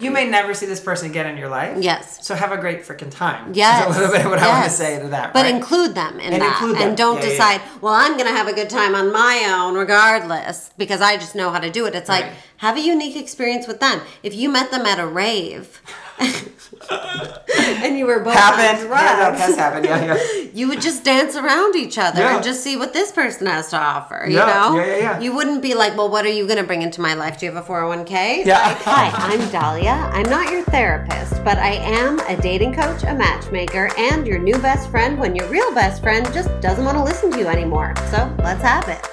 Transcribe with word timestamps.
You 0.00 0.10
may 0.10 0.28
never 0.28 0.54
see 0.54 0.66
this 0.66 0.80
person 0.80 1.10
again 1.10 1.26
in 1.26 1.36
your 1.36 1.48
life. 1.48 1.76
Yes. 1.80 2.26
So 2.26 2.34
have 2.34 2.52
a 2.52 2.56
great 2.56 2.82
freaking 2.84 3.10
time. 3.10 3.52
Yes. 3.54 3.90
Is 3.90 3.96
a 3.96 4.00
little 4.00 4.14
bit 4.16 4.24
of 4.24 4.30
what 4.30 4.38
I 4.40 4.48
want 4.48 4.64
to 4.64 4.70
say 4.70 4.98
to 5.00 5.08
that. 5.08 5.32
But 5.34 5.44
right? 5.44 5.54
include 5.54 5.94
them 5.94 6.18
in 6.18 6.32
And 6.32 6.42
that. 6.42 6.52
include 6.60 6.76
them. 6.78 6.88
And 6.88 6.96
don't 6.96 7.16
Yeah, 7.16 7.24
yeah, 7.24 7.28
decide, 7.30 7.60
well, 7.82 7.92
I'm 7.92 8.14
going 8.14 8.26
to 8.26 8.32
have 8.32 8.48
a 8.48 8.52
good 8.54 8.70
time 8.70 8.94
on 8.94 9.12
my 9.12 9.44
own 9.54 9.74
regardless 9.74 10.70
because 10.78 11.00
I 11.02 11.16
just 11.16 11.34
know 11.34 11.50
how 11.50 11.58
to 11.58 11.70
do 11.70 11.84
it. 11.86 11.94
It's 11.94 12.08
like, 12.08 12.26
have 12.58 12.76
a 12.76 12.80
unique 12.80 13.16
experience 13.16 13.66
with 13.66 13.80
them. 13.80 14.00
If 14.22 14.34
you 14.34 14.48
met 14.48 14.70
them 14.70 14.86
at 14.86 14.98
a 14.98 15.06
rave 15.06 15.82
and 16.90 17.98
you 17.98 18.06
were 18.06 18.20
both 18.20 18.34
happened. 18.34 18.88
Yeah, 18.88 19.30
that 19.30 19.38
has 19.38 19.56
happened. 19.56 19.84
Yeah, 19.84 20.14
yeah. 20.16 20.48
you 20.54 20.68
would 20.68 20.80
just 20.80 21.04
dance 21.04 21.36
around 21.36 21.76
each 21.76 21.98
other 21.98 22.20
Yeah. 22.20 22.36
and 22.36 22.44
just 22.44 22.62
see 22.62 22.76
what 22.76 22.92
this 22.92 23.12
person 23.12 23.46
has 23.46 23.68
to 23.70 23.78
offer. 23.78 24.24
You 24.26 24.36
Yeah, 24.36 24.46
know? 24.46 24.76
yeah, 24.76 24.86
yeah, 24.86 24.96
yeah. 24.96 25.20
You 25.20 25.34
wouldn't 25.34 25.62
be 25.62 25.74
like, 25.74 25.96
well, 25.96 26.08
what 26.10 26.24
are 26.24 26.30
you 26.30 26.46
going 26.46 26.58
to 26.58 26.64
bring 26.64 26.82
into 26.82 27.00
my 27.00 27.14
life? 27.14 27.38
Do 27.38 27.46
you 27.46 27.52
have 27.52 27.64
a 27.64 27.66
401k? 27.68 28.44
Yeah. 28.46 28.60
Like, 28.66 28.76
Hi, 28.78 29.10
I'm 29.12 29.50
Dahlia. 29.50 29.90
I'm 30.12 30.28
not 30.30 30.50
your 30.50 30.62
therapist, 30.64 31.42
but 31.44 31.58
I 31.58 31.72
am 31.72 32.18
a 32.20 32.36
dating 32.40 32.74
coach, 32.74 33.02
a 33.04 33.14
matchmaker, 33.14 33.90
and 33.98 34.26
your 34.26 34.38
new 34.38 34.58
best 34.58 34.90
friend 34.90 35.18
when 35.18 35.36
your 35.36 35.48
real 35.48 35.72
best 35.74 36.02
friend 36.02 36.24
just 36.32 36.48
doesn't 36.60 36.84
want 36.84 36.96
to 36.96 37.04
listen 37.04 37.30
to 37.32 37.38
you 37.38 37.46
anymore. 37.48 37.94
So 38.10 38.34
let's 38.38 38.62
have 38.62 38.88
it. 38.88 39.06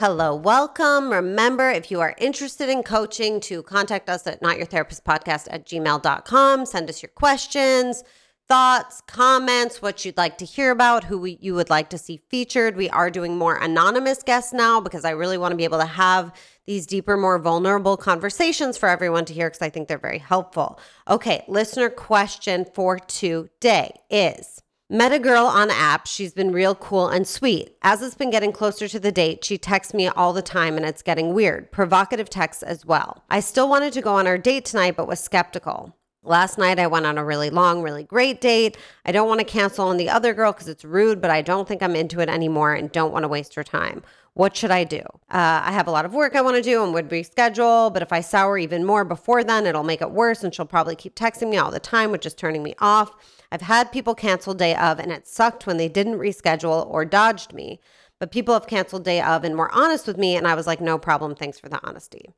Hello, 0.00 0.34
welcome. 0.34 1.12
Remember, 1.12 1.68
if 1.68 1.90
you 1.90 2.00
are 2.00 2.14
interested 2.16 2.70
in 2.70 2.82
coaching, 2.82 3.38
to 3.40 3.62
contact 3.62 4.08
us 4.08 4.26
at 4.26 4.40
notyourtherapistpodcast 4.40 5.48
at 5.50 5.66
gmail.com. 5.66 6.64
Send 6.64 6.88
us 6.88 7.02
your 7.02 7.10
questions, 7.10 8.02
thoughts, 8.48 9.02
comments, 9.06 9.82
what 9.82 10.02
you'd 10.02 10.16
like 10.16 10.38
to 10.38 10.46
hear 10.46 10.70
about, 10.70 11.04
who 11.04 11.18
we, 11.18 11.36
you 11.42 11.54
would 11.54 11.68
like 11.68 11.90
to 11.90 11.98
see 11.98 12.22
featured. 12.30 12.78
We 12.78 12.88
are 12.88 13.10
doing 13.10 13.36
more 13.36 13.56
anonymous 13.56 14.22
guests 14.22 14.54
now 14.54 14.80
because 14.80 15.04
I 15.04 15.10
really 15.10 15.36
want 15.36 15.52
to 15.52 15.56
be 15.56 15.64
able 15.64 15.80
to 15.80 15.84
have 15.84 16.32
these 16.64 16.86
deeper, 16.86 17.18
more 17.18 17.38
vulnerable 17.38 17.98
conversations 17.98 18.78
for 18.78 18.88
everyone 18.88 19.26
to 19.26 19.34
hear 19.34 19.50
because 19.50 19.60
I 19.60 19.68
think 19.68 19.86
they're 19.86 19.98
very 19.98 20.16
helpful. 20.16 20.80
Okay, 21.08 21.44
listener 21.46 21.90
question 21.90 22.64
for 22.64 22.98
today 22.98 24.00
is 24.08 24.62
Met 24.92 25.12
a 25.12 25.20
girl 25.20 25.46
on 25.46 25.70
app. 25.70 26.08
She's 26.08 26.32
been 26.32 26.50
real 26.50 26.74
cool 26.74 27.06
and 27.06 27.24
sweet. 27.24 27.76
As 27.80 28.02
it's 28.02 28.16
been 28.16 28.28
getting 28.28 28.50
closer 28.50 28.88
to 28.88 28.98
the 28.98 29.12
date, 29.12 29.44
she 29.44 29.56
texts 29.56 29.94
me 29.94 30.08
all 30.08 30.32
the 30.32 30.42
time 30.42 30.76
and 30.76 30.84
it's 30.84 31.00
getting 31.00 31.32
weird. 31.32 31.70
Provocative 31.70 32.28
texts 32.28 32.64
as 32.64 32.84
well. 32.84 33.22
I 33.30 33.38
still 33.38 33.68
wanted 33.68 33.92
to 33.92 34.02
go 34.02 34.16
on 34.16 34.26
our 34.26 34.36
date 34.36 34.64
tonight, 34.64 34.96
but 34.96 35.06
was 35.06 35.20
skeptical. 35.20 35.96
Last 36.24 36.58
night 36.58 36.80
I 36.80 36.88
went 36.88 37.06
on 37.06 37.18
a 37.18 37.24
really 37.24 37.50
long, 37.50 37.82
really 37.82 38.02
great 38.02 38.40
date. 38.40 38.76
I 39.06 39.12
don't 39.12 39.28
want 39.28 39.38
to 39.38 39.44
cancel 39.44 39.86
on 39.86 39.96
the 39.96 40.10
other 40.10 40.34
girl 40.34 40.50
because 40.50 40.66
it's 40.66 40.84
rude, 40.84 41.20
but 41.20 41.30
I 41.30 41.40
don't 41.40 41.68
think 41.68 41.84
I'm 41.84 41.94
into 41.94 42.18
it 42.18 42.28
anymore 42.28 42.74
and 42.74 42.90
don't 42.90 43.12
want 43.12 43.22
to 43.22 43.28
waste 43.28 43.54
her 43.54 43.62
time. 43.62 44.02
What 44.34 44.56
should 44.56 44.72
I 44.72 44.82
do? 44.82 45.02
Uh, 45.30 45.62
I 45.66 45.70
have 45.70 45.86
a 45.86 45.92
lot 45.92 46.04
of 46.04 46.14
work 46.14 46.34
I 46.34 46.40
want 46.40 46.56
to 46.56 46.62
do 46.62 46.82
and 46.82 46.92
would 46.94 47.10
reschedule, 47.10 47.92
but 47.92 48.02
if 48.02 48.12
I 48.12 48.22
sour 48.22 48.58
even 48.58 48.84
more 48.84 49.04
before 49.04 49.44
then, 49.44 49.66
it'll 49.66 49.84
make 49.84 50.02
it 50.02 50.10
worse 50.10 50.42
and 50.42 50.52
she'll 50.52 50.66
probably 50.66 50.96
keep 50.96 51.14
texting 51.14 51.48
me 51.48 51.58
all 51.58 51.70
the 51.70 51.78
time, 51.78 52.10
which 52.10 52.26
is 52.26 52.34
turning 52.34 52.64
me 52.64 52.74
off. 52.80 53.14
I've 53.52 53.62
had 53.62 53.92
people 53.92 54.14
cancel 54.14 54.54
day 54.54 54.74
of, 54.74 54.98
and 54.98 55.10
it 55.10 55.26
sucked 55.26 55.66
when 55.66 55.76
they 55.76 55.88
didn't 55.88 56.18
reschedule 56.18 56.86
or 56.88 57.04
dodged 57.04 57.52
me. 57.52 57.80
But 58.18 58.32
people 58.32 58.54
have 58.54 58.66
canceled 58.66 59.04
day 59.04 59.20
of 59.20 59.44
and 59.44 59.56
were 59.56 59.74
honest 59.74 60.06
with 60.06 60.18
me, 60.18 60.36
and 60.36 60.46
I 60.46 60.54
was 60.54 60.66
like, 60.66 60.80
no 60.80 60.98
problem. 60.98 61.34
Thanks 61.34 61.58
for 61.58 61.68
the 61.68 61.80
honesty. 61.86 62.30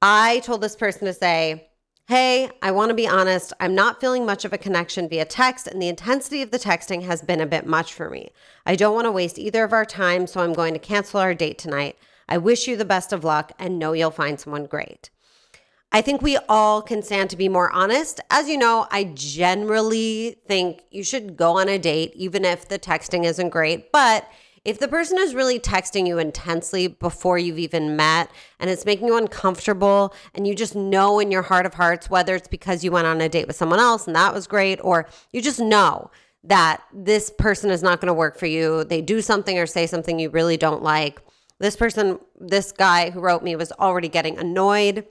I 0.00 0.40
told 0.40 0.60
this 0.60 0.76
person 0.76 1.06
to 1.06 1.14
say, 1.14 1.68
Hey, 2.08 2.50
I 2.60 2.72
want 2.72 2.90
to 2.90 2.94
be 2.94 3.06
honest. 3.06 3.52
I'm 3.60 3.76
not 3.76 4.00
feeling 4.00 4.26
much 4.26 4.44
of 4.44 4.52
a 4.52 4.58
connection 4.58 5.08
via 5.08 5.24
text, 5.24 5.68
and 5.68 5.80
the 5.80 5.88
intensity 5.88 6.42
of 6.42 6.50
the 6.50 6.58
texting 6.58 7.04
has 7.04 7.22
been 7.22 7.40
a 7.40 7.46
bit 7.46 7.64
much 7.64 7.94
for 7.94 8.10
me. 8.10 8.30
I 8.66 8.74
don't 8.74 8.94
want 8.94 9.04
to 9.06 9.12
waste 9.12 9.38
either 9.38 9.62
of 9.62 9.72
our 9.72 9.84
time, 9.84 10.26
so 10.26 10.40
I'm 10.40 10.52
going 10.52 10.74
to 10.74 10.80
cancel 10.80 11.20
our 11.20 11.32
date 11.32 11.58
tonight. 11.58 11.96
I 12.28 12.38
wish 12.38 12.66
you 12.66 12.76
the 12.76 12.84
best 12.84 13.12
of 13.12 13.22
luck 13.22 13.52
and 13.58 13.78
know 13.78 13.92
you'll 13.92 14.10
find 14.10 14.38
someone 14.38 14.66
great. 14.66 15.10
I 15.94 16.00
think 16.00 16.22
we 16.22 16.38
all 16.48 16.80
can 16.80 17.02
stand 17.02 17.28
to 17.30 17.36
be 17.36 17.50
more 17.50 17.70
honest. 17.70 18.18
As 18.30 18.48
you 18.48 18.56
know, 18.56 18.86
I 18.90 19.04
generally 19.12 20.38
think 20.48 20.84
you 20.90 21.04
should 21.04 21.36
go 21.36 21.58
on 21.58 21.68
a 21.68 21.78
date, 21.78 22.12
even 22.14 22.46
if 22.46 22.66
the 22.66 22.78
texting 22.78 23.26
isn't 23.26 23.50
great. 23.50 23.92
But 23.92 24.26
if 24.64 24.78
the 24.78 24.88
person 24.88 25.18
is 25.18 25.34
really 25.34 25.60
texting 25.60 26.06
you 26.06 26.18
intensely 26.18 26.86
before 26.86 27.36
you've 27.36 27.58
even 27.58 27.94
met 27.94 28.30
and 28.58 28.70
it's 28.70 28.86
making 28.86 29.08
you 29.08 29.18
uncomfortable, 29.18 30.14
and 30.34 30.46
you 30.46 30.54
just 30.54 30.74
know 30.74 31.18
in 31.18 31.30
your 31.30 31.42
heart 31.42 31.66
of 31.66 31.74
hearts, 31.74 32.08
whether 32.08 32.34
it's 32.34 32.48
because 32.48 32.82
you 32.82 32.90
went 32.90 33.06
on 33.06 33.20
a 33.20 33.28
date 33.28 33.46
with 33.46 33.56
someone 33.56 33.80
else 33.80 34.06
and 34.06 34.16
that 34.16 34.32
was 34.32 34.46
great, 34.46 34.78
or 34.82 35.06
you 35.30 35.42
just 35.42 35.60
know 35.60 36.10
that 36.42 36.82
this 36.94 37.28
person 37.28 37.68
is 37.70 37.82
not 37.82 38.00
going 38.00 38.08
to 38.08 38.14
work 38.14 38.38
for 38.38 38.46
you, 38.46 38.82
they 38.84 39.02
do 39.02 39.20
something 39.20 39.58
or 39.58 39.66
say 39.66 39.86
something 39.86 40.18
you 40.18 40.30
really 40.30 40.56
don't 40.56 40.82
like. 40.82 41.20
This 41.58 41.76
person, 41.76 42.18
this 42.40 42.72
guy 42.72 43.10
who 43.10 43.20
wrote 43.20 43.42
me 43.42 43.56
was 43.56 43.72
already 43.72 44.08
getting 44.08 44.38
annoyed 44.38 45.06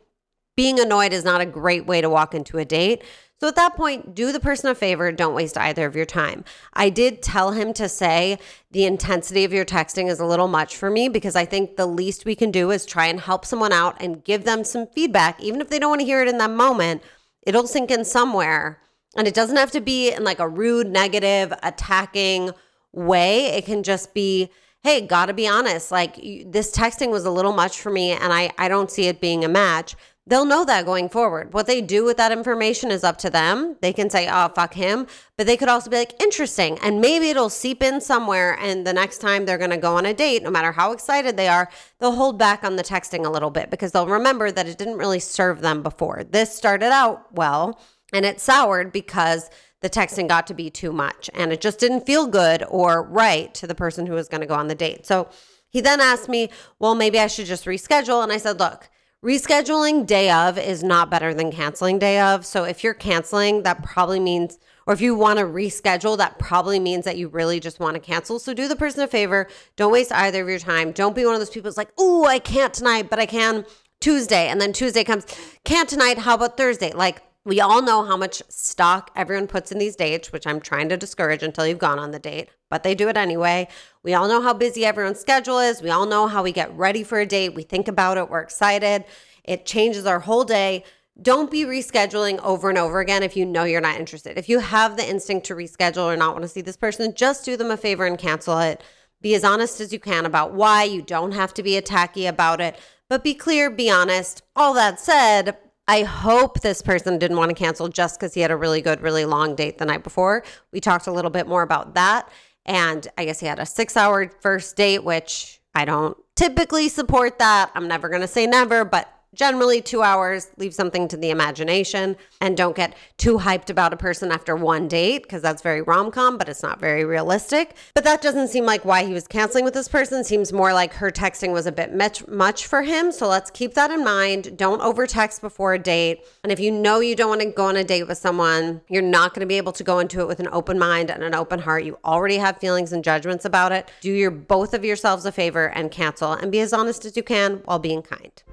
being 0.61 0.79
annoyed 0.79 1.11
is 1.11 1.25
not 1.25 1.41
a 1.41 1.45
great 1.47 1.87
way 1.87 2.01
to 2.01 2.07
walk 2.07 2.35
into 2.35 2.59
a 2.59 2.63
date. 2.63 3.03
So 3.39 3.47
at 3.47 3.55
that 3.55 3.75
point, 3.75 4.13
do 4.13 4.31
the 4.31 4.39
person 4.39 4.69
a 4.69 4.75
favor. 4.75 5.11
Don't 5.11 5.33
waste 5.33 5.57
either 5.57 5.87
of 5.87 5.95
your 5.95 6.05
time. 6.05 6.45
I 6.73 6.91
did 6.91 7.23
tell 7.23 7.53
him 7.53 7.73
to 7.73 7.89
say 7.89 8.37
the 8.69 8.85
intensity 8.85 9.43
of 9.43 9.51
your 9.51 9.65
texting 9.65 10.07
is 10.07 10.19
a 10.19 10.25
little 10.27 10.47
much 10.47 10.77
for 10.77 10.91
me 10.91 11.09
because 11.09 11.35
I 11.35 11.45
think 11.45 11.77
the 11.77 11.87
least 11.87 12.25
we 12.25 12.35
can 12.35 12.51
do 12.51 12.69
is 12.69 12.85
try 12.85 13.07
and 13.07 13.19
help 13.19 13.43
someone 13.43 13.73
out 13.73 13.99
and 13.99 14.23
give 14.23 14.43
them 14.43 14.63
some 14.63 14.85
feedback. 14.85 15.41
Even 15.41 15.61
if 15.61 15.69
they 15.69 15.79
don't 15.79 15.89
want 15.89 16.01
to 16.01 16.05
hear 16.05 16.21
it 16.21 16.27
in 16.27 16.37
that 16.37 16.51
moment, 16.51 17.01
it'll 17.41 17.65
sink 17.65 17.89
in 17.89 18.05
somewhere. 18.05 18.79
And 19.17 19.27
it 19.27 19.33
doesn't 19.33 19.57
have 19.57 19.71
to 19.71 19.81
be 19.81 20.11
in 20.11 20.23
like 20.23 20.37
a 20.37 20.47
rude, 20.47 20.91
negative, 20.91 21.51
attacking 21.63 22.51
way. 22.91 23.47
It 23.47 23.65
can 23.65 23.81
just 23.81 24.13
be, 24.13 24.51
hey, 24.83 25.01
gotta 25.01 25.33
be 25.33 25.47
honest. 25.47 25.91
Like 25.91 26.17
this 26.45 26.71
texting 26.71 27.09
was 27.09 27.25
a 27.25 27.31
little 27.31 27.53
much 27.53 27.81
for 27.81 27.89
me 27.89 28.11
and 28.11 28.31
I, 28.31 28.51
I 28.59 28.67
don't 28.67 28.91
see 28.91 29.07
it 29.07 29.19
being 29.19 29.43
a 29.43 29.49
match 29.49 29.95
they'll 30.31 30.45
know 30.45 30.63
that 30.63 30.85
going 30.85 31.09
forward. 31.09 31.53
What 31.53 31.67
they 31.67 31.81
do 31.81 32.05
with 32.05 32.15
that 32.15 32.31
information 32.31 32.89
is 32.89 33.03
up 33.03 33.17
to 33.17 33.29
them. 33.29 33.75
They 33.81 33.91
can 33.91 34.09
say, 34.09 34.29
oh, 34.31 34.47
fuck 34.55 34.73
him. 34.73 35.05
But 35.35 35.45
they 35.45 35.57
could 35.57 35.67
also 35.67 35.89
be 35.89 35.97
like, 35.97 36.23
interesting. 36.23 36.79
And 36.79 37.01
maybe 37.01 37.29
it'll 37.29 37.49
seep 37.49 37.83
in 37.83 37.99
somewhere. 37.99 38.57
And 38.61 38.87
the 38.87 38.93
next 38.93 39.17
time 39.17 39.45
they're 39.45 39.57
going 39.57 39.71
to 39.71 39.77
go 39.77 39.97
on 39.97 40.05
a 40.05 40.13
date, 40.13 40.41
no 40.41 40.49
matter 40.49 40.71
how 40.71 40.93
excited 40.93 41.35
they 41.35 41.49
are, 41.49 41.69
they'll 41.99 42.15
hold 42.15 42.39
back 42.39 42.63
on 42.63 42.77
the 42.77 42.83
texting 42.83 43.25
a 43.25 43.29
little 43.29 43.49
bit 43.49 43.69
because 43.69 43.91
they'll 43.91 44.07
remember 44.07 44.51
that 44.51 44.67
it 44.67 44.77
didn't 44.77 44.97
really 44.97 45.19
serve 45.19 45.59
them 45.59 45.83
before. 45.83 46.23
This 46.23 46.55
started 46.55 46.93
out 46.93 47.33
well 47.33 47.77
and 48.13 48.25
it 48.25 48.39
soured 48.39 48.93
because 48.93 49.49
the 49.81 49.89
texting 49.89 50.29
got 50.29 50.47
to 50.47 50.53
be 50.53 50.69
too 50.69 50.93
much 50.93 51.29
and 51.33 51.51
it 51.51 51.59
just 51.59 51.77
didn't 51.77 52.05
feel 52.05 52.25
good 52.25 52.63
or 52.69 53.03
right 53.03 53.53
to 53.55 53.67
the 53.67 53.75
person 53.75 54.05
who 54.05 54.13
was 54.13 54.29
going 54.29 54.41
to 54.41 54.47
go 54.47 54.55
on 54.55 54.69
the 54.69 54.75
date. 54.75 55.05
So 55.05 55.27
he 55.67 55.81
then 55.81 55.99
asked 55.99 56.29
me, 56.29 56.51
well, 56.79 56.95
maybe 56.95 57.19
I 57.19 57.27
should 57.27 57.47
just 57.47 57.65
reschedule. 57.65 58.23
And 58.23 58.31
I 58.31 58.37
said, 58.37 58.57
look, 58.57 58.89
Rescheduling 59.23 60.07
day 60.07 60.31
of 60.31 60.57
is 60.57 60.81
not 60.83 61.11
better 61.11 61.31
than 61.31 61.51
canceling 61.51 61.99
day 61.99 62.19
of. 62.19 62.43
So 62.43 62.63
if 62.63 62.83
you're 62.83 62.95
canceling, 62.95 63.61
that 63.61 63.83
probably 63.83 64.19
means, 64.19 64.57
or 64.87 64.95
if 64.95 65.01
you 65.01 65.13
want 65.13 65.37
to 65.37 65.45
reschedule, 65.45 66.17
that 66.17 66.39
probably 66.39 66.79
means 66.79 67.05
that 67.05 67.17
you 67.17 67.27
really 67.27 67.59
just 67.59 67.79
want 67.79 67.93
to 67.93 67.99
cancel. 67.99 68.39
So 68.39 68.55
do 68.55 68.67
the 68.67 68.75
person 68.75 69.03
a 69.03 69.07
favor. 69.07 69.47
Don't 69.75 69.91
waste 69.91 70.11
either 70.11 70.41
of 70.41 70.49
your 70.49 70.57
time. 70.57 70.91
Don't 70.91 71.15
be 71.15 71.23
one 71.23 71.35
of 71.35 71.39
those 71.39 71.51
people 71.51 71.69
that's 71.69 71.77
like, 71.77 71.91
oh, 71.99 72.25
I 72.25 72.39
can't 72.39 72.73
tonight, 72.73 73.11
but 73.11 73.19
I 73.19 73.27
can 73.27 73.63
Tuesday. 73.99 74.47
And 74.47 74.59
then 74.59 74.73
Tuesday 74.73 75.03
comes, 75.03 75.27
can't 75.65 75.87
tonight. 75.87 76.17
How 76.17 76.33
about 76.33 76.57
Thursday? 76.57 76.91
Like, 76.91 77.21
we 77.43 77.59
all 77.59 77.81
know 77.81 78.03
how 78.03 78.15
much 78.15 78.43
stock 78.49 79.09
everyone 79.15 79.47
puts 79.47 79.71
in 79.71 79.79
these 79.79 79.95
dates, 79.95 80.31
which 80.31 80.45
I'm 80.45 80.59
trying 80.59 80.89
to 80.89 80.97
discourage 80.97 81.41
until 81.41 81.65
you've 81.65 81.79
gone 81.79 81.97
on 81.97 82.11
the 82.11 82.19
date, 82.19 82.49
but 82.69 82.83
they 82.83 82.93
do 82.93 83.09
it 83.09 83.17
anyway. 83.17 83.67
We 84.03 84.13
all 84.13 84.27
know 84.27 84.41
how 84.41 84.53
busy 84.53 84.85
everyone's 84.85 85.19
schedule 85.19 85.59
is. 85.59 85.81
We 85.81 85.89
all 85.89 86.05
know 86.05 86.27
how 86.27 86.43
we 86.43 86.51
get 86.51 86.75
ready 86.77 87.03
for 87.03 87.19
a 87.19 87.25
date. 87.25 87.55
We 87.55 87.63
think 87.63 87.87
about 87.87 88.17
it, 88.17 88.29
we're 88.29 88.41
excited. 88.41 89.05
It 89.43 89.65
changes 89.65 90.05
our 90.05 90.19
whole 90.19 90.43
day. 90.43 90.83
Don't 91.19 91.49
be 91.49 91.65
rescheduling 91.65 92.39
over 92.39 92.69
and 92.69 92.77
over 92.77 92.99
again 92.99 93.23
if 93.23 93.35
you 93.35 93.45
know 93.45 93.63
you're 93.63 93.81
not 93.81 93.99
interested. 93.99 94.37
If 94.37 94.47
you 94.47 94.59
have 94.59 94.95
the 94.95 95.09
instinct 95.09 95.47
to 95.47 95.55
reschedule 95.55 96.05
or 96.05 96.15
not 96.15 96.33
want 96.33 96.43
to 96.43 96.47
see 96.47 96.61
this 96.61 96.77
person, 96.77 97.13
just 97.15 97.43
do 97.43 97.57
them 97.57 97.71
a 97.71 97.77
favor 97.77 98.05
and 98.05 98.17
cancel 98.17 98.59
it. 98.59 98.83
Be 99.19 99.35
as 99.35 99.43
honest 99.43 99.81
as 99.81 99.91
you 99.91 99.99
can 99.99 100.25
about 100.25 100.53
why. 100.53 100.83
You 100.83 101.01
don't 101.01 101.33
have 101.33 101.53
to 101.55 101.63
be 101.63 101.79
attacky 101.79 102.29
about 102.29 102.61
it, 102.61 102.77
but 103.09 103.23
be 103.23 103.33
clear, 103.33 103.69
be 103.69 103.89
honest. 103.89 104.41
All 104.55 104.73
that 104.75 104.99
said, 104.99 105.57
I 105.87 106.03
hope 106.03 106.61
this 106.61 106.81
person 106.81 107.17
didn't 107.17 107.37
want 107.37 107.49
to 107.49 107.55
cancel 107.55 107.87
just 107.89 108.19
because 108.19 108.33
he 108.33 108.41
had 108.41 108.51
a 108.51 108.55
really 108.55 108.81
good, 108.81 109.01
really 109.01 109.25
long 109.25 109.55
date 109.55 109.77
the 109.77 109.85
night 109.85 110.03
before. 110.03 110.43
We 110.71 110.79
talked 110.79 111.07
a 111.07 111.11
little 111.11 111.31
bit 111.31 111.47
more 111.47 111.63
about 111.63 111.95
that. 111.95 112.29
And 112.65 113.07
I 113.17 113.25
guess 113.25 113.39
he 113.39 113.47
had 113.47 113.59
a 113.59 113.65
six 113.65 113.97
hour 113.97 114.29
first 114.39 114.75
date, 114.75 115.03
which 115.03 115.59
I 115.73 115.85
don't 115.85 116.15
typically 116.35 116.89
support 116.89 117.39
that. 117.39 117.71
I'm 117.75 117.87
never 117.87 118.09
going 118.09 118.21
to 118.21 118.27
say 118.27 118.45
never, 118.45 118.85
but 118.85 119.11
generally 119.33 119.81
two 119.81 120.01
hours, 120.01 120.51
leave 120.57 120.73
something 120.73 121.07
to 121.07 121.17
the 121.17 121.29
imagination, 121.29 122.17
and 122.41 122.57
don't 122.57 122.75
get 122.75 122.95
too 123.17 123.37
hyped 123.37 123.69
about 123.69 123.93
a 123.93 123.97
person 123.97 124.31
after 124.31 124.55
one 124.55 124.87
date 124.87 125.23
because 125.23 125.41
that's 125.41 125.61
very 125.61 125.81
rom 125.81 126.11
com, 126.11 126.37
but 126.37 126.49
it's 126.49 126.63
not 126.63 126.79
very 126.79 127.05
realistic. 127.05 127.75
But 127.93 128.03
that 128.03 128.21
doesn't 128.21 128.49
seem 128.49 128.65
like 128.65 128.83
why 128.83 129.05
he 129.05 129.13
was 129.13 129.27
canceling 129.27 129.63
with 129.63 129.73
this 129.73 129.87
person. 129.87 130.23
Seems 130.23 130.51
more 130.51 130.73
like 130.73 130.93
her 130.93 131.09
texting 131.09 131.53
was 131.53 131.65
a 131.65 131.71
bit 131.71 131.93
much, 131.93 132.65
for 132.65 132.81
him. 132.81 133.11
So 133.11 133.27
let's 133.27 133.49
keep 133.49 133.73
that 133.75 133.91
in 133.91 134.03
mind. 134.03 134.57
Don't 134.57 134.81
over 134.81 135.07
text 135.07 135.41
before 135.41 135.73
a 135.73 135.79
date. 135.79 136.25
And 136.43 136.51
if 136.51 136.59
you 136.59 136.71
know 136.71 136.99
you 136.99 137.15
don't 137.15 137.29
want 137.29 137.41
to 137.41 137.49
go 137.49 137.65
on 137.65 137.77
a 137.77 137.83
date 137.83 138.03
with 138.03 138.17
someone, 138.17 138.81
you're 138.89 139.01
not 139.01 139.33
going 139.33 139.41
to 139.41 139.47
be 139.47 139.57
able 139.57 139.71
to 139.73 139.83
go 139.83 139.99
into 139.99 140.21
it 140.21 140.27
with 140.27 140.39
an 140.39 140.49
open 140.51 140.77
mind 140.77 141.09
and 141.09 141.23
an 141.23 141.33
open 141.33 141.59
heart. 141.59 141.83
You 141.83 141.97
already 142.03 142.37
have 142.37 142.57
feelings 142.57 142.91
and 142.91 143.03
judgments 143.03 143.45
about 143.45 143.71
it. 143.71 143.89
Do 144.01 144.11
your 144.11 144.31
both 144.31 144.73
of 144.73 144.83
yourselves 144.83 145.25
a 145.25 145.31
favor 145.31 145.67
and 145.67 145.89
cancel 145.89 146.33
and 146.33 146.51
be 146.51 146.59
as 146.59 146.73
honest 146.73 147.05
as 147.05 147.15
you 147.15 147.23
can 147.23 147.61
while 147.65 147.79
being 147.79 148.01
kind. 148.01 148.43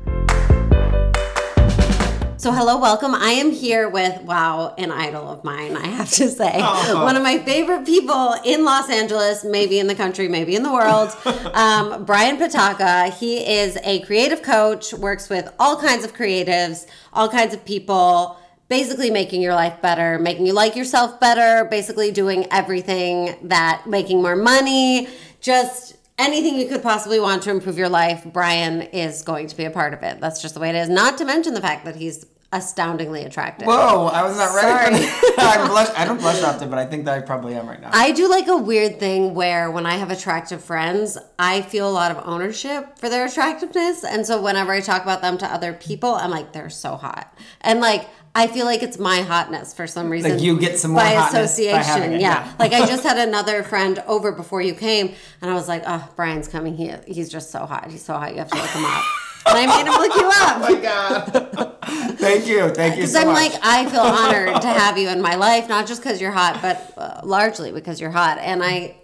So, 2.38 2.52
hello, 2.52 2.78
welcome. 2.78 3.16
I 3.16 3.32
am 3.32 3.50
here 3.50 3.88
with, 3.88 4.22
wow, 4.22 4.72
an 4.78 4.92
idol 4.92 5.28
of 5.28 5.42
mine, 5.42 5.76
I 5.76 5.88
have 5.88 6.08
to 6.12 6.28
say. 6.30 6.52
Oh. 6.54 7.02
One 7.02 7.16
of 7.16 7.22
my 7.24 7.38
favorite 7.38 7.84
people 7.84 8.36
in 8.44 8.64
Los 8.64 8.88
Angeles, 8.88 9.42
maybe 9.42 9.80
in 9.80 9.88
the 9.88 9.94
country, 9.96 10.28
maybe 10.28 10.54
in 10.54 10.62
the 10.62 10.72
world, 10.72 11.10
um, 11.52 12.04
Brian 12.04 12.36
Patacca. 12.36 13.12
He 13.12 13.38
is 13.38 13.76
a 13.82 14.02
creative 14.02 14.42
coach, 14.42 14.94
works 14.94 15.28
with 15.28 15.52
all 15.58 15.80
kinds 15.80 16.04
of 16.04 16.14
creatives, 16.14 16.86
all 17.12 17.28
kinds 17.28 17.54
of 17.54 17.64
people, 17.64 18.38
basically 18.68 19.10
making 19.10 19.42
your 19.42 19.54
life 19.54 19.82
better, 19.82 20.16
making 20.20 20.46
you 20.46 20.52
like 20.52 20.76
yourself 20.76 21.18
better, 21.18 21.68
basically 21.68 22.12
doing 22.12 22.46
everything 22.52 23.34
that, 23.48 23.82
making 23.88 24.22
more 24.22 24.36
money, 24.36 25.08
just 25.40 25.97
anything 26.18 26.58
you 26.58 26.68
could 26.68 26.82
possibly 26.82 27.20
want 27.20 27.42
to 27.44 27.50
improve 27.50 27.78
your 27.78 27.88
life, 27.88 28.26
Brian 28.32 28.82
is 28.82 29.22
going 29.22 29.46
to 29.46 29.56
be 29.56 29.64
a 29.64 29.70
part 29.70 29.94
of 29.94 30.02
it. 30.02 30.20
That's 30.20 30.42
just 30.42 30.54
the 30.54 30.60
way 30.60 30.70
it 30.70 30.74
is. 30.74 30.88
Not 30.88 31.18
to 31.18 31.24
mention 31.24 31.54
the 31.54 31.60
fact 31.60 31.84
that 31.84 31.96
he's 31.96 32.26
astoundingly 32.50 33.24
attractive. 33.24 33.68
Whoa, 33.68 34.06
I 34.06 34.22
was 34.22 34.36
not 34.38 34.54
ready 34.54 35.04
Sorry. 35.04 35.34
I, 35.38 35.66
blush, 35.68 35.88
I 35.94 36.06
don't 36.06 36.18
blush 36.18 36.42
often, 36.42 36.70
but 36.70 36.78
I 36.78 36.86
think 36.86 37.04
that 37.04 37.18
I 37.18 37.20
probably 37.20 37.54
am 37.54 37.68
right 37.68 37.80
now. 37.80 37.90
I 37.92 38.12
do 38.12 38.28
like 38.28 38.48
a 38.48 38.56
weird 38.56 38.98
thing 38.98 39.34
where 39.34 39.70
when 39.70 39.84
I 39.84 39.96
have 39.96 40.10
attractive 40.10 40.64
friends, 40.64 41.18
I 41.38 41.60
feel 41.60 41.88
a 41.88 41.92
lot 41.92 42.10
of 42.10 42.26
ownership 42.26 42.98
for 42.98 43.10
their 43.10 43.26
attractiveness. 43.26 44.02
And 44.02 44.26
so 44.26 44.40
whenever 44.40 44.72
I 44.72 44.80
talk 44.80 45.02
about 45.02 45.20
them 45.20 45.36
to 45.38 45.46
other 45.46 45.74
people, 45.74 46.14
I'm 46.14 46.30
like, 46.30 46.52
they're 46.52 46.70
so 46.70 46.96
hot. 46.96 47.36
And 47.60 47.80
like, 47.80 48.08
I 48.34 48.46
feel 48.46 48.66
like 48.66 48.82
it's 48.82 48.98
my 48.98 49.22
hotness 49.22 49.74
for 49.74 49.86
some 49.86 50.10
reason. 50.10 50.32
Like 50.32 50.40
you 50.42 50.58
get 50.58 50.78
some 50.78 50.92
more 50.92 51.00
by 51.00 51.14
hotness 51.14 51.32
by 51.32 51.40
association. 51.40 51.82
having 51.82 52.12
it, 52.12 52.20
yeah. 52.20 52.44
yeah. 52.44 52.52
like 52.58 52.72
I 52.72 52.86
just 52.86 53.02
had 53.02 53.18
another 53.18 53.62
friend 53.62 53.98
over 54.06 54.32
before 54.32 54.62
you 54.62 54.74
came, 54.74 55.14
and 55.40 55.50
I 55.50 55.54
was 55.54 55.68
like, 55.68 55.82
oh, 55.86 56.08
Brian's 56.16 56.48
coming. 56.48 56.74
He 56.76 56.92
he's 57.06 57.28
just 57.28 57.50
so 57.50 57.66
hot. 57.66 57.90
He's 57.90 58.04
so 58.04 58.14
hot. 58.14 58.32
You 58.32 58.38
have 58.38 58.50
to 58.50 58.56
look 58.56 58.70
him 58.70 58.84
up. 58.84 59.04
And 59.46 59.56
I 59.56 59.66
made 59.66 59.86
him 59.88 59.94
look 59.98 60.14
you 60.14 60.26
up. 60.28 60.56
oh 60.56 60.74
my 60.74 60.80
god! 60.80 62.18
thank 62.18 62.46
you, 62.46 62.68
thank 62.70 62.96
you 62.96 63.02
Because 63.02 63.12
so 63.12 63.20
I'm 63.20 63.28
much. 63.28 63.52
like, 63.52 63.60
I 63.62 63.88
feel 63.88 64.00
honored 64.00 64.60
to 64.60 64.68
have 64.82 64.98
you 64.98 65.08
in 65.08 65.22
my 65.22 65.36
life, 65.36 65.68
not 65.68 65.86
just 65.86 66.02
because 66.02 66.20
you're 66.20 66.32
hot, 66.32 66.58
but 66.60 66.92
uh, 66.98 67.20
largely 67.24 67.72
because 67.72 67.98
you're 68.00 68.10
hot, 68.10 68.36
and 68.38 68.62
I, 68.62 68.96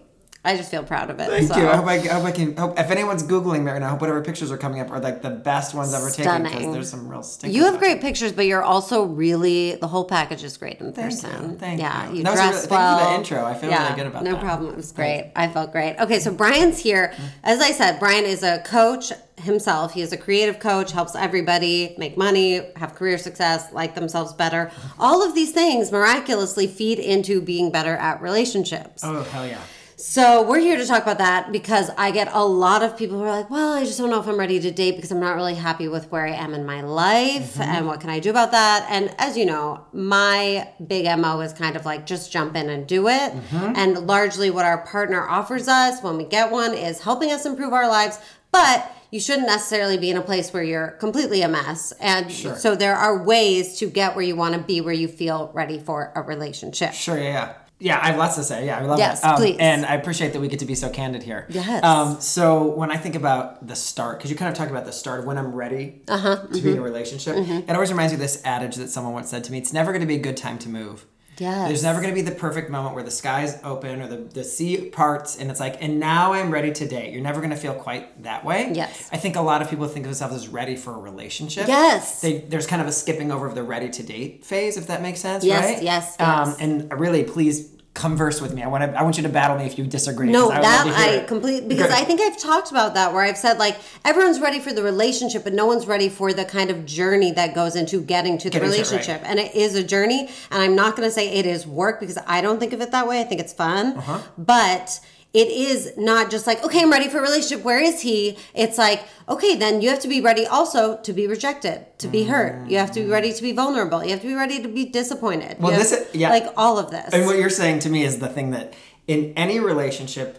I 0.47 0.59
just 0.59 0.71
feel 0.71 0.85
proud 0.85 1.09
of 1.09 1.19
it. 1.21 1.29
Thank 1.29 1.49
so. 1.49 1.57
you. 1.57 1.67
I 1.67 1.77
hope 1.77 1.87
I, 1.87 1.95
I 1.95 2.07
hope 2.09 2.25
I 2.25 2.31
can. 2.31 2.55
Hope 2.55 2.79
if 2.79 2.91
anyone's 2.91 3.23
googling 3.23 3.65
me 3.65 3.71
right 3.71 3.81
now, 3.81 3.87
I 3.87 3.91
hope 3.91 4.03
whatever 4.03 4.23
pictures 4.23 4.53
are 4.53 4.59
coming 4.59 4.81
up 4.81 4.91
are 4.91 5.01
like 5.01 5.23
the 5.23 5.31
best 5.31 5.75
ones 5.75 5.95
ever 5.95 6.11
taken 6.11 6.43
because 6.43 6.75
there's 6.75 6.91
some 6.91 7.09
real. 7.09 7.25
You 7.45 7.65
have 7.65 7.79
great 7.79 8.03
pictures, 8.03 8.33
but 8.33 8.45
you're 8.45 8.63
also 8.63 9.05
really 9.05 9.77
the 9.77 9.89
whole 9.89 10.05
package 10.05 10.45
is 10.45 10.57
great 10.59 10.81
in 10.81 10.93
person. 10.93 11.53
you, 11.53 11.57
thank 11.57 11.81
yeah, 11.81 12.11
you. 12.11 12.19
you 12.19 12.23
dress 12.25 12.37
really- 12.37 12.53
thank 12.67 13.01
you 13.01 13.05
for 13.05 13.11
the 13.11 13.15
intro. 13.15 13.45
I 13.45 13.55
feel 13.55 13.71
yeah, 13.71 13.85
really 13.85 13.97
good 13.97 14.07
about 14.07 14.25
no 14.25 14.33
that. 14.33 14.37
No 14.37 14.43
problem. 14.43 14.71
It 14.73 14.77
was 14.77 14.93
great. 14.93 15.33
I 15.35 15.49
felt 15.49 15.73
great. 15.73 15.97
Okay, 15.99 16.21
so 16.21 16.33
Brian's 16.33 16.79
here. 16.79 17.09
Mm-hmm. 17.15 17.25
As 17.45 17.61
I 17.61 17.71
said, 17.71 17.99
Brian 17.99 18.25
is 18.25 18.43
a 18.43 18.59
coach 18.67 19.13
himself. 19.39 19.95
He 19.95 20.03
is 20.03 20.13
a 20.13 20.17
creative 20.17 20.59
coach, 20.59 20.93
helps 20.93 21.15
everybody 21.17 21.95
make 21.99 22.17
money, 22.19 22.61
have 22.77 22.95
career 22.95 23.19
success, 23.19 23.73
like 23.73 23.95
themselves 23.95 24.33
better. 24.35 24.67
Mm-hmm. 24.67 25.03
All 25.03 25.27
of 25.27 25.35
these 25.35 25.53
things 25.53 25.91
miraculously 25.91 26.67
feed 26.67 26.99
into 26.99 27.41
being 27.41 27.71
better 27.71 27.97
at 27.97 28.21
relationships. 28.21 29.03
Oh 29.05 29.23
hell 29.23 29.47
yeah! 29.47 29.61
So 30.07 30.43
we're 30.43 30.61
here 30.61 30.77
to 30.77 30.85
talk 30.85 31.03
about 31.03 31.17
that 31.17 31.51
because 31.51 31.91
I 31.97 32.11
get 32.11 32.29
a 32.31 32.45
lot 32.45 32.83
of 32.83 32.95
people 32.95 33.17
who 33.17 33.25
are 33.25 33.31
like, 33.31 33.49
"Well, 33.49 33.73
I 33.73 33.85
just 33.85 33.97
don't 33.97 34.11
know 34.11 34.21
if 34.21 34.29
I'm 34.29 34.39
ready 34.39 34.61
to 34.61 34.71
date 34.71 34.97
because 34.97 35.11
I'm 35.11 35.19
not 35.19 35.35
really 35.35 35.55
happy 35.55 35.89
with 35.89 36.13
where 36.13 36.27
I 36.27 36.33
am 36.33 36.53
in 36.53 36.67
my 36.67 36.83
life, 36.83 37.59
and 37.59 37.71
mm-hmm. 37.71 37.87
what 37.87 38.01
can 38.03 38.11
I 38.11 38.21
do 38.21 38.29
about 38.29 38.51
that?" 38.51 38.87
And 38.91 39.15
as 39.17 39.35
you 39.35 39.47
know, 39.47 39.87
my 39.95 40.69
big 40.87 41.07
mo 41.19 41.41
is 41.41 41.55
kind 41.55 41.75
of 41.75 41.87
like 41.87 42.05
just 42.05 42.31
jump 42.31 42.55
in 42.55 42.69
and 42.69 42.87
do 42.87 43.09
it. 43.09 43.33
Mm-hmm. 43.33 43.73
And 43.77 44.07
largely, 44.07 44.51
what 44.51 44.67
our 44.67 44.85
partner 44.85 45.27
offers 45.27 45.69
us 45.69 46.03
when 46.03 46.19
we 46.19 46.25
get 46.25 46.51
one 46.51 46.75
is 46.75 47.01
helping 47.01 47.31
us 47.31 47.47
improve 47.47 47.73
our 47.73 47.89
lives, 47.89 48.19
but 48.53 48.93
you 49.11 49.21
shouldn't 49.21 49.47
necessarily 49.47 49.97
be 49.97 50.11
in 50.11 50.19
a 50.19 50.23
place 50.23 50.53
where 50.53 50.63
you're 50.63 50.89
completely 51.01 51.41
a 51.41 51.49
mess. 51.49 51.93
And 51.99 52.31
so 52.31 52.77
there 52.77 52.95
are 52.95 53.25
ways 53.25 53.79
to 53.79 53.87
get 53.87 54.15
where 54.15 54.25
you 54.25 54.37
want 54.37 54.55
to 54.55 54.61
be, 54.61 54.83
where 54.83 54.93
you 54.93 55.09
feel 55.09 55.51
ready 55.55 55.79
for 55.79 56.13
a 56.15 56.21
relationship. 56.21 56.93
Sure, 56.93 57.19
yeah, 57.19 57.55
yeah. 57.79 57.99
I 58.01 58.07
have 58.07 58.17
lots 58.17 58.37
to 58.37 58.43
say. 58.45 58.67
Yeah, 58.67 58.79
I 58.79 58.83
love 58.83 58.99
Yes, 58.99 59.21
that. 59.21 59.33
Um, 59.35 59.37
please. 59.37 59.57
And 59.59 59.85
I 59.85 59.95
appreciate 59.95 60.33
that 60.33 60.41
we 60.41 60.49
get 60.49 60.61
to 60.61 60.67
be 60.67 60.75
so 60.75 60.89
candid 60.91 61.23
here. 61.23 61.47
Yes. 61.49 61.83
Um, 61.85 62.21
so 62.21 62.65
when 62.67 62.91
I 62.91 62.97
think 62.97 63.15
about 63.15 63.67
the 63.67 63.77
start, 63.77 64.19
because 64.19 64.31
you 64.31 64.37
kind 64.37 64.51
of 64.51 64.57
talk 64.57 64.71
about 64.71 64.85
the 64.87 64.93
start 64.93 65.21
of 65.21 65.27
when 65.27 65.37
I'm 65.39 65.53
ready 65.53 66.03
Uh-huh, 66.09 66.37
to 66.53 66.61
be 66.61 66.73
in 66.73 66.79
a 66.79 66.83
relationship, 66.83 67.37
it 67.37 67.71
always 67.71 67.91
reminds 67.91 68.13
me 68.13 68.17
of 68.17 68.21
this 68.21 68.41
adage 68.45 68.77
that 68.77 68.89
someone 68.91 69.13
once 69.13 69.29
said 69.31 69.45
to 69.45 69.53
me: 69.53 69.59
"It's 69.59 69.73
never 69.73 69.93
going 69.93 70.01
to 70.03 70.07
be 70.07 70.17
a 70.17 70.21
good 70.21 70.37
time 70.37 70.59
to 70.61 70.69
move." 70.69 71.05
Yes. 71.39 71.69
There's 71.69 71.83
never 71.83 72.01
going 72.01 72.15
to 72.15 72.15
be 72.15 72.29
the 72.29 72.35
perfect 72.37 72.71
moment 72.71 72.95
where 72.95 73.05
the 73.05 73.11
sky's 73.11 73.59
open 73.65 74.01
or 74.01 74.07
the, 74.09 74.17
the 74.19 74.45
sea 74.45 74.89
parts 74.91 75.37
and 75.39 75.51
it's 75.51 75.61
like, 75.61 75.83
and 75.83 75.99
now 75.99 76.33
I'm 76.33 76.51
ready 76.51 76.73
to 76.73 76.87
date. 76.87 77.13
You're 77.13 77.23
never 77.23 77.41
going 77.41 77.51
to 77.51 77.57
feel 77.57 77.75
quite 77.75 78.23
that 78.23 78.45
way. 78.45 78.71
Yes. 78.75 79.09
I 79.13 79.17
think 79.17 79.37
a 79.37 79.41
lot 79.41 79.63
of 79.63 79.69
people 79.71 79.87
think 79.89 80.07
of 80.07 80.11
themselves 80.11 80.35
as 80.35 80.49
ready 80.49 80.77
for 80.77 80.93
a 80.95 80.99
relationship. 80.99 81.67
Yes. 81.69 82.21
They, 82.21 82.39
there's 82.39 82.67
kind 82.67 82.81
of 82.83 82.89
a 82.89 82.93
skipping 82.93 83.33
over 83.33 83.47
of 83.47 83.55
the 83.55 83.63
ready 83.63 83.89
to 83.91 84.03
date 84.03 84.45
phase, 84.45 84.77
if 84.77 84.87
that 84.89 85.03
makes 85.03 85.21
sense, 85.21 85.45
Yes, 85.45 85.65
right? 85.75 85.83
yes, 85.83 86.17
Um, 86.21 86.49
yes. 86.51 86.57
and 86.61 87.01
really, 87.01 87.25
please 87.25 87.69
converse 87.95 88.41
with 88.41 88.53
me. 88.53 88.63
I 88.63 88.67
want 88.67 88.83
to. 88.85 88.99
I 88.99 89.03
want 89.03 89.17
you 89.17 89.23
to 89.23 89.29
battle 89.29 89.57
me 89.57 89.65
if 89.67 89.79
you 89.79 89.85
disagree. 89.87 90.29
No, 90.31 90.51
I 90.51 90.61
that 90.61 90.85
to 90.85 91.23
I 91.23 91.25
completely 91.27 91.69
because. 91.69 91.91
I 91.93 92.03
think 92.05 92.21
I've 92.21 92.37
talked 92.39 92.71
about 92.73 92.95
that 92.95 93.13
where 93.13 93.23
I've 93.23 93.39
said 93.39 93.59
like 93.59 93.77
everyone's 94.05 94.41
ready 94.41 94.59
for 94.59 94.73
the 94.73 94.83
relationship, 94.83 95.45
but 95.45 95.53
no 95.53 95.67
one's 95.67 95.87
ready 95.87 96.09
for 96.09 96.33
the 96.33 96.45
kind 96.45 96.71
of 96.71 96.85
journey 96.87 97.31
that 97.33 97.55
goes 97.55 97.77
into 97.77 98.01
getting 98.03 98.37
to 98.39 98.51
the 98.51 98.59
Getting 98.59 98.69
to 98.71 98.75
it, 98.75 98.79
right. 98.81 98.85
relationship. 98.91 99.23
And 99.25 99.39
it 99.39 99.55
is 99.55 99.77
a 99.77 99.85
journey, 99.85 100.29
and 100.51 100.63
I'm 100.63 100.75
not 100.75 100.97
going 100.97 101.07
to 101.09 101.13
say 101.13 101.29
it 101.35 101.47
is 101.47 101.67
work 101.67 102.01
because 102.01 102.19
I 102.27 102.41
don't 102.41 102.59
think 102.59 102.73
of 102.73 102.81
it 102.81 102.91
that 102.91 103.07
way. 103.07 103.21
I 103.21 103.25
think 103.25 103.41
it's 103.41 103.53
fun, 103.53 103.97
Uh-huh. 103.97 104.19
but 104.37 104.99
it 105.35 105.49
is 105.49 105.93
not 105.99 106.31
just 106.31 106.47
like 106.47 106.65
okay, 106.65 106.83
I'm 106.83 106.91
ready 106.91 107.09
for 107.09 107.19
a 107.19 107.23
relationship. 107.23 107.65
Where 107.65 107.81
is 107.81 108.01
he? 108.01 108.39
It's 108.55 108.79
like 108.79 109.03
okay, 109.29 109.57
then 109.57 109.83
you 109.83 109.91
have 109.91 110.01
to 110.01 110.09
be 110.09 110.21
ready 110.21 110.47
also 110.47 110.97
to 110.99 111.13
be 111.13 111.27
rejected, 111.27 111.85
to 111.99 112.09
be 112.09 112.25
hurt. 112.25 112.69
You 112.71 112.79
have 112.79 112.93
to 112.93 113.01
be 113.01 113.07
ready 113.11 113.33
to 113.33 113.43
be 113.43 113.53
vulnerable. 113.53 114.03
You 114.05 114.11
have 114.11 114.21
to 114.23 114.29
be 114.29 114.35
ready 114.35 114.63
to 114.63 114.69
be 114.69 114.85
disappointed. 114.87 115.57
Well, 115.59 115.73
You 115.73 115.79
this 115.79 115.91
have- 115.91 116.01
is- 116.09 116.15
yeah. 116.15 116.31
like 116.31 116.47
all 116.57 116.79
of 116.79 116.91
this. 116.91 117.13
And 117.13 117.27
what 117.27 117.37
you're 117.39 117.51
saying 117.51 117.81
to 117.81 117.91
me 117.91 118.05
is 118.05 118.19
the 118.21 118.29
thing 118.29 118.53
that 118.53 118.75
in 119.09 119.33
any 119.37 119.59
relationship, 119.61 120.39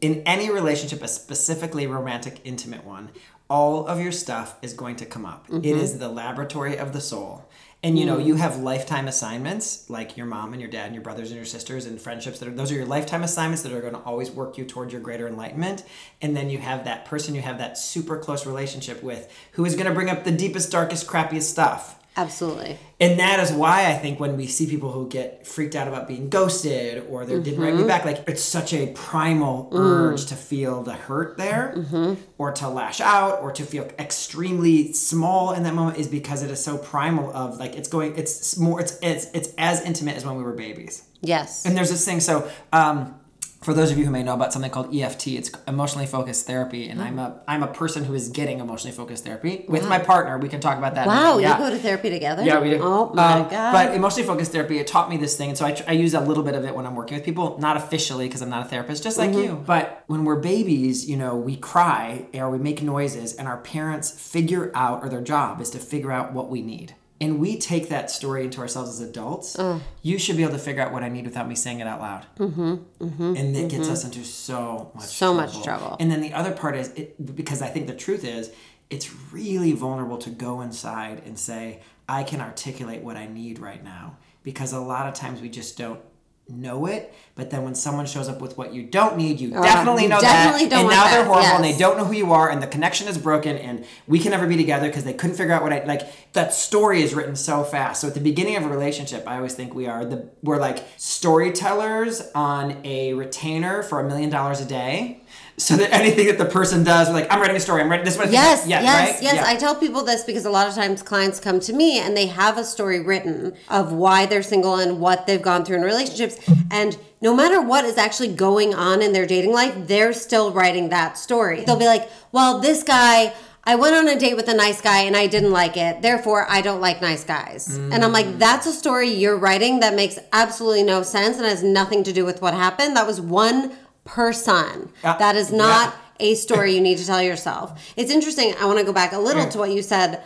in 0.00 0.22
any 0.26 0.50
relationship, 0.50 1.02
a 1.02 1.08
specifically 1.08 1.86
romantic, 1.86 2.40
intimate 2.44 2.84
one, 2.84 3.08
all 3.48 3.86
of 3.86 4.00
your 4.00 4.12
stuff 4.12 4.56
is 4.60 4.72
going 4.74 4.96
to 4.96 5.06
come 5.06 5.24
up. 5.24 5.46
It 5.48 5.52
Mm-hmm. 5.62 5.78
is 5.80 5.98
the 5.98 6.08
laboratory 6.08 6.76
of 6.76 6.92
the 6.92 7.00
soul. 7.00 7.48
And 7.82 7.98
you 7.98 8.06
know, 8.06 8.16
Mm. 8.16 8.26
you 8.26 8.34
have 8.36 8.58
lifetime 8.58 9.06
assignments 9.06 9.88
like 9.88 10.16
your 10.16 10.26
mom 10.26 10.52
and 10.52 10.60
your 10.60 10.70
dad 10.70 10.86
and 10.86 10.94
your 10.94 11.04
brothers 11.04 11.28
and 11.28 11.36
your 11.36 11.44
sisters 11.44 11.84
and 11.86 12.00
friendships 12.00 12.38
that 12.38 12.48
are 12.48 12.52
those 12.52 12.72
are 12.72 12.74
your 12.74 12.86
lifetime 12.86 13.22
assignments 13.22 13.62
that 13.62 13.72
are 13.72 13.80
going 13.80 13.92
to 13.92 14.00
always 14.00 14.30
work 14.30 14.58
you 14.58 14.64
towards 14.64 14.92
your 14.92 15.00
greater 15.02 15.28
enlightenment. 15.28 15.84
And 16.20 16.36
then 16.36 16.50
you 16.50 16.58
have 16.58 16.84
that 16.84 17.04
person 17.04 17.34
you 17.34 17.42
have 17.42 17.58
that 17.58 17.78
super 17.78 18.16
close 18.18 18.46
relationship 18.46 19.02
with 19.02 19.30
who 19.52 19.64
is 19.64 19.74
going 19.74 19.86
to 19.86 19.92
bring 19.94 20.10
up 20.10 20.24
the 20.24 20.32
deepest, 20.32 20.72
darkest, 20.72 21.06
crappiest 21.06 21.42
stuff. 21.50 21.96
Absolutely. 22.16 22.78
And 22.98 23.20
that 23.20 23.40
is 23.40 23.52
why 23.52 23.90
I 23.90 23.94
think 23.94 24.18
when 24.18 24.38
we 24.38 24.46
see 24.46 24.66
people 24.66 24.90
who 24.90 25.06
get 25.06 25.46
freaked 25.46 25.74
out 25.74 25.86
about 25.86 26.08
being 26.08 26.30
ghosted 26.30 27.04
or 27.10 27.26
they 27.26 27.38
didn't 27.38 27.60
write 27.60 27.74
me 27.74 27.80
mm-hmm. 27.80 27.88
back, 27.88 28.06
like 28.06 28.24
it's 28.26 28.42
such 28.42 28.72
a 28.72 28.86
primal 28.92 29.70
mm. 29.70 29.78
urge 29.78 30.24
to 30.26 30.34
feel 30.34 30.82
the 30.82 30.94
hurt 30.94 31.36
there 31.36 31.74
mm-hmm. 31.76 32.14
or 32.38 32.52
to 32.52 32.68
lash 32.68 33.02
out 33.02 33.42
or 33.42 33.52
to 33.52 33.64
feel 33.64 33.86
extremely 33.98 34.94
small 34.94 35.52
in 35.52 35.62
that 35.64 35.74
moment 35.74 35.98
is 35.98 36.08
because 36.08 36.42
it 36.42 36.50
is 36.50 36.64
so 36.64 36.78
primal 36.78 37.30
of 37.36 37.58
like 37.58 37.76
it's 37.76 37.88
going 37.88 38.16
it's 38.16 38.56
more 38.56 38.80
it's 38.80 38.98
it's 39.02 39.26
it's 39.34 39.50
as 39.58 39.82
intimate 39.82 40.16
as 40.16 40.24
when 40.24 40.36
we 40.36 40.42
were 40.42 40.54
babies. 40.54 41.06
Yes. 41.20 41.66
And 41.66 41.76
there's 41.76 41.90
this 41.90 42.04
thing. 42.04 42.20
So, 42.20 42.50
um, 42.72 43.20
for 43.66 43.74
those 43.74 43.90
of 43.90 43.98
you 43.98 44.04
who 44.04 44.12
may 44.12 44.22
know 44.22 44.32
about 44.32 44.52
something 44.52 44.70
called 44.70 44.94
EFT, 44.94 45.26
it's 45.26 45.50
emotionally 45.66 46.06
focused 46.06 46.46
therapy, 46.46 46.88
and 46.88 47.02
I'm 47.02 47.18
a 47.18 47.42
I'm 47.48 47.64
a 47.64 47.66
person 47.66 48.04
who 48.04 48.14
is 48.14 48.28
getting 48.28 48.60
emotionally 48.60 48.96
focused 48.96 49.24
therapy 49.24 49.64
with 49.68 49.88
my 49.88 49.98
partner. 49.98 50.38
We 50.38 50.48
can 50.48 50.60
talk 50.60 50.78
about 50.78 50.94
that. 50.94 51.04
Wow, 51.08 51.36
minute. 51.38 51.50
you 51.50 51.58
go 51.58 51.70
to 51.70 51.78
therapy 51.78 52.08
together? 52.08 52.44
Yeah, 52.44 52.60
we 52.60 52.70
do. 52.70 52.78
Oh 52.80 53.12
my 53.12 53.40
Um, 53.40 53.48
god. 53.48 53.72
But 53.72 53.94
emotionally 53.96 54.24
focused 54.24 54.52
therapy, 54.52 54.78
it 54.78 54.86
taught 54.86 55.10
me 55.10 55.16
this 55.16 55.36
thing, 55.36 55.48
and 55.48 55.58
so 55.58 55.66
I, 55.66 55.76
I 55.88 55.92
use 55.92 56.14
a 56.14 56.20
little 56.20 56.44
bit 56.44 56.54
of 56.54 56.64
it 56.64 56.76
when 56.76 56.86
I'm 56.86 56.94
working 56.94 57.16
with 57.16 57.24
people, 57.24 57.58
not 57.58 57.76
officially 57.76 58.28
because 58.28 58.40
I'm 58.40 58.50
not 58.50 58.64
a 58.64 58.68
therapist, 58.68 59.02
just 59.02 59.18
Mm-hmm. 59.18 59.34
like 59.36 59.44
you. 59.44 59.56
But 59.66 60.04
when 60.06 60.24
we're 60.24 60.38
babies, 60.40 61.10
you 61.10 61.16
know, 61.16 61.34
we 61.34 61.56
cry 61.56 62.26
or 62.34 62.48
we 62.50 62.58
make 62.58 62.82
noises, 62.82 63.34
and 63.34 63.48
our 63.48 63.58
parents 63.58 64.12
figure 64.12 64.70
out, 64.76 65.02
or 65.02 65.08
their 65.08 65.22
job 65.22 65.60
is 65.60 65.70
to 65.70 65.80
figure 65.80 66.12
out 66.12 66.32
what 66.32 66.50
we 66.50 66.62
need. 66.62 66.94
And 67.20 67.40
we 67.40 67.58
take 67.58 67.88
that 67.88 68.10
story 68.10 68.44
into 68.44 68.60
ourselves 68.60 68.90
as 68.90 69.00
adults. 69.00 69.56
Mm. 69.56 69.80
You 70.02 70.18
should 70.18 70.36
be 70.36 70.42
able 70.42 70.52
to 70.52 70.58
figure 70.58 70.82
out 70.82 70.92
what 70.92 71.02
I 71.02 71.08
need 71.08 71.24
without 71.24 71.48
me 71.48 71.54
saying 71.54 71.80
it 71.80 71.86
out 71.86 72.00
loud. 72.00 72.26
Mm-hmm, 72.38 72.74
mm-hmm 73.00 73.36
and 73.36 73.56
it 73.56 73.70
gets 73.70 73.84
mm-hmm. 73.84 73.92
us 73.92 74.04
into 74.04 74.24
so 74.24 74.90
much 74.94 75.04
So 75.04 75.32
much 75.32 75.62
trouble. 75.62 75.96
And 75.98 76.10
then 76.10 76.20
the 76.20 76.34
other 76.34 76.52
part 76.52 76.76
is 76.76 76.88
it, 76.90 77.34
because 77.34 77.62
I 77.62 77.68
think 77.68 77.86
the 77.86 77.94
truth 77.94 78.24
is 78.24 78.52
it's 78.90 79.14
really 79.32 79.72
vulnerable 79.72 80.18
to 80.18 80.30
go 80.30 80.60
inside 80.60 81.22
and 81.24 81.38
say, 81.38 81.80
I 82.08 82.22
can 82.22 82.40
articulate 82.40 83.02
what 83.02 83.16
I 83.16 83.26
need 83.26 83.58
right 83.58 83.82
now. 83.82 84.18
Because 84.42 84.72
a 84.72 84.80
lot 84.80 85.08
of 85.08 85.14
times 85.14 85.40
we 85.40 85.48
just 85.48 85.76
don't 85.76 86.00
know 86.48 86.86
it, 86.86 87.12
but 87.34 87.50
then 87.50 87.64
when 87.64 87.74
someone 87.74 88.06
shows 88.06 88.28
up 88.28 88.40
with 88.40 88.56
what 88.56 88.72
you 88.72 88.82
don't 88.84 89.16
need, 89.16 89.40
you 89.40 89.52
ah, 89.56 89.62
definitely 89.62 90.04
you 90.04 90.08
know 90.08 90.20
definitely 90.20 90.68
that. 90.68 90.80
and 90.80 90.88
now 90.88 91.10
they're 91.10 91.24
horrible 91.24 91.56
and 91.56 91.64
they 91.64 91.76
don't 91.76 91.96
know 91.96 92.04
who 92.04 92.14
you 92.14 92.32
are 92.32 92.50
and 92.50 92.62
the 92.62 92.66
connection 92.66 93.08
is 93.08 93.18
broken 93.18 93.56
and 93.56 93.84
we 94.06 94.18
can 94.18 94.30
never 94.30 94.46
be 94.46 94.56
together 94.56 94.86
because 94.88 95.04
they 95.04 95.12
couldn't 95.12 95.36
figure 95.36 95.52
out 95.52 95.62
what 95.62 95.72
I 95.72 95.84
like 95.84 96.32
that 96.34 96.54
story 96.54 97.02
is 97.02 97.14
written 97.14 97.34
so 97.34 97.64
fast. 97.64 98.00
So 98.00 98.08
at 98.08 98.14
the 98.14 98.20
beginning 98.20 98.56
of 98.56 98.64
a 98.64 98.68
relationship, 98.68 99.26
I 99.26 99.36
always 99.36 99.54
think 99.54 99.74
we 99.74 99.86
are 99.86 100.04
the 100.04 100.28
we're 100.42 100.58
like 100.58 100.84
storytellers 100.96 102.22
on 102.34 102.78
a 102.84 103.14
retainer 103.14 103.82
for 103.82 104.00
a 104.00 104.04
million 104.04 104.30
dollars 104.30 104.60
a 104.60 104.66
day. 104.66 105.22
So 105.58 105.74
that 105.76 105.90
anything 105.90 106.26
that 106.26 106.36
the 106.36 106.44
person 106.44 106.84
does, 106.84 107.08
like, 107.10 107.32
I'm 107.32 107.40
writing 107.40 107.56
a 107.56 107.60
story, 107.60 107.80
I'm 107.80 107.90
writing 107.90 108.04
this 108.04 108.14
is 108.14 108.20
what 108.20 108.30
Yes, 108.30 108.66
yeah, 108.66 108.82
yes, 108.82 109.14
right? 109.14 109.22
yes. 109.22 109.34
Yeah. 109.36 109.44
I 109.46 109.56
tell 109.56 109.74
people 109.74 110.04
this 110.04 110.22
because 110.22 110.44
a 110.44 110.50
lot 110.50 110.68
of 110.68 110.74
times 110.74 111.02
clients 111.02 111.40
come 111.40 111.60
to 111.60 111.72
me 111.72 111.98
and 111.98 112.14
they 112.14 112.26
have 112.26 112.58
a 112.58 112.64
story 112.64 113.00
written 113.00 113.54
of 113.70 113.90
why 113.90 114.26
they're 114.26 114.42
single 114.42 114.76
and 114.76 115.00
what 115.00 115.26
they've 115.26 115.40
gone 115.40 115.64
through 115.64 115.76
in 115.76 115.82
relationships. 115.82 116.38
And 116.70 116.98
no 117.22 117.34
matter 117.34 117.62
what 117.62 117.86
is 117.86 117.96
actually 117.96 118.34
going 118.34 118.74
on 118.74 119.00
in 119.00 119.14
their 119.14 119.26
dating 119.26 119.52
life, 119.52 119.74
they're 119.86 120.12
still 120.12 120.52
writing 120.52 120.90
that 120.90 121.16
story. 121.16 121.64
They'll 121.64 121.78
be 121.78 121.86
like, 121.86 122.10
well, 122.32 122.60
this 122.60 122.82
guy. 122.82 123.32
I 123.68 123.74
went 123.74 123.96
on 123.96 124.06
a 124.06 124.16
date 124.16 124.36
with 124.36 124.48
a 124.48 124.54
nice 124.54 124.80
guy 124.80 125.00
and 125.00 125.16
I 125.16 125.26
didn't 125.26 125.50
like 125.50 125.76
it. 125.76 126.00
Therefore, 126.00 126.46
I 126.48 126.60
don't 126.60 126.80
like 126.80 127.02
nice 127.02 127.24
guys. 127.24 127.76
And 127.76 127.94
I'm 127.94 128.12
like, 128.12 128.26
mm. 128.26 128.38
that's 128.38 128.64
a 128.64 128.72
story 128.72 129.08
you're 129.08 129.36
writing 129.36 129.80
that 129.80 129.96
makes 129.96 130.20
absolutely 130.32 130.84
no 130.84 131.02
sense 131.02 131.36
and 131.36 131.44
has 131.46 131.64
nothing 131.64 132.04
to 132.04 132.12
do 132.12 132.24
with 132.24 132.40
what 132.40 132.54
happened. 132.54 132.94
That 132.94 133.08
was 133.08 133.20
one 133.20 133.76
person. 134.06 134.90
Uh, 135.04 135.18
that 135.18 135.36
is 135.36 135.52
not 135.52 135.94
yeah. 136.18 136.26
a 136.28 136.34
story 136.34 136.74
you 136.74 136.80
need 136.80 136.96
to 136.98 137.06
tell 137.06 137.22
yourself. 137.22 137.92
It's 137.96 138.10
interesting. 138.10 138.54
I 138.58 138.64
want 138.64 138.78
to 138.78 138.84
go 138.84 138.92
back 138.92 139.12
a 139.12 139.18
little 139.18 139.46
to 139.46 139.58
what 139.58 139.70
you 139.70 139.82
said. 139.82 140.22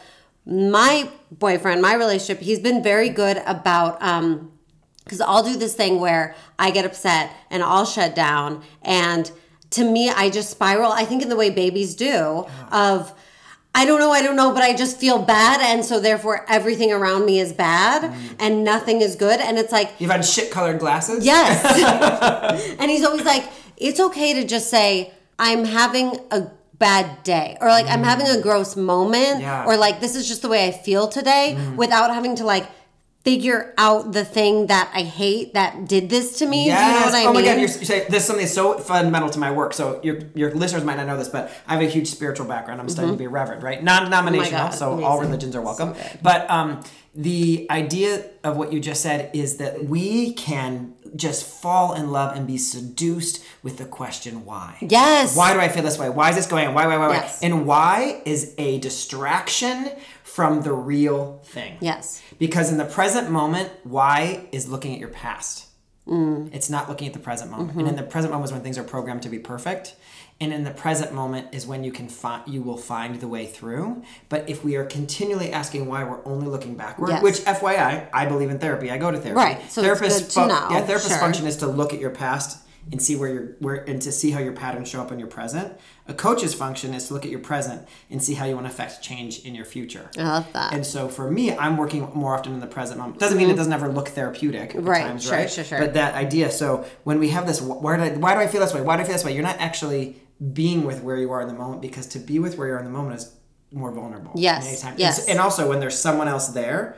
My 0.46 1.10
boyfriend, 1.32 1.82
my 1.82 1.94
relationship, 1.94 2.42
he's 2.42 2.60
been 2.60 2.82
very 2.82 3.08
good 3.08 3.42
about 3.46 4.00
um 4.00 4.52
because 5.04 5.20
I'll 5.20 5.42
do 5.42 5.56
this 5.56 5.74
thing 5.74 5.98
where 5.98 6.36
I 6.56 6.70
get 6.70 6.84
upset 6.84 7.32
and 7.50 7.64
I'll 7.64 7.86
shut 7.86 8.14
down 8.14 8.62
and 8.82 9.30
to 9.70 9.82
me 9.82 10.08
I 10.08 10.30
just 10.30 10.50
spiral. 10.50 10.92
I 10.92 11.04
think 11.04 11.22
in 11.22 11.28
the 11.28 11.36
way 11.36 11.50
babies 11.50 11.96
do 11.96 12.46
of 12.70 13.12
I 13.72 13.84
don't 13.84 14.00
know, 14.00 14.10
I 14.10 14.20
don't 14.20 14.34
know, 14.34 14.52
but 14.52 14.62
I 14.62 14.74
just 14.74 14.98
feel 14.98 15.22
bad 15.22 15.60
and 15.60 15.84
so 15.84 16.00
therefore 16.00 16.44
everything 16.48 16.92
around 16.92 17.24
me 17.24 17.38
is 17.38 17.52
bad 17.52 18.12
and 18.40 18.64
nothing 18.64 19.00
is 19.00 19.14
good 19.14 19.40
and 19.40 19.58
it's 19.58 19.72
like 19.72 19.92
You've 19.98 20.10
had 20.10 20.24
shit 20.24 20.50
colored 20.50 20.80
glasses? 20.80 21.24
Yes. 21.24 21.64
and 22.80 22.90
he's 22.90 23.04
always 23.04 23.24
like, 23.24 23.48
it's 23.80 23.98
okay 24.00 24.34
to 24.34 24.44
just 24.46 24.70
say, 24.70 25.12
I'm 25.38 25.64
having 25.64 26.18
a 26.30 26.48
bad 26.78 27.22
day, 27.24 27.56
or 27.60 27.68
like, 27.68 27.86
I'm 27.86 28.02
having 28.02 28.26
a 28.26 28.40
gross 28.40 28.76
moment, 28.76 29.40
Yeah. 29.40 29.64
or 29.66 29.76
like, 29.76 30.00
this 30.00 30.14
is 30.16 30.28
just 30.28 30.42
the 30.42 30.48
way 30.48 30.66
I 30.68 30.70
feel 30.72 31.08
today, 31.08 31.58
without 31.76 32.12
having 32.14 32.36
to 32.36 32.44
like 32.44 32.66
figure 33.22 33.74
out 33.76 34.12
the 34.12 34.24
thing 34.24 34.68
that 34.68 34.90
I 34.94 35.02
hate 35.02 35.52
that 35.52 35.86
did 35.86 36.08
this 36.08 36.38
to 36.38 36.46
me. 36.46 36.64
Do 36.64 36.70
you 36.70 36.74
know 36.76 37.00
what 37.04 37.14
I 37.14 37.24
oh 37.24 37.32
mean? 37.32 37.34
my 37.34 37.42
god, 37.42 37.60
you're, 37.60 37.68
you 37.68 37.68
say 37.68 38.06
this 38.08 38.22
is 38.22 38.24
something 38.26 38.44
that's 38.44 38.54
so 38.54 38.78
fundamental 38.78 39.28
to 39.28 39.38
my 39.38 39.50
work. 39.50 39.74
So 39.74 40.00
your 40.02 40.20
your 40.34 40.54
listeners 40.54 40.84
might 40.84 40.96
not 40.96 41.06
know 41.06 41.18
this, 41.18 41.28
but 41.28 41.52
I 41.68 41.74
have 41.74 41.82
a 41.82 41.86
huge 41.86 42.08
spiritual 42.08 42.46
background. 42.46 42.80
I'm 42.80 42.88
studying 42.88 43.12
to 43.14 43.18
be 43.18 43.26
a 43.26 43.28
reverend, 43.28 43.62
right? 43.62 43.82
Non-denominational, 43.82 44.68
Mm-hmm. 44.68 44.84
Oh 44.84 44.98
so 44.98 45.04
all 45.04 45.20
religions 45.20 45.54
are 45.54 45.60
welcome. 45.60 45.94
So 45.94 46.00
but 46.22 46.50
um, 46.50 46.82
the 47.14 47.66
idea 47.70 48.24
of 48.42 48.56
what 48.56 48.72
you 48.72 48.80
just 48.80 49.02
said 49.02 49.30
is 49.34 49.58
that 49.58 49.84
we 49.84 50.32
can 50.32 50.94
just 51.16 51.44
fall 51.44 51.94
in 51.94 52.10
love 52.10 52.36
and 52.36 52.46
be 52.46 52.56
seduced 52.58 53.44
with 53.62 53.78
the 53.78 53.84
question 53.84 54.44
why. 54.44 54.78
Yes. 54.80 55.36
Why 55.36 55.52
do 55.52 55.60
I 55.60 55.68
feel 55.68 55.82
this 55.82 55.98
way? 55.98 56.08
Why 56.08 56.30
is 56.30 56.36
this 56.36 56.46
going 56.46 56.68
on? 56.68 56.74
Why, 56.74 56.86
why, 56.86 56.96
why, 56.96 57.08
why? 57.08 57.14
Yes. 57.14 57.42
And 57.42 57.66
why 57.66 58.22
is 58.24 58.54
a 58.58 58.78
distraction 58.78 59.90
from 60.30 60.62
the 60.62 60.72
real 60.72 61.40
thing. 61.44 61.76
Yes. 61.80 62.22
Because 62.38 62.70
in 62.70 62.78
the 62.78 62.84
present 62.84 63.30
moment, 63.30 63.70
why 63.82 64.46
is 64.52 64.68
looking 64.68 64.94
at 64.94 65.00
your 65.00 65.08
past. 65.08 65.66
Mm. 66.06 66.54
It's 66.54 66.70
not 66.70 66.88
looking 66.88 67.08
at 67.08 67.14
the 67.14 67.18
present 67.20 67.50
moment. 67.50 67.70
Mm-hmm. 67.70 67.80
And 67.80 67.88
in 67.88 67.96
the 67.96 68.02
present 68.02 68.32
moment 68.32 68.48
is 68.48 68.52
when 68.52 68.62
things 68.62 68.78
are 68.78 68.84
programmed 68.84 69.22
to 69.22 69.28
be 69.28 69.38
perfect. 69.38 69.96
And 70.42 70.54
in 70.54 70.64
the 70.64 70.70
present 70.70 71.12
moment 71.12 71.48
is 71.52 71.66
when 71.66 71.84
you 71.84 71.92
can 71.92 72.08
find 72.08 72.42
you 72.50 72.62
will 72.62 72.78
find 72.78 73.20
the 73.20 73.28
way 73.28 73.46
through. 73.46 74.02
But 74.30 74.48
if 74.48 74.64
we 74.64 74.76
are 74.76 74.84
continually 74.86 75.52
asking 75.52 75.86
why, 75.86 76.02
we're 76.04 76.24
only 76.26 76.46
looking 76.46 76.76
backward. 76.76 77.10
Yes. 77.10 77.22
Which, 77.22 77.40
FYI, 77.40 78.08
I 78.12 78.24
believe 78.26 78.48
in 78.50 78.58
therapy. 78.58 78.90
I 78.90 78.96
go 78.96 79.10
to 79.10 79.18
therapy. 79.18 79.36
Right, 79.36 79.70
so 79.70 79.82
to 79.82 79.86
know, 80.46 80.68
Yeah, 80.70 80.80
therapist's 80.80 81.08
sure. 81.10 81.18
function 81.18 81.46
is 81.46 81.56
to 81.58 81.66
look 81.66 81.92
at 81.92 82.00
your 82.00 82.10
past 82.10 82.66
and 82.90 83.00
see 83.02 83.14
where 83.14 83.28
you're 83.30 83.46
where 83.58 83.74
and 83.84 84.00
to 84.00 84.10
see 84.10 84.30
how 84.30 84.40
your 84.40 84.54
patterns 84.54 84.88
show 84.88 85.02
up 85.02 85.12
in 85.12 85.18
your 85.18 85.28
present. 85.28 85.78
A 86.08 86.14
coach's 86.14 86.54
function 86.54 86.94
is 86.94 87.08
to 87.08 87.14
look 87.14 87.26
at 87.26 87.30
your 87.30 87.40
present 87.40 87.86
and 88.10 88.24
see 88.24 88.32
how 88.32 88.46
you 88.46 88.54
want 88.54 88.66
to 88.66 88.72
affect 88.72 89.02
change 89.02 89.40
in 89.44 89.54
your 89.54 89.66
future. 89.66 90.10
I 90.18 90.22
love 90.22 90.52
that. 90.54 90.72
And 90.72 90.86
so 90.86 91.06
for 91.08 91.30
me, 91.30 91.52
I'm 91.54 91.76
working 91.76 92.08
more 92.14 92.34
often 92.34 92.54
in 92.54 92.60
the 92.60 92.66
present 92.66 92.98
moment. 92.98 93.18
Doesn't 93.20 93.36
mean 93.36 93.50
it 93.50 93.56
doesn't 93.56 93.72
ever 93.74 93.88
look 93.92 94.08
therapeutic 94.08 94.70
at 94.70 94.76
Mm-hmm. 94.76 94.88
Right, 94.88 95.02
times, 95.06 95.24
sure, 95.24 95.32
right? 95.34 95.50
sure, 95.50 95.64
sure. 95.64 95.78
But 95.80 95.92
that 95.94 96.14
idea. 96.14 96.50
So 96.50 96.86
when 97.04 97.18
we 97.20 97.28
have 97.28 97.46
this, 97.46 97.58
wh- 97.60 97.82
why 97.82 97.98
do 97.98 98.02
I, 98.04 98.10
why 98.16 98.32
do 98.34 98.40
I 98.40 98.46
feel 98.46 98.62
this 98.62 98.72
way? 98.72 98.80
Why 98.80 98.96
do 98.96 99.02
I 99.02 99.04
feel 99.04 99.12
this 99.12 99.24
way? 99.26 99.34
You're 99.34 99.42
not 99.44 99.58
actually 99.60 100.16
being 100.52 100.84
with 100.84 101.02
where 101.02 101.16
you 101.16 101.30
are 101.32 101.40
in 101.42 101.48
the 101.48 101.54
moment 101.54 101.82
because 101.82 102.06
to 102.08 102.18
be 102.18 102.38
with 102.38 102.56
where 102.56 102.68
you 102.68 102.74
are 102.74 102.78
in 102.78 102.84
the 102.84 102.90
moment 102.90 103.16
is 103.16 103.34
more 103.72 103.92
vulnerable. 103.92 104.32
Yes, 104.34 104.84
yes. 104.96 105.20
And, 105.20 105.30
and 105.30 105.40
also 105.40 105.68
when 105.68 105.80
there's 105.80 105.98
someone 105.98 106.28
else 106.28 106.48
there. 106.48 106.96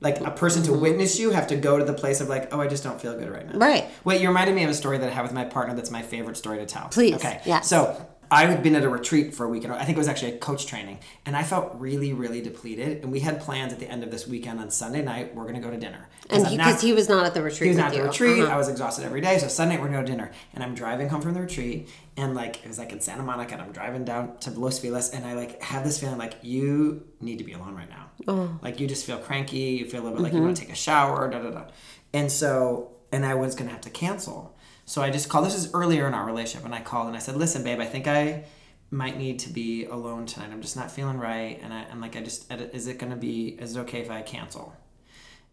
Like 0.00 0.20
a 0.20 0.30
person 0.30 0.62
Mm-hmm. 0.62 0.74
to 0.74 0.78
witness 0.78 1.18
you 1.18 1.30
have 1.30 1.48
to 1.48 1.56
go 1.56 1.76
to 1.76 1.84
the 1.84 1.92
place 1.92 2.20
of 2.20 2.28
like, 2.28 2.54
oh, 2.54 2.60
I 2.60 2.68
just 2.68 2.84
don't 2.84 3.00
feel 3.00 3.18
good 3.18 3.28
right 3.30 3.44
now. 3.52 3.58
Right. 3.58 3.84
Wait, 4.04 4.20
you 4.20 4.28
reminded 4.28 4.54
me 4.54 4.62
of 4.62 4.70
a 4.70 4.74
story 4.74 4.96
that 4.96 5.08
I 5.10 5.12
have 5.12 5.24
with 5.24 5.32
my 5.32 5.44
partner 5.44 5.74
that's 5.74 5.90
my 5.90 6.02
favorite 6.02 6.36
story 6.36 6.58
to 6.58 6.66
tell. 6.66 6.86
Please, 6.88 7.16
Okay. 7.16 7.40
Yeah. 7.44 7.62
So 7.62 8.06
I 8.30 8.46
had 8.46 8.62
been 8.62 8.74
at 8.76 8.84
a 8.84 8.88
retreat 8.88 9.34
for 9.34 9.44
a 9.44 9.48
weekend. 9.48 9.72
I 9.72 9.84
think 9.84 9.96
it 9.96 9.98
was 9.98 10.08
actually 10.08 10.32
a 10.34 10.38
coach 10.38 10.66
training, 10.66 10.98
and 11.24 11.36
I 11.36 11.42
felt 11.42 11.74
really, 11.76 12.12
really 12.12 12.40
depleted. 12.42 13.02
And 13.02 13.10
we 13.10 13.20
had 13.20 13.40
plans 13.40 13.72
at 13.72 13.78
the 13.78 13.88
end 13.90 14.02
of 14.02 14.10
this 14.10 14.26
weekend 14.26 14.60
on 14.60 14.70
Sunday 14.70 15.02
night. 15.02 15.34
We're 15.34 15.44
gonna 15.46 15.60
go 15.60 15.70
to 15.70 15.76
dinner. 15.76 16.08
and 16.30 16.42
because 16.44 16.56
not- 16.56 16.80
he 16.82 16.92
was 16.92 17.08
not 17.08 17.24
at 17.24 17.32
the 17.32 17.42
retreat 17.42 17.62
he 17.62 17.68
was 17.68 17.78
not 17.78 17.94
at 17.94 17.96
the 17.96 18.02
retreat. 18.02 18.42
Uh-huh. 18.42 18.52
I 18.52 18.58
was 18.58 18.68
exhausted 18.68 19.04
every 19.04 19.22
day. 19.22 19.38
So 19.38 19.48
Sunday 19.48 19.78
we're 19.78 19.88
going 19.88 20.04
to 20.04 20.10
dinner, 20.10 20.30
and 20.52 20.62
I'm 20.62 20.74
driving 20.74 21.08
home 21.08 21.22
from 21.22 21.32
the 21.32 21.40
retreat, 21.40 21.88
and 22.18 22.34
like 22.34 22.62
it 22.62 22.68
was 22.68 22.78
like 22.78 22.92
in 22.92 23.00
Santa 23.00 23.22
Monica, 23.22 23.54
and 23.54 23.62
I'm 23.62 23.72
driving 23.72 24.04
down 24.04 24.36
to 24.40 24.50
Los 24.50 24.78
Feliz, 24.78 25.08
and 25.10 25.24
I 25.24 25.32
like 25.32 25.62
have 25.62 25.84
this 25.84 25.98
feeling 25.98 26.18
like 26.18 26.34
you 26.42 27.04
need 27.22 27.38
to 27.38 27.44
be 27.44 27.52
alone 27.54 27.74
right 27.74 27.88
now. 27.88 28.10
Oh. 28.26 28.58
Like 28.62 28.78
you 28.78 28.86
just 28.86 29.06
feel 29.06 29.16
cranky. 29.18 29.56
You 29.80 29.86
feel 29.88 30.02
a 30.02 30.04
little 30.04 30.16
bit 30.18 30.22
like 30.22 30.32
Mm-hmm. 30.32 30.38
you 30.40 30.44
want 30.44 30.56
to 30.58 30.62
take 30.64 30.72
a 30.72 30.76
shower. 30.76 31.30
Da 31.30 31.38
da 31.38 31.50
da. 31.50 31.64
And 32.12 32.30
so, 32.30 32.90
and 33.10 33.24
I 33.24 33.34
was 33.34 33.54
going 33.54 33.68
to 33.68 33.72
have 33.72 33.80
to 33.82 33.90
cancel. 33.90 34.54
So 34.88 35.02
I 35.02 35.10
just 35.10 35.28
called. 35.28 35.44
This 35.44 35.54
is 35.54 35.74
earlier 35.74 36.06
in 36.08 36.14
our 36.14 36.24
relationship, 36.24 36.64
and 36.64 36.74
I 36.74 36.80
called 36.80 37.08
and 37.08 37.16
I 37.16 37.18
said, 37.20 37.36
"Listen, 37.36 37.62
babe, 37.62 37.80
I 37.80 37.86
think 37.86 38.06
I." 38.06 38.44
might 38.90 39.18
need 39.18 39.38
to 39.38 39.50
be 39.50 39.84
alone 39.84 40.24
tonight. 40.24 40.48
I'm 40.50 40.62
just 40.62 40.74
not 40.74 40.90
feeling 40.90 41.18
right, 41.18 41.60
and 41.62 41.74
I, 41.74 41.84
I'm 41.90 42.00
like, 42.00 42.16
I 42.16 42.22
just, 42.22 42.50
is 42.50 42.86
it 42.86 42.98
gonna 42.98 43.16
be, 43.16 43.48
is 43.48 43.76
it 43.76 43.80
okay 43.80 44.00
if 44.00 44.10
I 44.10 44.22
cancel? 44.22 44.74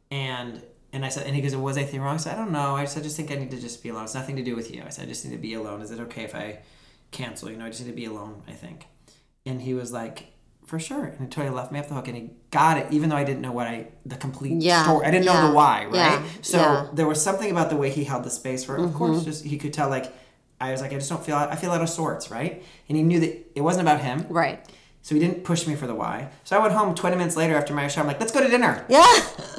And 0.10 0.64
and 0.94 1.04
I 1.04 1.10
said, 1.10 1.28
and 1.28 1.36
he 1.36 1.42
goes, 1.42 1.54
was 1.54 1.76
anything 1.76 2.00
wrong? 2.00 2.14
I 2.14 2.18
said, 2.18 2.36
I 2.36 2.38
don't 2.38 2.54
know. 2.54 2.78
I 2.78 2.84
just 2.86 2.98
I 2.98 3.02
just 3.02 3.18
think 3.18 3.32
I 3.32 3.36
need 3.36 3.52
to 3.52 3.60
just 3.60 3.84
be 3.84 3.90
alone. 3.90 4.06
It's 4.06 4.14
nothing 4.16 4.38
to 4.38 4.44
do 4.44 4.56
with 4.56 4.74
you. 4.74 4.82
I 4.86 4.90
said, 4.90 5.04
I 5.04 5.08
just 5.10 5.26
need 5.26 5.32
to 5.32 5.38
be 5.38 5.54
alone. 5.54 5.82
Is 5.82 5.92
it 5.92 6.00
okay 6.00 6.24
if 6.24 6.34
I 6.34 6.60
cancel? 7.12 7.52
You 7.52 7.58
know, 7.58 7.66
I 7.66 7.70
just 7.70 7.82
need 7.82 7.90
to 7.90 7.96
be 7.96 8.06
alone. 8.06 8.42
I 8.48 8.54
think. 8.54 8.86
And 9.46 9.62
he 9.62 9.74
was 9.74 9.92
like, 9.92 10.32
for 10.66 10.80
sure. 10.80 11.06
And 11.06 11.20
he 11.22 11.28
totally 11.28 11.54
left 11.56 11.72
me 11.72 11.80
off 11.80 11.88
the 11.88 11.94
hook, 11.96 12.08
and 12.08 12.18
he 12.18 12.30
got 12.52 12.78
it, 12.78 12.88
even 12.92 13.10
though 13.10 13.16
I 13.16 13.24
didn't 13.24 13.42
know 13.42 13.52
what 13.52 13.68
I 13.68 13.88
the 14.06 14.16
complete 14.16 14.62
Yeah, 14.62 14.84
story. 14.84 15.06
I 15.06 15.12
didn't 15.12 15.26
know 15.26 15.48
the 15.48 15.54
why, 15.54 15.86
right? 15.86 15.94
yeah, 15.96 16.24
so 16.42 16.58
yeah. 16.58 16.66
Mm-hmm. 16.66 16.96
there 16.96 17.08
was 17.08 17.22
something 17.22 17.50
about 17.52 17.70
the 17.70 17.76
way 17.76 17.90
he 17.90 18.04
held 18.04 18.24
the 18.24 18.30
space 18.30 18.64
for. 18.64 18.76
Of 18.78 18.94
course, 18.94 19.24
just 19.24 19.46
he 19.46 19.58
could 19.58 19.74
tell 19.74 19.90
like. 19.90 20.14
I 20.60 20.72
was 20.72 20.80
like, 20.80 20.94
I 20.94 20.96
just 20.96 21.10
don't 21.10 21.24
feel. 21.24 21.36
I 21.36 21.56
feel 21.58 21.72
out 21.72 21.82
of 21.82 21.90
sorts, 21.90 22.32
right? 22.32 22.64
And 22.88 22.98
he 22.98 23.04
knew 23.04 23.20
that 23.20 23.52
it 23.56 23.62
wasn't 23.62 23.82
about 23.88 24.00
him, 24.00 24.26
Right. 24.30 24.66
So 25.06 25.14
he 25.14 25.22
didn't 25.22 25.44
push 25.44 25.68
me 25.68 25.76
for 25.76 25.86
the 25.86 25.94
why. 25.94 26.30
So 26.46 26.58
I 26.58 26.60
went 26.64 26.74
home 26.74 26.96
20 26.96 27.16
minutes 27.16 27.36
later 27.38 27.56
after 27.56 27.76
my 27.76 27.88
show. 27.88 28.02
I'm 28.02 28.08
like, 28.08 28.20
let's 28.20 28.32
go 28.32 28.42
to 28.42 28.48
dinner. 28.50 28.84
Yeah. 28.90 29.06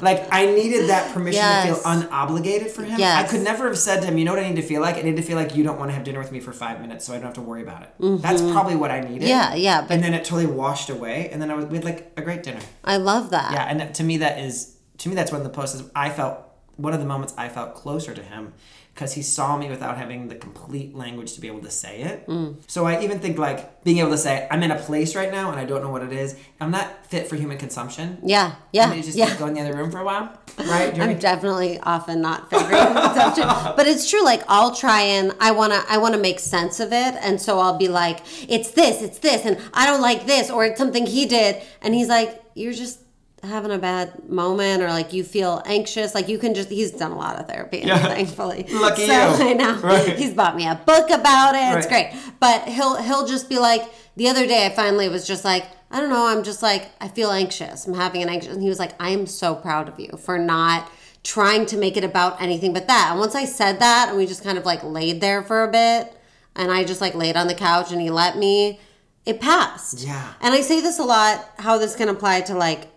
Like 0.01 0.27
I 0.29 0.45
needed 0.47 0.89
that 0.89 1.13
permission 1.13 1.41
to 1.41 1.73
feel 1.75 1.75
unobligated 1.85 2.69
for 2.69 2.83
him. 2.83 2.99
Yes. 2.99 3.23
I 3.25 3.31
could 3.31 3.45
never 3.45 3.65
have 3.67 3.77
said 3.77 4.01
to 4.01 4.07
him, 4.07 4.17
you 4.17 4.25
know 4.25 4.33
what 4.33 4.43
I 4.43 4.49
need 4.49 4.57
to 4.57 4.61
feel 4.61 4.81
like? 4.81 4.97
I 4.97 5.03
need 5.03 5.15
to 5.15 5.21
feel 5.21 5.37
like 5.37 5.55
you 5.55 5.63
don't 5.63 5.79
want 5.79 5.89
to 5.89 5.95
have 5.95 6.03
dinner 6.03 6.19
with 6.19 6.33
me 6.33 6.41
for 6.41 6.51
five 6.51 6.81
minutes, 6.81 7.05
so 7.05 7.13
I 7.13 7.15
don't 7.15 7.27
have 7.27 7.33
to 7.35 7.41
worry 7.41 7.61
about 7.61 7.83
it. 7.83 7.93
That's 8.21 8.41
probably 8.41 8.75
what 8.75 8.91
I 8.91 8.99
needed. 8.99 9.21
Mm-hmm. 9.21 9.27
Yeah, 9.29 9.55
yeah, 9.55 9.81
but- 9.83 9.91
and 9.91 10.03
then 10.03 10.13
it 10.13 10.25
totally 10.25 10.47
washed 10.47 10.89
away, 10.89 11.29
and 11.31 11.41
then 11.41 11.49
I 11.49 11.53
was 11.53 11.65
we 11.67 11.77
had 11.77 11.85
like 11.85 12.11
a 12.17 12.21
great 12.21 12.43
dinner. 12.43 12.59
I 12.83 12.97
love 12.97 13.29
that. 13.29 13.53
Yeah, 13.53 13.63
and 13.69 13.95
to 13.95 14.03
me 14.03 14.17
that 14.17 14.39
is 14.39 14.75
to 14.97 15.07
me 15.07 15.15
that's 15.15 15.31
one 15.31 15.39
of 15.39 15.45
the 15.47 15.53
posts 15.53 15.81
I 15.95 16.09
felt 16.09 16.39
one 16.75 16.93
of 16.93 16.99
the 16.99 17.05
moments 17.05 17.33
I 17.37 17.47
felt 17.47 17.73
closer 17.73 18.13
to 18.13 18.21
him 18.21 18.53
because 18.97 19.13
he 19.13 19.21
saw 19.21 19.55
me 19.55 19.69
without 19.69 19.95
having 19.95 20.27
the 20.27 20.33
complete 20.33 20.95
language 20.95 21.33
to 21.33 21.39
be 21.39 21.47
able 21.47 21.59
to 21.59 21.69
say 21.69 22.01
it. 22.01 22.25
Mm. 22.25 22.55
So 22.65 22.87
I 22.87 23.03
even 23.03 23.19
think 23.19 23.37
like 23.37 23.83
being 23.83 23.99
able 23.99 24.09
to 24.09 24.17
say 24.17 24.47
I'm 24.49 24.63
in 24.63 24.71
a 24.71 24.75
place 24.75 25.15
right 25.15 25.31
now 25.31 25.51
and 25.51 25.59
I 25.59 25.65
don't 25.65 25.83
know 25.83 25.91
what 25.91 26.01
it 26.01 26.11
is. 26.11 26.35
I'm 26.59 26.71
not 26.71 27.05
fit 27.05 27.27
for 27.27 27.35
human 27.35 27.59
consumption. 27.59 28.17
Yeah. 28.23 28.55
Yeah. 28.71 28.91
You 28.91 29.03
just 29.03 29.15
yeah. 29.15 29.37
go 29.37 29.45
in 29.45 29.53
the 29.53 29.61
other 29.61 29.75
room 29.75 29.91
for 29.91 29.99
a 29.99 30.03
while, 30.03 30.35
right? 30.57 30.65
Do 30.65 30.65
you 30.65 30.67
know 30.67 30.89
what 30.89 30.99
I 30.99 31.11
I'm 31.11 31.19
definitely 31.19 31.79
often 31.81 32.21
not 32.21 32.49
figuring 32.49 32.71
consumption, 32.79 33.43
but 33.77 33.85
it's 33.85 34.09
true. 34.09 34.23
Like 34.25 34.41
I'll 34.47 34.73
try 34.73 35.01
and 35.01 35.31
I 35.39 35.51
wanna 35.51 35.83
I 35.87 35.99
wanna 35.99 36.17
make 36.17 36.39
sense 36.39 36.79
of 36.79 36.91
it, 36.91 37.13
and 37.21 37.39
so 37.39 37.59
I'll 37.59 37.77
be 37.77 37.89
like, 37.89 38.21
it's 38.49 38.71
this, 38.71 39.03
it's 39.03 39.19
this, 39.19 39.45
and 39.45 39.59
I 39.75 39.85
don't 39.85 40.01
like 40.01 40.25
this, 40.25 40.49
or 40.49 40.65
it's 40.65 40.79
something 40.79 41.05
he 41.05 41.27
did, 41.27 41.61
and 41.83 41.93
he's 41.93 42.07
like, 42.07 42.41
you're 42.55 42.73
just 42.73 42.99
having 43.43 43.71
a 43.71 43.77
bad 43.77 44.27
moment, 44.29 44.81
or 44.81 44.87
like 44.89 45.13
you 45.13 45.23
feel 45.23 45.61
anxious. 45.65 46.13
Like 46.15 46.27
you 46.27 46.37
can 46.37 46.53
just 46.53 46.69
he's 46.69 46.91
done 46.91 47.11
a 47.11 47.17
lot 47.17 47.39
of 47.39 47.47
therapy, 47.47 47.79
Yeah. 47.85 47.97
thankfully. 48.15 48.65
Lucky 48.71 49.05
so, 49.07 49.13
you. 49.13 49.49
I 49.49 49.53
know 49.53 49.75
Right. 49.75 50.17
he's 50.17 50.33
bought 50.33 50.55
me 50.55 50.67
a 50.67 50.75
book 50.75 51.09
about 51.09 51.55
it. 51.55 51.77
It's 51.77 51.87
great, 51.87 52.13
but 52.39 52.63
he'll 52.67 52.95
he'll 52.97 53.27
just 53.27 53.49
be 53.49 53.59
like. 53.59 53.83
The 54.17 54.29
other 54.29 54.47
day, 54.47 54.65
I 54.65 54.69
finally 54.75 55.09
was 55.09 55.27
just 55.27 55.45
like, 55.45 55.63
I 55.91 55.99
don't 55.99 56.09
know, 56.09 56.25
I'm 56.25 56.41
just 56.41 56.63
like, 56.63 56.89
I 56.99 57.07
feel 57.07 57.29
anxious. 57.29 57.85
I'm 57.85 57.93
having 57.93 58.23
an 58.23 58.29
anxious. 58.29 58.51
And 58.51 58.63
he 58.63 58.67
was 58.67 58.79
like, 58.79 58.99
I 58.99 59.11
am 59.11 59.27
so 59.27 59.53
proud 59.53 59.87
of 59.87 59.99
you 59.99 60.17
for 60.17 60.39
not 60.39 60.89
trying 61.23 61.67
to 61.67 61.77
make 61.77 61.97
it 61.97 62.03
about 62.03 62.41
anything 62.41 62.73
but 62.73 62.87
that. 62.87 63.09
And 63.11 63.19
once 63.19 63.35
I 63.35 63.45
said 63.45 63.77
that, 63.79 64.07
and 64.09 64.17
we 64.17 64.25
just 64.25 64.43
kind 64.43 64.57
of 64.57 64.65
like 64.65 64.83
laid 64.83 65.21
there 65.21 65.43
for 65.43 65.63
a 65.63 65.67
bit, 65.71 66.17
and 66.55 66.71
I 66.71 66.83
just 66.83 66.99
like 66.99 67.13
laid 67.13 67.37
on 67.37 67.45
the 67.45 67.53
couch 67.53 67.91
and 67.91 68.01
he 68.01 68.09
let 68.09 68.37
me, 68.39 68.79
it 69.23 69.39
passed. 69.39 69.99
Yeah. 69.99 70.33
And 70.41 70.51
I 70.55 70.61
say 70.61 70.81
this 70.81 70.97
a 70.97 71.03
lot, 71.03 71.47
how 71.59 71.77
this 71.77 71.95
can 71.95 72.09
apply 72.09 72.41
to 72.41 72.55
like 72.55 72.87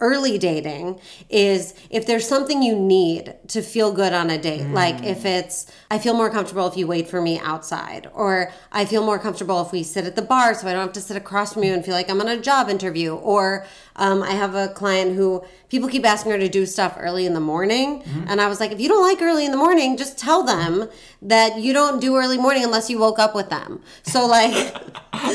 early 0.00 0.36
dating 0.36 1.00
is 1.30 1.74
if 1.88 2.06
there's 2.06 2.28
something 2.28 2.62
you 2.62 2.78
need 2.78 3.34
to 3.48 3.62
feel 3.62 3.92
good 3.92 4.12
on 4.12 4.28
a 4.28 4.36
date 4.36 4.66
like 4.68 5.02
if 5.02 5.22
mm. 5.22 5.38
it's 5.38 5.72
i 5.90 5.98
feel 5.98 6.12
more 6.12 6.28
comfortable 6.28 6.66
if 6.66 6.76
you 6.76 6.86
wait 6.86 7.08
for 7.08 7.22
me 7.22 7.38
outside 7.38 8.10
or 8.12 8.52
i 8.72 8.84
feel 8.84 9.02
more 9.02 9.18
comfortable 9.18 9.62
if 9.62 9.72
we 9.72 9.82
sit 9.82 10.04
at 10.04 10.16
the 10.16 10.22
bar 10.22 10.52
so 10.52 10.68
i 10.68 10.72
don't 10.72 10.82
have 10.82 10.92
to 10.92 11.00
sit 11.00 11.16
across 11.16 11.54
from 11.54 11.64
you 11.64 11.72
and 11.72 11.82
feel 11.82 11.94
like 11.94 12.10
i'm 12.10 12.20
on 12.20 12.28
a 12.28 12.38
job 12.38 12.68
interview 12.68 13.14
or 13.14 13.66
um, 13.96 14.22
i 14.22 14.30
have 14.32 14.54
a 14.54 14.68
client 14.68 15.14
who 15.16 15.42
people 15.68 15.88
keep 15.88 16.04
asking 16.04 16.32
her 16.32 16.38
to 16.38 16.48
do 16.48 16.66
stuff 16.66 16.96
early 16.98 17.26
in 17.26 17.34
the 17.34 17.40
morning 17.40 18.02
and 18.28 18.40
i 18.40 18.48
was 18.48 18.60
like 18.60 18.70
if 18.72 18.80
you 18.80 18.88
don't 18.88 19.02
like 19.02 19.20
early 19.22 19.44
in 19.44 19.50
the 19.50 19.56
morning 19.56 19.96
just 19.96 20.16
tell 20.18 20.42
them 20.42 20.88
that 21.22 21.58
you 21.58 21.72
don't 21.72 22.00
do 22.00 22.16
early 22.16 22.36
morning 22.38 22.62
unless 22.64 22.90
you 22.90 22.98
woke 22.98 23.18
up 23.18 23.34
with 23.34 23.48
them 23.50 23.80
so 24.02 24.26
like 24.36 24.74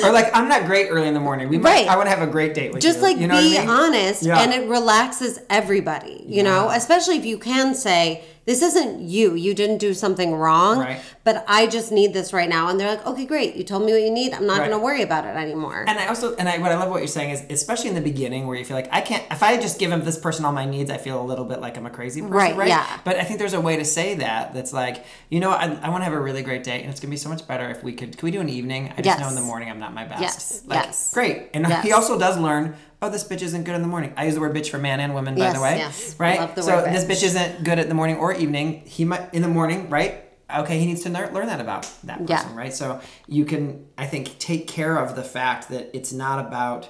or 0.03 0.11
like 0.11 0.29
I'm 0.35 0.47
not 0.47 0.65
great 0.65 0.89
early 0.89 1.07
in 1.07 1.13
the 1.13 1.19
morning. 1.19 1.49
We 1.49 1.57
might, 1.57 1.69
Right. 1.71 1.87
I 1.87 1.95
want 1.95 2.05
to 2.07 2.15
have 2.15 2.21
a 2.27 2.31
great 2.31 2.53
date 2.53 2.71
with 2.71 2.81
just 2.81 2.97
you. 2.99 3.01
Just 3.01 3.13
like 3.13 3.17
you 3.21 3.27
know 3.27 3.35
what 3.35 3.43
I 3.43 3.49
be 3.49 3.57
mean? 3.59 3.69
honest 3.69 4.23
Yeah. 4.23 4.39
and 4.41 4.53
it 4.53 4.67
relaxes 4.69 5.39
everybody 5.49 6.23
you 6.27 6.43
know 6.43 6.69
especially 6.69 7.17
if 7.17 7.25
you 7.25 7.37
can 7.37 7.73
say 7.73 8.23
this 8.49 8.61
isn't 8.69 8.93
you 9.15 9.35
you 9.45 9.53
didn't 9.61 9.77
do 9.77 9.91
something 9.93 10.29
wrong 10.43 10.79
Right. 10.79 10.99
but 11.23 11.35
i 11.47 11.61
just 11.67 11.91
need 11.99 12.11
this 12.17 12.33
right 12.33 12.49
now 12.57 12.63
and 12.69 12.75
they're 12.79 12.93
like 12.95 13.05
okay 13.11 13.25
great 13.33 13.55
you 13.59 13.63
told 13.63 13.81
me 13.85 13.91
what 13.95 14.01
you 14.07 14.09
need 14.19 14.33
i'm 14.33 14.47
not 14.51 14.57
Right. 14.59 14.69
going 14.69 14.79
to 14.79 14.83
worry 14.89 15.03
about 15.09 15.23
it 15.29 15.35
anymore 15.45 15.79
And 15.87 15.97
I 16.03 16.05
also, 16.11 16.35
and 16.39 16.47
I, 16.49 16.57
what 16.63 16.71
I 16.71 16.77
love 16.81 16.89
what 16.93 17.01
you're 17.03 17.15
saying 17.19 17.29
is, 17.35 17.39
especially 17.59 17.89
in 17.93 17.95
the 18.01 18.07
beginning, 18.11 18.41
where 18.47 18.57
you 18.57 18.65
feel 18.69 18.75
like 18.81 18.89
I 18.99 19.01
can't. 19.09 19.23
If 19.35 19.41
I 19.49 19.51
just 19.65 19.75
give 19.81 19.91
him 19.95 20.01
this 20.09 20.17
person 20.25 20.41
all 20.45 20.51
my 20.63 20.65
needs, 20.75 20.89
I 20.89 20.97
feel 20.97 21.17
a 21.21 21.27
little 21.31 21.45
bit 21.51 21.59
like 21.65 21.77
I'm 21.77 21.85
a 21.85 21.89
crazy 21.99 22.21
person, 22.21 22.33
Right, 22.41 22.55
right? 22.61 22.67
yeah. 22.75 22.85
But 23.07 23.15
I 23.21 23.23
think 23.25 23.37
there's 23.41 23.53
a 23.61 23.61
way 23.69 23.75
to 23.77 23.85
say 23.85 24.07
that. 24.25 24.53
That's 24.55 24.73
like, 24.73 24.97
you 25.33 25.39
know, 25.43 25.51
I, 25.51 25.65
I 25.85 25.89
want 25.89 26.01
to 26.01 26.05
have 26.09 26.13
a 26.21 26.23
really 26.27 26.43
great 26.49 26.63
day 26.63 26.81
and 26.81 26.89
it's 26.91 26.99
gonna 27.01 27.11
be 27.11 27.17
so 27.25 27.29
much 27.29 27.43
better 27.51 27.69
if 27.69 27.79
we 27.83 27.91
could. 27.99 28.17
Can 28.17 28.25
we 28.27 28.31
do 28.31 28.41
an 28.41 28.49
evening? 28.49 28.81
I 28.97 29.01
just 29.01 29.19
know 29.19 29.29
in 29.29 29.35
the 29.35 29.47
morning 29.51 29.69
I'm 29.71 29.79
not 29.85 29.93
my 29.93 30.05
best. 30.05 30.21
Yes, 30.27 30.61
Like, 30.65 30.83
yes. 30.85 31.13
Great. 31.13 31.37
And 31.53 31.61
Yes. 31.67 31.83
he 31.85 31.91
also 31.91 32.17
does 32.25 32.37
learn. 32.37 32.75
Oh, 33.01 33.09
this 33.09 33.23
bitch 33.23 33.41
isn't 33.41 33.63
good 33.63 33.75
in 33.75 33.81
the 33.81 33.87
morning. 33.87 34.13
I 34.17 34.25
use 34.25 34.33
the 34.35 34.41
word 34.41 34.53
bitch 34.53 34.69
for 34.69 34.77
man 34.77 34.99
and 34.99 35.13
woman, 35.13 35.35
by 35.35 35.41
Yes, 35.45 35.55
the 35.55 35.61
way. 35.61 35.77
yes. 35.77 36.15
Right. 36.19 36.55
So 36.61 36.81
this 36.83 37.05
bitch. 37.05 37.23
isn't 37.23 37.63
good 37.63 37.79
at 37.79 37.87
the 37.87 37.95
morning 37.95 38.17
or 38.17 38.33
evening. 38.33 38.83
He 38.85 39.05
might 39.05 39.33
in 39.33 39.41
the 39.41 39.47
morning, 39.47 39.89
right? 39.89 40.25
Okay, 40.53 40.79
he 40.79 40.85
needs 40.85 41.03
to 41.03 41.09
learn, 41.09 41.31
that 41.47 41.61
about 41.61 41.87
that 42.03 42.27
Yeah. 42.27 42.37
person, 42.41 42.55
right? 42.55 42.73
So 42.73 42.99
you 43.27 43.45
can, 43.45 43.85
I 43.97 44.05
think, 44.05 44.37
take 44.39 44.67
care 44.67 44.97
of 44.97 45.15
the 45.15 45.23
fact 45.23 45.69
that 45.69 45.91
it's 45.93 46.11
not 46.11 46.45
about. 46.45 46.89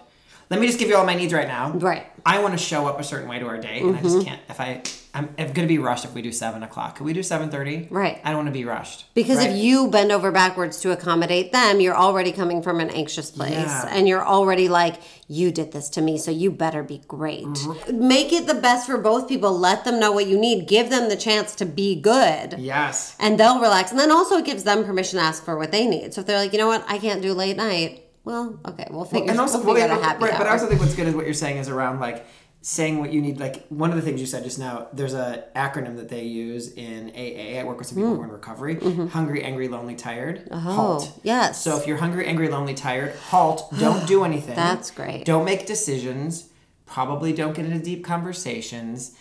Let 0.49 0.59
me 0.59 0.65
just 0.65 0.79
give 0.79 0.87
you 0.89 0.95
all 0.95 1.05
my 1.05 1.13
needs 1.13 1.31
right 1.33 1.47
now. 1.47 1.71
Right. 1.73 2.07
I 2.25 2.39
want 2.39 2.53
to 2.53 2.57
show 2.57 2.87
up 2.87 2.99
a 2.99 3.03
certain 3.03 3.29
way 3.29 3.37
to 3.37 3.45
our 3.47 3.57
date, 3.57 3.83
and 3.83 3.95
I 3.95 4.01
just 4.01 4.25
can't. 4.25 4.41
If 4.49 4.59
I, 4.59 4.81
I'm, 5.13 5.33
I'm 5.39 5.53
gonna 5.53 5.67
be 5.67 5.79
rushed 5.79 6.05
if 6.05 6.13
we 6.13 6.21
do 6.21 6.31
seven 6.31 6.61
o'clock. 6.61 6.95
Could 6.97 7.05
we 7.05 7.13
do 7.13 7.23
seven 7.23 7.49
thirty? 7.49 7.87
Right. 7.89 8.21
I 8.23 8.29
don't 8.29 8.37
want 8.39 8.47
to 8.47 8.51
be 8.53 8.65
rushed. 8.65 9.05
because 9.15 9.37
right? 9.37 9.49
if 9.49 9.57
you 9.57 9.89
bend 9.89 10.11
over 10.11 10.31
backwards 10.31 10.79
to 10.81 10.91
accommodate 10.91 11.51
them 11.51 11.79
you're 11.79 11.95
already 11.97 12.31
coming 12.31 12.61
from 12.61 12.79
an 12.79 12.89
anxious 12.91 13.31
place 13.31 13.51
Yeah. 13.53 13.87
and 13.89 14.07
you're 14.07 14.25
already 14.25 14.67
like 14.69 14.95
you 15.27 15.51
did 15.51 15.71
this 15.71 15.89
to 15.91 16.01
me 16.01 16.17
so 16.17 16.29
you 16.31 16.51
better 16.51 16.83
be 16.83 17.01
great 17.07 17.45
Mm-hmm. 17.45 18.07
make 18.07 18.31
it 18.31 18.45
the 18.47 18.53
best 18.53 18.85
for 18.87 18.97
both 18.97 19.27
people 19.27 19.51
let 19.57 19.83
them 19.83 19.99
know 19.99 20.11
what 20.11 20.27
you 20.27 20.37
need 20.39 20.67
give 20.67 20.89
them 20.89 21.09
the 21.09 21.15
chance 21.17 21.55
to 21.55 21.65
be 21.65 21.99
good 21.99 22.55
Yes. 22.59 23.15
and 23.19 23.39
they'll 23.39 23.59
relax. 23.59 23.91
And 23.91 23.99
then 23.99 24.11
also 24.11 24.37
it 24.37 24.45
gives 24.45 24.63
them 24.63 24.83
permission 24.85 25.17
to 25.19 25.25
ask 25.25 25.43
for 25.43 25.57
what 25.57 25.71
they 25.71 25.87
need. 25.87 26.13
So 26.13 26.21
if 26.21 26.27
they're 26.27 26.37
like, 26.37 26.53
you 26.53 26.59
know 26.59 26.67
what, 26.67 26.83
I 26.87 26.97
can't 26.99 27.21
do 27.21 27.33
late 27.33 27.57
night. 27.57 28.03
Well, 28.25 28.59
okay, 28.67 28.85
we'll 28.91 29.05
figure, 29.05 29.31
and 29.31 29.39
also, 29.39 29.57
we'll 29.63 29.73
figure 29.75 29.87
well, 29.89 29.97
out 29.97 30.03
a 30.03 30.05
happy 30.05 30.23
right, 30.25 30.37
but 30.37 30.45
I 30.45 30.51
also 30.51 30.67
think 30.67 30.79
what's 30.81 30.93
good 30.93 31.07
is 31.07 31.15
what 31.15 31.25
you're 31.25 31.33
saying 31.33 31.57
is 31.57 31.67
around 31.69 31.99
like 31.99 32.25
saying 32.61 32.99
what 32.99 33.13
you 33.13 33.21
need. 33.21 33.39
Like 33.39 33.65
one 33.69 33.89
of 33.89 33.95
the 33.95 34.01
things 34.01 34.19
you 34.19 34.27
said 34.27 34.43
just 34.43 34.59
now, 34.59 34.87
there's 34.93 35.13
a 35.13 35.45
acronym 35.55 35.95
that 35.97 36.09
they 36.09 36.23
use 36.23 36.73
in 36.73 37.09
AA. 37.15 37.59
I 37.59 37.63
work 37.63 37.77
with 37.77 37.87
some 37.87 37.97
people 37.97 38.15
who 38.15 38.21
are 38.21 38.25
in 38.25 38.31
recovery: 38.31 38.75
hungry, 39.09 39.43
angry, 39.43 39.67
lonely, 39.67 39.95
tired. 39.95 40.45
Mm. 40.45 40.49
Mm-hmm. 40.49 40.67
oh, 40.67 40.71
halt. 40.71 41.19
yes. 41.23 41.63
So 41.63 41.77
if 41.77 41.87
you're 41.87 41.97
hungry, 41.97 42.25
angry, 42.25 42.49
lonely, 42.49 42.73
tired, 42.73 43.15
halt. 43.29 43.71
Don't 43.79 44.07
do 44.07 44.23
anything. 44.23 44.55
That's 44.55 44.91
great. 44.91 45.25
Don't 45.25 45.45
make 45.45 45.65
decisions. 45.65 46.49
Probably 46.85 47.33
don't 47.33 47.53
get 47.53 47.65
into 47.65 47.77
deep 47.77 48.03
conversations. 48.03 49.15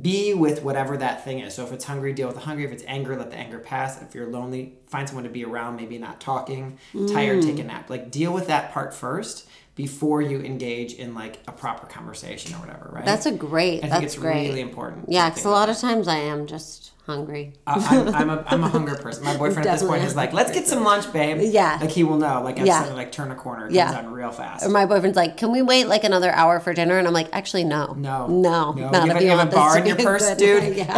Be 0.00 0.34
with 0.34 0.64
whatever 0.64 0.96
that 0.96 1.24
thing 1.24 1.38
is. 1.38 1.54
So 1.54 1.64
if 1.64 1.72
it's 1.72 1.84
hungry, 1.84 2.12
deal 2.12 2.26
with 2.26 2.34
the 2.34 2.42
hungry. 2.42 2.64
If 2.64 2.72
it's 2.72 2.82
anger, 2.88 3.16
let 3.16 3.30
the 3.30 3.36
anger 3.36 3.60
pass. 3.60 4.02
If 4.02 4.12
you're 4.12 4.26
lonely, 4.26 4.74
find 4.88 5.08
someone 5.08 5.22
to 5.22 5.30
be 5.30 5.44
around, 5.44 5.76
maybe 5.76 5.98
not 5.98 6.20
talking. 6.20 6.78
Tired, 7.12 7.42
take 7.42 7.60
a 7.60 7.64
nap. 7.64 7.90
Like 7.90 8.10
deal 8.10 8.32
with 8.32 8.48
that 8.48 8.72
part 8.72 8.92
first 8.92 9.48
before 9.74 10.20
you 10.20 10.40
engage 10.40 10.94
in 10.94 11.14
like 11.14 11.38
a 11.48 11.52
proper 11.52 11.86
conversation 11.86 12.54
or 12.54 12.58
whatever, 12.58 12.90
right? 12.92 13.04
That's 13.04 13.26
a 13.26 13.32
great, 13.32 13.78
I 13.78 13.80
think 13.80 13.92
that's 13.92 14.04
it's 14.04 14.14
great. 14.16 14.48
really 14.48 14.60
important. 14.60 15.06
yeah, 15.08 15.30
because 15.30 15.44
a 15.44 15.50
lot 15.50 15.68
of 15.68 15.78
times 15.78 16.08
I 16.08 16.16
am 16.18 16.46
just 16.46 16.92
hungry. 17.06 17.52
I- 17.66 17.74
I'm, 17.90 18.14
I'm, 18.14 18.30
a, 18.30 18.44
I'm 18.46 18.62
a 18.64 18.68
hunger 18.68 18.94
person. 18.94 19.24
My 19.24 19.36
boyfriend 19.36 19.66
at 19.68 19.78
this 19.80 19.88
point 19.88 20.04
is 20.04 20.14
like, 20.14 20.32
let's 20.32 20.52
get 20.52 20.66
some 20.68 20.84
lunch, 20.84 21.12
babe. 21.12 21.38
Yeah. 21.40 21.78
Like 21.80 21.90
he 21.90 22.04
will 22.04 22.16
know. 22.16 22.42
Like 22.42 22.58
I've 22.60 22.66
Yeah. 22.66 22.84
said 22.84 22.94
like 22.94 23.10
turn 23.12 23.30
a 23.30 23.34
corner. 23.34 23.66
It 23.66 23.72
Yeah. 23.72 23.92
comes 23.92 24.06
on 24.06 24.12
real 24.12 24.30
fast. 24.30 24.64
Or 24.64 24.68
my 24.68 24.86
boyfriend's 24.86 25.16
like, 25.16 25.36
can 25.36 25.50
we 25.50 25.62
wait 25.62 25.88
like 25.88 26.04
another 26.04 26.30
hour 26.30 26.60
for 26.60 26.72
dinner? 26.72 26.98
And 26.98 27.06
I'm 27.08 27.12
like, 27.14 27.28
actually, 27.32 27.64
no. 27.64 27.94
No. 27.98 28.28
No. 28.28 28.72
No. 28.72 28.90
Not 28.90 29.04
You 29.04 29.10
if 29.10 29.12
have- 29.14 29.22
you, 29.22 29.30
have 29.30 29.48
a 29.48 29.50
bar 29.50 29.78
in 29.78 29.86
your 29.86 29.96
purse, 29.96 30.28
good. 30.28 30.38
dude? 30.38 30.76
yeah. 30.76 30.92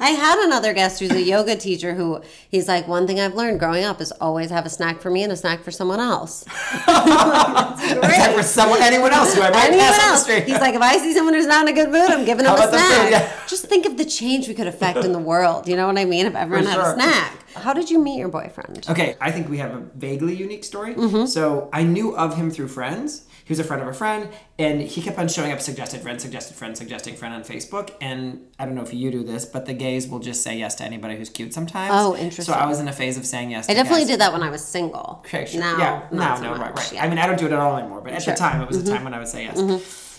I 0.00 0.10
had 0.10 0.38
another 0.46 0.72
guest 0.72 1.00
who's 1.00 1.10
a 1.10 1.20
yoga 1.22 1.56
teacher 1.56 1.94
who 1.94 2.22
he's 2.48 2.68
like, 2.68 2.86
one 2.88 3.06
thing 3.06 3.20
I've 3.20 3.34
learned 3.34 3.58
growing 3.58 3.84
up 3.84 4.00
is 4.00 4.12
always 4.12 4.50
have 4.50 4.64
a 4.64 4.70
snack 4.70 5.00
for 5.00 5.10
me 5.10 5.22
and 5.24 5.32
a 5.32 5.36
snack 5.36 5.62
for 5.62 5.70
someone 5.70 6.00
else. 6.00 6.44
Except 6.86 8.34
for 8.36 8.42
someone, 8.42 8.80
anyone 8.82 9.12
else 9.12 9.34
who 9.34 9.42
I 9.42 9.50
might 9.50 9.66
Anyone 9.68 9.86
pass 9.86 10.04
on 10.04 10.10
the 10.12 10.16
street. 10.18 10.44
He's 10.44 10.60
like, 10.60 10.74
if 10.74 10.80
I 10.82 10.98
see 10.98 11.12
someone 11.14 11.34
who's 11.34 11.46
not 11.46 11.68
in 11.68 11.72
a 11.72 11.76
good 11.76 11.90
mood, 11.90 12.10
I'm 12.10 12.24
giving 12.24 12.44
them 12.44 12.56
How 12.56 12.64
a 12.66 12.68
snack. 12.68 13.10
Yeah. 13.10 13.32
Just 13.46 13.66
think 13.66 13.86
of 13.86 13.96
the 13.96 14.04
change 14.22 14.48
we 14.48 14.54
could 14.54 14.66
affect 14.66 14.98
in 15.04 15.12
the 15.12 15.18
world. 15.32 15.68
You 15.68 15.76
know 15.76 15.86
what 15.86 15.98
I 15.98 16.04
mean? 16.04 16.26
If 16.26 16.34
everyone 16.34 16.66
had 16.66 16.74
sure. 16.74 16.92
a 16.92 16.94
snack. 16.94 17.38
How 17.54 17.72
did 17.74 17.90
you 17.90 17.98
meet 17.98 18.18
your 18.18 18.28
boyfriend? 18.28 18.86
Okay, 18.88 19.16
I 19.20 19.30
think 19.30 19.48
we 19.48 19.58
have 19.58 19.72
a 19.74 19.80
vaguely 19.94 20.34
unique 20.34 20.64
story. 20.64 20.94
Mm-hmm. 20.94 21.26
So 21.26 21.68
I 21.72 21.82
knew 21.82 22.16
of 22.16 22.36
him 22.36 22.50
through 22.50 22.68
friends. 22.68 23.26
He 23.44 23.50
was 23.52 23.58
a 23.58 23.64
friend 23.64 23.82
of 23.82 23.88
a 23.88 23.92
friend, 23.92 24.28
and 24.56 24.80
he 24.80 25.02
kept 25.02 25.18
on 25.18 25.26
showing 25.28 25.50
up 25.52 25.60
suggested 25.60 26.00
friend, 26.00 26.20
suggested 26.20 26.54
friend, 26.54 26.78
suggesting 26.78 27.16
friend 27.16 27.34
on 27.34 27.42
Facebook. 27.42 27.90
And 28.00 28.46
I 28.58 28.64
don't 28.64 28.76
know 28.76 28.82
if 28.82 28.94
you 28.94 29.10
do 29.10 29.24
this, 29.24 29.44
but 29.44 29.66
the 29.66 29.74
gays 29.74 30.08
will 30.08 30.20
just 30.20 30.42
say 30.42 30.56
yes 30.56 30.76
to 30.76 30.84
anybody 30.84 31.16
who's 31.16 31.28
cute 31.28 31.52
sometimes. 31.52 31.90
Oh, 31.92 32.14
interesting. 32.16 32.54
So 32.54 32.58
I 32.58 32.66
was 32.66 32.78
in 32.78 32.86
a 32.86 32.92
phase 32.92 33.18
of 33.18 33.26
saying 33.26 33.50
yes. 33.50 33.68
I 33.68 33.74
definitely 33.74 34.02
guys. 34.02 34.08
did 34.12 34.20
that 34.20 34.32
when 34.32 34.44
I 34.44 34.50
was 34.50 34.64
single. 34.64 35.22
Okay, 35.26 35.44
sure. 35.46 35.60
Now, 35.60 35.76
yeah, 35.76 36.08
not 36.12 36.12
no, 36.12 36.36
so 36.36 36.42
no, 36.42 36.50
much. 36.50 36.60
right, 36.60 36.76
right. 36.76 36.92
Yeah. 36.92 37.04
I 37.04 37.08
mean, 37.08 37.18
I 37.18 37.26
don't 37.26 37.38
do 37.38 37.46
it 37.46 37.52
at 37.52 37.58
all 37.58 37.76
anymore, 37.76 38.00
but 38.00 38.12
at 38.12 38.22
Sure. 38.22 38.32
the 38.32 38.38
time, 38.38 38.62
it 38.62 38.68
was 38.68 38.76
a 38.88 38.90
time 38.90 39.02
when 39.04 39.12
I 39.12 39.18
would 39.18 39.28
say 39.28 39.42
yes. 39.44 39.58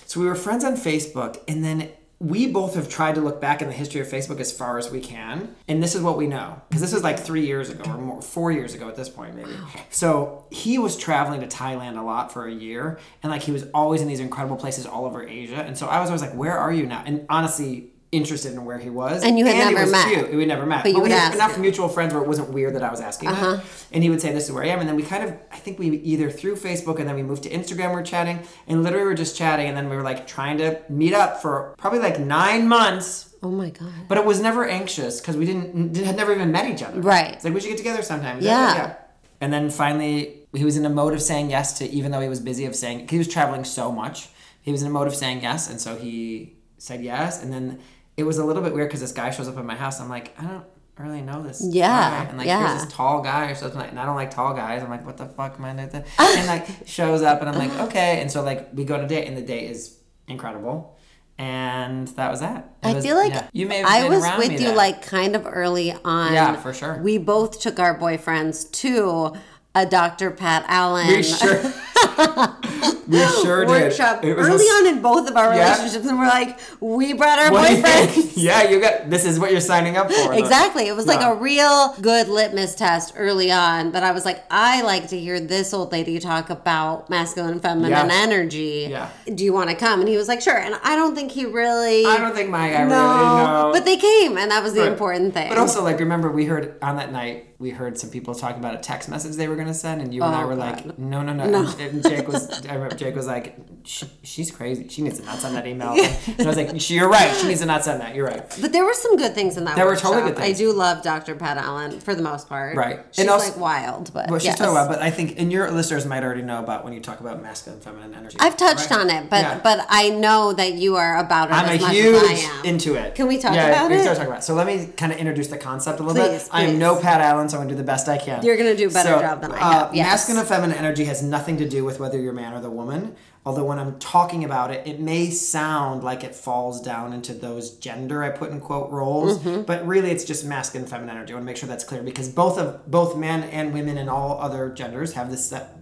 So 0.06 0.20
we 0.20 0.26
were 0.28 0.36
friends 0.36 0.64
on 0.66 0.76
Facebook, 0.76 1.40
and 1.48 1.64
then 1.64 1.90
we 2.24 2.48
both 2.48 2.76
have 2.76 2.88
tried 2.88 3.16
to 3.16 3.22
look 3.22 3.42
back 3.42 3.62
in 3.62 3.68
the 3.68 3.74
history 3.74 4.00
of 4.00 4.08
Facebook 4.08 4.40
as 4.40 4.50
far 4.50 4.78
as 4.78 4.90
we 4.90 5.02
can, 5.02 5.54
and 5.68 5.84
this 5.84 5.94
is 5.94 6.02
what 6.02 6.16
we 6.16 6.26
know 6.26 6.62
because 6.70 6.82
this 6.82 6.94
was 6.94 7.04
like 7.04 7.20
three 7.20 7.46
years 7.46 7.70
ago 7.70 7.84
or 7.92 7.98
more, 7.98 8.22
four 8.22 8.50
years 8.50 8.74
ago 8.74 8.88
at 8.88 8.96
this 8.96 9.10
point, 9.10 9.36
maybe. 9.36 9.52
So 9.90 10.48
he 10.50 10.78
was 10.80 10.96
traveling 10.98 11.42
to 11.42 11.48
Thailand 11.48 12.00
a 12.00 12.02
lot 12.02 12.32
for 12.32 12.48
a 12.48 12.52
year, 12.52 12.98
and 13.22 13.30
like 13.30 13.42
he 13.42 13.52
was 13.52 13.66
always 13.74 14.02
in 14.02 14.08
these 14.08 14.22
incredible 14.22 14.56
places 14.56 14.86
all 14.86 15.06
over 15.06 15.22
Asia, 15.22 15.58
and 15.58 15.78
so 15.78 15.88
I 15.88 16.00
was 16.00 16.10
always 16.10 16.22
like, 16.22 16.34
"Where 16.34 16.58
are 16.58 16.72
you 16.72 16.86
now?" 16.86 17.04
And 17.06 17.26
honestly. 17.30 17.90
Interested 18.14 18.54
in 18.54 18.64
where 18.64 18.78
he 18.78 18.90
was, 18.90 19.24
And 19.24 19.38
you 19.40 19.46
had 19.46 19.56
he 19.56 19.74
never 19.74 19.92
met. 19.92 20.08
Cute. 20.08 20.34
We 20.34 20.46
never 20.46 20.66
met, 20.66 20.84
But 20.84 20.92
you 20.94 21.02
we 21.02 21.10
had 21.10 21.34
enough 21.34 21.56
him. 21.56 21.62
mutual 21.62 21.90
friends 21.90 22.14
where 22.14 22.22
it 22.22 22.28
wasn't 22.28 22.50
weird 22.50 22.76
that 22.76 22.84
I 22.84 22.92
was 22.92 23.02
asking 23.02 23.30
Uh-huh. 23.30 23.60
And 23.92 24.04
he 24.04 24.10
would 24.10 24.22
say, 24.22 24.32
This 24.34 24.46
is 24.46 24.52
where 24.52 24.64
I 24.64 24.68
am. 24.68 24.80
And 24.80 24.88
then 24.88 24.96
we 24.96 25.04
kind 25.04 25.24
of, 25.24 25.36
I 25.52 25.58
think 25.58 25.80
we 25.80 25.88
either 25.98 26.30
through 26.30 26.56
Facebook 26.56 27.00
and 27.00 27.08
then 27.10 27.16
we 27.16 27.24
moved 27.24 27.44
to 27.44 27.50
Instagram, 27.50 27.90
we 27.94 28.02
are 28.02 28.04
chatting. 28.04 28.40
And 28.68 28.84
literally 28.84 29.06
we 29.06 29.12
are 29.12 29.16
just 29.26 29.36
chatting. 29.36 29.68
And 29.68 29.76
then 29.76 29.90
we 29.90 29.96
were 29.96 30.04
like 30.04 30.28
trying 30.28 30.58
to 30.60 30.80
meet 30.90 31.14
up 31.14 31.42
for 31.42 31.74
probably 31.78 32.00
like 32.00 32.20
nine 32.20 32.68
months. 32.68 33.34
Oh 33.42 33.50
my 33.52 33.72
God. 33.72 33.92
But 34.08 34.18
it 34.20 34.26
was 34.26 34.40
never 34.40 34.66
anxious 34.68 35.20
because 35.20 35.36
we 35.36 35.46
didn't, 35.46 35.96
had 35.98 36.16
never 36.16 36.34
even 36.34 36.52
met 36.52 36.70
each 36.70 36.84
other. 36.84 37.02
Right. 37.02 37.34
It's 37.34 37.44
like 37.44 37.54
we 37.54 37.60
should 37.60 37.70
get 37.70 37.78
together 37.78 38.02
sometime. 38.02 38.38
Yeah. 38.42 38.96
And 39.42 39.52
then 39.52 39.70
finally, 39.70 40.48
he 40.54 40.64
was 40.64 40.78
in 40.78 40.86
a 40.86 40.90
mode 40.90 41.14
of 41.14 41.22
saying 41.22 41.50
yes 41.50 41.78
to, 41.80 41.90
even 41.90 42.12
though 42.12 42.22
he 42.22 42.30
was 42.30 42.40
busy 42.40 42.66
of 42.66 42.76
saying, 42.76 43.08
he 43.10 43.18
was 43.18 43.28
traveling 43.28 43.66
so 43.66 43.92
much. 43.92 44.30
He 44.62 44.72
was 44.72 44.82
in 44.82 44.88
a 44.88 44.92
mode 44.92 45.08
of 45.08 45.16
saying 45.16 45.42
yes. 45.42 45.70
And 45.70 45.82
so 45.82 45.98
he 45.98 46.54
said 46.78 47.04
yes. 47.04 47.44
And 47.44 47.52
then 47.52 47.80
it 48.18 48.24
was 48.24 48.38
a 48.38 48.46
little 48.46 48.62
bit 48.62 48.74
weird 48.74 48.90
because 48.90 49.02
this 49.02 49.12
guy 49.12 49.32
shows 49.32 49.48
up 49.48 49.58
at 49.58 49.66
my 49.66 49.76
house. 49.76 50.00
I'm 50.00 50.10
like, 50.10 50.40
I 50.40 50.46
don't 50.46 50.66
really 50.98 51.22
know 51.22 51.42
this. 51.42 51.66
Yeah, 51.68 51.88
guy. 52.24 52.30
And 52.30 52.38
like, 52.38 52.48
yeah. 52.48 52.68
here's 52.68 52.84
this 52.84 52.94
tall 52.94 53.22
guy 53.22 53.50
or 53.50 53.56
something. 53.56 53.80
Like, 53.80 53.90
and 53.90 54.00
I 54.00 54.06
don't 54.06 54.16
like 54.16 54.32
tall 54.32 54.54
guys. 54.54 54.84
I'm 54.84 54.90
like, 54.90 55.06
what 55.06 55.18
the 55.18 55.26
fuck 55.26 55.56
am 55.58 55.66
I 55.66 55.74
doing? 55.74 55.90
that? 55.90 56.08
And 56.20 56.48
like, 56.48 56.88
shows 56.88 57.22
up 57.22 57.42
and 57.42 57.50
I'm 57.50 57.58
like, 57.58 57.78
okay. 57.88 58.22
And 58.22 58.32
so 58.32 58.44
like, 58.44 58.70
we 58.74 58.86
go 58.86 58.96
on 58.96 59.02
a 59.02 59.08
date 59.08 59.28
and 59.28 59.36
the 59.36 59.42
date 59.42 59.70
is 59.72 59.98
incredible. 60.28 60.98
And 61.40 62.08
that 62.10 62.30
was 62.30 62.42
that. 62.42 62.76
It 62.84 62.88
I 62.88 62.94
was- 62.94 63.04
feel 63.04 63.16
like 63.16 63.34
yeah. 63.34 63.48
you 63.54 63.66
may 63.66 63.78
have 63.80 63.88
I 63.88 64.08
was 64.08 64.24
with 64.38 64.52
you 64.52 64.68
then. 64.68 64.76
like 64.76 65.02
kind 65.02 65.36
of 65.36 65.48
early 65.48 65.92
on. 65.92 66.32
Yeah, 66.32 66.56
for 66.58 66.74
sure. 66.74 67.02
We 67.02 67.18
both 67.18 67.60
took 67.60 67.80
our 67.80 67.98
boyfriends 67.98 68.72
to 68.74 69.34
a 69.76 69.86
Dr. 69.86 70.30
Pat 70.32 70.66
Allen 70.68 71.08
We 71.08 71.24
sure, 71.24 71.60
we 73.08 73.20
sure 73.44 73.62
did. 73.66 73.70
workshop 73.70 74.24
It 74.24 74.36
was 74.36 74.48
early 74.48 74.66
on 74.66 74.88
in 74.96 75.02
both 75.02 75.28
of 75.30 75.36
our 75.36 75.54
Yeah. 75.56 75.74
relationships, 75.74 76.08
and 76.08 76.20
we're 76.20 76.28
like, 76.28 76.60
we 76.80 77.14
brought 77.14 77.40
our 77.40 77.52
What 77.52 77.68
do 77.70 77.78
you 77.78 77.84
boyfriends. 77.84 78.34
yeah, 78.36 78.70
you 78.70 78.80
got 78.80 79.10
this. 79.10 79.26
Is 79.26 79.40
what 79.40 79.52
you're 79.52 79.62
signing 79.62 79.98
up 79.98 80.12
for. 80.12 80.34
Exactly. 80.34 80.88
It 80.88 80.96
was 80.96 81.08
like 81.08 81.22
Yeah. 81.22 81.32
a 81.32 81.36
real 81.36 81.96
good 82.02 82.28
litmus 82.28 82.76
test 82.76 83.14
early 83.18 83.52
on 83.52 83.94
that 83.94 84.04
I 84.04 84.12
was 84.12 84.26
like, 84.26 84.44
I 84.52 84.82
like 84.84 85.08
to 85.10 85.20
hear 85.20 85.40
this 85.40 85.74
old 85.74 85.92
lady 85.92 86.20
talk 86.20 86.50
about 86.52 87.10
masculine 87.10 87.60
feminine 87.60 87.90
Yeah. 87.92 88.10
energy. 88.12 88.88
Yeah. 88.90 89.10
Do 89.34 89.44
you 89.44 89.54
want 89.54 89.70
to 89.72 89.76
come? 89.76 90.00
And 90.02 90.08
he 90.10 90.18
was 90.18 90.28
like, 90.28 90.42
sure. 90.42 90.58
And 90.58 90.76
I 90.84 90.96
don't 90.96 91.16
think 91.16 91.32
he 91.32 91.46
really. 91.46 92.06
I 92.06 92.18
don't 92.18 92.36
think 92.36 92.50
my 92.50 92.70
guy 92.70 92.84
no, 92.84 92.90
really 92.90 93.44
know. 93.44 93.70
but 93.74 93.86
they 93.86 93.98
came, 93.98 94.38
and 94.38 94.52
that 94.52 94.62
was 94.62 94.74
the 94.74 94.82
Right. 94.82 94.92
important 94.92 95.34
thing. 95.34 95.50
But 95.50 95.58
also, 95.58 95.84
like, 95.84 96.00
remember 96.00 96.30
we 96.30 96.46
heard 96.46 96.76
on 96.82 96.98
that 96.98 97.12
night 97.12 97.48
we 97.60 97.70
heard 97.70 97.98
some 97.98 98.10
people 98.10 98.36
talking 98.36 98.60
about 98.60 98.76
a 98.76 98.78
text 98.80 99.08
message 99.08 99.36
they 99.38 99.48
were 99.48 99.56
going 99.56 99.63
to 99.68 99.74
send, 99.74 100.02
and 100.02 100.14
you 100.14 100.24
and 100.24 100.36
I 100.36 100.44
Oh, 100.44 100.48
were 100.48 100.56
God. 100.56 100.86
like, 100.86 101.00
no, 101.00 101.22
no, 101.22 101.34
no. 101.34 101.46
No. 101.50 101.74
And, 101.80 102.04
Jake 102.04 102.28
was, 102.28 102.66
I 102.68 102.74
remember 102.76 102.96
Jake 102.96 103.16
was 103.16 103.28
like, 103.28 103.56
she, 103.86 104.06
she's 104.24 104.50
crazy. 104.52 104.88
She 104.90 105.02
needs 105.02 105.20
to 105.20 105.26
not 105.26 105.40
send 105.40 105.56
that 105.56 105.68
email. 105.68 105.90
and 105.92 106.42
I 106.42 106.46
was 106.46 106.56
like, 106.58 106.90
you're 106.90 107.10
right. 107.10 107.36
She 107.36 107.48
needs 107.48 107.60
to 107.62 107.66
not 107.66 107.84
send 107.84 108.02
that. 108.02 108.16
You're 108.16 108.26
right. 108.28 108.44
But 108.62 108.72
there 108.72 108.86
were 108.86 108.94
some 108.94 109.18
good 109.18 109.34
things 109.36 109.58
in 109.58 109.66
that. 109.66 109.76
There 109.76 109.86
were 109.86 109.96
totally 109.96 110.24
good 110.24 110.38
things. 110.38 110.56
I 110.56 110.58
do 110.58 110.72
love 110.72 111.04
Dr. 111.04 111.36
Pat 111.36 111.58
Allen 111.58 112.00
for 112.00 112.16
the 112.16 112.22
most 112.24 112.48
part. 112.48 112.76
Right. 112.78 113.02
She's 113.12 113.20
And 113.24 113.30
also- 113.30 113.50
like 113.50 113.58
wild, 113.60 114.14
but 114.14 114.30
Well, 114.30 114.40
she's 114.40 114.46
yes. 114.48 114.58
talking 114.58 114.72
about, 114.72 114.88
but 114.90 115.02
I 115.02 115.12
think, 115.12 115.40
and 115.40 115.52
your 115.52 115.70
listeners 115.72 116.06
might 116.06 116.24
already 116.24 116.42
know 116.44 116.60
about 116.60 116.84
when 116.84 116.94
you 116.94 117.00
talk 117.02 117.20
about 117.20 117.42
masculine, 117.42 117.80
feminine 117.82 118.14
energy. 118.16 118.38
I've 118.40 118.56
touched 118.58 118.90
right? 118.90 119.00
on 119.02 119.10
it, 119.10 119.30
but 119.30 119.42
Yeah. 119.42 119.60
but 119.64 119.86
I 119.90 120.10
know 120.10 120.54
that 120.54 120.74
you 120.74 120.96
are 120.96 121.18
about 121.18 121.50
it 121.50 121.54
I'm 121.54 121.66
as 121.70 121.80
a 121.82 121.86
much 121.86 121.94
huge 121.96 122.16
as 122.16 122.30
I 122.30 122.34
am. 122.60 122.66
into 122.66 122.96
it. 122.96 123.16
Can 123.16 123.28
we 123.28 123.38
talk 123.38 123.54
yeah, 123.54 123.68
about 123.68 123.90
we 123.90 123.96
can 123.96 124.00
it? 124.00 124.04
start 124.04 124.18
talking 124.18 124.32
about 124.32 124.40
it. 124.42 124.46
So 124.46 124.54
let 124.54 124.68
me 124.68 124.88
kind 124.98 125.12
of 125.12 125.18
introduce 125.18 125.48
the 125.48 125.58
concept 125.58 126.00
a 126.00 126.04
little 126.04 126.22
Please, 126.24 126.44
bit. 126.44 126.50
I 126.54 126.64
am 126.64 126.80
no 126.80 126.96
Pat 126.96 127.20
Allen, 127.22 127.50
so 127.50 127.58
I'm 127.58 127.64
gonna 127.64 127.72
do 127.74 127.78
the 127.78 127.84
best 127.84 128.08
I 128.08 128.18
can. 128.18 128.44
You're 128.44 128.58
gonna 128.58 128.76
do 128.76 128.88
a 128.88 128.92
better 128.92 129.10
So, 129.14 129.20
job 129.20 129.42
than 129.42 129.52
Uh, 129.60 129.90
yes. 129.94 130.08
Masculine 130.08 130.40
and 130.40 130.48
feminine 130.48 130.78
energy 130.78 131.06
has 131.06 131.22
nothing 131.24 131.58
to 131.58 131.68
do 131.68 131.84
with 131.86 132.00
whether 132.00 132.20
you're 132.20 132.34
man 132.34 132.54
or 132.54 132.60
the 132.62 132.70
woman. 132.70 133.16
Although 133.46 133.66
when 133.66 133.78
I'm 133.80 134.00
talking 134.00 134.44
about 134.46 134.72
it, 134.72 134.88
it 134.88 135.00
may 135.02 135.30
sound 135.30 136.04
like 136.04 136.24
it 136.24 136.34
falls 136.34 136.82
down 136.82 137.12
into 137.14 137.34
those 137.34 137.72
gender 137.72 138.24
I 138.24 138.30
put 138.30 138.52
in 138.52 138.60
quote 138.62 138.90
roles, 138.92 139.40
Mm-hmm. 139.40 139.64
but 139.64 139.86
really 139.86 140.12
it's 140.12 140.24
just 140.24 140.46
masculine 140.46 140.84
and 140.84 140.90
feminine 140.92 141.16
energy. 141.18 141.34
I 141.34 141.36
want 141.36 141.44
to 141.44 141.46
make 141.48 141.58
sure 141.58 141.68
that's 141.68 141.84
clear 141.84 142.02
because 142.04 142.30
both 142.30 142.58
of 142.58 142.90
both 142.90 143.18
men 143.18 143.44
and 143.44 143.74
women 143.74 143.98
and 143.98 144.10
all 144.10 144.40
other 144.40 144.70
genders 144.70 145.14
have 145.14 145.30
this 145.30 145.46
set. 145.50 145.78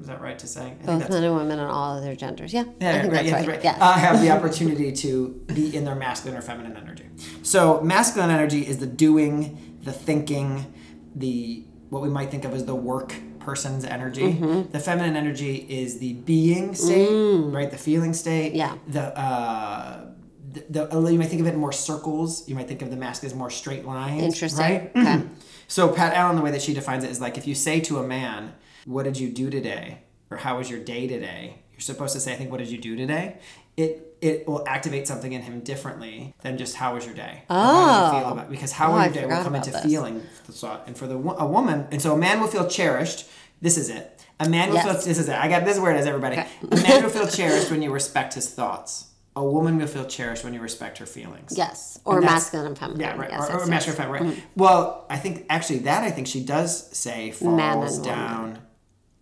Is 0.00 0.08
that 0.08 0.20
right 0.20 0.38
to 0.38 0.46
say? 0.48 0.62
I 0.62 0.64
think 0.70 0.86
Both 0.86 0.98
that's 1.00 1.10
men 1.12 1.22
and 1.24 1.36
women 1.36 1.58
and 1.60 1.70
all 1.70 1.96
other 1.98 2.16
genders. 2.16 2.52
Yeah, 2.52 2.64
yeah, 2.80 2.88
I 2.90 2.92
think 3.02 3.12
right, 3.12 3.24
that's 3.24 3.26
yeah, 3.28 3.36
right. 3.36 3.48
right. 3.48 3.64
Yes. 3.64 3.78
Uh, 3.80 3.92
have 3.92 4.20
the 4.20 4.30
opportunity 4.30 4.90
to 4.90 5.28
be 5.54 5.76
in 5.76 5.84
their 5.84 5.94
masculine 5.94 6.36
or 6.38 6.42
feminine 6.42 6.76
energy. 6.76 7.04
So 7.42 7.80
masculine 7.82 8.30
energy 8.30 8.66
is 8.66 8.78
the 8.78 8.86
doing, 8.86 9.78
the 9.82 9.92
thinking, 9.92 10.74
the 11.14 11.66
what 11.92 12.00
we 12.00 12.08
might 12.08 12.30
think 12.30 12.46
of 12.46 12.54
as 12.54 12.64
the 12.64 12.74
work 12.74 13.14
person's 13.38 13.84
energy. 13.84 14.22
Mm-hmm. 14.22 14.70
The 14.70 14.80
feminine 14.80 15.14
energy 15.14 15.56
is 15.56 15.98
the 15.98 16.14
being 16.14 16.74
state, 16.74 17.52
right? 17.52 17.70
The 17.70 17.76
feeling 17.76 18.14
state. 18.14 18.54
Mm. 18.54 18.56
Yeah. 18.56 18.78
The 18.88 19.18
uh, 19.18 20.06
the, 20.52 20.86
the 20.86 21.10
you 21.12 21.18
might 21.18 21.28
think 21.28 21.42
of 21.42 21.46
it 21.46 21.52
in 21.52 21.60
more 21.60 21.70
circles. 21.70 22.48
You 22.48 22.54
might 22.54 22.66
think 22.66 22.80
of 22.80 22.88
the 22.88 22.96
mask 22.96 23.24
as 23.24 23.34
more 23.34 23.50
straight 23.50 23.84
lines. 23.84 24.22
Interesting. 24.22 24.64
Right. 24.64 24.90
Okay. 24.96 25.22
So 25.68 25.88
Pat 25.88 26.12
Allen, 26.12 26.36
the 26.36 26.42
way 26.42 26.50
that 26.50 26.60
she 26.60 26.74
defines 26.74 27.02
it 27.02 27.10
is 27.10 27.18
like 27.18 27.38
if 27.38 27.46
you 27.46 27.54
say 27.54 27.80
to 27.80 27.96
a 27.98 28.06
man, 28.06 28.52
"What 28.84 29.04
did 29.04 29.18
you 29.18 29.30
do 29.30 29.48
today?" 29.48 30.02
or 30.30 30.36
"How 30.36 30.58
was 30.58 30.68
your 30.68 30.80
day 30.80 31.06
today?" 31.08 31.62
You're 31.72 31.80
supposed 31.80 32.12
to 32.12 32.20
say, 32.20 32.34
"I 32.34 32.36
think 32.36 32.50
what 32.50 32.58
did 32.58 32.68
you 32.68 32.76
do 32.76 32.94
today?" 32.94 33.38
It 33.78 34.11
it 34.22 34.46
will 34.48 34.66
activate 34.66 35.06
something 35.06 35.32
in 35.32 35.42
him 35.42 35.60
differently 35.60 36.32
than 36.42 36.56
just 36.56 36.76
"How 36.76 36.94
was 36.94 37.04
your 37.04 37.14
day?" 37.14 37.42
or 37.50 37.56
How 37.56 37.62
you 37.72 38.06
oh. 38.16 38.20
feel 38.20 38.28
Oh. 38.28 38.32
about 38.32 38.50
because 38.50 38.72
how 38.72 38.88
Oh, 38.88 38.92
was 38.92 39.00
I 39.00 39.04
your 39.06 39.14
day 39.14 39.26
will 39.26 39.42
come 39.42 39.54
into 39.56 39.70
this. 39.70 39.82
feeling 39.84 40.22
the 40.46 40.52
thought, 40.52 40.84
and 40.86 40.96
for 40.96 41.06
the 41.06 41.14
a 41.16 41.46
woman, 41.46 41.86
and 41.90 42.00
so 42.00 42.14
a 42.14 42.16
man 42.18 42.40
will 42.40 42.48
feel 42.48 42.66
cherished. 42.68 43.26
This 43.60 43.76
is 43.76 43.88
it. 43.90 44.20
A 44.40 44.48
man 44.48 44.68
will 44.70 44.76
Yes. 44.76 44.84
feel. 44.84 44.94
This 44.94 45.18
is 45.18 45.28
it. 45.28 45.36
I 45.36 45.48
got 45.48 45.64
this 45.64 45.74
is 45.76 45.80
where 45.82 45.92
it 45.94 46.00
is. 46.00 46.06
Everybody. 46.06 46.36
Okay. 46.38 46.48
A 46.72 46.76
man 46.76 47.02
will 47.02 47.10
feel 47.18 47.26
cherished 47.28 47.70
when 47.70 47.82
you 47.82 47.90
respect 47.92 48.34
his 48.34 48.48
thoughts. 48.48 49.06
A 49.34 49.42
woman 49.44 49.78
will 49.78 49.86
feel 49.86 50.04
cherished 50.04 50.44
when 50.44 50.52
you 50.52 50.60
respect 50.60 50.98
her 50.98 51.06
feelings. 51.06 51.54
Yes, 51.56 51.98
or 52.04 52.16
And 52.18 52.26
masculine 52.26 52.66
and 52.66 52.78
feminine. 52.78 53.00
Yeah, 53.00 53.16
right. 53.16 53.30
Yes, 53.30 53.48
or, 53.48 53.54
or 53.54 53.58
yes. 53.60 53.68
masculine, 53.68 53.96
feminine, 53.96 54.26
right. 54.28 54.36
Mm-hmm. 54.36 54.46
Well, 54.56 55.06
I 55.08 55.16
think 55.16 55.46
actually 55.48 55.78
that 55.80 56.02
I 56.04 56.10
think 56.10 56.26
she 56.26 56.44
does 56.44 56.70
say 56.96 57.30
falls 57.30 57.56
Man 57.56 57.78
and 57.78 58.04
woman. 58.44 58.58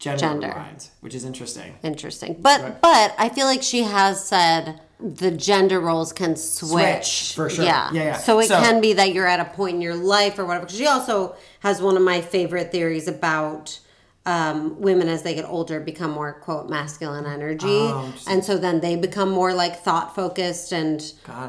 Gender, 0.00 0.18
Gender. 0.20 0.48
lines, 0.48 0.90
which 1.00 1.14
is 1.14 1.24
interesting. 1.24 1.74
Interesting, 1.84 2.36
but 2.40 2.80
but 2.80 3.14
I 3.18 3.28
feel 3.28 3.46
like 3.46 3.62
she 3.62 3.82
has 3.84 4.24
said 4.24 4.80
the 4.98 5.30
gender 5.30 5.78
roles 5.80 6.12
can 6.12 6.34
switch. 6.36 6.70
Switch, 7.28 7.32
for 7.36 7.48
sure. 7.48 7.64
Yeah, 7.64 7.90
Yeah, 7.92 8.02
yeah. 8.02 8.16
So 8.18 8.38
it 8.40 8.48
So- 8.48 8.60
can 8.60 8.80
be 8.80 8.92
that 8.94 9.12
you're 9.14 9.26
at 9.28 9.40
a 9.40 9.44
point 9.46 9.76
in 9.76 9.80
your 9.82 9.94
life 9.94 10.38
or 10.38 10.44
whatever. 10.44 10.68
she 10.68 10.86
also 10.86 11.36
has 11.60 11.80
one 11.80 11.96
of 11.96 12.02
my 12.02 12.20
favorite 12.20 12.72
theories 12.72 13.06
about. 13.06 13.78
Um, 14.26 14.78
women 14.78 15.08
as 15.08 15.22
they 15.22 15.34
get 15.34 15.46
older 15.46 15.80
become 15.80 16.10
more 16.10 16.34
quote 16.34 16.68
masculine 16.68 17.24
energy 17.24 17.64
Oh, 17.66 18.12
and 18.28 18.44
so 18.44 18.58
then 18.58 18.80
they 18.80 18.94
become 18.94 19.30
more 19.30 19.54
like 19.54 19.80
thought 19.82 20.14
focused 20.14 20.72
and 20.72 21.00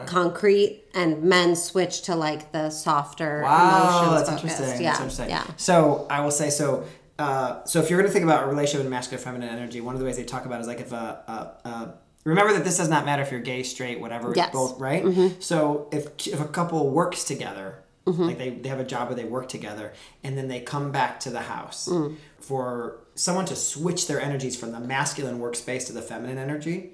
concrete 0.05 0.83
and 0.93 1.21
men 1.21 1.57
switch 1.57 2.01
to 2.03 2.15
like 2.15 2.53
the 2.53 2.69
softer 2.69 3.41
Wow, 3.43 3.89
emotions 4.03 4.27
that's 4.29 4.29
interesting. 4.41 4.81
yeah 4.81 4.89
That's 4.91 4.99
interesting. 5.01 5.29
yeah 5.29 5.43
So 5.57 6.07
I 6.09 6.21
will 6.21 6.31
say 6.31 6.49
so. 6.49 6.85
Uh, 7.21 7.63
so 7.65 7.79
if 7.79 7.89
you're 7.89 7.99
going 7.99 8.10
to 8.10 8.13
think 8.13 8.25
about 8.25 8.43
a 8.43 8.47
relationship 8.47 8.84
with 8.84 8.89
masculine 8.89 9.23
feminine 9.23 9.49
energy, 9.49 9.79
one 9.79 9.93
of 9.93 9.99
the 9.99 10.05
ways 10.05 10.17
they 10.17 10.23
talk 10.23 10.45
about 10.45 10.57
it 10.57 10.62
is 10.62 10.67
like 10.67 10.79
if 10.79 10.91
a, 10.91 11.57
a, 11.65 11.69
a 11.69 11.93
remember 12.23 12.53
that 12.53 12.63
this 12.63 12.77
does 12.77 12.89
not 12.89 13.05
matter 13.05 13.21
if 13.21 13.31
you're 13.31 13.41
gay, 13.41 13.62
straight, 13.62 13.99
whatever. 13.99 14.34
Yes. 14.36 14.51
Both 14.51 14.79
right. 14.79 15.03
Mm-hmm. 15.03 15.39
So 15.39 15.88
if 15.91 16.27
if 16.27 16.39
a 16.41 16.47
couple 16.47 16.89
works 16.89 17.23
together, 17.23 17.84
mm-hmm. 18.07 18.23
like 18.23 18.38
they, 18.39 18.49
they 18.49 18.69
have 18.69 18.79
a 18.79 18.86
job 18.86 19.07
where 19.10 19.15
they 19.15 19.23
work 19.23 19.47
together, 19.49 19.93
and 20.23 20.36
then 20.36 20.47
they 20.47 20.62
come 20.62 20.91
back 20.91 21.19
to 21.21 21.29
the 21.29 21.41
house 21.41 21.88
mm. 21.88 22.15
for 22.39 22.97
someone 23.13 23.45
to 23.45 23.55
switch 23.55 24.07
their 24.07 24.19
energies 24.19 24.60
from 24.60 24.71
the 24.71 24.79
masculine 24.79 25.39
workspace 25.39 25.86
to 25.86 25.93
the 25.93 26.01
feminine 26.01 26.39
energy, 26.39 26.93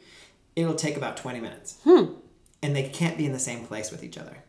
it'll 0.57 0.75
take 0.75 0.97
about 0.97 1.15
twenty 1.15 1.39
minutes, 1.39 1.77
hmm. 1.85 2.05
and 2.61 2.75
they 2.75 2.89
can't 2.89 3.17
be 3.17 3.25
in 3.25 3.31
the 3.31 3.39
same 3.39 3.65
place 3.65 3.91
with 3.91 4.03
each 4.03 4.17
other 4.17 4.43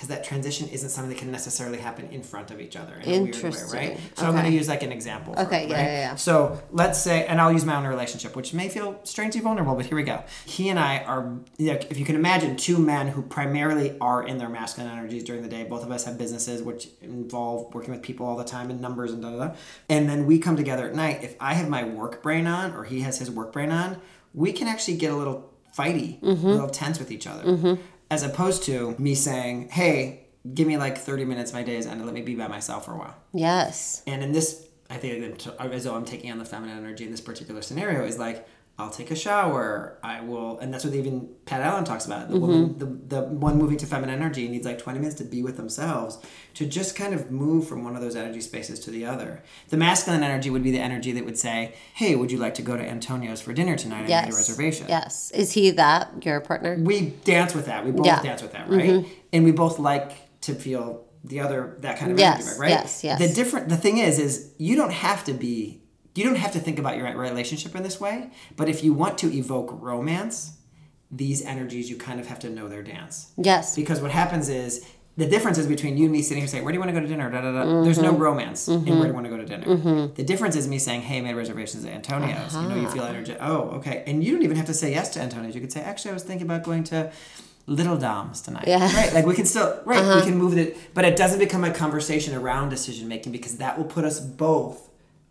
because 0.00 0.16
that 0.16 0.24
transition 0.24 0.66
isn't 0.70 0.88
something 0.88 1.10
that 1.10 1.18
can 1.18 1.30
necessarily 1.30 1.76
happen 1.76 2.08
in 2.10 2.22
front 2.22 2.50
of 2.50 2.58
each 2.58 2.74
other 2.74 2.94
in 3.04 3.20
a 3.20 3.22
weird 3.24 3.34
way, 3.42 3.50
right? 3.70 4.00
So 4.14 4.24
I'm 4.24 4.32
going 4.32 4.46
to 4.46 4.50
use 4.50 4.66
like 4.66 4.82
an 4.82 4.92
example. 4.92 5.34
Okay, 5.36 5.64
it, 5.64 5.68
yeah, 5.68 5.76
right? 5.76 5.84
yeah, 5.84 6.00
yeah. 6.00 6.14
So 6.14 6.58
let's 6.70 6.98
say, 6.98 7.26
and 7.26 7.38
I'll 7.38 7.52
use 7.52 7.66
my 7.66 7.76
own 7.76 7.86
relationship, 7.86 8.34
which 8.34 8.54
may 8.54 8.70
feel 8.70 8.98
strangely 9.04 9.42
vulnerable, 9.42 9.74
but 9.74 9.84
here 9.84 9.96
we 9.96 10.02
go. 10.02 10.24
He 10.46 10.70
and 10.70 10.78
I 10.78 11.00
are, 11.00 11.36
you 11.58 11.74
know, 11.74 11.78
if 11.90 11.98
you 11.98 12.06
can 12.06 12.16
imagine, 12.16 12.56
two 12.56 12.78
men 12.78 13.08
who 13.08 13.20
primarily 13.20 13.98
are 14.00 14.26
in 14.26 14.38
their 14.38 14.48
masculine 14.48 14.90
energies 14.90 15.22
during 15.22 15.42
the 15.42 15.50
day. 15.50 15.64
Both 15.64 15.84
of 15.84 15.90
us 15.90 16.04
have 16.06 16.16
businesses 16.16 16.62
which 16.62 16.88
involve 17.02 17.74
working 17.74 17.90
with 17.90 18.00
people 18.02 18.24
all 18.24 18.38
the 18.38 18.44
time 18.44 18.70
and 18.70 18.80
numbers 18.80 19.12
and 19.12 19.20
da 19.20 19.30
da 19.32 19.48
da. 19.48 19.54
And 19.90 20.08
then 20.08 20.24
we 20.24 20.38
come 20.38 20.56
together 20.56 20.88
at 20.88 20.94
night. 20.94 21.22
If 21.22 21.36
I 21.40 21.52
have 21.52 21.68
my 21.68 21.84
work 21.84 22.22
brain 22.22 22.46
on 22.46 22.72
or 22.72 22.84
he 22.84 23.02
has 23.02 23.18
his 23.18 23.30
work 23.30 23.52
brain 23.52 23.70
on, 23.70 24.00
we 24.32 24.52
can 24.54 24.66
actually 24.66 24.96
get 24.96 25.12
a 25.12 25.16
little 25.16 25.50
fighty, 25.76 26.20
Mm-hmm. 26.20 26.46
a 26.46 26.50
little 26.50 26.68
tense 26.68 26.98
with 26.98 27.12
each 27.12 27.26
other. 27.26 27.78
As 28.10 28.22
opposed 28.22 28.64
to 28.64 28.94
me 28.98 29.14
saying, 29.14 29.68
hey, 29.68 30.26
give 30.54 30.66
me 30.66 30.76
like 30.76 30.98
30 30.98 31.24
minutes, 31.24 31.52
my 31.52 31.62
day 31.62 31.76
is 31.76 31.86
ended, 31.86 32.06
let 32.06 32.14
me 32.14 32.22
be 32.22 32.34
by 32.34 32.48
myself 32.48 32.86
for 32.86 32.92
a 32.92 32.98
while. 32.98 33.14
yes 33.32 34.02
And 34.06 34.22
in 34.22 34.32
this, 34.32 34.66
I 34.88 34.96
think 34.96 35.46
as 35.58 35.84
though 35.84 35.94
I'm 35.94 36.04
taking 36.04 36.32
on 36.32 36.38
the 36.38 36.44
feminine 36.44 36.76
energy 36.76 37.04
in 37.04 37.10
this 37.10 37.20
particular 37.20 37.62
scenario 37.62 38.04
is 38.04 38.18
like, 38.18 38.46
I'll 38.80 38.90
take 38.90 39.10
a 39.10 39.16
shower. 39.16 39.98
I 40.02 40.20
will, 40.20 40.58
and 40.58 40.72
that's 40.72 40.84
what 40.84 40.94
even 40.94 41.28
Pat 41.44 41.60
Allen 41.60 41.84
talks 41.84 42.06
about. 42.06 42.30
The 42.30 42.38
woman, 42.38 42.78
the, 42.78 42.86
the 42.86 43.22
one 43.22 43.58
moving 43.58 43.76
to 43.78 43.86
feminine 43.86 44.14
energy 44.14 44.48
needs 44.48 44.64
like 44.66 44.78
20 44.78 44.98
minutes 44.98 45.16
to 45.18 45.24
be 45.24 45.42
with 45.42 45.56
themselves 45.56 46.18
to 46.54 46.66
just 46.66 46.96
kind 46.96 47.12
of 47.14 47.30
move 47.30 47.68
from 47.68 47.84
one 47.84 47.94
of 47.96 48.02
those 48.02 48.16
energy 48.16 48.40
spaces 48.40 48.80
to 48.80 48.90
the 48.90 49.04
other. 49.04 49.42
The 49.68 49.76
masculine 49.76 50.22
energy 50.22 50.50
would 50.50 50.62
be 50.62 50.70
the 50.70 50.80
energy 50.80 51.12
that 51.12 51.24
would 51.24 51.38
say, 51.38 51.74
Hey, 51.94 52.16
would 52.16 52.32
you 52.32 52.38
like 52.38 52.54
to 52.54 52.62
go 52.62 52.76
to 52.76 52.82
Antonio's 52.82 53.40
for 53.40 53.52
dinner 53.52 53.76
tonight? 53.76 54.04
I 54.04 54.08
yes 54.08 54.24
made 54.26 54.32
a 54.32 54.36
reservation. 54.36 54.86
yes 54.88 55.30
is 55.32 55.52
he 55.52 55.70
that 55.72 56.24
your 56.24 56.40
partner 56.40 56.76
We 56.80 57.10
dance 57.24 57.54
with 57.54 57.66
that. 57.66 57.84
We 57.84 57.90
both 57.92 58.06
Yeah. 58.06 58.16
Mm-hmm. 58.16 58.26
dance 58.26 58.42
with 58.42 58.52
that, 58.52 58.68
right? 58.68 59.04
And 59.32 59.44
we 59.44 59.52
both 59.52 59.78
like 59.78 60.40
to 60.42 60.54
feel 60.54 61.04
the 61.22 61.40
other 61.40 61.76
that 61.80 61.98
kind 61.98 62.10
of 62.12 62.18
Yes, 62.18 62.46
energy, 62.46 62.60
right? 62.60 62.70
yes, 62.70 63.04
yes. 63.04 63.18
The 63.18 63.28
different 63.34 63.68
the 63.68 63.76
thing 63.76 63.98
is 63.98 64.18
is 64.18 64.52
you 64.56 64.74
don't 64.74 64.92
have 64.92 65.24
to 65.24 65.32
be 65.34 65.79
you 66.14 66.24
don't 66.24 66.36
have 66.36 66.52
to 66.52 66.60
think 66.60 66.78
about 66.78 66.96
your 66.96 67.06
relationship 67.16 67.74
in 67.74 67.82
this 67.82 68.00
way, 68.00 68.30
but 68.56 68.68
if 68.68 68.82
you 68.82 68.92
want 68.92 69.18
to 69.18 69.32
evoke 69.32 69.70
romance, 69.80 70.58
these 71.10 71.44
energies 71.44 71.90
you 71.90 71.96
kind 71.96 72.20
of 72.20 72.26
have 72.26 72.38
to 72.40 72.50
know 72.50 72.68
their 72.68 72.82
dance. 72.82 73.32
yes 73.36 73.76
Because 73.76 74.00
what 74.00 74.10
happens 74.10 74.48
is 74.48 74.86
the 75.16 75.26
difference 75.26 75.58
is 75.58 75.66
between 75.66 75.96
you 75.96 76.04
and 76.04 76.12
me 76.12 76.22
sitting 76.22 76.40
here 76.40 76.48
saying, 76.48 76.64
Where 76.64 76.72
do 76.72 76.76
you 76.76 76.80
want 76.80 76.90
to 76.90 76.94
go 76.94 77.00
to 77.00 77.06
dinner? 77.06 77.30
Da, 77.30 77.40
da, 77.40 77.52
da. 77.52 77.82
There's 77.82 77.98
no 77.98 78.12
mm-hmm. 78.12 78.22
romance 78.22 78.68
in 78.68 78.80
mm-hmm. 78.80 78.90
where 78.90 79.02
do 79.02 79.08
you 79.08 79.14
want 79.14 79.26
to 79.26 79.30
go 79.30 79.36
to 79.36 79.44
dinner. 79.44 79.66
Mm-hmm. 79.66 80.14
The 80.14 80.22
difference 80.22 80.56
is 80.56 80.68
me 80.68 80.78
saying, 80.78 81.02
Hey, 81.02 81.18
I 81.18 81.20
made 81.20 81.34
reservations 81.34 81.84
at 81.84 81.92
Antonio's. 81.92 82.54
You 82.54 82.62
know, 82.62 82.74
you 82.76 82.82
uh-huh. 82.82 82.94
feel 82.94 83.02
energy. 83.04 83.36
Oh, 83.40 83.70
okay. 83.78 84.04
And 84.06 84.22
you 84.24 84.32
don't 84.32 84.42
even 84.42 84.56
have 84.56 84.66
to 84.66 84.74
say 84.74 84.92
yes 84.92 85.10
to 85.10 85.20
Antonio's. 85.20 85.54
You 85.54 85.60
could 85.60 85.72
say, 85.72 85.80
Actually, 85.80 86.12
I 86.12 86.14
was 86.14 86.22
thinking 86.22 86.46
about 86.46 86.62
going 86.62 86.84
to 86.84 87.12
Little 87.66 87.98
Dom's 87.98 88.40
tonight. 88.40 88.64
Yeah. 88.66 88.76
Uh-huh. 88.76 88.96
Right. 88.96 89.12
Like 89.12 89.26
we 89.26 89.34
can 89.34 89.46
still, 89.46 89.80
right. 89.84 90.00
We 90.00 90.08
uh-huh. 90.08 90.24
can 90.24 90.38
move 90.38 90.56
it, 90.56 90.76
but 90.94 91.04
it 91.04 91.16
doesn't 91.16 91.40
become 91.40 91.64
a 91.64 91.72
conversation 91.72 92.34
around 92.34 92.70
decision 92.70 93.08
making 93.08 93.32
because 93.32 93.58
that 93.58 93.76
will 93.76 93.84
put 93.84 94.04
us 94.04 94.20
both 94.20 94.89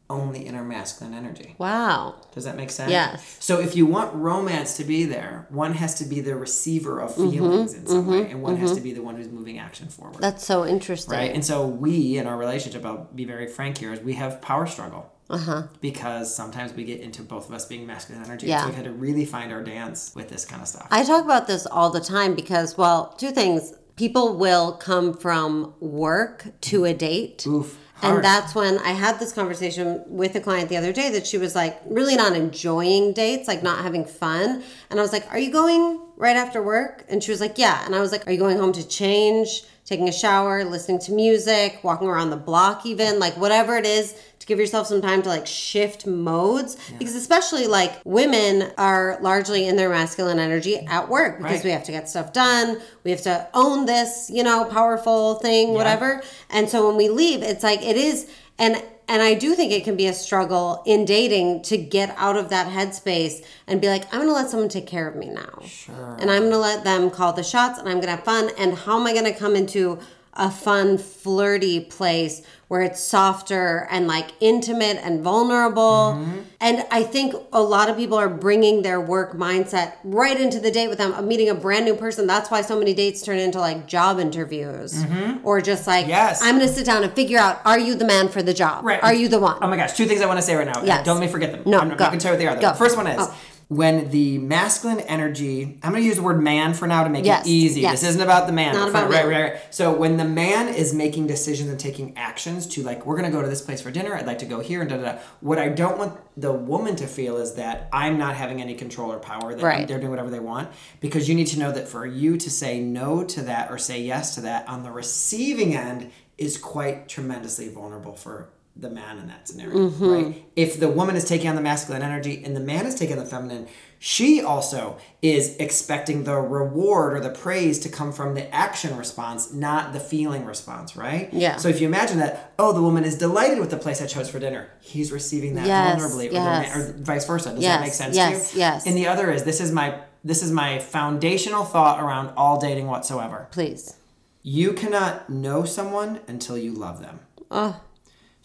only 0.09 0.45
in 0.45 0.55
our 0.55 0.63
masculine 0.63 1.13
energy. 1.13 1.55
wow 1.59 2.15
Does 2.33 2.45
that 2.45 2.55
make 2.55 2.71
sense? 2.71 2.91
Yes. 2.91 3.37
So 3.39 3.59
if 3.59 3.75
you 3.75 3.85
want 3.85 4.13
romance 4.15 4.75
to 4.77 4.83
be 4.83 5.05
there, 5.05 5.45
one 5.49 5.73
has 5.73 5.95
to 5.95 6.05
be 6.05 6.19
the 6.21 6.35
receiver 6.35 6.99
of 6.99 7.09
Mm-hmm, 7.15 7.31
feelings 7.31 7.73
in 7.73 7.85
some 7.87 8.07
way, 8.07 8.29
and 8.29 8.41
one 8.41 8.57
has 8.57 8.73
to 8.75 8.81
be 8.81 8.93
the 8.93 9.01
one 9.01 9.15
who's 9.15 9.27
moving 9.27 9.59
action 9.59 9.87
forward. 9.87 10.21
that's 10.21 10.45
so 10.45 10.65
interesting 10.65 11.13
right? 11.15 11.33
And 11.33 11.43
so 11.43 11.67
we 11.67 12.17
in 12.17 12.27
our 12.27 12.37
relationship, 12.37 12.85
I'll 12.85 13.09
be 13.15 13.25
very 13.25 13.47
frank 13.47 13.77
here, 13.77 13.93
is 13.93 13.99
we 13.99 14.13
have 14.13 14.41
power 14.41 14.65
struggle. 14.67 15.11
Uh-huh. 15.29 15.63
Because 15.79 16.33
sometimes 16.33 16.73
we 16.73 16.83
get 16.83 17.01
into 17.01 17.21
both 17.21 17.47
of 17.49 17.53
us 17.53 17.65
being 17.65 17.85
masculine 17.85 18.23
energy. 18.25 18.47
Yeah. 18.47 18.61
So 18.61 18.65
we've 18.67 18.75
had 18.75 18.85
to 18.85 18.91
really 18.91 19.25
find 19.25 19.51
our 19.51 19.61
dance 19.63 20.11
with 20.15 20.27
this 20.27 20.43
kind 20.43 20.59
of 20.59 20.67
stuff. 20.67 20.87
I 20.89 21.03
talk 21.03 21.23
about 21.23 21.45
this 21.45 21.67
all 21.67 21.91
the 21.91 21.99
time 21.99 22.33
because, 22.33 22.75
well, 22.79 23.13
two 23.19 23.29
things. 23.29 23.73
People 23.95 24.37
will 24.37 24.71
come 24.73 25.13
from 25.13 25.73
work 25.79 26.47
to 26.61 26.85
a 26.85 26.93
date. 26.95 27.45
Oof. 27.45 27.77
And 28.01 28.23
that's 28.23 28.55
when 28.55 28.77
I 28.79 28.91
had 28.91 29.19
this 29.19 29.33
conversation 29.33 30.03
with 30.07 30.35
a 30.35 30.39
client 30.39 30.69
the 30.69 30.77
other 30.77 30.93
day 30.93 31.09
that 31.11 31.27
she 31.27 31.37
was 31.37 31.55
like 31.55 31.79
really 31.85 32.15
not 32.15 32.35
enjoying 32.35 33.13
dates, 33.13 33.47
like 33.47 33.63
not 33.63 33.83
having 33.83 34.05
fun. 34.05 34.63
And 34.89 34.99
I 34.99 35.03
was 35.03 35.11
like, 35.11 35.29
Are 35.31 35.39
you 35.39 35.51
going 35.51 36.01
right 36.15 36.37
after 36.37 36.61
work? 36.63 37.05
And 37.09 37.23
she 37.23 37.31
was 37.31 37.41
like, 37.41 37.57
Yeah. 37.57 37.85
And 37.85 37.95
I 37.95 37.99
was 37.99 38.11
like, 38.11 38.25
Are 38.27 38.31
you 38.31 38.39
going 38.39 38.57
home 38.57 38.71
to 38.73 38.87
change, 38.87 39.63
taking 39.85 40.07
a 40.07 40.13
shower, 40.13 40.63
listening 40.63 40.99
to 40.99 41.11
music, 41.11 41.79
walking 41.83 42.07
around 42.07 42.29
the 42.29 42.37
block, 42.37 42.85
even 42.85 43.19
like 43.19 43.35
whatever 43.37 43.75
it 43.75 43.85
is 43.85 44.15
give 44.49 44.59
yourself 44.59 44.87
some 44.87 45.01
time 45.01 45.21
to 45.21 45.29
like 45.29 45.47
shift 45.47 46.05
modes? 46.05 46.75
Because 46.97 47.15
especially 47.15 47.67
like 47.67 47.93
women 48.03 48.71
are 48.77 49.17
largely 49.21 49.65
in 49.65 49.77
their 49.77 49.89
masculine 49.89 50.39
energy 50.39 50.75
at 50.87 51.07
work 51.07 51.37
because 51.37 51.57
Right. 51.59 51.63
we 51.63 51.69
have 51.71 51.85
to 51.85 51.91
get 51.93 52.09
stuff 52.09 52.33
done, 52.33 52.81
we 53.05 53.11
have 53.11 53.21
to 53.21 53.47
own 53.53 53.85
this, 53.85 54.29
you 54.33 54.43
know, 54.43 54.65
powerful 54.65 55.35
thing, 55.35 55.73
whatever. 55.73 56.21
And 56.49 56.67
so 56.69 56.85
when 56.87 56.97
we 56.97 57.07
leave, 57.07 57.41
it's 57.43 57.63
like 57.63 57.81
it 57.81 57.95
is 57.95 58.27
and 58.57 58.83
and 59.07 59.23
I 59.23 59.33
do 59.33 59.55
think 59.55 59.71
it 59.71 59.83
can 59.83 59.95
be 59.95 60.05
a 60.05 60.13
struggle 60.13 60.83
in 60.85 61.03
dating 61.03 61.63
to 61.63 61.77
get 61.77 62.13
out 62.15 62.35
of 62.37 62.49
that 62.49 62.67
headspace 62.67 63.43
and 63.65 63.81
be 63.81 63.87
like, 63.87 64.05
I'm 64.13 64.21
gonna 64.21 64.33
let 64.33 64.49
someone 64.51 64.69
take 64.69 64.85
care 64.85 65.07
of 65.07 65.15
me 65.15 65.29
now. 65.29 65.63
Sure. 65.65 66.15
And 66.19 66.29
I'm 66.29 66.43
gonna 66.43 66.59
let 66.59 66.83
them 66.83 67.09
call 67.09 67.33
the 67.33 67.41
shots 67.43 67.79
and 67.79 67.89
I'm 67.89 67.99
gonna 67.99 68.11
have 68.17 68.23
fun. 68.23 68.51
And 68.59 68.75
how 68.75 68.99
am 68.99 69.07
I 69.07 69.13
gonna 69.15 69.33
come 69.33 69.55
into 69.55 69.97
a 70.35 70.51
fun, 70.51 70.97
flirty 70.99 71.79
place 71.81 72.43
where 72.69 72.81
it's 72.81 73.01
softer 73.03 73.87
and 73.91 74.07
like 74.07 74.31
intimate 74.39 74.97
and 75.03 75.21
vulnerable? 75.21 76.15
Mm-hmm. 76.17 76.39
And 76.61 76.85
I 76.91 77.03
think 77.03 77.33
a 77.51 77.61
lot 77.61 77.89
of 77.89 77.97
people 77.97 78.17
are 78.17 78.29
bringing 78.29 78.81
their 78.83 79.01
work 79.01 79.33
mindset 79.33 79.93
right 80.03 80.39
into 80.39 80.59
the 80.59 80.69
date 80.71 80.87
with 80.87 80.97
them, 80.97 81.11
of 81.13 81.25
meeting 81.25 81.49
a 81.49 81.55
brand 81.55 81.85
new 81.85 81.95
person. 81.95 82.27
That's 82.27 82.49
why 82.51 82.61
so 82.61 82.77
many 82.77 82.93
dates 82.93 83.21
turn 83.21 83.37
into 83.39 83.59
like 83.59 83.87
job 83.87 84.19
interviews 84.19 85.03
or 85.43 85.59
just 85.61 85.85
like, 85.87 85.99
Mm-hmm. 86.05 86.09
Yes. 86.11 86.41
I'm 86.41 86.55
gonna 86.57 86.67
sit 86.67 86.85
down 86.85 87.03
and 87.03 87.11
figure 87.13 87.37
out, 87.39 87.61
are 87.65 87.77
you 87.79 87.95
the 87.95 88.05
man 88.05 88.29
for 88.29 88.41
the 88.41 88.53
job? 88.53 88.85
Right. 88.85 89.03
Are 89.03 89.13
you 89.13 89.27
the 89.27 89.39
one? 89.39 89.57
Oh 89.61 89.67
my 89.67 89.75
gosh, 89.75 89.93
two 89.93 90.05
things 90.05 90.21
I 90.21 90.25
want 90.27 90.37
to 90.37 90.41
say 90.43 90.55
right 90.55 90.65
now. 90.67 90.83
Yes. 90.83 91.05
Don't 91.05 91.17
let 91.19 91.25
me 91.25 91.31
forget 91.31 91.51
them. 91.51 91.63
No, 91.65 91.77
I'm, 91.79 91.91
I'm 91.91 91.97
go. 91.97 92.03
not 92.05 92.09
going 92.11 92.19
to 92.19 92.23
tell 92.23 92.31
you 92.31 92.37
what 92.37 92.39
they 92.39 92.47
are. 92.47 92.55
though. 92.55 92.61
Go. 92.61 92.71
The 92.71 92.77
first 92.77 92.95
one 92.97 93.07
is 93.07 93.17
Oh. 93.19 93.35
When 93.69 94.09
the 94.09 94.39
masculine 94.39 94.99
energy, 95.01 95.77
I'm 95.83 95.91
going 95.91 96.01
to 96.01 96.07
use 96.07 96.15
the 96.15 96.23
word 96.23 96.41
man 96.41 96.73
for 96.73 96.87
now 96.87 97.03
to 97.03 97.09
make 97.09 97.23
Yes, 97.23 97.45
it 97.45 97.49
easy. 97.51 97.81
yes. 97.81 98.01
This 98.01 98.09
isn't 98.09 98.21
about 98.21 98.47
the 98.47 98.51
man. 98.51 98.73
Not 98.73 98.89
about 98.89 99.11
right, 99.11 99.27
right, 99.27 99.51
right. 99.53 99.61
So 99.69 99.93
when 99.95 100.17
the 100.17 100.25
man 100.25 100.69
is 100.73 100.91
making 100.91 101.27
decisions 101.27 101.69
and 101.69 101.79
taking 101.79 102.17
actions 102.17 102.65
to 102.69 102.81
like, 102.81 103.05
we're 103.05 103.15
going 103.15 103.31
to 103.31 103.35
go 103.35 103.43
to 103.43 103.47
this 103.47 103.61
place 103.61 103.79
for 103.79 103.91
dinner. 103.91 104.15
I'd 104.15 104.25
like 104.25 104.39
to 104.39 104.47
go 104.47 104.59
here 104.59 104.81
and 104.81 104.89
da 104.89 104.97
da 104.97 105.03
da. 105.13 105.19
What 105.41 105.59
I 105.59 105.69
don't 105.69 105.99
want 105.99 106.19
the 106.35 106.51
woman 106.51 106.95
to 106.95 107.05
feel 107.05 107.37
is 107.37 107.53
that 107.55 107.89
I'm 107.93 108.17
not 108.17 108.35
having 108.35 108.59
any 108.59 108.73
control 108.73 109.11
or 109.11 109.19
power. 109.19 109.53
That 109.53 109.63
Right. 109.63 109.87
they're 109.87 109.99
doing 109.99 110.09
whatever 110.09 110.31
they 110.31 110.39
want. 110.39 110.69
Because 110.99 111.29
you 111.29 111.35
need 111.35 111.47
to 111.47 111.59
know 111.59 111.71
that 111.71 111.87
for 111.87 112.07
you 112.07 112.37
to 112.37 112.49
say 112.49 112.79
no 112.79 113.23
to 113.25 113.43
that 113.43 113.69
or 113.69 113.77
say 113.77 114.01
yes 114.01 114.33
to 114.33 114.41
that 114.41 114.67
on 114.67 114.81
the 114.81 114.89
receiving 114.89 115.75
end 115.75 116.09
is 116.39 116.57
quite 116.57 117.07
tremendously 117.07 117.69
vulnerable 117.69 118.15
for 118.15 118.49
the 118.79 118.89
man 118.89 119.17
in 119.17 119.27
that 119.27 119.47
scenario, 119.47 119.89
Mm-hmm. 119.89 120.09
right? 120.09 120.45
If 120.55 120.79
the 120.79 120.87
woman 120.89 121.15
is 121.15 121.25
taking 121.25 121.49
on 121.49 121.55
the 121.55 121.61
masculine 121.61 122.01
energy 122.01 122.41
and 122.43 122.55
the 122.55 122.59
man 122.61 122.85
is 122.85 122.95
taking 122.95 123.17
the 123.17 123.25
feminine, 123.25 123.67
she 123.99 124.41
also 124.41 124.97
is 125.21 125.57
expecting 125.57 126.23
the 126.23 126.35
reward 126.35 127.13
or 127.13 127.19
the 127.19 127.29
praise 127.29 127.79
to 127.79 127.89
come 127.89 128.13
from 128.13 128.33
the 128.35 128.53
action 128.55 128.95
response, 128.97 129.51
not 129.53 129.91
the 129.91 129.99
feeling 129.99 130.45
response, 130.45 130.95
right? 130.95 131.27
Yeah. 131.33 131.57
So 131.57 131.67
if 131.67 131.81
you 131.81 131.87
imagine 131.87 132.19
that, 132.19 132.53
oh, 132.57 132.71
the 132.71 132.81
woman 132.81 133.03
is 133.03 133.17
delighted 133.17 133.59
with 133.59 133.69
the 133.69 133.77
place 133.77 134.01
I 134.01 134.05
chose 134.07 134.29
for 134.29 134.39
dinner, 134.39 134.69
he's 134.79 135.11
receiving 135.11 135.55
that 135.55 135.67
Yes, 135.67 136.01
vulnerably, 136.01 136.29
or, 136.29 136.33
man, 136.33 136.77
or 136.79 136.93
vice 136.93 137.25
versa. 137.25 137.51
Does 137.53 137.61
Yes, 137.61 137.75
that 137.77 137.81
make 137.83 137.93
sense 137.93 138.15
yes, 138.15 138.51
to 138.51 138.55
you? 138.55 138.59
yes. 138.61 138.85
And 138.87 138.95
the 138.95 139.07
other 139.07 139.29
is 139.31 139.43
this 139.43 139.59
is 139.59 139.71
my 139.71 139.99
this 140.23 140.43
is 140.43 140.51
my 140.51 140.79
foundational 140.79 141.63
thought 141.65 142.01
around 142.03 142.33
all 142.35 142.59
dating 142.59 142.87
whatsoever. 142.87 143.47
Please. 143.51 143.95
You 144.43 144.73
cannot 144.73 145.29
know 145.29 145.63
someone 145.65 146.21
until 146.27 146.57
you 146.57 146.71
love 146.73 147.01
them. 147.01 147.19
Oh, 147.51 147.79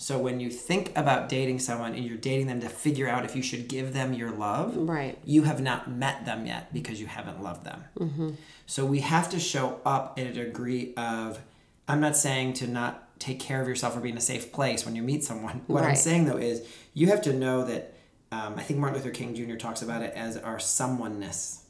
So 0.05 0.19
when 0.19 0.39
you 0.39 0.51
think 0.51 0.93
about 0.99 1.31
dating 1.31 1.61
someone 1.61 1.95
and 1.95 2.05
you're 2.05 2.19
dating 2.19 2.47
them 2.47 2.61
to 2.61 2.69
figure 2.69 3.09
out 3.09 3.25
if 3.25 3.35
you 3.35 3.43
should 3.43 3.69
give 3.69 3.95
them 3.95 4.13
your 4.13 4.31
love, 4.31 4.77
Right. 4.77 5.17
you 5.25 5.45
have 5.45 5.63
not 5.63 5.91
met 5.91 6.27
them 6.27 6.45
yet 6.45 6.75
because 6.75 7.01
you 7.01 7.07
haven't 7.07 7.43
loved 7.43 7.65
them. 7.65 7.85
Mm-hmm. 7.99 8.31
So 8.67 8.85
we 8.85 9.01
have 9.01 9.31
to 9.31 9.41
show 9.41 9.81
up 9.87 10.19
in 10.19 10.27
a 10.27 10.33
degree 10.35 10.93
of, 10.99 11.41
I'm 11.89 12.03
not 12.03 12.19
saying 12.19 12.53
to 12.55 12.67
not 12.67 13.19
take 13.19 13.41
care 13.41 13.63
of 13.63 13.67
yourself 13.67 13.97
or 13.97 14.01
be 14.01 14.11
in 14.11 14.19
a 14.19 14.21
safe 14.21 14.53
place 14.53 14.85
when 14.85 14.95
you 14.95 15.03
meet 15.03 15.25
someone. 15.25 15.63
What 15.69 15.85
I'm 15.85 15.97
saying 15.97 16.27
though 16.27 16.37
is 16.37 16.69
you 16.93 17.07
have 17.07 17.23
to 17.23 17.33
know 17.33 17.65
that, 17.65 17.95
um, 18.31 18.57
I 18.59 18.63
think 18.63 18.81
Martin 18.81 18.99
Luther 18.99 19.11
King 19.11 19.35
Jr. 19.35 19.57
talks 19.57 19.81
about 19.81 20.03
it 20.03 20.13
as 20.15 20.37
our 20.37 20.59
someoneness. 20.59 21.64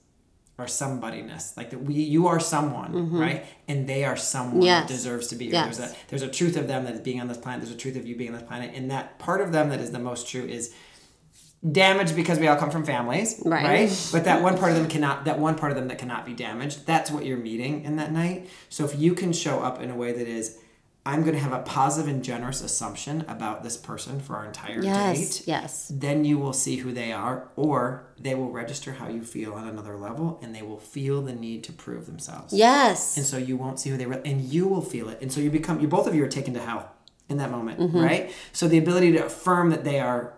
Our 0.57 0.67
somebodyness, 0.67 1.57
like 1.57 1.71
that 1.71 1.83
we, 1.83 1.95
you 1.95 2.29
are 2.29 2.39
someone, 2.39 3.11
right, 3.13 3.45
and 3.67 3.89
they 3.89 4.05
are 4.05 4.17
someone 4.17 4.55
Mm-hmm. 4.59 4.63
Yes. 4.63 4.83
that 4.83 4.89
deserves 4.89 5.27
to 5.29 5.35
be 5.37 5.47
here. 5.47 5.55
Yes. 5.55 5.79
There's 5.79 5.91
a 5.91 5.97
there's 6.09 6.23
a 6.23 6.29
truth 6.29 6.57
of 6.57 6.69
them 6.69 6.85
that 6.85 6.95
is 6.95 7.01
being 7.01 7.21
on 7.21 7.27
this 7.27 7.39
planet. 7.39 7.63
There's 7.63 7.75
a 7.75 7.79
truth 7.79 7.97
of 7.97 8.07
you 8.07 8.15
being 8.15 8.31
on 8.33 8.39
this 8.39 8.47
planet, 8.47 8.71
and 8.75 8.89
that 8.93 9.19
part 9.19 9.41
of 9.41 9.51
them 9.51 9.71
that 9.71 9.81
is 9.81 9.91
the 9.91 9.99
most 9.99 10.29
true 10.29 10.45
is 10.45 10.73
damaged 11.71 12.15
because 12.15 12.39
we 12.39 12.47
all 12.47 12.57
come 12.57 12.71
from 12.71 12.85
families, 12.85 13.41
right. 13.45 13.65
Right. 13.65 14.09
But 14.13 14.25
that 14.27 14.43
one 14.43 14.57
part 14.59 14.71
of 14.73 14.77
them 14.79 14.89
cannot. 14.89 15.25
That 15.25 15.39
one 15.39 15.57
part 15.57 15.73
of 15.73 15.77
them 15.77 15.89
that 15.89 15.99
cannot 15.99 16.25
be 16.27 16.35
damaged. 16.35 16.87
That's 16.87 17.11
what 17.11 17.25
you're 17.25 17.39
meeting 17.39 17.85
in 17.85 17.97
that 17.97 18.13
night. 18.13 18.49
So 18.69 18.85
if 18.85 18.99
you 18.99 19.15
can 19.15 19.33
show 19.33 19.61
up 19.61 19.81
in 19.83 19.91
a 19.91 19.97
way 19.97 20.13
that 20.13 20.29
is, 20.29 20.59
I'm 21.07 21.21
going 21.23 21.35
to 21.35 21.41
have 21.41 21.53
a 21.53 21.59
positive 21.61 22.09
and 22.11 22.25
generous 22.25 22.63
assumption 22.63 23.27
about 23.29 23.63
this 23.63 23.77
person 23.77 24.21
for 24.21 24.37
our 24.37 24.47
entire 24.47 24.83
yes, 24.83 25.39
date. 25.41 25.47
yes. 25.47 25.93
Then 25.95 26.25
you 26.25 26.39
will 26.39 26.55
see 26.55 26.77
who 26.77 26.93
they 26.93 27.13
are, 27.13 27.49
or 27.57 28.07
they 28.19 28.35
will 28.35 28.51
register 28.51 28.93
how 28.93 29.09
you 29.09 29.23
feel 29.23 29.53
on 29.53 29.69
another 29.69 29.97
level, 29.97 30.39
and 30.43 30.55
they 30.55 30.63
will 30.63 30.79
feel 30.79 31.21
the 31.21 31.35
need 31.35 31.63
to 31.65 31.73
prove 31.73 32.07
themselves 32.07 32.55
Yes. 32.55 33.17
and 33.19 33.27
so 33.27 33.37
you 33.37 33.57
won't 33.59 33.79
see 33.79 33.91
who 33.91 33.97
they 33.99 34.07
really 34.07 34.23
and 34.31 34.41
you 34.43 34.67
will 34.67 34.81
feel 34.83 35.09
it 35.11 35.19
and 35.21 35.31
so 35.31 35.41
you 35.41 35.51
become 35.51 35.79
you 35.81 35.89
both 35.89 36.07
of 36.07 36.15
you 36.15 36.25
are 36.25 36.29
taken 36.29 36.55
to 36.55 36.61
hell 36.61 36.91
in 37.29 37.37
that 37.37 37.51
moment 37.51 37.79
Mm-hmm. 37.81 37.99
right 38.01 38.33
so 38.53 38.67
the 38.69 38.79
ability 38.79 39.13
to 39.13 39.27
affirm 39.27 39.71
that 39.71 39.85
they 39.85 40.01
are 40.01 40.33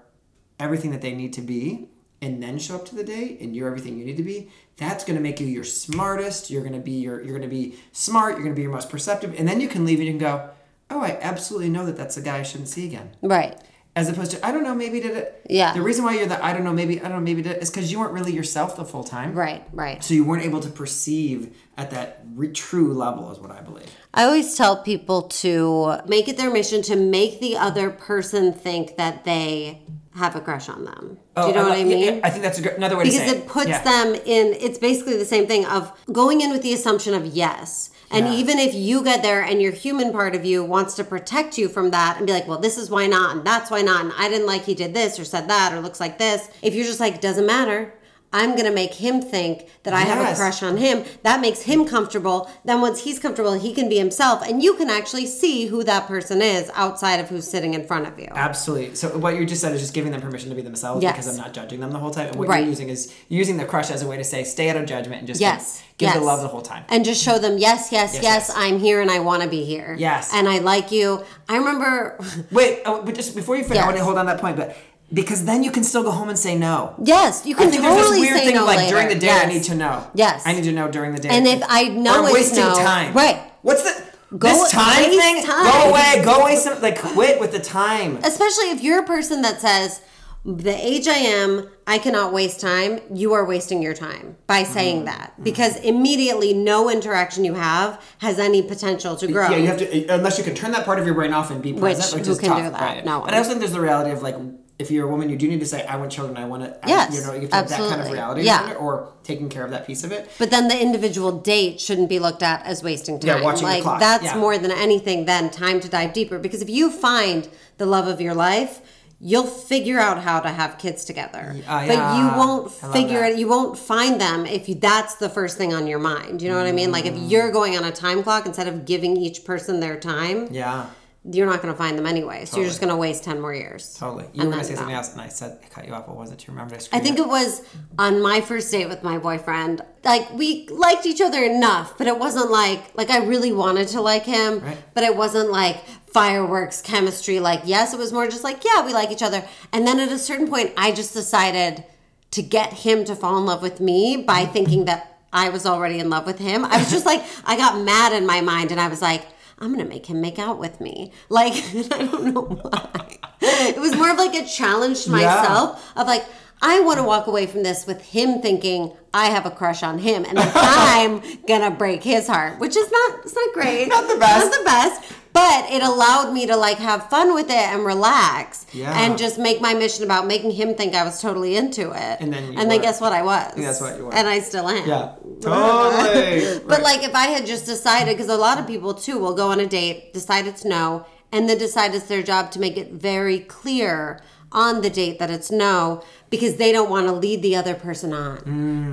everything 0.59 0.91
that 0.91 1.03
they 1.03 1.13
need 1.15 1.33
to 1.35 1.43
be 1.43 1.89
and 2.23 2.43
then 2.43 2.59
show 2.59 2.75
up 2.77 2.85
to 2.87 2.95
the 2.97 3.05
date 3.05 3.41
and 3.41 3.55
you're 3.55 3.69
everything 3.69 3.99
you 3.99 4.05
need 4.05 4.17
to 4.17 4.23
be 4.23 4.51
that's 4.77 5.05
going 5.05 5.17
to 5.17 5.23
make 5.23 5.39
you 5.39 5.47
your 5.47 5.65
smartest 5.65 6.51
you're 6.51 6.63
going 6.63 6.73
to 6.75 6.79
be 6.81 6.93
your 6.93 7.21
you're 7.23 7.39
going 7.39 7.49
to 7.49 7.55
be 7.55 7.77
smart 7.93 8.33
you're 8.35 8.43
going 8.43 8.55
to 8.55 8.57
be 8.57 8.63
your 8.63 8.73
most 8.73 8.91
perceptive 8.91 9.35
and 9.39 9.47
then 9.47 9.61
you 9.61 9.69
can 9.69 9.85
leave 9.85 9.99
and 9.99 10.07
you 10.07 10.13
can 10.13 10.19
go 10.19 10.51
oh 10.91 11.01
i 11.01 11.19
absolutely 11.21 11.69
know 11.69 11.85
that 11.87 11.97
that's 11.97 12.17
a 12.17 12.21
guy 12.23 12.39
i 12.39 12.43
shouldn't 12.43 12.69
see 12.69 12.87
again 12.87 13.11
Right. 13.23 13.57
as 13.95 14.09
opposed 14.09 14.31
to 14.33 14.47
i 14.47 14.53
don't 14.53 14.63
know 14.63 14.75
maybe 14.75 15.01
did 15.01 15.17
it 15.17 15.43
Yeah. 15.49 15.73
the 15.73 15.83
reason 15.83 16.05
why 16.05 16.15
you're 16.17 16.27
the 16.27 16.43
i 16.45 16.53
don't 16.53 16.65
know 16.65 16.73
maybe 16.73 16.99
i 17.01 17.03
don't 17.05 17.13
know 17.13 17.21
maybe 17.21 17.43
did 17.43 17.57
it 17.57 17.63
is 17.63 17.71
because 17.71 17.91
you 17.91 17.99
weren't 17.99 18.13
really 18.13 18.33
yourself 18.33 18.77
the 18.77 18.85
full 18.85 19.05
time 19.05 19.35
Right. 19.35 19.65
Right. 19.73 20.03
so 20.03 20.15
you 20.15 20.25
weren't 20.25 20.45
able 20.45 20.61
to 20.61 20.69
perceive 20.71 21.57
at 21.77 21.91
that 21.91 22.23
re- 22.35 22.53
true 22.53 22.93
level 22.93 23.31
is 23.33 23.39
what 23.39 23.51
i 23.51 23.61
believe 23.61 23.87
I 24.19 24.25
always 24.25 24.57
tell 24.57 24.83
people 24.83 25.23
to 25.45 26.01
make 26.09 26.27
it 26.27 26.39
their 26.39 26.51
mission 26.51 26.81
to 26.83 26.97
make 26.97 27.39
the 27.41 27.59
other 27.59 27.91
person 27.91 28.51
think 28.55 28.97
that 28.97 29.25
they 29.25 29.83
have 30.15 30.35
a 30.35 30.41
crush 30.41 30.71
on 30.71 30.87
them. 30.87 31.19
Do 31.37 31.43
you 31.43 31.49
oh, 31.49 31.51
know 31.53 31.61
Oh, 31.67 31.69
what 31.69 31.73
I 31.77 31.81
I 31.83 31.85
mean? 31.85 32.15
yeah, 32.15 32.21
I 32.25 32.31
think 32.31 32.43
that's 32.43 32.59
good, 32.59 32.73
another 32.79 32.97
way 32.97 33.05
to 33.05 33.11
because 33.11 33.31
it 33.31 33.47
puts 33.47 33.69
Yeah. 33.69 33.83
them 33.85 34.15
in 34.15 34.55
it's 34.59 34.79
basically 34.79 35.19
the 35.19 35.27
same 35.27 35.47
thing 35.47 35.67
of 35.67 35.93
going 36.11 36.41
in 36.41 36.51
with 36.51 36.63
the 36.63 36.73
assumption 36.73 37.13
of 37.13 37.27
yes 37.27 37.91
and 38.17 38.27
Yeah. 38.27 38.35
even 38.41 38.59
if 38.59 38.75
you 38.75 39.03
get 39.05 39.23
there 39.23 39.43
and 39.43 39.61
your 39.63 39.73
human 39.73 40.11
part 40.13 40.35
of 40.35 40.45
you 40.45 40.65
wants 40.65 40.95
to 40.95 41.05
protect 41.05 41.59
you 41.59 41.69
from 41.69 41.91
that 41.91 42.17
and 42.19 42.27
be 42.27 42.33
like 42.33 42.49
well 42.49 42.59
this 42.59 42.77
is 42.79 42.91
why 42.91 43.07
not 43.07 43.37
and 43.37 43.47
that's 43.47 43.71
why 43.71 43.83
not 43.83 44.05
and 44.05 44.13
i 44.19 44.29
didn't 44.29 44.47
like 44.47 44.65
he 44.65 44.75
did 44.75 44.95
this 44.95 45.19
or 45.21 45.25
said 45.25 45.49
that 45.49 45.73
or 45.73 45.81
looks 45.81 46.01
like 46.01 46.19
this 46.19 46.49
if 46.63 46.75
you're 46.75 46.85
just 46.87 47.01
like 47.01 47.21
doesn't 47.21 47.47
matter 47.47 47.93
I'm 48.33 48.57
gonna 48.57 48.73
make 48.73 48.93
him 48.93 49.23
think 49.23 49.67
that 49.85 49.95
I 49.95 50.01
have 50.01 50.19
a 50.33 50.35
crush 50.37 50.63
on 50.63 50.77
him. 50.77 51.05
That 51.23 51.41
makes 51.41 51.63
him 51.63 51.87
comfortable. 51.87 52.51
Then 52.65 52.81
once 52.83 53.03
he's 53.05 53.19
comfortable, 53.21 53.53
he 53.59 53.73
can 53.73 53.89
be 53.89 53.97
himself, 53.97 54.43
and 54.47 54.63
you 54.63 54.75
can 54.75 54.91
actually 54.91 55.27
see 55.27 55.67
who 55.67 55.85
that 55.85 56.07
person 56.09 56.43
is 56.43 56.69
outside 56.75 57.21
of 57.21 57.29
who's 57.31 57.49
sitting 57.49 57.73
in 57.73 57.87
front 57.87 58.07
of 58.09 58.19
you. 58.19 58.29
Absolutely. 58.33 58.95
So 58.97 59.17
what 59.17 59.37
you 59.37 59.47
just 59.47 59.63
said 59.63 59.73
is 59.73 59.81
just 59.81 59.95
giving 59.95 60.11
them 60.13 60.21
permission 60.21 60.51
to 60.51 60.57
be 60.57 60.61
themselves 60.61 61.03
Yes. 61.03 61.13
because 61.17 61.29
I'm 61.29 61.37
not 61.37 61.55
judging 61.55 61.81
them 61.81 61.93
the 61.93 61.99
whole 61.99 62.11
time. 62.11 62.27
And 62.27 62.37
what 62.37 62.49
Right. 62.49 62.61
you're 62.61 62.69
using 62.69 62.89
is 62.91 63.11
using 63.29 63.59
the 63.59 63.65
crush 63.65 63.91
as 63.93 64.03
a 64.03 64.07
way 64.09 64.17
to 64.19 64.25
say 64.25 64.43
stay 64.45 64.69
out 64.69 64.77
of 64.77 64.87
judgment 64.87 65.21
and 65.21 65.27
just 65.29 65.41
Yes. 65.41 65.81
Give, 65.99 66.09
yes. 66.09 66.19
the 66.19 66.25
love 66.25 66.41
the 66.43 66.49
whole 66.49 66.63
time. 66.63 66.85
And 66.89 67.05
just 67.05 67.23
show 67.23 67.39
them, 67.39 67.59
yes, 67.59 67.91
yes, 67.93 68.15
yes, 68.15 68.23
Yes, 68.23 68.23
yes. 68.49 68.53
I'm 68.57 68.79
here 68.79 69.01
and 69.01 69.11
I 69.11 69.21
want 69.21 69.43
to 69.43 69.49
be 69.49 69.65
here. 69.65 69.95
Yes. 69.99 70.31
And 70.35 70.49
I 70.49 70.59
like 70.59 70.93
you. 70.93 71.25
I 71.49 71.57
remember, 71.57 72.19
Wait, 72.53 72.81
oh, 72.87 73.03
but 73.03 73.15
just 73.15 73.35
before 73.35 73.57
you 73.57 73.63
finish, 73.63 73.79
I 73.79 73.81
Yes. 73.81 73.87
want 73.87 73.97
to 73.99 74.05
hold 74.05 74.19
on 74.19 74.27
that 74.27 74.41
point, 74.41 74.57
but 74.57 74.77
because 75.13 75.45
then 75.45 75.63
you 75.63 75.71
can 75.71 75.85
still 75.85 76.03
go 76.03 76.11
home 76.11 76.29
and 76.29 76.39
say 76.39 76.59
no. 76.59 76.95
yes, 77.03 77.47
you 77.47 77.55
can 77.55 77.69
I 77.69 77.71
think 77.71 77.83
there's 77.83 77.95
this 77.95 78.03
totally 78.07 78.21
weird 78.27 78.39
say 78.39 78.47
thing 78.47 78.55
no 78.57 78.65
like 78.65 78.79
later. 78.79 78.91
during 78.91 79.09
the 79.09 79.15
day 79.15 79.27
yes. 79.29 79.45
I 79.45 79.49
need 79.49 79.63
to 79.65 79.75
know. 79.77 80.11
Yes. 80.15 80.43
I 80.47 80.53
need 80.53 80.65
to 80.65 80.73
know 80.73 80.91
during 80.91 81.13
the 81.15 81.21
day. 81.21 81.29
And 81.29 81.47
if 81.47 81.63
I 81.69 81.85
know 81.89 82.11
or 82.15 82.19
I'm 82.19 82.25
it's 82.25 82.35
wasting 82.35 82.65
no- 82.65 82.75
time. 82.75 83.15
right. 83.15 83.41
What's 83.63 83.83
the 83.85 84.05
Go- 84.37 84.49
this 84.49 84.71
time 84.73 85.05
thing? 85.05 85.45
time. 85.45 85.65
Go 85.65 85.91
away. 85.91 86.23
Go 86.25 86.41
away. 86.43 86.57
Some 86.57 86.83
like 86.83 86.99
quit 87.01 87.39
with 87.41 87.53
the 87.53 87.61
time. 87.61 88.19
Especially 88.25 88.71
if 88.71 88.83
you're 88.83 88.99
a 89.01 89.07
person 89.07 89.43
that 89.43 89.61
says, 89.61 90.01
the 90.47 90.71
age 90.87 91.09
I 91.09 91.15
am, 91.19 91.69
I 91.89 91.99
cannot 91.99 92.33
waste 92.33 92.61
time. 92.61 93.01
You 93.13 93.33
are 93.33 93.45
wasting 93.45 93.83
your 93.83 93.95
time 93.95 94.37
by 94.47 94.63
saying 94.63 94.97
Mm-hmm. 94.99 95.05
that 95.07 95.43
because 95.43 95.77
immediately 95.81 96.55
no 96.55 96.89
interaction 96.89 97.45
you 97.45 97.55
have 97.55 98.01
has 98.19 98.39
any 98.39 98.63
potential 98.63 99.17
to 99.17 99.27
grow. 99.27 99.49
Yeah, 99.51 99.57
you 99.57 99.67
have 99.67 99.79
to 99.79 100.07
unless 100.09 100.39
you 100.39 100.45
can 100.45 100.55
turn 100.55 100.71
that 100.73 100.85
part 100.85 100.99
of 101.01 101.05
your 101.07 101.15
brain 101.17 101.33
off 101.33 101.51
and 101.51 101.61
be 101.61 101.73
present, 101.73 102.15
Which- 102.15 102.21
which, 102.21 102.29
is 102.29 102.39
can 102.39 102.51
tough. 102.51 102.59
do 102.59 102.71
that? 102.71 102.81
Right. 102.81 103.05
No 103.05 103.21
But. 103.23 103.35
I 103.35 103.39
also 103.39 103.51
think 103.51 103.61
there's 103.61 103.73
the 103.73 103.81
reality 103.81 104.11
of 104.13 104.23
like 104.23 104.37
if 104.79 104.91
you're 104.91 105.07
a 105.09 105.11
woman, 105.11 105.31
you 105.31 105.37
do 105.37 105.49
need 105.49 105.61
to 105.61 105.67
say, 105.67 105.85
"I 105.87 105.97
want 105.97 106.13
children. 106.13 106.37
I 106.37 106.45
want 106.45 106.63
to." 106.63 106.77
Yes, 106.87 107.15
you 107.15 107.23
know, 107.27 107.33
you 107.33 107.49
have 107.49 107.51
to 107.51 107.57
have 107.57 107.69
that 107.71 107.89
kind 107.89 108.01
of 108.03 108.13
reality, 108.13 108.43
Yeah. 108.43 108.73
it, 108.73 108.75
or 108.79 109.09
taking 109.25 109.49
care 109.49 109.65
of 109.65 109.71
that 109.71 109.87
piece 109.87 110.05
of 110.05 110.13
it. 110.13 110.31
But 110.39 110.51
then 110.51 110.69
the 110.69 110.79
individual 110.79 111.33
date 111.33 111.81
shouldn't 111.81 112.11
be 112.11 112.19
looked 112.19 112.43
at 112.43 112.63
as 112.67 112.83
wasting 112.83 113.19
time. 113.19 113.39
Yeah, 113.39 113.43
watching 113.43 113.67
the 113.67 113.73
like 113.73 113.83
clock, 113.83 114.01
that's 114.01 114.25
yeah. 114.25 114.37
more 114.37 114.59
than 114.59 114.71
anything 114.71 115.25
then 115.25 115.49
time 115.51 115.81
to 115.81 115.89
dive 115.89 116.13
deeper 116.13 116.39
because 116.39 116.61
if 116.61 116.69
you 116.69 116.91
find 116.91 117.49
the 117.79 117.87
love 117.87 118.07
of 118.07 118.21
your 118.21 118.35
life, 118.35 118.83
you'll 119.21 119.47
figure 119.47 119.99
out 119.99 120.23
how 120.23 120.41
to 120.41 120.49
have 120.49 120.79
kids 120.79 121.05
together. 121.05 121.55
Uh, 121.67 121.87
but 121.87 121.93
yeah, 121.95 122.19
you 122.33 122.39
won't 122.39 122.71
figure 122.71 123.25
it 123.25 123.39
you 123.39 123.49
won't 123.49 123.79
find 123.79 124.21
them 124.21 124.45
if 124.47 124.69
you 124.69 124.75
that's 124.75 125.15
the 125.17 125.29
first 125.29 125.57
thing 125.57 125.73
on 125.73 125.87
your 125.87 125.99
mind. 125.99 126.43
You 126.43 126.51
know 126.51 126.57
what 126.59 126.67
I 126.67 126.73
mean? 126.73 126.93
Like 126.93 127.07
if 127.07 127.17
you're 127.17 127.51
going 127.51 127.77
on 127.77 127.85
a 127.85 127.93
time 127.93 128.23
clock 128.23 128.47
instead 128.47 128.69
of 128.69 128.85
giving 128.85 129.17
each 129.17 129.45
person 129.45 129.81
their 129.81 129.99
time, 129.99 130.49
Yeah, 130.51 130.87
you're 131.29 131.47
not 131.47 131.61
going 131.63 131.73
to 131.75 131.79
find 131.79 131.99
them 131.99 132.07
anyway. 132.07 132.45
So 132.45 132.59
you're 132.59 132.69
just 132.69 132.81
going 132.81 132.91
to 132.93 132.97
waste 132.97 133.25
10 133.25 133.41
more 133.41 133.53
years. 133.55 133.97
totally. 133.99 134.25
You 134.33 134.43
And 134.43 134.45
were 134.51 134.57
gonna 134.57 134.65
say 134.65 134.77
something 134.77 134.95
else, 134.95 135.13
and 135.13 135.21
I 135.21 135.27
said 135.29 135.59
I 135.65 135.67
cut 135.69 135.87
you 135.89 135.93
off. 135.93 136.07
What 136.07 136.17
was 136.17 136.31
it? 136.31 136.39
Do 136.39 136.45
you 136.47 136.53
remember? 136.53 136.77
I 136.93 137.01
think 137.01 137.19
it 137.19 137.27
was 137.27 137.63
on 137.99 138.23
my 138.23 138.41
first 138.41 138.71
date 138.71 138.89
with 138.89 139.03
my 139.03 139.19
boyfriend. 139.19 139.81
Like 140.05 140.31
we 140.35 140.69
liked 140.69 141.05
each 141.05 141.21
other 141.21 141.43
enough, 141.43 141.99
but 141.99 142.07
it 142.07 142.17
wasn't 142.19 142.51
like 142.53 142.95
like 142.95 143.11
I 143.11 143.25
really 143.25 143.51
wanted 143.51 143.89
to 143.89 144.01
like 144.03 144.23
him, 144.25 144.61
Right. 144.61 144.79
but 144.95 145.03
it 145.03 145.17
wasn't 145.17 145.51
like 145.51 145.79
fireworks 146.17 146.81
chemistry. 146.81 147.41
Like 147.41 147.61
yes, 147.67 147.93
it 147.93 147.99
was 147.99 148.11
more 148.11 148.27
just 148.27 148.43
like 148.43 148.65
yeah, 148.65 148.85
we 148.87 148.95
like 148.95 149.11
each 149.11 149.23
other. 149.23 149.45
And 149.73 149.87
then 149.87 150.01
at 150.01 150.11
a 150.11 150.19
certain 150.19 150.49
point, 150.49 150.73
I 150.77 150.91
just 150.93 151.13
decided 151.13 151.85
to 152.31 152.43
get 152.43 152.73
him 152.73 153.05
to 153.05 153.15
fall 153.15 153.37
in 153.37 153.45
love 153.45 153.61
with 153.61 153.81
me 153.81 154.17
by 154.17 154.47
thinking 154.47 154.87
that 154.87 155.19
I 155.31 155.51
was 155.51 155.67
already 155.67 155.99
in 155.99 156.09
love 156.09 156.25
with 156.25 156.39
him. 156.39 156.65
I 156.65 156.79
was 156.79 156.91
just 156.91 157.05
like 157.05 157.23
I 157.45 157.57
got 157.59 157.85
mad 157.85 158.15
in 158.15 158.25
my 158.27 158.41
mind, 158.41 158.71
and 158.73 158.81
I 158.81 158.89
was 158.89 159.03
like. 159.03 159.25
I'm 159.59 159.73
gonna 159.73 159.89
make 159.89 160.05
him 160.05 160.21
make 160.21 160.39
out 160.39 160.59
with 160.59 160.83
me. 160.83 161.13
Like 161.31 161.55
I 161.91 162.05
don't 162.05 162.35
know 162.35 162.43
why. 162.43 163.17
It 163.41 163.79
was 163.81 163.97
more 163.97 164.11
of 164.11 164.19
like 164.19 164.35
a 164.35 164.45
challenge 164.47 165.05
to 165.05 165.11
Yeah. 165.13 165.17
myself 165.17 165.93
of 165.97 166.07
like 166.07 166.27
I 166.61 166.81
want 166.81 166.99
to 166.99 167.03
walk 167.03 167.27
away 167.27 167.47
from 167.47 167.63
this 167.63 167.87
with 167.87 168.03
him 168.03 168.43
thinking 168.43 168.93
I 169.15 169.31
have 169.31 169.47
a 169.47 169.51
crush 169.51 169.83
on 169.83 169.97
him 169.99 170.27
and 170.27 170.37
that 170.37 170.53
I'm 170.99 171.23
gonna 171.49 171.71
break 171.71 172.05
his 172.05 172.27
heart, 172.27 172.59
which 172.59 172.77
is 172.77 172.91
not 172.93 173.21
it's 173.25 173.35
not 173.35 173.55
great, 173.55 173.89
Not 173.89 174.07
the 174.13 174.19
best. 174.19 174.45
not 174.51 174.59
the 174.59 174.65
best. 174.67 175.13
But 175.37 175.71
it 175.71 175.83
allowed 175.83 176.33
me 176.33 176.47
to 176.47 176.57
like 176.57 176.79
have 176.79 177.11
fun 177.11 177.35
with 177.35 177.51
it 177.51 177.67
and 177.73 177.85
relax, 177.85 178.65
Yeah. 178.73 178.91
and 179.03 179.19
just 179.19 179.37
make 179.39 179.61
my 179.61 179.75
mission 179.75 180.03
about 180.03 180.27
making 180.27 180.53
him 180.53 180.75
think 180.75 180.95
I 180.95 181.05
was 181.05 181.21
totally 181.21 181.57
into 181.57 181.91
it. 181.91 182.17
And 182.21 182.33
then 182.33 182.53
you 182.53 182.59
and 182.59 182.71
then 182.71 182.81
guess 182.81 183.03
what? 183.03 183.13
I 183.13 183.23
was. 183.23 183.53
that's 183.55 183.81
what 183.83 183.99
you 183.99 184.07
were. 184.07 184.15
And 184.15 184.27
I 184.27 184.39
still 184.41 184.67
am. 184.67 184.89
Yeah, 184.89 185.13
totally. 185.43 186.61
But 186.67 186.81
like 186.83 187.03
if 187.03 187.15
I 187.15 187.27
had 187.27 187.45
just 187.47 187.67
decided, 187.67 188.17
because 188.17 188.31
a 188.31 188.37
lot 188.37 188.59
of 188.59 188.67
people 188.67 188.95
too 188.95 189.19
will 189.19 189.35
go 189.35 189.49
on 189.51 189.61
a 189.61 189.67
date, 189.67 190.15
decide 190.15 190.47
it's 190.47 190.65
no, 190.65 191.05
and 191.33 191.49
then 191.49 191.59
decide 191.59 191.95
it's 191.95 192.07
their 192.07 192.23
job 192.23 192.51
to 192.53 192.59
make 192.61 192.77
it 192.79 192.93
very 192.93 193.41
clear 193.41 194.21
on 194.53 194.81
the 194.81 194.89
date 194.91 195.19
that 195.19 195.29
it's 195.31 195.51
no 195.51 196.03
because 196.31 196.57
they 196.57 196.73
don't 196.73 196.89
want 196.91 197.07
to 197.07 197.13
lead 197.13 197.43
the 197.43 197.55
other 197.55 197.75
person 197.75 198.13
on. 198.13 198.39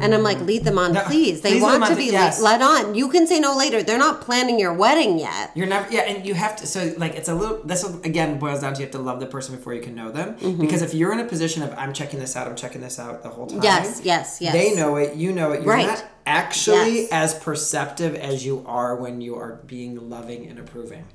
And 0.03 0.13
I'm 0.13 0.21
like, 0.23 0.39
lead 0.41 0.63
them 0.65 0.77
on, 0.77 0.91
Mm. 0.91 0.93
No, 0.95 1.01
please. 1.03 1.41
They 1.41 1.59
want 1.61 1.85
to 1.85 1.95
be 1.95 2.05
yes. 2.05 2.41
led 2.41 2.61
on. 2.61 2.93
You 2.95 3.09
can 3.09 3.25
say 3.27 3.39
no 3.39 3.55
later. 3.57 3.81
They're 3.81 3.97
not 3.97 4.21
planning 4.21 4.59
your 4.59 4.73
wedding 4.73 5.17
yet. 5.19 5.51
You're 5.55 5.65
never, 5.67 5.91
yeah, 5.91 6.01
and 6.01 6.25
you 6.25 6.33
have 6.35 6.55
to. 6.57 6.67
So, 6.67 6.93
like, 6.97 7.15
it's 7.15 7.29
a 7.29 7.33
little. 7.35 7.63
This 7.63 7.83
again 8.03 8.37
boils 8.39 8.61
down 8.61 8.73
to 8.75 8.79
you 8.81 8.85
have 8.85 8.91
to 8.91 8.99
love 8.99 9.19
the 9.19 9.25
person 9.25 9.55
before 9.55 9.73
you 9.73 9.81
can 9.81 9.95
know 9.95 10.11
them. 10.11 10.35
Mm-hmm. 10.35 10.59
Because 10.61 10.81
if 10.81 10.93
you're 10.93 11.11
in 11.13 11.19
a 11.19 11.25
position 11.25 11.63
of 11.63 11.73
I'm 11.77 11.93
checking 11.93 12.19
this 12.19 12.35
out, 12.35 12.47
I'm 12.47 12.55
checking 12.55 12.81
this 12.81 12.99
out 12.99 13.23
the 13.23 13.29
whole 13.29 13.47
time. 13.47 13.63
Yes, 13.63 14.01
yes, 14.03 14.39
yes. 14.41 14.53
They 14.53 14.75
know 14.75 14.95
it. 14.97 15.15
You 15.15 15.31
know 15.31 15.51
it. 15.53 15.61
You're 15.63 15.73
Right. 15.73 15.87
not 15.87 16.05
actually 16.25 17.01
Yes. 17.03 17.09
as 17.11 17.33
perceptive 17.35 18.15
as 18.15 18.45
you 18.45 18.63
are 18.67 18.95
when 18.95 19.21
you 19.21 19.35
are 19.35 19.59
being 19.65 20.09
loving 20.09 20.47
and 20.47 20.59
approving. 20.59 21.05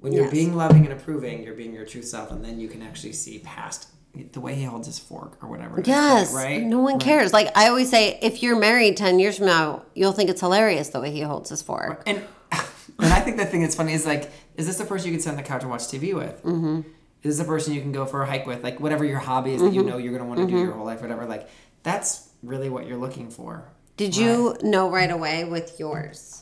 When 0.00 0.12
you're 0.12 0.24
Yes. 0.24 0.32
being 0.32 0.54
loving 0.56 0.84
and 0.84 0.92
approving, 0.92 1.42
you're 1.42 1.54
being 1.54 1.72
your 1.72 1.86
true 1.86 2.02
self, 2.02 2.30
and 2.30 2.44
then 2.44 2.60
you 2.60 2.68
can 2.68 2.82
actually 2.82 3.12
see 3.12 3.38
past 3.38 3.88
the 4.32 4.40
way 4.40 4.54
he 4.54 4.64
holds 4.64 4.86
his 4.86 4.98
fork 4.98 5.36
or 5.42 5.48
whatever. 5.48 5.82
Yes. 5.84 6.32
Right. 6.32 6.62
No 6.62 6.80
one 6.80 6.94
Right. 6.94 7.02
cares. 7.02 7.32
Like 7.32 7.50
I 7.56 7.68
always 7.68 7.90
say, 7.90 8.18
if 8.22 8.42
you're 8.42 8.58
married 8.58 8.96
10 8.96 9.18
years 9.18 9.36
from 9.38 9.46
now, 9.46 9.82
you'll 9.94 10.12
think 10.12 10.30
it's 10.30 10.40
hilarious 10.40 10.88
the 10.90 11.00
way 11.00 11.10
he 11.10 11.20
holds 11.20 11.50
his 11.50 11.60
fork. 11.62 12.02
And 12.06 12.22
and 12.98 13.12
I 13.12 13.20
think 13.20 13.36
the 13.36 13.44
thing 13.46 13.60
that's 13.62 13.74
funny 13.74 13.92
is 13.92 14.06
like, 14.06 14.30
is 14.56 14.66
this 14.66 14.78
the 14.78 14.84
person 14.86 15.08
you 15.08 15.12
can 15.14 15.20
sit 15.22 15.30
on 15.30 15.36
the 15.36 15.42
couch 15.42 15.62
and 15.62 15.70
watch 15.70 15.82
TV 15.88 16.14
with? 16.14 16.42
Mm-hmm. 16.44 16.80
Is 17.22 17.36
this 17.38 17.40
a 17.44 17.48
person 17.48 17.74
you 17.74 17.80
can 17.82 17.92
go 17.92 18.06
for 18.06 18.22
a 18.22 18.26
hike 18.26 18.46
with? 18.46 18.62
Like 18.62 18.80
whatever 18.80 19.04
your 19.04 19.18
hobby 19.18 19.52
is 19.54 19.60
that 19.60 19.72
you 19.72 19.80
Mm-hmm. 19.80 19.90
know 19.90 19.96
you're 19.98 20.12
gonna 20.16 20.28
want 20.28 20.40
to 20.40 20.46
do 20.46 20.58
your 20.58 20.72
whole 20.72 20.86
life, 20.86 21.02
whatever. 21.02 21.26
Like 21.26 21.48
that's 21.82 22.28
really 22.42 22.70
what 22.70 22.86
you're 22.86 22.96
looking 22.98 23.28
for. 23.30 23.64
Did 23.98 24.16
you 24.16 24.56
know 24.62 24.90
right 24.90 25.10
away 25.10 25.44
with 25.44 25.78
yours? 25.80 26.35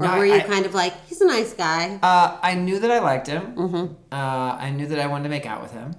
Or 0.00 0.06
No, 0.06 0.16
were 0.18 0.24
you 0.26 0.34
I- 0.34 0.40
kind 0.40 0.64
of 0.66 0.74
like, 0.74 0.94
he's 1.06 1.20
a 1.20 1.26
nice 1.26 1.52
guy? 1.52 1.98
Uh, 2.02 2.38
I 2.42 2.54
knew 2.54 2.78
that 2.80 2.90
I 2.90 2.98
liked 3.00 3.26
him. 3.26 3.54
Mm-hmm. 3.54 3.94
Uh, 4.10 4.16
I 4.66 4.70
knew 4.70 4.86
that 4.86 4.98
I 4.98 5.06
wanted 5.06 5.24
to 5.24 5.28
make 5.28 5.46
out 5.46 5.62
with 5.62 5.72
him. 5.72 5.94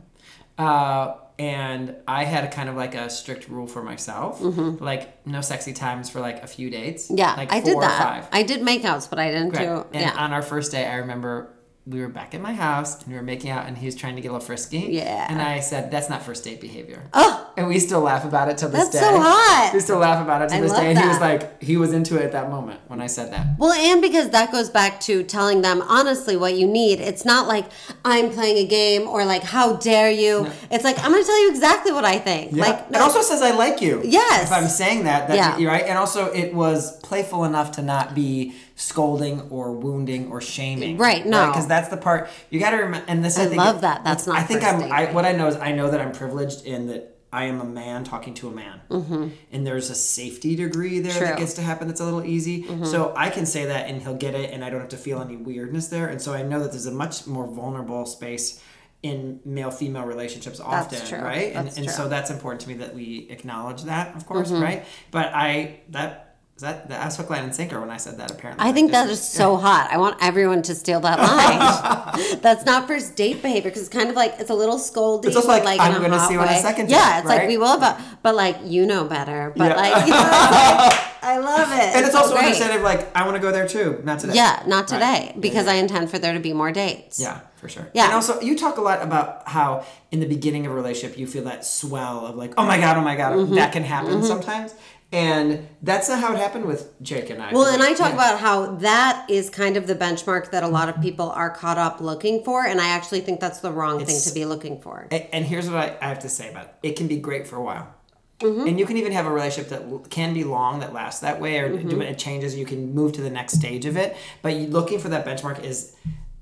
Uh, 0.57 1.15
and 1.39 1.95
I 2.07 2.23
had 2.25 2.51
kind 2.51 2.69
of 2.69 2.75
like 2.75 2.93
a 2.93 3.09
strict 3.09 3.47
rule 3.47 3.65
for 3.67 3.81
myself, 3.81 4.39
like 4.41 5.25
no 5.25 5.41
sexy 5.41 5.73
times 5.73 6.09
for 6.09 6.19
like 6.19 6.43
a 6.43 6.47
few 6.47 6.69
dates. 6.69 7.05
Mm-hmm. 7.05 7.17
yeah, 7.17 7.33
like 7.35 7.51
I 7.51 7.61
did 7.61 7.77
that. 7.79 8.01
five. 8.01 8.27
I 8.31 8.43
did 8.43 8.61
makeouts, 8.61 9.09
but 9.09 9.17
I 9.17 9.31
didn't 9.31 9.51
Right. 9.55 9.65
do. 9.67 9.85
And 9.93 10.01
yeah. 10.01 10.13
on 10.23 10.33
our 10.33 10.41
first 10.43 10.71
day, 10.71 10.85
I 10.85 10.95
remember 10.97 11.51
we 11.87 11.99
were 11.99 12.09
back 12.09 12.35
in 12.35 12.41
my 12.43 12.53
house 12.53 12.99
and 13.01 13.07
we 13.11 13.15
were 13.15 13.23
making 13.23 13.49
out, 13.49 13.65
and 13.65 13.75
he 13.77 13.87
was 13.87 13.95
trying 13.95 14.15
to 14.15 14.21
get 14.21 14.27
a 14.29 14.33
little 14.33 14.45
frisky. 14.45 14.77
Yeah. 14.91 15.25
And 15.29 15.41
I 15.41 15.59
said, 15.61 15.89
"That's 15.89 16.09
not 16.09 16.21
first 16.21 16.43
date 16.43 16.61
behavior." 16.61 17.01
oh, 17.13 17.51
And 17.57 17.67
we 17.67 17.79
still 17.79 18.01
laugh 18.01 18.23
about 18.23 18.49
it 18.49 18.57
till 18.59 18.69
this 18.69 18.81
That's 18.89 18.93
day. 18.93 18.99
so 18.99 19.19
hot. 19.19 19.71
We 19.73 19.79
still 19.79 19.97
laugh 19.97 20.23
about 20.23 20.43
it 20.43 20.49
to 20.55 20.61
this 20.61 20.71
day. 20.73 20.91
And 20.91 20.99
he 20.99 21.07
was 21.07 21.19
like, 21.19 21.61
he 21.61 21.77
was 21.77 21.91
into 21.91 22.17
it 22.17 22.23
at 22.23 22.31
that 22.33 22.49
moment 22.49 22.79
when 22.87 23.01
I 23.01 23.07
said 23.07 23.31
that. 23.33 23.45
well, 23.57 23.73
and 23.73 23.99
because 24.01 24.29
that 24.29 24.51
goes 24.51 24.69
back 24.69 24.99
to 25.01 25.23
telling 25.23 25.61
them 25.61 25.81
honestly 25.81 26.37
what 26.37 26.53
you 26.55 26.67
need. 26.67 26.99
It's 27.01 27.25
not 27.25 27.47
like 27.47 27.65
I'm 28.05 28.29
playing 28.29 28.57
a 28.57 28.67
game 28.67 29.07
or 29.07 29.25
like 29.25 29.43
how 29.43 29.75
dare 29.77 30.11
you. 30.11 30.47
It's 30.69 30.83
like 30.83 30.97
I'm 30.99 31.11
going 31.11 31.23
to 31.23 31.27
tell 31.27 31.41
you 31.43 31.49
exactly 31.49 31.91
what 31.91 32.05
I 32.05 32.19
think. 32.19 32.53
Like 32.53 32.85
it 32.91 32.97
also 32.97 33.21
says 33.21 33.41
I 33.41 33.51
like 33.51 33.81
you. 33.81 34.01
Yes. 34.05 34.43
If 34.45 34.53
I'm 34.53 34.67
saying 34.69 35.05
that, 35.05 35.27
that 35.29 35.35
Yeah. 35.35 35.57
you're 35.57 35.71
right. 35.71 35.83
And 35.85 35.97
also, 35.97 36.31
it 36.31 36.53
was 36.53 36.97
playful 36.99 37.43
enough 37.43 37.71
to 37.73 37.81
not 37.81 38.13
be 38.15 38.53
scolding 38.81 39.41
or 39.49 39.73
wounding 39.73 40.31
or 40.31 40.41
shaming. 40.41 40.97
Right, 40.97 41.25
no. 41.25 41.47
Because 41.47 41.67
that's 41.67 41.89
the 41.89 41.97
part 41.97 42.29
you 42.49 42.59
got 42.59 42.71
to 42.71 42.77
remember. 42.77 43.05
And 43.07 43.23
this, 43.23 43.37
I, 43.37 43.43
I 43.43 43.45
think 43.45 43.57
love 43.57 43.81
that. 43.81 44.03
That's 44.03 44.25
not 44.25 44.37
I 44.37 44.43
think 44.43 44.63
I'm. 44.63 44.79
date 44.79 44.91
I, 44.91 45.11
what 45.13 45.23
I 45.25 45.33
know 45.33 45.47
is 45.47 45.55
I 45.55 45.71
know 45.71 45.91
that 45.91 46.01
I'm 46.01 46.11
privileged 46.11 46.65
in 46.65 46.87
that 46.87 47.15
I 47.31 47.45
am 47.45 47.61
a 47.61 47.65
man 47.65 48.03
talking 48.03 48.33
to 48.35 48.49
a 48.49 48.51
man, 48.51 48.81
mm-hmm. 48.89 49.29
and 49.51 49.65
there's 49.65 49.89
a 49.89 49.95
safety 49.95 50.55
degree 50.55 50.99
there 50.99 51.13
True. 51.13 51.27
that 51.27 51.37
gets 51.37 51.53
to 51.53 51.61
happen. 51.61 51.87
That's 51.87 52.01
a 52.01 52.05
little 52.05 52.25
easy. 52.25 52.65
So 52.83 53.13
I 53.15 53.29
can 53.29 53.45
say 53.45 53.65
that, 53.65 53.87
and 53.87 54.01
he'll 54.01 54.17
get 54.17 54.35
it, 54.35 54.51
and 54.51 54.65
I 54.65 54.69
don't 54.69 54.81
have 54.81 54.89
to 54.89 54.97
feel 54.97 55.21
any 55.21 55.37
weirdness 55.37 55.87
there. 55.87 56.07
And 56.07 56.21
so 56.21 56.33
I 56.33 56.41
know 56.41 56.59
that 56.59 56.71
there's 56.71 56.87
a 56.87 56.91
much 56.91 57.27
more 57.27 57.47
vulnerable 57.47 58.05
space. 58.05 58.61
In 59.03 59.39
male 59.45 59.71
female 59.71 60.03
relationships, 60.03 60.59
often, 60.59 61.23
right? 61.23 61.53
And, 61.55 61.65
That's 61.65 61.77
and 61.77 61.87
true. 61.87 61.95
so 61.95 62.07
that's 62.07 62.29
important 62.29 62.61
to 62.61 62.67
me 62.67 62.75
that 62.75 62.93
we 62.93 63.25
acknowledge 63.31 63.81
that, 63.85 64.15
of 64.15 64.27
course, 64.27 64.51
Mm-hmm. 64.51 64.61
right? 64.61 64.85
But 65.09 65.31
I 65.33 65.79
that 65.89 66.30
that 66.61 66.89
that 66.89 67.05
was 67.05 67.17
hook, 67.17 67.29
line, 67.29 67.43
and 67.43 67.53
sinker 67.53 67.79
when 67.79 67.89
I 67.89 67.97
said 67.97 68.17
that. 68.17 68.31
Apparently, 68.31 68.65
I 68.65 68.71
think 68.71 68.91
Like, 68.91 69.03
that 69.05 69.09
is 69.11 69.21
so 69.21 69.57
hot. 69.67 69.89
I 69.91 69.97
want 69.97 70.17
everyone 70.21 70.61
to 70.63 70.75
steal 70.75 70.99
that 71.01 71.19
line. 71.19 72.39
That's 72.41 72.65
not 72.65 72.87
first 72.87 73.15
date 73.15 73.41
behavior 73.41 73.69
because 73.69 73.81
it's 73.81 73.89
kind 73.89 74.09
of 74.09 74.15
like 74.15 74.35
it's 74.39 74.49
a 74.49 74.53
little 74.55 74.77
scolding. 74.79 75.29
It's 75.29 75.35
also 75.35 75.49
but, 75.49 75.65
like, 75.65 75.79
I'm 75.79 76.01
gonna 76.01 76.17
hot 76.17 76.27
see 76.27 76.33
you 76.35 76.39
on 76.39 76.47
a 76.47 76.57
second 76.59 76.89
Yeah, 76.89 77.13
date, 77.13 77.19
it's 77.19 77.27
like 77.27 77.47
we 77.47 77.57
will 77.57 77.67
have 77.79 77.83
a, 77.83 78.17
but 78.23 78.35
like 78.35 78.57
you 78.63 78.85
know 78.85 79.05
better. 79.05 79.53
But 79.55 79.71
Yeah. 79.71 79.75
like, 79.75 80.05
you 80.07 80.11
know, 80.13 80.19
like 80.19 81.23
I 81.23 81.37
love 81.37 81.71
it. 81.71 81.95
and 81.95 82.05
it's 82.05 82.13
so 82.13 82.19
also 82.21 82.33
great. 82.33 82.45
understanding 82.45 82.77
of 82.77 82.83
like 82.83 83.15
I 83.15 83.25
want 83.25 83.35
to 83.35 83.41
go 83.41 83.51
there 83.51 83.67
too, 83.67 84.01
not 84.03 84.19
today. 84.19 84.33
Yeah, 84.35 84.63
not 84.67 84.87
today 84.87 85.31
Right. 85.33 85.41
because 85.41 85.65
Yeah, 85.65 85.73
I 85.73 85.75
intend 85.75 86.09
for 86.09 86.17
there 86.19 86.33
to 86.33 86.39
be 86.39 86.53
more 86.53 86.71
dates. 86.71 87.19
Yeah, 87.19 87.41
for 87.57 87.69
sure. 87.69 87.87
Yeah. 87.93 88.05
And 88.05 88.13
also, 88.13 88.39
you 88.41 88.57
talk 88.57 88.77
a 88.77 88.81
lot 88.81 89.01
about 89.03 89.47
how 89.47 89.85
in 90.11 90.19
the 90.19 90.25
beginning 90.27 90.65
of 90.65 90.71
a 90.71 90.75
relationship 90.75 91.17
you 91.17 91.27
feel 91.27 91.43
that 91.45 91.65
swell 91.65 92.25
of 92.25 92.35
like, 92.35 92.53
oh 92.57 92.65
my 92.65 92.77
god, 92.79 92.97
oh 92.97 93.01
my 93.01 93.15
god, 93.15 93.33
Mm-hmm. 93.33 93.55
that 93.55 93.71
can 93.71 93.83
happen 93.83 94.23
sometimes. 94.23 94.73
And 95.13 95.67
that's 95.81 96.07
not 96.07 96.19
how 96.21 96.33
it 96.33 96.37
happened 96.37 96.65
with 96.65 96.89
Jake 97.01 97.29
and 97.29 97.41
I. 97.41 97.51
Well, 97.51 97.65
and 97.65 97.83
I 97.83 97.93
talk 97.93 98.09
Yeah. 98.09 98.13
about 98.13 98.39
how 98.39 98.75
that 98.77 99.25
is 99.29 99.49
kind 99.49 99.75
of 99.75 99.85
the 99.87 99.95
benchmark 99.95 100.51
that 100.51 100.63
a 100.63 100.67
lot 100.69 100.87
of 100.87 101.01
people 101.01 101.29
are 101.31 101.49
caught 101.49 101.77
up 101.77 101.99
looking 101.99 102.43
for, 102.45 102.65
and 102.65 102.79
I 102.79 102.87
actually 102.89 103.19
think 103.19 103.41
that's 103.41 103.59
the 103.59 103.71
wrong 103.71 104.03
thing 104.05 104.19
to 104.21 104.33
be 104.33 104.45
looking 104.45 104.79
for. 104.79 105.07
And 105.11 105.43
here's 105.45 105.69
what 105.69 105.77
I, 105.77 105.97
I 106.01 106.07
have 106.07 106.19
to 106.19 106.29
say 106.29 106.49
about 106.49 106.65
it. 106.65 106.75
It 106.83 106.95
can 106.95 107.07
be 107.07 107.17
great 107.17 107.45
for 107.45 107.57
a 107.57 107.61
while. 107.61 107.93
Mm-hmm. 108.39 108.67
And 108.69 108.79
you 108.79 108.85
can 108.87 108.97
even 108.97 109.11
have 109.11 109.27
a 109.27 109.31
relationship 109.31 109.69
that 109.69 110.09
can 110.09 110.33
be 110.33 110.43
long, 110.43 110.79
that 110.79 110.93
lasts 110.93 111.19
that 111.21 111.39
way, 111.41 111.59
or 111.59 111.69
Mm-hmm. 111.69 111.89
do 111.89 112.01
it 112.01 112.17
changes. 112.17 112.55
You 112.55 112.65
can 112.65 112.93
move 112.95 113.11
to 113.13 113.21
the 113.21 113.29
next 113.29 113.53
stage 113.53 113.85
of 113.85 113.97
it. 113.97 114.15
But 114.41 114.53
looking 114.55 114.97
for 114.99 115.09
that 115.09 115.25
benchmark 115.25 115.63
is, 115.63 115.93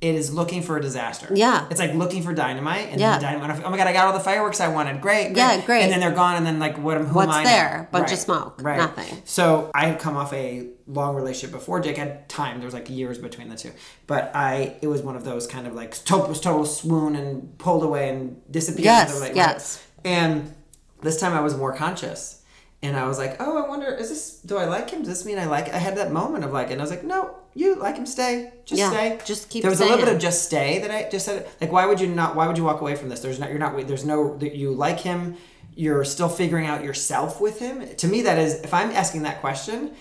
it 0.02 0.16
is 0.16 0.34
looking 0.34 0.62
for 0.62 0.78
a 0.78 0.82
disaster. 0.82 1.28
Yeah. 1.36 1.68
It's 1.70 1.80
like 1.80 1.94
looking 1.94 2.24
for 2.24 2.34
dynamite, 2.34 2.88
and 2.90 3.02
Yeah. 3.02 3.18
then 3.20 3.40
dynamite. 3.40 3.64
Oh 3.66 3.70
my 3.70 3.76
god, 3.78 3.88
I 3.88 3.92
got 3.94 4.08
all 4.08 4.14
the 4.14 4.20
fireworks 4.22 4.62
I 4.62 4.70
wanted. 4.70 5.02
Great. 5.02 5.26
great. 5.34 5.38
Yeah, 5.38 5.62
great. 5.66 5.82
And 5.84 5.92
then 5.92 6.00
they're 6.00 6.12
gone, 6.12 6.36
and 6.38 6.46
then 6.46 6.58
like 6.58 6.78
what? 6.78 6.98
Who 6.98 7.04
am 7.08 7.14
What's 7.14 7.32
I 7.34 7.44
now? 7.44 7.50
there? 7.50 7.90
Bunch 7.92 8.12
of 8.14 8.18
smoke. 8.18 8.62
Right. 8.62 8.78
Nothing. 8.78 9.22
So 9.26 9.72
I 9.76 9.88
had 9.88 10.00
come 10.00 10.16
off 10.16 10.32
a 10.34 10.68
long 10.88 11.16
relationship 11.16 11.52
before 11.52 11.80
Jake 11.82 11.98
had 11.98 12.30
time. 12.30 12.60
There 12.60 12.66
was 12.66 12.74
like 12.74 12.90
years 12.90 13.18
between 13.18 13.50
the 13.50 13.56
two, 13.58 13.72
but 14.08 14.32
I 14.34 14.78
it 14.82 14.88
was 14.88 15.02
one 15.02 15.16
of 15.18 15.26
those 15.26 15.46
kind 15.48 15.68
of 15.68 15.74
like 15.74 15.92
total, 16.06 16.34
total 16.34 16.66
swoon 16.66 17.16
and 17.16 17.58
pulled 17.58 17.84
away 17.84 18.10
and 18.10 18.42
disappeared. 18.50 18.86
Yes, 18.86 19.20
like, 19.20 19.36
yes. 19.36 19.84
And 20.06 20.54
this 21.04 21.20
time 21.20 21.34
I 21.34 21.42
was 21.42 21.56
more 21.58 21.74
conscious, 21.76 22.39
And 22.82 22.96
I 22.96 23.06
was 23.08 23.18
like, 23.18 23.36
oh, 23.42 23.62
I 23.62 23.68
wonder, 23.68 23.88
is 23.94 24.08
this, 24.08 24.40
do 24.40 24.58
I 24.58 24.64
like 24.64 24.90
him? 24.90 25.00
Does 25.00 25.10
this 25.10 25.26
mean 25.26 25.38
I 25.38 25.46
like, 25.48 25.68
I 25.74 25.78
had 25.78 25.98
that 25.98 26.14
moment 26.14 26.46
of 26.46 26.54
like, 26.54 26.72
and 26.72 26.80
I 26.80 26.84
was 26.84 26.90
like, 26.92 27.04
no, 27.04 27.36
you 27.54 27.76
like 27.76 27.98
him, 27.98 28.06
stay. 28.06 28.54
Just 28.64 28.80
Yeah, 28.80 28.90
stay. 28.90 29.20
just 29.26 29.50
keep 29.50 29.64
There 29.64 29.70
was 29.70 29.82
a 29.82 29.84
little 29.86 30.06
bit 30.06 30.08
of 30.14 30.18
just 30.22 30.46
stay 30.46 30.80
that 30.80 30.90
I 30.90 31.10
just 31.10 31.26
said, 31.26 31.46
like, 31.60 31.74
why 31.74 31.86
would 31.86 32.00
you 32.00 32.08
not, 32.08 32.38
why 32.38 32.48
would 32.48 32.58
you 32.58 32.64
walk 32.64 32.80
away 32.80 32.96
from 32.96 33.10
this? 33.10 33.20
There's 33.20 33.38
not, 33.38 33.50
you're 33.50 33.60
not, 33.60 33.76
there's 33.86 34.06
no, 34.06 34.38
that 34.38 34.56
you 34.56 34.72
like 34.72 35.02
him. 35.02 35.36
You're 35.76 36.06
still 36.06 36.30
figuring 36.30 36.68
out 36.68 36.84
yourself 36.84 37.42
with 37.42 37.60
him. 37.60 37.86
To 37.98 38.08
me, 38.08 38.22
that 38.22 38.38
is, 38.40 38.56
if 38.62 38.74
I'm 38.74 38.92
asking 38.92 39.24
that 39.24 39.42
question, 39.42 39.94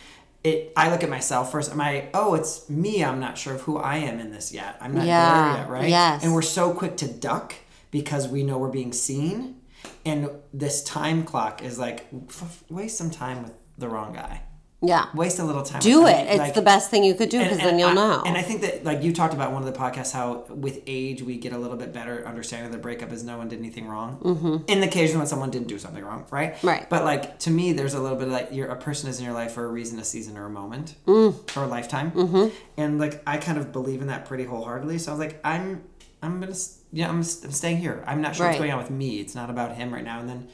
it, 0.44 0.72
I 0.76 0.88
look 0.90 1.02
at 1.02 1.10
myself 1.10 1.50
first. 1.50 1.72
Am 1.72 1.80
I, 1.80 2.08
oh, 2.14 2.34
it's 2.34 2.70
me. 2.70 3.04
I'm 3.04 3.18
not 3.18 3.36
sure 3.38 3.54
of 3.54 3.62
who 3.62 3.76
I 3.76 3.96
am 3.96 4.20
in 4.20 4.30
this 4.30 4.52
yet. 4.52 4.76
I'm 4.80 4.94
not 4.94 5.04
Yeah, 5.04 5.52
there 5.52 5.62
yet, 5.62 5.68
right? 5.68 5.88
yes. 5.88 6.22
And 6.22 6.32
we're 6.32 6.42
so 6.42 6.72
quick 6.72 6.96
to 6.98 7.08
duck 7.08 7.54
because 7.90 8.28
we 8.28 8.44
know 8.44 8.56
we're 8.58 8.68
being 8.70 8.92
seen. 8.92 9.56
And 10.04 10.30
this 10.54 10.82
time 10.84 11.24
clock 11.24 11.62
is 11.62 11.78
like, 11.78 12.06
f- 12.28 12.64
waste 12.70 12.96
some 12.98 13.10
time 13.10 13.42
with 13.42 13.52
the 13.76 13.88
wrong 13.88 14.12
guy. 14.14 14.42
Yeah. 14.80 15.06
Waste 15.12 15.40
a 15.40 15.44
little 15.44 15.64
time. 15.64 15.80
Do 15.80 16.04
with 16.04 16.14
it. 16.16 16.28
It's 16.28 16.38
like- 16.38 16.54
the 16.54 16.62
best 16.62 16.88
thing 16.88 17.02
you 17.02 17.14
could 17.14 17.30
do 17.30 17.40
because 17.42 17.58
then 17.58 17.80
you'll 17.80 17.88
I- 17.88 17.94
know. 17.94 18.22
And 18.24 18.36
I 18.36 18.42
think 18.42 18.60
that, 18.60 18.84
like 18.84 19.02
you 19.02 19.12
talked 19.12 19.34
about 19.34 19.50
one 19.52 19.60
of 19.66 19.72
the 19.72 19.76
podcasts, 19.78 20.12
how 20.12 20.44
with 20.48 20.82
age 20.86 21.20
we 21.20 21.36
get 21.36 21.52
a 21.52 21.58
little 21.58 21.76
bit 21.76 21.92
better 21.92 22.24
understanding 22.26 22.70
that 22.70 22.76
the 22.76 22.80
breakup 22.80 23.10
is 23.10 23.24
no 23.24 23.36
one 23.36 23.48
did 23.48 23.58
anything 23.58 23.88
wrong. 23.88 24.20
Mm-hmm. 24.22 24.56
In 24.68 24.80
the 24.80 24.86
occasion 24.86 25.18
when 25.18 25.26
someone 25.26 25.50
didn't 25.50 25.66
do 25.66 25.80
something 25.80 26.04
wrong, 26.04 26.26
right? 26.30 26.62
Right. 26.62 26.88
But 26.88 27.02
like 27.04 27.40
to 27.40 27.50
me, 27.50 27.72
there's 27.72 27.94
a 27.94 28.00
little 28.00 28.16
bit 28.16 28.28
of 28.28 28.32
like 28.32 28.50
you're 28.52 28.68
a 28.68 28.76
person 28.76 29.10
is 29.10 29.18
in 29.18 29.24
your 29.24 29.34
life 29.34 29.50
for 29.50 29.64
a 29.64 29.68
reason, 29.68 29.98
a 29.98 30.04
season, 30.04 30.36
or 30.38 30.46
a 30.46 30.50
moment, 30.50 30.94
Mm. 31.06 31.56
or 31.56 31.64
a 31.64 31.66
lifetime. 31.66 32.12
Mm-hmm. 32.12 32.54
And 32.76 33.00
like 33.00 33.20
I 33.26 33.36
kind 33.38 33.58
of 33.58 33.72
believe 33.72 34.00
in 34.00 34.06
that 34.06 34.26
pretty 34.26 34.44
wholeheartedly. 34.44 34.98
So 34.98 35.10
I 35.10 35.14
was 35.16 35.18
like, 35.20 35.40
I'm, 35.42 35.82
I'm 36.22 36.38
gonna, 36.38 36.54
s- 36.88 36.92
yeah, 36.92 37.08
I'm, 37.08 37.16
I'm 37.16 37.22
staying 37.52 37.78
here. 37.78 38.02
I'm 38.06 38.20
not 38.22 38.36
sure 38.36 38.46
Right. 38.46 38.50
what's 38.52 38.58
going 38.60 38.72
on 38.72 38.78
with 38.78 38.90
me. 38.90 39.20
It's 39.20 39.34
not 39.34 39.50
about 39.50 39.76
him 39.76 39.92
right 39.92 40.04
now. 40.04 40.20
And 40.20 40.28
then 40.28 40.48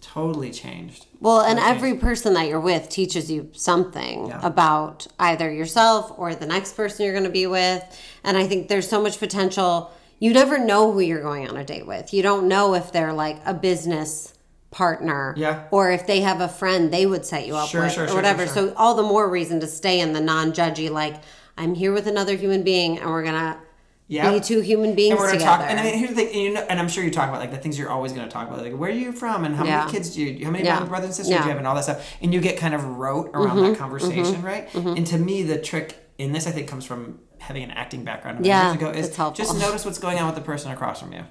totally 0.00 0.50
changed. 0.50 1.06
Well, 1.20 1.40
and 1.40 1.58
Okay. 1.58 1.68
every 1.70 1.94
person 1.94 2.34
that 2.34 2.46
you're 2.48 2.60
with 2.60 2.88
teaches 2.90 3.30
you 3.30 3.48
something 3.52 4.28
Yeah. 4.28 4.40
about 4.42 5.06
either 5.18 5.50
yourself 5.50 6.12
or 6.18 6.34
the 6.34 6.46
next 6.46 6.74
person 6.76 7.04
you're 7.04 7.14
going 7.14 7.24
to 7.24 7.30
be 7.30 7.46
with. 7.46 7.82
And 8.22 8.36
I 8.36 8.46
think 8.46 8.68
there's 8.68 8.88
so 8.88 9.02
much 9.02 9.18
potential. 9.18 9.90
You 10.20 10.32
never 10.34 10.58
know 10.58 10.92
who 10.92 11.00
you're 11.00 11.22
going 11.22 11.48
on 11.48 11.56
a 11.56 11.64
date 11.64 11.86
with. 11.86 12.12
You 12.12 12.22
don't 12.22 12.48
know 12.48 12.74
if 12.74 12.92
they're 12.92 13.14
like 13.14 13.38
a 13.46 13.54
business 13.54 14.34
partner 14.70 15.34
Yeah. 15.38 15.62
or 15.70 15.90
if 15.90 16.06
they 16.06 16.20
have 16.20 16.40
a 16.40 16.48
friend 16.48 16.92
they 16.92 17.06
would 17.06 17.24
set 17.24 17.46
you 17.46 17.56
up 17.56 17.68
Sure, 17.68 17.82
with 17.82 17.92
sure, 17.92 18.04
or 18.04 18.08
sure, 18.08 18.16
whatever. 18.16 18.46
So 18.46 18.74
all 18.76 18.94
the 18.96 19.02
more 19.04 19.28
reason 19.30 19.60
to 19.60 19.66
stay 19.68 20.00
in 20.00 20.12
the 20.12 20.20
non-judgy 20.20 20.90
like 20.90 21.14
I'm 21.56 21.74
here 21.76 21.92
with 21.92 22.08
another 22.08 22.34
human 22.36 22.62
being 22.64 22.98
and 22.98 23.08
we're 23.08 23.22
going 23.22 23.34
to 23.36 23.56
Yeah. 24.06 24.30
be 24.32 24.40
two 24.40 24.60
human 24.60 24.94
beings 24.94 25.12
and 25.12 25.18
we're 25.20 25.26
gonna 25.28 25.38
together. 25.38 25.62
talk. 25.62 25.70
And 25.70 25.80
I 25.80 25.82
mean, 25.84 25.94
here's 25.98 26.10
the 26.10 26.16
thing, 26.16 26.26
and, 26.28 26.42
you 26.42 26.52
know, 26.52 26.66
and 26.68 26.78
I'm 26.78 26.88
sure 26.88 27.02
you 27.02 27.10
talk 27.10 27.28
about 27.30 27.40
like 27.40 27.50
the 27.50 27.56
things 27.58 27.78
you're 27.78 27.88
always 27.90 28.12
gonna 28.12 28.28
talk 28.28 28.48
about, 28.48 28.60
like 28.62 28.74
where 28.76 28.90
are 28.90 28.92
you 28.92 29.12
from, 29.12 29.44
and 29.44 29.56
how 29.56 29.64
Yeah. 29.64 29.78
many 29.80 29.92
kids 29.92 30.10
do 30.14 30.22
you, 30.22 30.44
how 30.44 30.50
many 30.50 30.64
Yeah. 30.64 30.84
brothers 30.84 31.06
and 31.06 31.14
sisters 31.14 31.30
Yeah. 31.32 31.38
do 31.38 31.44
you 31.44 31.48
have, 31.50 31.58
and 31.58 31.66
all 31.66 31.74
that 31.74 31.84
stuff, 31.84 32.04
and 32.20 32.34
you 32.34 32.40
get 32.40 32.58
kind 32.58 32.74
of 32.74 32.84
rote 32.84 33.30
around 33.34 33.56
Mm-hmm. 33.56 33.72
that 33.72 33.78
conversation, 33.78 34.42
right? 34.42 34.68
And 34.74 35.06
to 35.06 35.16
me, 35.18 35.42
the 35.42 35.58
trick 35.58 35.96
in 36.18 36.32
this, 36.32 36.46
I 36.46 36.50
think, 36.50 36.68
comes 36.68 36.84
from 36.84 37.18
having 37.38 37.62
an 37.62 37.70
acting 37.70 38.04
background. 38.04 38.44
Yeah, 38.46 38.64
years 38.72 38.74
ago, 38.76 38.90
is 38.90 39.08
just 39.34 39.58
notice 39.60 39.84
what's 39.84 39.98
going 39.98 40.18
on 40.18 40.26
with 40.26 40.34
the 40.34 40.40
person 40.42 40.70
across 40.70 41.00
from 41.00 41.12
you. 41.12 41.24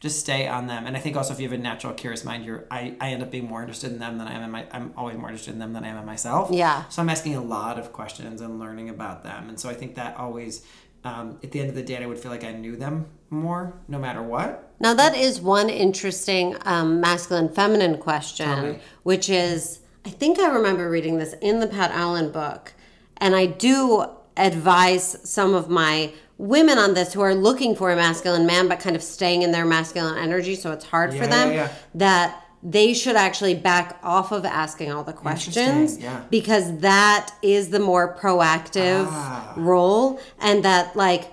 Just 0.00 0.18
stay 0.18 0.48
on 0.48 0.66
them, 0.66 0.86
and 0.86 0.96
I 0.96 1.00
think 1.00 1.16
also 1.16 1.32
if 1.32 1.38
you 1.38 1.48
have 1.48 1.56
a 1.56 1.62
natural 1.62 1.92
curious 1.92 2.24
mind, 2.24 2.44
you're 2.44 2.64
I, 2.72 2.96
I 3.00 3.10
end 3.10 3.22
up 3.22 3.30
being 3.30 3.46
more 3.48 3.60
interested 3.60 3.92
in 3.92 4.00
them 4.00 4.18
than 4.18 4.26
I 4.26 4.32
am 4.32 4.42
in 4.42 4.50
my 4.50 4.64
I'm 4.72 4.92
always 4.96 5.16
more 5.16 5.28
interested 5.28 5.52
in 5.52 5.60
them 5.60 5.74
than 5.74 5.84
I 5.84 5.88
am 5.88 5.96
in 5.98 6.04
myself. 6.04 6.50
Yeah. 6.50 6.82
So 6.88 7.00
I'm 7.02 7.08
asking 7.08 7.36
a 7.36 7.40
lot 7.40 7.78
of 7.78 7.92
questions 7.92 8.40
and 8.40 8.58
learning 8.58 8.88
about 8.88 9.22
them, 9.22 9.48
and 9.48 9.60
so 9.60 9.68
I 9.70 9.74
think 9.74 9.94
that 9.94 10.16
always, 10.16 10.62
um, 11.04 11.38
at 11.42 11.50
the 11.52 11.60
end 11.60 11.68
of 11.68 11.74
the 11.74 11.82
day, 11.82 12.02
I 12.02 12.06
would 12.06 12.18
feel 12.18 12.30
like 12.30 12.44
I 12.44 12.52
knew 12.52 12.76
them 12.76 13.06
more, 13.30 13.74
no 13.88 13.98
matter 13.98 14.22
what. 14.22 14.72
Now, 14.78 14.94
that 14.94 15.16
is 15.16 15.40
one 15.40 15.68
interesting 15.68 16.56
um, 16.64 17.00
masculine 17.00 17.48
feminine 17.48 17.98
question, 17.98 18.80
which 19.02 19.28
is 19.28 19.80
I 20.04 20.10
think 20.10 20.38
I 20.38 20.48
remember 20.48 20.90
reading 20.90 21.18
this 21.18 21.34
in 21.40 21.60
the 21.60 21.66
Pat 21.66 21.90
Allen 21.92 22.32
book, 22.32 22.72
and 23.18 23.34
I 23.36 23.46
do 23.46 24.04
advise 24.36 25.18
some 25.28 25.54
of 25.54 25.68
my 25.68 26.12
women 26.38 26.78
on 26.78 26.94
this 26.94 27.12
who 27.12 27.20
are 27.20 27.34
looking 27.34 27.76
for 27.76 27.92
a 27.92 27.96
masculine 27.96 28.46
man 28.46 28.66
but 28.66 28.80
kind 28.80 28.96
of 28.96 29.02
staying 29.02 29.42
in 29.42 29.52
their 29.52 29.64
masculine 29.64 30.18
energy, 30.18 30.56
so 30.56 30.72
it's 30.72 30.84
hard 30.84 31.12
for 31.14 31.26
them, 31.26 31.50
yeah, 31.50 31.54
yeah. 31.54 31.72
that 31.94 32.41
they 32.62 32.94
should 32.94 33.16
actually 33.16 33.54
back 33.54 33.98
off 34.02 34.30
of 34.30 34.44
asking 34.44 34.92
all 34.92 35.02
the 35.02 35.12
questions 35.12 35.98
yeah. 35.98 36.22
because 36.30 36.78
that 36.78 37.30
is 37.42 37.70
the 37.70 37.80
more 37.80 38.16
proactive 38.16 39.06
Ah. 39.08 39.52
role. 39.56 40.20
And 40.40 40.64
that 40.64 40.94
like 40.94 41.32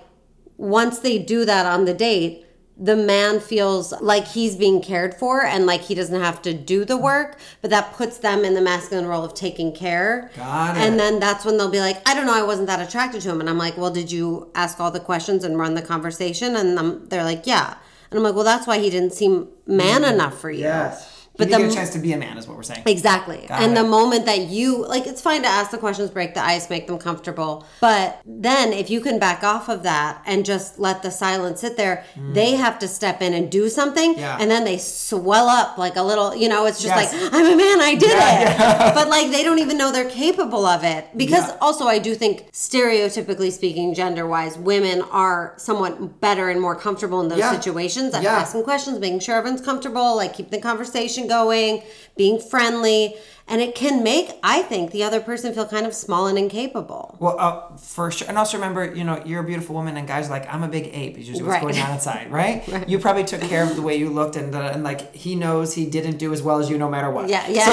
once 0.56 0.98
they 0.98 1.18
do 1.18 1.44
that 1.44 1.66
on 1.66 1.84
the 1.84 1.94
date 1.94 2.46
the 2.82 2.96
man 2.96 3.38
feels 3.40 3.92
like 4.00 4.26
he's 4.26 4.56
being 4.56 4.80
cared 4.80 5.12
for 5.12 5.44
and 5.44 5.66
like 5.66 5.82
he 5.82 5.94
doesn't 5.94 6.18
have 6.18 6.40
to 6.40 6.54
do 6.54 6.82
the 6.86 6.96
work. 6.96 7.36
But 7.60 7.68
that 7.72 7.92
puts 7.92 8.16
them 8.16 8.42
in 8.42 8.54
the 8.54 8.62
masculine 8.62 9.04
role 9.06 9.22
of 9.22 9.34
taking 9.34 9.74
care. 9.74 10.30
Got 10.34 10.78
it. 10.78 10.80
and 10.80 10.98
then 10.98 11.20
that's 11.20 11.44
when 11.44 11.58
they'll 11.58 11.70
be 11.70 11.80
like 11.80 11.98
i 12.08 12.14
don't 12.14 12.24
know 12.24 12.32
i 12.34 12.42
wasn't 12.42 12.68
that 12.68 12.80
attracted 12.80 13.20
to 13.20 13.30
him. 13.30 13.40
And 13.40 13.50
i'm 13.50 13.58
like 13.58 13.76
well 13.76 13.90
did 13.90 14.10
you 14.10 14.50
ask 14.54 14.80
all 14.80 14.90
the 14.90 14.98
questions 14.98 15.44
and 15.44 15.58
run 15.58 15.74
the 15.74 15.82
conversation? 15.82 16.56
And 16.56 17.08
they're 17.10 17.22
like 17.22 17.46
yeah. 17.46 17.74
And 18.10 18.18
i'm 18.18 18.24
like 18.24 18.34
well 18.34 18.44
that's 18.44 18.66
why 18.66 18.78
he 18.78 18.88
didn't 18.88 19.12
seem 19.12 19.48
man 19.66 20.02
enough 20.02 20.40
for 20.40 20.50
you. 20.50 20.64
But 20.64 21.06
But 21.40 21.48
you 21.50 21.56
the- 21.56 21.62
get 21.64 21.72
a 21.72 21.74
chance 21.74 21.90
to 21.90 21.98
be 21.98 22.12
a 22.12 22.16
man, 22.18 22.38
is 22.38 22.46
what 22.46 22.56
we're 22.56 22.62
saying. 22.62 22.82
Exactly. 22.86 23.44
Got 23.48 23.62
and 23.62 23.72
it. 23.72 23.74
the 23.82 23.84
moment 23.88 24.26
that 24.26 24.40
you 24.42 24.86
like 24.86 25.06
it's 25.06 25.20
fine 25.20 25.42
to 25.42 25.48
ask 25.48 25.70
the 25.70 25.78
questions, 25.78 26.10
break 26.10 26.34
the 26.34 26.44
ice, 26.44 26.70
make 26.70 26.86
them 26.86 26.98
comfortable. 26.98 27.66
But 27.80 28.20
then 28.26 28.72
if 28.72 28.90
you 28.90 29.00
can 29.00 29.18
back 29.18 29.42
off 29.42 29.68
of 29.68 29.82
that 29.84 30.22
and 30.26 30.44
just 30.44 30.78
let 30.78 31.02
the 31.02 31.10
silence 31.10 31.60
sit 31.60 31.76
there, 31.76 32.04
they 32.32 32.52
have 32.56 32.78
to 32.80 32.88
step 32.88 33.20
in 33.22 33.34
and 33.34 33.50
do 33.50 33.68
something 33.68 34.14
Mm. 34.14 34.18
Yeah. 34.18 34.36
and 34.40 34.50
then 34.50 34.64
they 34.64 34.78
swell 34.78 35.48
up 35.48 35.76
like 35.78 35.96
a 35.96 36.02
little, 36.02 36.34
you 36.34 36.48
know, 36.48 36.66
it's 36.66 36.80
just 36.82 36.94
Yes. 36.94 37.12
like, 37.12 37.32
I'm 37.32 37.46
a 37.52 37.56
man, 37.56 37.80
I 37.80 37.94
did 37.94 38.10
Yeah, 38.10 38.90
it. 38.90 38.94
But 38.94 39.08
like 39.08 39.30
they 39.30 39.42
don't 39.42 39.58
even 39.58 39.76
know 39.78 39.90
they're 39.92 40.08
capable 40.10 40.64
of 40.66 40.84
it. 40.84 41.06
Because 41.16 41.46
Yeah. 41.48 41.56
also 41.60 41.86
I 41.86 41.98
do 41.98 42.14
think 42.14 42.50
stereotypically 42.52 43.52
speaking, 43.52 43.94
gender 43.94 44.26
wise, 44.26 44.56
women 44.58 45.02
are 45.10 45.54
somewhat 45.56 46.20
better 46.20 46.48
and 46.48 46.60
more 46.60 46.74
comfortable 46.74 47.20
in 47.20 47.28
those 47.28 47.38
Yeah. 47.38 47.52
situations 47.52 48.14
at 48.14 48.22
Yeah. 48.22 48.36
asking 48.38 48.64
questions, 48.64 48.98
making 48.98 49.20
sure 49.20 49.36
everyone's 49.36 49.60
comfortable, 49.64 50.16
like 50.16 50.34
keep 50.34 50.50
the 50.50 50.58
conversation 50.58 51.26
going, 51.38 51.82
being 52.16 52.36
friendly, 52.52 53.14
and 53.52 53.60
it 53.66 53.74
can 53.74 54.02
make 54.04 54.28
I 54.44 54.58
think 54.70 54.84
the 54.96 55.02
other 55.08 55.20
person 55.30 55.52
feel 55.56 55.66
kind 55.76 55.86
of 55.86 55.92
small 55.94 56.26
and 56.30 56.36
incapable. 56.38 57.16
Well, 57.24 57.36
uh, 57.46 57.76
for 57.94 58.10
sure. 58.10 58.28
And 58.28 58.36
also 58.38 58.56
remember, 58.58 58.82
you 58.98 59.04
know, 59.08 59.16
you're 59.28 59.42
a 59.46 59.48
beautiful 59.52 59.74
woman, 59.74 59.96
and 59.96 60.06
guys 60.14 60.26
are 60.28 60.34
like, 60.38 60.46
I'm 60.52 60.62
a 60.62 60.68
big 60.68 60.86
ape. 61.02 61.14
Is 61.18 61.28
usually 61.28 61.48
what's 61.48 61.62
Right. 61.64 61.74
going 61.74 61.82
on 61.86 61.92
inside, 61.98 62.26
right? 62.40 62.88
You 62.88 62.98
probably 63.06 63.24
took 63.32 63.40
care 63.52 63.62
of 63.68 63.74
the 63.78 63.82
way 63.88 63.94
you 64.02 64.08
looked, 64.10 64.36
and, 64.36 64.54
uh, 64.54 64.72
and 64.74 64.84
like, 64.90 65.00
he 65.24 65.34
knows 65.34 65.74
he 65.74 65.84
didn't 65.96 66.18
do 66.18 66.32
as 66.32 66.42
well 66.42 66.58
as 66.62 66.68
you 66.70 66.76
no 66.78 66.88
matter 66.88 67.10
what. 67.10 67.28
Yeah, 67.28 67.44
yeah. 67.58 67.66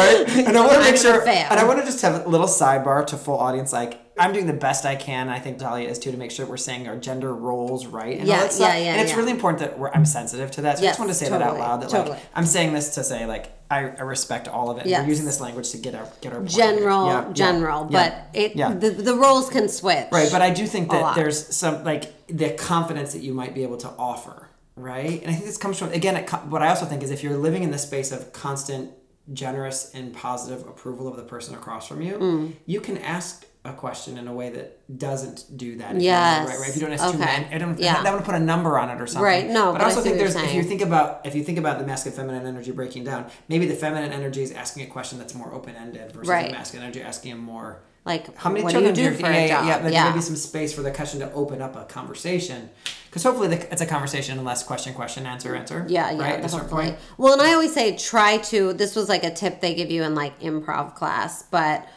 right? 0.00 0.24
And 0.46 0.56
I 0.56 0.60
want 0.66 0.74
to 0.74 0.80
make 0.88 0.96
sure, 1.06 1.26
and 1.26 1.58
I 1.58 1.64
want 1.64 1.78
to 1.80 1.84
just 1.84 2.02
have 2.02 2.26
a 2.26 2.28
little 2.28 2.46
sidebar 2.46 3.06
to 3.08 3.16
full 3.16 3.38
audience. 3.38 3.72
Like, 3.72 3.92
I'm 4.16 4.32
doing 4.32 4.46
the 4.46 4.52
best 4.52 4.86
I 4.86 4.94
can. 4.94 5.28
I 5.28 5.40
think 5.40 5.58
Dahlia 5.58 5.88
is 5.88 5.98
too 5.98 6.12
to 6.12 6.16
make 6.16 6.30
sure 6.30 6.46
we're 6.46 6.56
saying 6.56 6.86
our 6.86 6.96
gender 6.96 7.34
roles 7.34 7.86
right 7.86 8.16
and 8.18 8.28
Yeah, 8.28 8.34
all 8.36 8.40
that 8.42 8.52
stuff. 8.52 8.68
yeah, 8.68 8.78
yeah, 8.78 8.92
and 8.92 9.00
it's 9.00 9.10
yeah. 9.10 9.16
really 9.16 9.32
important 9.32 9.58
that 9.60 9.76
we're, 9.78 9.90
I'm 9.90 10.04
sensitive 10.04 10.50
to 10.52 10.62
that. 10.62 10.78
So 10.78 10.84
I 10.84 10.86
just 10.88 11.00
want 11.00 11.10
to 11.10 11.14
say 11.16 11.28
that 11.28 11.42
out 11.42 11.58
loud. 11.58 11.82
That 11.82 11.90
totally. 11.90 12.10
like 12.16 12.22
I'm 12.34 12.46
saying 12.46 12.72
this 12.74 12.94
to 12.94 13.02
say 13.04 13.26
like 13.26 13.50
I, 13.70 13.88
I 13.88 14.02
respect 14.02 14.46
all 14.46 14.70
of 14.70 14.78
it. 14.78 14.86
Yes. 14.86 15.02
We're 15.02 15.08
using 15.08 15.26
this 15.26 15.40
language 15.40 15.70
to 15.70 15.78
get 15.78 15.94
our 15.96 16.06
get 16.20 16.32
our 16.32 16.44
general, 16.44 17.06
Yeah, 17.08 17.32
general, 17.32 17.88
yeah. 17.90 18.08
but 18.30 18.38
it 18.40 18.54
Yeah. 18.54 18.72
the, 18.74 18.90
the 18.90 19.16
roles 19.16 19.48
can 19.50 19.68
switch. 19.68 20.06
Right, 20.12 20.30
but 20.30 20.42
I 20.42 20.50
do 20.50 20.64
think 20.66 20.90
that 20.90 21.16
there's 21.16 21.54
some 21.56 21.82
like 21.82 22.26
the 22.28 22.50
confidence 22.50 23.14
that 23.14 23.22
you 23.22 23.34
might 23.34 23.52
be 23.52 23.64
able 23.64 23.78
to 23.78 23.88
offer, 23.98 24.48
right? 24.76 25.20
And 25.22 25.30
I 25.30 25.34
think 25.34 25.44
this 25.44 25.56
comes 25.58 25.76
from 25.76 25.90
again. 25.92 26.14
It, 26.16 26.30
what 26.48 26.62
I 26.62 26.68
also 26.68 26.84
think 26.86 27.02
is 27.02 27.10
if 27.10 27.24
you're 27.24 27.36
living 27.36 27.64
in 27.64 27.72
the 27.72 27.78
space 27.78 28.12
of 28.12 28.32
constant, 28.32 28.92
generous 29.32 29.92
and 29.94 30.14
positive 30.14 30.66
approval 30.68 31.08
of 31.08 31.16
the 31.16 31.24
person 31.24 31.54
across 31.56 31.88
from 31.88 32.00
you, 32.00 32.14
Mm. 32.18 32.52
you 32.66 32.80
can 32.80 32.98
ask 32.98 33.44
a 33.66 33.72
question 33.72 34.18
in 34.18 34.28
a 34.28 34.32
way 34.34 34.50
that 34.50 34.98
doesn't 34.98 35.56
do 35.56 35.76
that. 35.78 35.98
Yes. 35.98 36.46
right, 36.46 36.58
right. 36.58 36.68
If 36.68 36.74
you 36.76 36.82
don't 36.82 36.92
ask 36.92 37.10
too 37.12 37.18
many, 37.18 37.46
I 37.54 37.56
don't. 37.56 37.78
Yeah. 37.78 37.92
I 37.98 38.02
don't 38.02 38.12
want 38.12 38.24
to 38.24 38.30
put 38.30 38.34
a 38.38 38.44
number 38.44 38.78
on 38.78 38.90
it 38.90 39.00
or 39.00 39.06
something. 39.06 39.22
Right, 39.22 39.46
no, 39.48 39.72
but, 39.72 39.78
but 39.78 39.80
I 39.80 39.84
I 39.84 39.88
also 39.88 40.02
see 40.02 40.10
think 40.10 40.18
there's 40.18 40.36
if 40.36 40.52
you 40.54 40.62
think 40.62 40.82
about 40.82 41.24
if 41.24 41.34
you 41.34 41.42
think 41.42 41.56
about 41.56 41.78
the 41.78 41.86
masculine 41.86 42.16
feminine 42.16 42.46
energy 42.46 42.72
breaking 42.72 43.04
down, 43.04 43.30
maybe 43.48 43.66
the 43.66 43.74
feminine 43.74 44.12
energy 44.12 44.42
is 44.42 44.52
asking 44.52 44.82
a 44.82 44.86
question 44.86 45.18
that's 45.18 45.34
more 45.34 45.52
open 45.54 45.76
ended 45.76 46.12
versus 46.12 46.28
Right. 46.28 46.48
the 46.50 46.52
masculine 46.52 46.84
energy 46.84 47.00
asking 47.00 47.32
a 47.32 47.36
more 47.36 47.80
Like, 48.04 48.36
how 48.36 48.50
many 48.50 48.64
what 48.64 48.72
do 48.74 48.80
you 48.80 48.84
children 48.92 49.12
do 49.12 49.16
for 49.16 49.30
yeah, 49.30 49.38
a 49.38 49.40
yeah, 49.40 49.48
job? 49.48 49.66
Yeah, 49.66 49.76
like 49.78 49.92
yeah. 49.94 50.08
maybe 50.10 50.20
some 50.20 50.36
space 50.36 50.74
for 50.74 50.82
the 50.82 50.90
question 50.90 51.20
to 51.20 51.32
open 51.32 51.62
up 51.62 51.74
a 51.74 51.84
conversation, 51.84 52.68
because 53.06 53.22
hopefully 53.22 53.48
the, 53.48 53.72
it's 53.72 53.80
a 53.80 53.86
conversation 53.86 54.36
and 54.36 54.46
less 54.46 54.62
question, 54.62 54.92
question, 54.92 55.24
answer, 55.24 55.56
answer. 55.56 55.86
Yeah, 55.88 56.10
yeah, 56.10 56.22
right? 56.22 56.34
At 56.34 56.44
a 56.44 56.48
certain 56.50 56.68
hopefully. 56.68 56.84
point. 56.88 56.98
Well, 57.16 57.32
and 57.32 57.40
I 57.40 57.54
always 57.54 57.72
say 57.72 57.96
try 57.96 58.36
to. 58.52 58.74
This 58.74 58.94
was 58.94 59.08
like 59.08 59.24
a 59.24 59.32
tip 59.32 59.62
they 59.62 59.74
give 59.74 59.90
you 59.90 60.02
in 60.02 60.14
like 60.14 60.38
improv 60.40 60.94
class, 60.96 61.44
but 61.44 61.88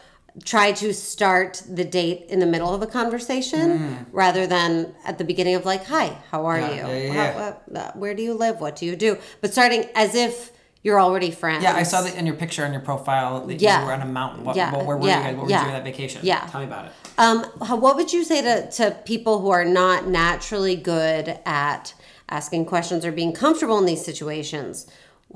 try 0.45 0.71
to 0.71 0.93
start 0.93 1.63
the 1.67 1.83
date 1.83 2.25
in 2.29 2.39
the 2.39 2.45
middle 2.45 2.73
of 2.73 2.81
a 2.81 2.87
conversation 2.87 4.05
rather 4.11 4.45
than 4.47 4.93
at 5.05 5.17
the 5.17 5.23
beginning 5.23 5.55
of 5.55 5.65
like, 5.65 5.85
"Hi, 5.85 6.17
how 6.31 6.45
are 6.45 6.57
Mm. 6.59 6.61
Yeah, 6.77 6.87
you? 6.87 6.93
yeah, 6.93 7.13
yeah, 7.13 7.33
How- 7.33 7.79
uh, 7.79 7.91
where 7.95 8.13
do 8.13 8.21
you 8.21 8.33
live? 8.33 8.59
What 8.61 8.75
do 8.75 8.85
you 8.85 8.95
do?" 8.95 9.17
But 9.41 9.51
starting 9.51 9.85
as 9.95 10.15
if 10.15 10.51
you're 10.83 11.01
already 11.01 11.31
friends. 11.31 11.63
Yeah, 11.63 11.75
I 11.75 11.83
saw 11.83 12.01
that 12.01 12.15
in 12.15 12.25
your 12.25 12.35
picture 12.35 12.63
on 12.63 12.71
your 12.71 12.81
profile 12.81 13.45
that 13.47 13.59
Yeah. 13.61 13.81
you 13.81 13.87
were 13.87 13.93
on 13.93 14.01
a 14.01 14.05
mountain. 14.05 14.45
What, 14.45 14.55
Yeah, 14.55 14.71
where 14.71 14.95
were 14.95 15.03
you 15.07 15.13
guys? 15.13 15.35
What 15.35 15.45
were 15.45 15.51
you 15.51 15.57
doing 15.59 15.73
that 15.73 15.83
vacation? 15.83 16.21
Yeah. 16.23 16.41
Tell 16.51 16.61
me 16.61 16.67
about 16.67 16.85
it. 16.85 16.91
Um, 17.17 17.45
how, 17.65 17.75
what 17.75 17.95
would 17.97 18.13
you 18.13 18.23
say 18.23 18.41
to, 18.41 18.69
to 18.71 18.91
people 19.05 19.39
who 19.41 19.49
are 19.49 19.65
not 19.65 20.07
naturally 20.07 20.75
good 20.75 21.39
at 21.45 21.93
asking 22.29 22.65
questions 22.65 23.03
or 23.05 23.11
being 23.11 23.33
comfortable 23.33 23.77
in 23.79 23.85
these 23.85 24.05
situations? 24.05 24.85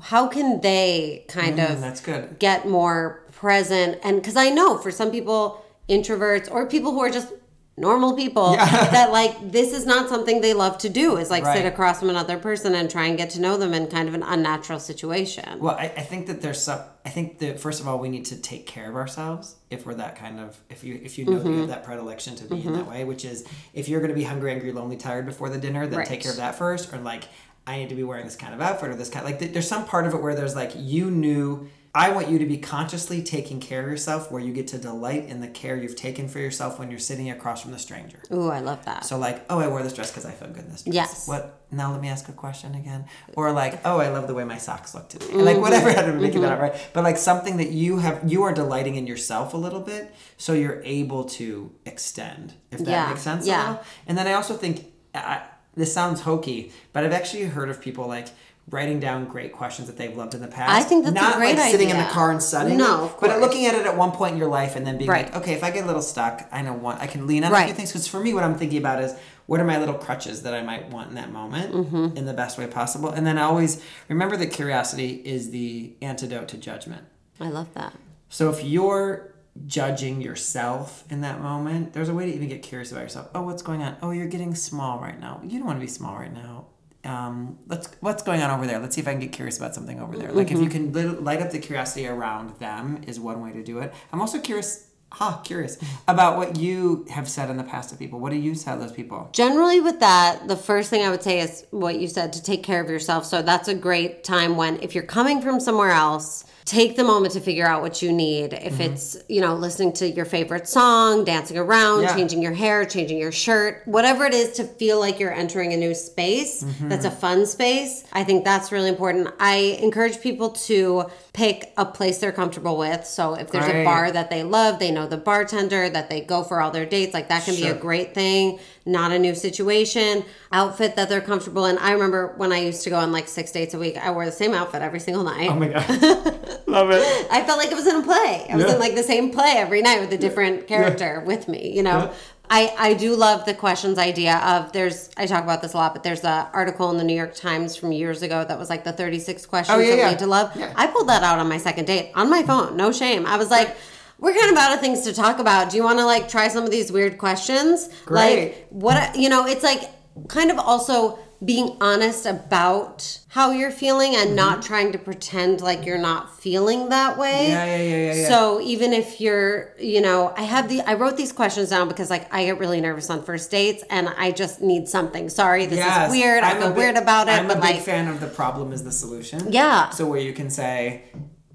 how 0.00 0.26
can 0.26 0.58
they 0.62 1.22
kind 1.28 1.58
Mm, 1.58 1.70
of 1.70 1.80
that's 1.82 2.00
good. 2.00 2.38
get 2.38 2.66
more 2.66 3.21
present 3.42 3.98
and 4.04 4.22
because 4.22 4.36
i 4.36 4.48
know 4.48 4.78
for 4.78 4.92
some 4.92 5.10
people 5.10 5.64
introverts 5.88 6.48
or 6.48 6.64
people 6.68 6.92
who 6.92 7.00
are 7.00 7.10
just 7.10 7.32
normal 7.76 8.14
people 8.14 8.52
that 8.56 9.10
like 9.10 9.50
this 9.50 9.72
is 9.72 9.84
not 9.84 10.08
something 10.08 10.40
they 10.40 10.54
love 10.54 10.78
to 10.78 10.88
do 10.88 11.16
is 11.16 11.28
like 11.28 11.44
sit 11.44 11.66
across 11.66 11.98
from 11.98 12.08
another 12.08 12.38
person 12.38 12.72
and 12.76 12.88
try 12.88 13.06
and 13.06 13.18
get 13.18 13.30
to 13.30 13.40
know 13.40 13.56
them 13.56 13.74
in 13.74 13.88
kind 13.88 14.08
of 14.08 14.14
an 14.14 14.22
unnatural 14.22 14.78
situation 14.78 15.58
Well, 15.58 15.74
I, 15.74 15.86
I 15.86 16.02
think 16.02 16.28
that 16.28 16.40
there's 16.40 16.62
some. 16.62 16.80
I 17.04 17.08
think 17.08 17.40
that 17.40 17.58
first 17.58 17.80
of 17.80 17.88
all, 17.88 17.98
we 17.98 18.08
need 18.08 18.26
to 18.26 18.36
take 18.40 18.64
care 18.64 18.88
of 18.88 18.94
ourselves 18.94 19.56
if 19.70 19.84
we're 19.84 19.94
that 19.94 20.14
kind 20.14 20.38
of. 20.38 20.60
If 20.70 20.84
you 20.84 21.00
if 21.02 21.18
you 21.18 21.24
know 21.24 21.38
that 21.38 21.44
you 21.44 21.50
mm-hmm. 21.50 21.60
have 21.62 21.68
that 21.70 21.82
predilection 21.82 22.36
to 22.36 22.44
be 22.44 22.56
in 22.56 22.62
mm-hmm. 22.62 22.74
that 22.74 22.86
way, 22.86 23.02
which 23.02 23.24
is 23.24 23.44
if 23.74 23.88
you're 23.88 23.98
going 24.00 24.10
to 24.10 24.14
be 24.14 24.22
hungry, 24.22 24.52
angry, 24.52 24.70
lonely, 24.70 24.96
tired 24.96 25.26
before 25.26 25.48
the 25.48 25.58
dinner, 25.58 25.86
then 25.88 25.98
Right. 25.98 26.06
take 26.06 26.22
care 26.22 26.30
of 26.30 26.36
that 26.36 26.54
first. 26.54 26.92
Or 26.92 26.98
like, 26.98 27.24
I 27.66 27.78
need 27.78 27.88
to 27.88 27.96
be 27.96 28.04
wearing 28.04 28.24
this 28.24 28.36
kind 28.36 28.54
of 28.54 28.60
outfit 28.60 28.90
or 28.90 28.94
this 28.94 29.10
kind. 29.10 29.24
Like, 29.24 29.40
th- 29.40 29.52
there's 29.52 29.68
some 29.68 29.84
part 29.84 30.06
of 30.06 30.14
it 30.14 30.22
where 30.22 30.34
there's 30.34 30.54
like 30.54 30.72
you 30.76 31.10
knew. 31.10 31.68
I 31.94 32.10
want 32.10 32.30
you 32.30 32.38
to 32.38 32.46
be 32.46 32.56
consciously 32.56 33.22
taking 33.22 33.60
care 33.60 33.82
of 33.82 33.86
yourself, 33.86 34.30
where 34.30 34.40
you 34.40 34.54
get 34.54 34.68
to 34.68 34.78
delight 34.78 35.26
in 35.26 35.42
the 35.42 35.48
care 35.48 35.76
you've 35.76 35.94
taken 35.94 36.26
for 36.26 36.38
yourself 36.38 36.78
when 36.78 36.90
you're 36.90 36.98
sitting 36.98 37.28
across 37.30 37.60
from 37.60 37.72
the 37.72 37.78
stranger. 37.78 38.22
ooh 38.32 38.48
i 38.48 38.60
love 38.60 38.82
that 38.86 39.04
So 39.04 39.18
like, 39.18 39.44
oh, 39.50 39.58
I 39.58 39.68
wore 39.68 39.82
this 39.82 39.92
dress 39.92 40.10
because 40.10 40.24
I 40.24 40.30
feel 40.30 40.48
good 40.48 40.64
in 40.64 40.70
this 40.70 40.82
dress. 40.84 40.94
Yes. 40.94 41.28
What? 41.28 41.60
Now 41.70 41.92
let 41.92 42.00
me 42.00 42.08
ask 42.08 42.28
a 42.28 42.32
question 42.32 42.74
again. 42.74 43.04
Or 43.36 43.52
like, 43.52 43.80
oh, 43.84 43.98
I 43.98 44.08
love 44.08 44.26
the 44.26 44.34
way 44.34 44.44
my 44.44 44.58
socks 44.58 44.94
look 44.94 45.08
today. 45.10 45.26
Like 45.32 45.54
mm-hmm. 45.54 45.62
whatever. 45.62 45.90
I 45.90 45.94
don't 46.02 46.20
make 46.20 46.34
it 46.34 46.36
mm-hmm. 46.36 46.44
out 46.46 46.60
right. 46.60 46.74
But 46.94 47.04
like 47.04 47.18
something 47.18 47.58
that 47.58 47.70
you 47.72 47.98
have, 47.98 48.30
you 48.30 48.42
are 48.44 48.52
delighting 48.54 48.96
in 48.96 49.06
yourself 49.06 49.52
a 49.52 49.58
little 49.58 49.80
bit, 49.80 50.14
so 50.38 50.54
you're 50.54 50.80
able 50.84 51.24
to 51.40 51.72
extend. 51.84 52.54
If 52.70 52.78
that 52.80 52.88
Yeah, 52.88 53.08
makes 53.08 53.22
sense. 53.22 53.46
yeah. 53.46 53.78
And 54.06 54.16
then 54.16 54.26
I 54.26 54.32
also 54.32 54.54
think 54.56 54.86
I, 55.14 55.42
this 55.74 55.92
sounds 55.92 56.22
hokey, 56.22 56.72
but 56.92 57.04
I've 57.04 57.12
actually 57.12 57.44
heard 57.44 57.68
of 57.68 57.82
people 57.82 58.06
like. 58.06 58.28
Writing 58.72 58.98
down 59.00 59.26
great 59.26 59.52
questions 59.52 59.86
that 59.86 59.98
they've 59.98 60.16
loved 60.16 60.34
in 60.34 60.40
the 60.40 60.48
past. 60.48 60.70
I 60.72 60.82
think 60.82 61.04
that's 61.04 61.12
a 61.12 61.20
not 61.20 61.36
great 61.36 61.56
like 61.58 61.70
sitting 61.70 61.90
in 61.90 61.98
the 61.98 62.04
car 62.06 62.30
and 62.30 62.42
studying. 62.42 62.78
No, 62.78 63.04
of 63.04 63.20
but 63.20 63.38
looking 63.38 63.66
at 63.66 63.74
it 63.74 63.84
at 63.84 63.96
one 63.98 64.12
point 64.12 64.32
in 64.32 64.38
your 64.38 64.48
life 64.48 64.76
and 64.76 64.86
then 64.86 64.96
being 64.96 65.10
Right. 65.10 65.26
like, 65.26 65.36
okay, 65.42 65.52
if 65.52 65.62
I 65.62 65.70
get 65.70 65.84
a 65.84 65.86
little 65.86 66.00
stuck, 66.00 66.48
I 66.50 66.62
know 66.62 66.72
one. 66.72 66.96
I 66.98 67.06
can 67.06 67.26
lean 67.26 67.44
on 67.44 67.50
a 67.50 67.54
Right. 67.54 67.66
few 67.66 67.74
things 67.74 67.90
because 67.92 68.08
for 68.08 68.18
me, 68.18 68.32
what 68.32 68.44
I'm 68.44 68.54
thinking 68.56 68.78
about 68.78 69.02
is 69.02 69.14
what 69.44 69.60
are 69.60 69.64
my 69.64 69.78
little 69.78 69.94
crutches 69.96 70.40
that 70.44 70.54
I 70.54 70.62
might 70.62 70.88
want 70.90 71.10
in 71.10 71.16
that 71.16 71.30
moment 71.30 71.74
Mm-hmm. 71.74 72.16
in 72.16 72.24
the 72.24 72.32
best 72.32 72.56
way 72.56 72.66
possible. 72.66 73.10
And 73.10 73.26
then 73.26 73.36
I 73.36 73.42
always 73.42 73.82
remember 74.08 74.38
that 74.38 74.46
curiosity 74.46 75.20
is 75.22 75.50
the 75.50 75.92
antidote 76.00 76.48
to 76.48 76.56
judgment. 76.56 77.04
i 77.40 77.48
love 77.48 77.72
that 77.74 77.92
So 78.30 78.48
if 78.48 78.64
you're 78.64 79.34
judging 79.66 80.22
yourself 80.22 81.04
in 81.10 81.20
that 81.20 81.42
moment, 81.42 81.92
there's 81.92 82.08
a 82.08 82.14
way 82.14 82.24
to 82.24 82.34
even 82.34 82.48
get 82.48 82.62
curious 82.62 82.90
about 82.90 83.02
yourself. 83.02 83.28
Oh, 83.34 83.42
what's 83.42 83.60
going 83.60 83.82
on? 83.82 83.96
Oh, 84.00 84.12
you're 84.12 84.28
getting 84.28 84.54
small 84.54 84.98
right 84.98 85.20
now. 85.20 85.42
You 85.44 85.58
don't 85.58 85.66
want 85.66 85.78
to 85.78 85.84
be 85.84 85.92
small 85.92 86.16
right 86.16 86.32
now. 86.32 86.68
Um, 87.04 87.58
let's 87.66 87.88
what's 88.00 88.22
going 88.22 88.42
on 88.42 88.50
over 88.50 88.66
there? 88.66 88.78
Let's 88.78 88.94
see 88.94 89.00
if 89.00 89.08
I 89.08 89.12
can 89.12 89.20
get 89.20 89.32
curious 89.32 89.58
about 89.58 89.74
something 89.74 90.00
over 90.00 90.16
there. 90.16 90.30
Like 90.32 90.50
if 90.52 90.58
you 90.60 90.68
can 90.68 90.92
lit- 90.92 91.22
light 91.22 91.40
up 91.42 91.50
the 91.50 91.58
curiosity 91.58 92.06
around 92.06 92.58
them 92.60 93.02
is 93.06 93.18
one 93.18 93.42
way 93.42 93.52
to 93.52 93.62
do 93.62 93.78
it. 93.80 93.92
I'm 94.12 94.20
also 94.20 94.38
curious, 94.38 94.88
ha, 95.10 95.40
curious 95.42 95.78
about 96.06 96.36
what 96.36 96.56
you 96.56 97.04
have 97.10 97.28
said 97.28 97.50
in 97.50 97.56
the 97.56 97.64
past 97.64 97.90
to 97.90 97.96
people. 97.96 98.20
What 98.20 98.30
do 98.30 98.38
you 98.38 98.54
tell 98.54 98.78
those 98.78 98.92
people? 98.92 99.28
generally 99.32 99.80
with 99.80 99.98
that 99.98 100.46
the 100.46 100.56
first 100.56 100.90
thing 100.90 101.04
i 101.04 101.10
would 101.10 101.22
say 101.22 101.40
is 101.40 101.66
what 101.70 101.98
you 101.98 102.06
said 102.06 102.32
to 102.32 102.42
take 102.42 102.62
care 102.62 102.80
of 102.82 102.88
yourself 102.88 103.24
so 103.24 103.42
that's 103.42 103.68
a 103.68 103.74
great 103.74 104.22
time 104.24 104.56
when 104.56 104.80
if 104.82 104.94
you're 104.94 105.02
coming 105.04 105.40
from 105.42 105.58
somewhere 105.58 105.90
else 105.90 106.44
take 106.64 106.96
the 106.96 107.02
moment 107.04 107.34
to 107.34 107.40
figure 107.40 107.66
out 107.66 107.82
what 107.82 108.02
you 108.02 108.12
need 108.12 108.52
if 108.52 108.74
Mm-hmm. 108.74 108.92
it's 108.92 109.16
you 109.28 109.40
know 109.40 109.54
listening 109.56 109.92
to 109.94 110.08
your 110.08 110.24
favorite 110.24 110.68
song 110.68 111.24
dancing 111.24 111.58
around 111.58 112.02
Yeah. 112.02 112.14
changing 112.14 112.40
your 112.40 112.52
hair 112.52 112.84
changing 112.86 113.18
your 113.18 113.32
shirt 113.32 113.82
whatever 113.86 114.24
it 114.24 114.32
is 114.32 114.52
to 114.58 114.64
feel 114.64 115.00
like 115.00 115.18
you're 115.18 115.32
entering 115.32 115.72
a 115.72 115.76
new 115.76 115.94
space 115.94 116.62
Mm-hmm. 116.62 116.88
that's 116.88 117.04
a 117.04 117.10
fun 117.10 117.46
space 117.46 118.04
i 118.12 118.22
think 118.22 118.44
that's 118.44 118.70
really 118.70 118.88
important 118.88 119.28
i 119.40 119.78
encourage 119.82 120.20
people 120.20 120.50
to 120.50 121.04
pick 121.32 121.72
a 121.76 121.84
place 121.84 122.18
they're 122.18 122.30
comfortable 122.32 122.76
with 122.78 123.04
so 123.06 123.34
if 123.34 123.50
there's 123.50 123.66
a 123.66 123.84
bar 123.84 124.12
that 124.12 124.30
they 124.30 124.42
love 124.44 124.78
they 124.78 124.90
know 124.92 125.06
the 125.06 125.16
bartender 125.16 125.88
that 125.90 126.08
they 126.10 126.20
go 126.20 126.44
for 126.44 126.60
all 126.60 126.70
their 126.70 126.86
dates 126.86 127.12
like 127.12 127.28
that 127.28 127.44
can 127.44 127.56
be 127.56 127.66
a 127.66 127.74
great 127.74 128.14
thing 128.14 128.58
not 128.84 129.12
a 129.12 129.18
new 129.18 129.34
situation 129.34 130.24
outfit 130.50 130.96
that 130.96 131.08
they're 131.08 131.20
comfortable 131.20 131.64
in 131.66 131.78
i 131.78 131.92
remember 131.92 132.32
when 132.36 132.52
i 132.52 132.58
used 132.58 132.82
to 132.82 132.90
go 132.90 132.96
on 132.96 133.12
like 133.12 133.28
six 133.28 133.52
dates 133.52 133.74
a 133.74 133.78
week 133.78 133.96
i 133.98 134.10
wore 134.10 134.24
the 134.26 134.32
same 134.32 134.52
outfit 134.54 134.82
every 134.82 134.98
single 135.00 135.22
night 135.24 135.48
Oh 135.50 135.54
my 135.54 135.68
god, 135.68 135.88
love 136.66 136.90
it. 136.90 137.28
I 137.30 137.42
felt 137.44 137.58
like 137.58 137.70
I 137.70 137.74
was 137.74 137.86
in 137.86 137.96
a 137.96 138.02
play. 138.02 138.46
I 138.50 138.56
was 138.56 138.64
Yeah. 138.66 138.74
in 138.74 138.80
like 138.80 138.94
the 138.94 139.02
same 139.02 139.30
play 139.30 139.54
every 139.56 139.82
night 139.82 140.00
with 140.00 140.12
a 140.12 140.18
different 140.18 140.66
character 140.66 141.22
with 141.26 141.46
me, 141.48 141.70
you 141.76 141.82
know. 141.82 142.12
I, 142.50 142.74
I 142.78 142.94
do 142.94 143.14
love 143.16 143.44
the 143.46 143.54
questions 143.54 143.98
idea 143.98 144.36
of 144.38 144.72
there's 144.72 145.10
I 145.16 145.26
talk 145.26 145.42
about 145.44 145.62
this 145.62 145.72
a 145.74 145.76
lot, 145.76 145.92
but 145.94 146.02
there's 146.02 146.20
the 146.20 146.46
article 146.52 146.90
in 146.90 146.96
the 146.98 147.04
New 147.04 147.14
York 147.16 147.34
Times 147.34 147.76
from 147.76 147.92
years 147.92 148.22
ago 148.22 148.44
that 148.44 148.58
was 148.58 148.68
like 148.70 148.84
the 148.84 148.92
36 148.92 149.46
questions 149.46 149.76
Oh, 149.76 149.80
yeah, 149.80 149.90
that 149.90 149.98
yeah. 149.98 150.08
lead 150.10 150.18
to 150.20 150.26
love. 150.26 150.54
Yeah. 150.56 150.72
I 150.76 150.86
pulled 150.86 151.08
that 151.08 151.22
out 151.22 151.38
on 151.38 151.48
my 151.48 151.58
second 151.58 151.86
date 151.86 152.10
on 152.14 152.28
my 152.30 152.42
phone, 152.42 152.76
no 152.76 152.90
shame. 152.92 153.26
I 153.26 153.36
was 153.36 153.50
like, 153.50 153.76
we're 154.22 154.32
kind 154.34 154.50
of 154.52 154.56
out 154.56 154.72
of 154.72 154.80
things 154.80 155.02
to 155.02 155.12
talk 155.12 155.38
about. 155.38 155.70
Do 155.70 155.76
you 155.76 155.82
want 155.84 155.98
to 155.98 156.06
like 156.06 156.28
try 156.28 156.48
some 156.48 156.64
of 156.64 156.70
these 156.70 156.90
weird 156.90 157.18
questions? 157.18 157.88
Great. 158.06 158.44
Like 158.46 158.66
what 158.70 159.16
you 159.16 159.28
know, 159.28 159.44
it's 159.46 159.62
like 159.64 159.82
kind 160.28 160.50
of 160.50 160.58
also 160.58 161.18
being 161.44 161.76
honest 161.80 162.24
about 162.24 163.18
how 163.26 163.50
you're 163.50 163.72
feeling 163.72 164.14
and 164.14 164.36
not 164.36 164.62
trying 164.62 164.92
to 164.92 164.98
pretend 164.98 165.60
like 165.60 165.84
you're 165.84 165.98
not 165.98 166.38
feeling 166.38 166.88
that 166.90 167.18
way. 167.18 167.32
Mm-hmm. 167.32 167.50
Yeah, 167.50 167.64
yeah, 167.64 167.76
yeah, 167.82 167.96
yeah, 167.96 168.14
yeah. 168.22 168.28
So 168.28 168.60
even 168.60 168.92
if 168.92 169.20
you're, 169.20 169.74
you 169.76 170.00
know, 170.00 170.32
I 170.36 170.42
have 170.42 170.68
the 170.68 170.82
I 170.82 170.94
wrote 170.94 171.16
these 171.16 171.32
questions 171.32 171.70
down 171.70 171.88
because 171.88 172.10
like 172.10 172.32
I 172.32 172.44
get 172.44 172.58
really 172.60 172.80
nervous 172.80 173.10
on 173.10 173.24
first 173.24 173.50
dates 173.50 173.82
and 173.90 174.08
I 174.10 174.30
just 174.30 174.62
need 174.62 174.86
something. 174.88 175.28
Sorry, 175.28 175.66
this 175.66 175.78
Yes, 175.78 176.06
is 176.06 176.16
weird. 176.16 176.44
I 176.44 176.52
I'm 176.52 176.58
feel 176.60 176.68
big- 176.68 176.76
weird 176.78 176.96
about 176.96 177.26
it, 177.26 177.32
I'm 177.32 177.50
a 177.50 177.54
big 177.54 177.64
like 177.64 177.80
fan 177.80 178.06
of 178.06 178.20
the 178.20 178.28
problem 178.28 178.72
is 178.72 178.84
the 178.84 178.92
solution. 178.92 179.52
Yeah. 179.52 179.90
So 179.90 180.06
where 180.06 180.20
you 180.20 180.32
can 180.32 180.48
say, 180.48 181.02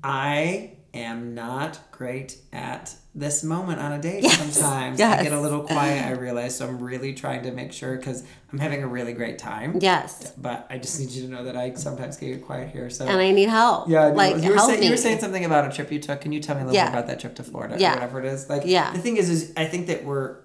I 0.03 0.71
am 0.97 1.33
not 1.35 1.79
great 1.91 2.37
at 2.53 2.93
this 3.15 3.43
moment 3.43 3.79
on 3.79 3.91
a 3.93 3.99
date 4.01 4.23
Yes, 4.23 4.37
sometimes. 4.57 5.01
I 5.01 5.23
get 5.23 5.31
a 5.31 5.39
little 5.39 5.61
quiet, 5.61 6.05
I 6.05 6.11
realize, 6.11 6.55
so 6.57 6.67
I'm 6.67 6.79
really 6.79 7.13
trying 7.13 7.43
to 7.43 7.51
make 7.51 7.73
sure 7.73 7.95
because 7.97 8.23
I'm 8.51 8.59
having 8.59 8.83
a 8.83 8.87
really 8.87 9.13
great 9.13 9.39
time. 9.39 9.77
yes. 9.81 10.33
But 10.37 10.67
I 10.69 10.77
just 10.77 10.99
need 10.99 11.09
you 11.09 11.23
to 11.23 11.27
know 11.29 11.43
that 11.45 11.57
I 11.57 11.73
sometimes 11.73 12.17
get 12.17 12.45
quiet 12.45 12.69
here. 12.71 12.89
So 12.89 13.05
And 13.07 13.19
I 13.19 13.31
need 13.31 13.49
help. 13.49 13.89
yeah, 13.89 14.05
like 14.07 14.43
you 14.43 14.51
were 14.51 14.59
saying 14.59 14.83
you 14.83 14.91
were 14.91 14.97
saying 14.97 15.19
something 15.19 15.45
about 15.45 15.71
a 15.71 15.75
trip 15.75 15.91
you 15.91 15.99
took. 15.99 16.21
Can 16.21 16.31
you 16.31 16.39
tell 16.39 16.55
me 16.55 16.61
a 16.61 16.65
little 16.65 16.75
Yeah. 16.75 16.85
bit 16.89 16.93
about 16.93 17.07
that 17.07 17.19
trip 17.19 17.35
to 17.35 17.43
Florida 17.43 17.75
Yeah. 17.79 17.91
or 17.91 17.95
whatever 17.95 18.19
it 18.19 18.25
is? 18.25 18.49
Like 18.49 18.63
Yeah. 18.65 18.91
the 18.93 18.99
thing 18.99 19.17
is 19.17 19.29
is 19.29 19.53
I 19.57 19.65
think 19.65 19.87
that 19.87 20.05
we're 20.05 20.37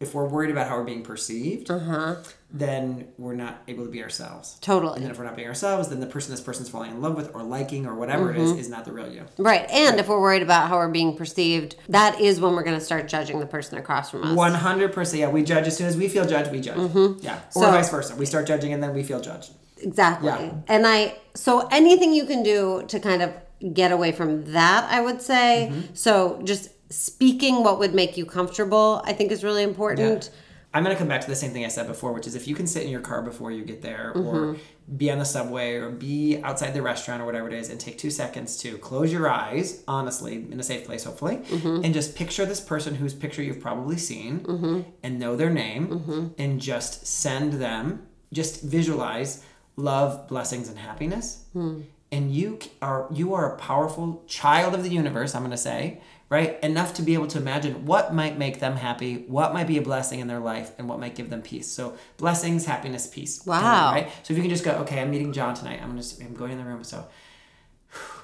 if 0.00 0.14
we're 0.14 0.26
worried 0.28 0.50
about 0.50 0.66
how 0.68 0.76
we're 0.76 0.82
being 0.84 1.04
perceived, 1.04 1.70
uh-huh. 1.70 2.16
Then 2.54 3.08
we're 3.16 3.34
not 3.34 3.62
able 3.66 3.84
to 3.84 3.90
be 3.90 4.02
ourselves. 4.02 4.58
Totally. 4.60 4.96
And 4.96 5.04
then 5.04 5.10
if 5.10 5.18
we're 5.18 5.24
not 5.24 5.36
being 5.36 5.48
ourselves, 5.48 5.88
then 5.88 6.00
the 6.00 6.06
person 6.06 6.32
this 6.32 6.40
person's 6.40 6.68
falling 6.68 6.90
in 6.90 7.00
love 7.00 7.16
with 7.16 7.34
or 7.34 7.42
liking 7.42 7.86
or 7.86 7.94
whatever 7.94 8.30
it 8.30 8.36
Mm-hmm. 8.36 8.58
is 8.58 8.66
is 8.66 8.68
not 8.68 8.84
the 8.84 8.92
real 8.92 9.10
you. 9.10 9.24
Right. 9.38 9.68
And 9.70 9.98
if 9.98 10.08
we're 10.08 10.20
worried 10.20 10.42
about 10.42 10.68
how 10.68 10.76
we're 10.76 10.88
being 10.90 11.16
perceived, 11.16 11.76
that 11.88 12.20
is 12.20 12.40
when 12.40 12.54
we're 12.54 12.62
going 12.62 12.78
to 12.78 12.84
start 12.84 13.08
judging 13.08 13.40
the 13.40 13.46
person 13.46 13.78
across 13.78 14.10
from 14.10 14.22
us. 14.24 14.36
One 14.36 14.52
hundred 14.54 14.92
percent. 14.92 15.20
Yeah, 15.20 15.30
we 15.30 15.42
judge 15.42 15.66
as 15.66 15.76
soon 15.76 15.86
as 15.86 15.96
we 15.96 16.08
feel 16.08 16.26
judged. 16.26 16.52
We 16.52 16.60
judge. 16.60 16.76
Yeah, 16.76 16.82
or 16.84 16.88
Mm-hmm. 16.88 17.50
So- 17.50 17.60
vice 17.70 17.88
versa. 17.90 18.16
We 18.16 18.26
start 18.26 18.46
judging 18.46 18.72
and 18.74 18.82
then 18.82 18.92
we 18.94 19.02
feel 19.02 19.20
judged. 19.20 19.52
Exactly. 19.78 20.28
Yeah. 20.28 20.52
And 20.68 20.86
I, 20.86 21.16
so 21.34 21.66
anything 21.72 22.12
you 22.12 22.24
can 22.26 22.42
do 22.42 22.84
to 22.88 23.00
kind 23.00 23.20
of 23.22 23.32
get 23.74 23.90
away 23.92 24.12
from 24.12 24.52
that, 24.52 24.86
I 24.90 25.00
would 25.00 25.20
say. 25.22 25.70
Mm-hmm. 25.72 25.94
So 25.94 26.40
just 26.44 26.68
speaking 26.92 27.64
what 27.64 27.78
would 27.78 27.94
make 27.94 28.16
you 28.16 28.26
comfortable, 28.26 29.02
I 29.06 29.12
think 29.14 29.32
is 29.32 29.42
really 29.42 29.62
important. 29.62 30.30
I'm 30.74 30.82
gonna 30.82 30.96
come 30.96 31.08
back 31.08 31.20
to 31.20 31.26
the 31.28 31.36
same 31.36 31.50
thing 31.52 31.64
I 31.64 31.68
said 31.68 31.86
before, 31.86 32.12
which 32.12 32.26
is 32.26 32.34
if 32.34 32.48
you 32.48 32.54
can 32.54 32.66
sit 32.66 32.82
in 32.84 32.88
your 32.90 33.00
car 33.02 33.20
before 33.22 33.50
you 33.50 33.64
get 33.64 33.82
there, 33.82 34.12
or 34.14 34.34
Mm-hmm. 34.34 34.96
be 34.96 35.10
on 35.10 35.18
the 35.18 35.24
subway, 35.24 35.74
or 35.74 35.90
be 35.90 36.40
outside 36.42 36.72
the 36.72 36.80
restaurant, 36.82 37.20
or 37.22 37.26
whatever 37.26 37.46
it 37.48 37.54
is, 37.54 37.68
and 37.68 37.78
take 37.78 37.98
two 37.98 38.10
seconds 38.10 38.56
to 38.58 38.78
close 38.78 39.12
your 39.12 39.28
eyes, 39.28 39.82
honestly, 39.86 40.34
in 40.50 40.58
a 40.58 40.62
safe 40.62 40.84
place, 40.86 41.04
hopefully, 41.04 41.36
Mm-hmm. 41.36 41.84
and 41.84 41.92
just 41.92 42.16
picture 42.16 42.46
this 42.46 42.60
person 42.60 42.94
whose 42.94 43.12
picture 43.14 43.42
you've 43.42 43.60
probably 43.60 43.98
seen, 43.98 44.40
Mm-hmm. 44.40 44.80
and 45.02 45.18
know 45.18 45.36
their 45.36 45.50
name, 45.50 46.32
and 46.38 46.60
just 46.60 47.06
send 47.06 47.54
them, 47.54 48.06
just 48.32 48.62
visualize 48.62 49.44
love, 49.76 50.26
blessings, 50.28 50.68
and 50.68 50.78
happiness. 50.78 51.44
Hmm. 51.52 51.82
And 52.10 52.30
you 52.34 52.58
are 52.82 53.06
you 53.10 53.32
are 53.32 53.54
a 53.54 53.56
powerful 53.58 54.22
child 54.26 54.74
of 54.74 54.82
the 54.82 54.90
universe. 54.90 55.34
I'm 55.34 55.42
gonna 55.42 55.56
say 55.56 56.00
right 56.32 56.58
enough 56.64 56.94
to 56.94 57.02
be 57.02 57.12
able 57.12 57.26
to 57.26 57.36
imagine 57.36 57.84
what 57.84 58.14
might 58.14 58.38
make 58.38 58.58
them 58.58 58.74
happy, 58.74 59.16
what 59.28 59.52
might 59.52 59.66
be 59.66 59.76
a 59.76 59.82
blessing 59.82 60.18
in 60.18 60.28
their 60.28 60.38
life, 60.40 60.72
and 60.78 60.88
what 60.88 60.98
might 60.98 61.14
give 61.14 61.28
them 61.28 61.42
peace. 61.42 61.70
So 61.70 61.94
blessings, 62.16 62.64
happiness, 62.64 63.06
peace. 63.06 63.44
Wow. 63.44 63.92
Right. 63.92 64.08
So 64.22 64.32
if 64.32 64.38
you 64.38 64.42
can 64.42 64.48
just 64.48 64.64
go, 64.64 64.72
okay, 64.78 64.98
I'm 64.98 65.10
meeting 65.10 65.34
John 65.34 65.54
tonight. 65.54 65.80
I'm 65.82 65.90
gonna 65.90 66.02
I'm 66.22 66.32
going 66.32 66.52
in 66.52 66.58
the 66.58 66.64
room. 66.64 66.84
So 66.84 67.06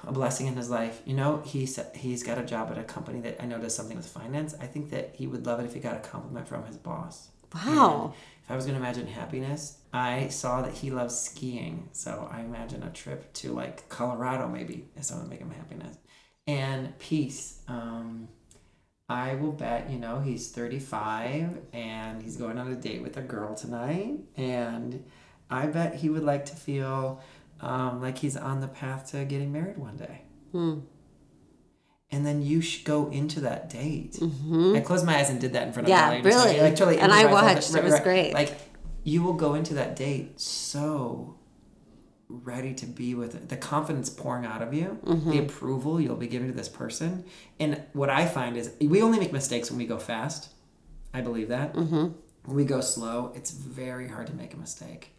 a 0.07 0.11
blessing 0.11 0.47
in 0.47 0.55
his 0.55 0.71
life. 0.71 1.03
You 1.05 1.13
know, 1.13 1.43
he's 1.45 1.79
he's 1.93 2.23
got 2.23 2.39
a 2.39 2.43
job 2.43 2.71
at 2.71 2.79
a 2.79 2.83
company 2.83 3.21
that 3.21 3.39
I 3.39 3.45
know 3.45 3.59
does 3.59 3.75
something 3.75 3.95
with 3.95 4.07
finance. 4.07 4.55
I 4.59 4.65
think 4.65 4.89
that 4.89 5.11
he 5.13 5.27
would 5.27 5.45
love 5.45 5.59
it 5.59 5.65
if 5.67 5.75
he 5.75 5.79
got 5.79 5.95
a 5.95 5.99
compliment 5.99 6.47
from 6.47 6.65
his 6.65 6.77
boss. 6.77 7.29
Wow. 7.53 8.05
And 8.05 8.13
if 8.43 8.49
I 8.49 8.55
was 8.55 8.65
going 8.65 8.75
to 8.75 8.83
imagine 8.83 9.05
happiness, 9.05 9.77
I 9.93 10.29
saw 10.29 10.63
that 10.63 10.73
he 10.73 10.89
loves 10.89 11.15
skiing. 11.15 11.89
So 11.91 12.27
I 12.31 12.41
imagine 12.41 12.81
a 12.81 12.89
trip 12.89 13.31
to 13.33 13.51
like 13.51 13.87
Colorado 13.87 14.47
maybe 14.47 14.87
is 14.97 15.05
something 15.05 15.27
to 15.27 15.31
make 15.31 15.41
him 15.41 15.51
happiness. 15.51 15.95
And 16.49 16.97
peace. 16.99 17.59
Um, 17.67 18.27
I 19.07 19.35
will 19.35 19.51
bet, 19.51 19.89
you 19.89 19.97
know, 19.99 20.19
he's 20.19 20.51
35 20.51 21.57
and 21.73 22.21
he's 22.21 22.37
going 22.37 22.57
on 22.57 22.71
a 22.71 22.75
date 22.75 23.01
with 23.01 23.17
a 23.17 23.21
girl 23.21 23.55
tonight. 23.55 24.19
And 24.37 25.03
I 25.49 25.67
bet 25.67 25.95
he 25.95 26.09
would 26.09 26.23
like 26.23 26.45
to 26.45 26.55
feel 26.55 27.21
um, 27.61 28.01
like 28.01 28.17
he's 28.17 28.37
on 28.37 28.61
the 28.61 28.67
path 28.67 29.11
to 29.11 29.25
getting 29.25 29.51
married 29.51 29.77
one 29.77 29.97
day. 29.97 30.21
Hmm. 30.51 30.79
And 32.11 32.25
then 32.25 32.41
you 32.41 32.61
should 32.61 32.85
go 32.85 33.09
into 33.09 33.41
that 33.41 33.69
date. 33.69 34.17
I 34.21 34.79
closed 34.79 35.05
my 35.05 35.17
eyes 35.17 35.29
and 35.29 35.39
did 35.39 35.53
that 35.53 35.67
in 35.67 35.73
front 35.73 35.87
of 35.87 35.93
Mm-hmm. 35.93 36.11
Yeah, 36.11 36.17
Ellie. 36.19 36.21
Really. 36.53 36.61
Like, 36.61 36.75
totally 36.75 36.99
And 36.99 37.11
I 37.11 37.25
watched. 37.31 37.71
that- 37.73 37.79
It 37.79 37.83
was 37.83 37.99
great. 37.99 38.33
Like 38.33 38.57
you 39.03 39.21
will 39.23 39.33
go 39.33 39.53
into 39.53 39.75
that 39.75 39.95
date 39.95 40.39
so 40.39 41.35
ready 42.29 42.73
to 42.75 42.85
be 42.85 43.15
with 43.15 43.33
it. 43.35 43.49
the 43.49 43.57
confidence 43.57 44.09
pouring 44.09 44.45
out 44.45 44.61
of 44.61 44.73
you, 44.73 44.99
Mm-hmm. 45.03 45.31
the 45.31 45.39
approval 45.39 45.99
you'll 45.99 46.15
be 46.15 46.27
giving 46.27 46.47
to 46.47 46.53
this 46.53 46.69
person. 46.69 47.25
And 47.59 47.81
what 47.93 48.09
I 48.11 48.27
find 48.27 48.55
is 48.55 48.71
we 48.79 49.01
only 49.01 49.19
make 49.19 49.33
mistakes 49.33 49.69
when 49.71 49.79
we 49.79 49.87
go 49.87 49.97
fast. 49.97 50.49
I 51.13 51.21
believe 51.21 51.47
that. 51.49 51.73
Mm-hmm. 51.73 52.07
When 52.45 52.55
we 52.55 52.65
go 52.65 52.81
slow, 52.81 53.31
it's 53.35 53.51
very 53.51 54.07
hard 54.07 54.27
to 54.27 54.33
make 54.33 54.53
a 54.53 54.57
mistake, 54.57 55.11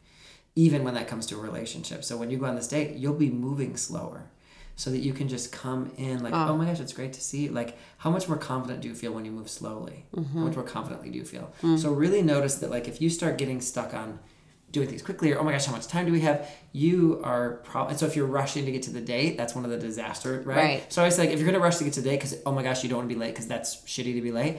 even 0.55 0.85
when 0.85 0.95
that 0.95 1.09
comes 1.09 1.27
to 1.27 1.37
a 1.37 1.41
relationship. 1.41 2.05
So 2.05 2.17
when 2.17 2.31
you 2.31 2.39
go 2.39 2.47
on 2.47 2.55
this 2.55 2.69
date, 2.69 2.97
you'll 2.97 3.15
be 3.15 3.31
moving 3.31 3.77
slower. 3.77 4.31
So 4.77 4.91
that 4.91 5.01
you 5.01 5.13
can 5.13 5.29
just 5.29 5.53
come 5.53 5.91
in 5.99 6.23
like, 6.23 6.33
oh, 6.33 6.57
my 6.57 6.65
gosh, 6.65 6.81
it's 6.81 6.95
great 6.95 7.13
to 7.13 7.21
see 7.21 7.43
you. 7.45 7.51
Like, 7.51 7.77
how 7.99 8.11
much 8.11 8.29
more 8.29 8.39
confident 8.39 8.81
do 8.81 8.89
you 8.89 8.95
feel 8.95 9.13
when 9.13 9.27
you 9.27 9.31
move 9.31 9.51
slowly? 9.51 10.07
How 10.15 10.23
much 10.41 10.55
more 10.57 10.65
confidently 10.65 11.11
do 11.11 11.19
you 11.19 11.25
feel? 11.25 11.53
So 11.77 11.93
really 11.93 12.23
notice 12.23 12.55
that, 12.55 12.71
like, 12.71 12.89
if 12.89 13.03
you 13.03 13.11
start 13.11 13.37
getting 13.37 13.61
stuck 13.61 13.93
on 13.93 14.21
doing 14.73 14.89
things 14.89 15.03
quickly 15.03 15.33
or 15.33 15.39
oh 15.41 15.43
my 15.45 15.53
gosh 15.53 15.67
how 15.67 15.73
much 15.73 15.87
time 15.89 16.07
do 16.07 16.13
we 16.13 16.21
have? 16.21 16.49
You 16.73 17.21
are 17.25 17.61
probably 17.65 17.97
so 17.97 18.07
if 18.07 18.15
you're 18.17 18.27
rushing 18.27 18.65
to 18.67 18.73
get 18.73 18.83
to 18.85 18.91
the 18.93 19.01
date 19.01 19.37
that's 19.37 19.55
one 19.55 19.65
of 19.65 19.71
the 19.71 19.79
disaster 19.79 20.43
right, 20.45 20.57
Right. 20.57 20.93
so 20.93 21.03
i 21.03 21.07
was 21.07 21.19
like 21.19 21.31
if 21.31 21.39
you're 21.41 21.47
gonna 21.51 21.63
rush 21.63 21.79
to 21.79 21.85
get 21.85 21.95
to 21.95 22.01
the 22.01 22.09
date 22.11 22.17
because 22.19 22.37
oh 22.47 22.53
my 22.53 22.63
gosh 22.63 22.83
you 22.85 22.89
don't 22.89 22.99
want 22.99 23.09
to 23.09 23.15
be 23.15 23.21
late 23.21 23.33
because 23.35 23.49
that's 23.49 23.77
shitty 23.87 24.15
to 24.15 24.21
be 24.21 24.31
late 24.31 24.59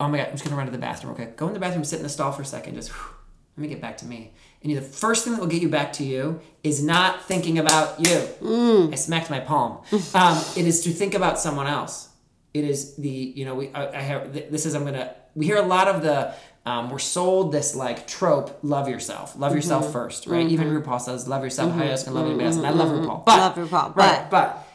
oh 0.00 0.08
my 0.08 0.16
god 0.18 0.26
i'm 0.28 0.32
just 0.32 0.44
gonna 0.44 0.56
run 0.56 0.64
to 0.66 0.72
the 0.72 0.78
bathroom 0.78 1.12
okay 1.12 1.28
go 1.36 1.46
in 1.48 1.52
the 1.54 1.60
bathroom 1.60 1.84
sit 1.84 1.96
in 1.98 2.02
the 2.02 2.08
stall 2.08 2.32
for 2.32 2.40
a 2.42 2.44
second 2.46 2.74
just 2.74 2.90
whew, 2.90 3.14
let 3.58 3.62
me 3.62 3.68
get 3.68 3.82
back 3.82 3.98
to 3.98 4.06
me. 4.06 4.32
And 4.62 4.72
you, 4.72 4.80
the 4.80 4.86
first 4.86 5.24
thing 5.24 5.34
that 5.34 5.40
will 5.40 5.46
get 5.48 5.60
you 5.60 5.68
back 5.68 5.92
to 5.94 6.04
you 6.04 6.40
is 6.64 6.82
not 6.82 7.22
thinking 7.26 7.58
about 7.58 8.00
you. 8.00 8.88
I 8.90 8.94
smacked 8.94 9.28
my 9.28 9.40
palm. 9.40 9.82
Um, 10.14 10.38
it 10.56 10.66
is 10.66 10.82
to 10.84 10.90
think 10.90 11.12
about 11.12 11.38
someone 11.38 11.66
else. 11.66 12.08
It 12.54 12.64
is 12.64 12.94
the 12.96 13.10
you 13.10 13.44
know 13.44 13.54
we 13.54 13.68
I, 13.74 13.88
I 13.98 14.00
have 14.00 14.32
this 14.32 14.64
is 14.64 14.72
I'm 14.74 14.84
gonna 14.86 15.14
we 15.34 15.44
hear 15.44 15.56
a 15.58 15.62
lot 15.76 15.86
of 15.88 16.00
the 16.00 16.32
um, 16.64 16.90
we're 16.90 16.98
sold 17.00 17.50
this 17.52 17.74
like 17.74 18.06
trope 18.06 18.58
love 18.62 18.88
yourself. 18.88 19.36
Love 19.36 19.54
yourself 19.54 19.84
Mm-hmm. 19.84 19.92
first 19.92 20.26
right? 20.26 20.46
Even 20.48 20.68
RuPaul 20.68 21.00
says 21.00 21.26
love 21.26 21.42
yourself 21.42 21.72
how 21.74 21.82
else 21.84 22.04
can 22.04 22.14
love 22.14 22.26
anybody 22.26 22.46
else 22.46 22.56
and 22.56 22.66
I 22.66 22.70
love 22.70 22.88
RuPaul 22.90 23.24
but 23.24 23.38
Love 23.38 23.68
RuPaul, 23.68 23.96
right 23.96 24.30
but 24.30 24.66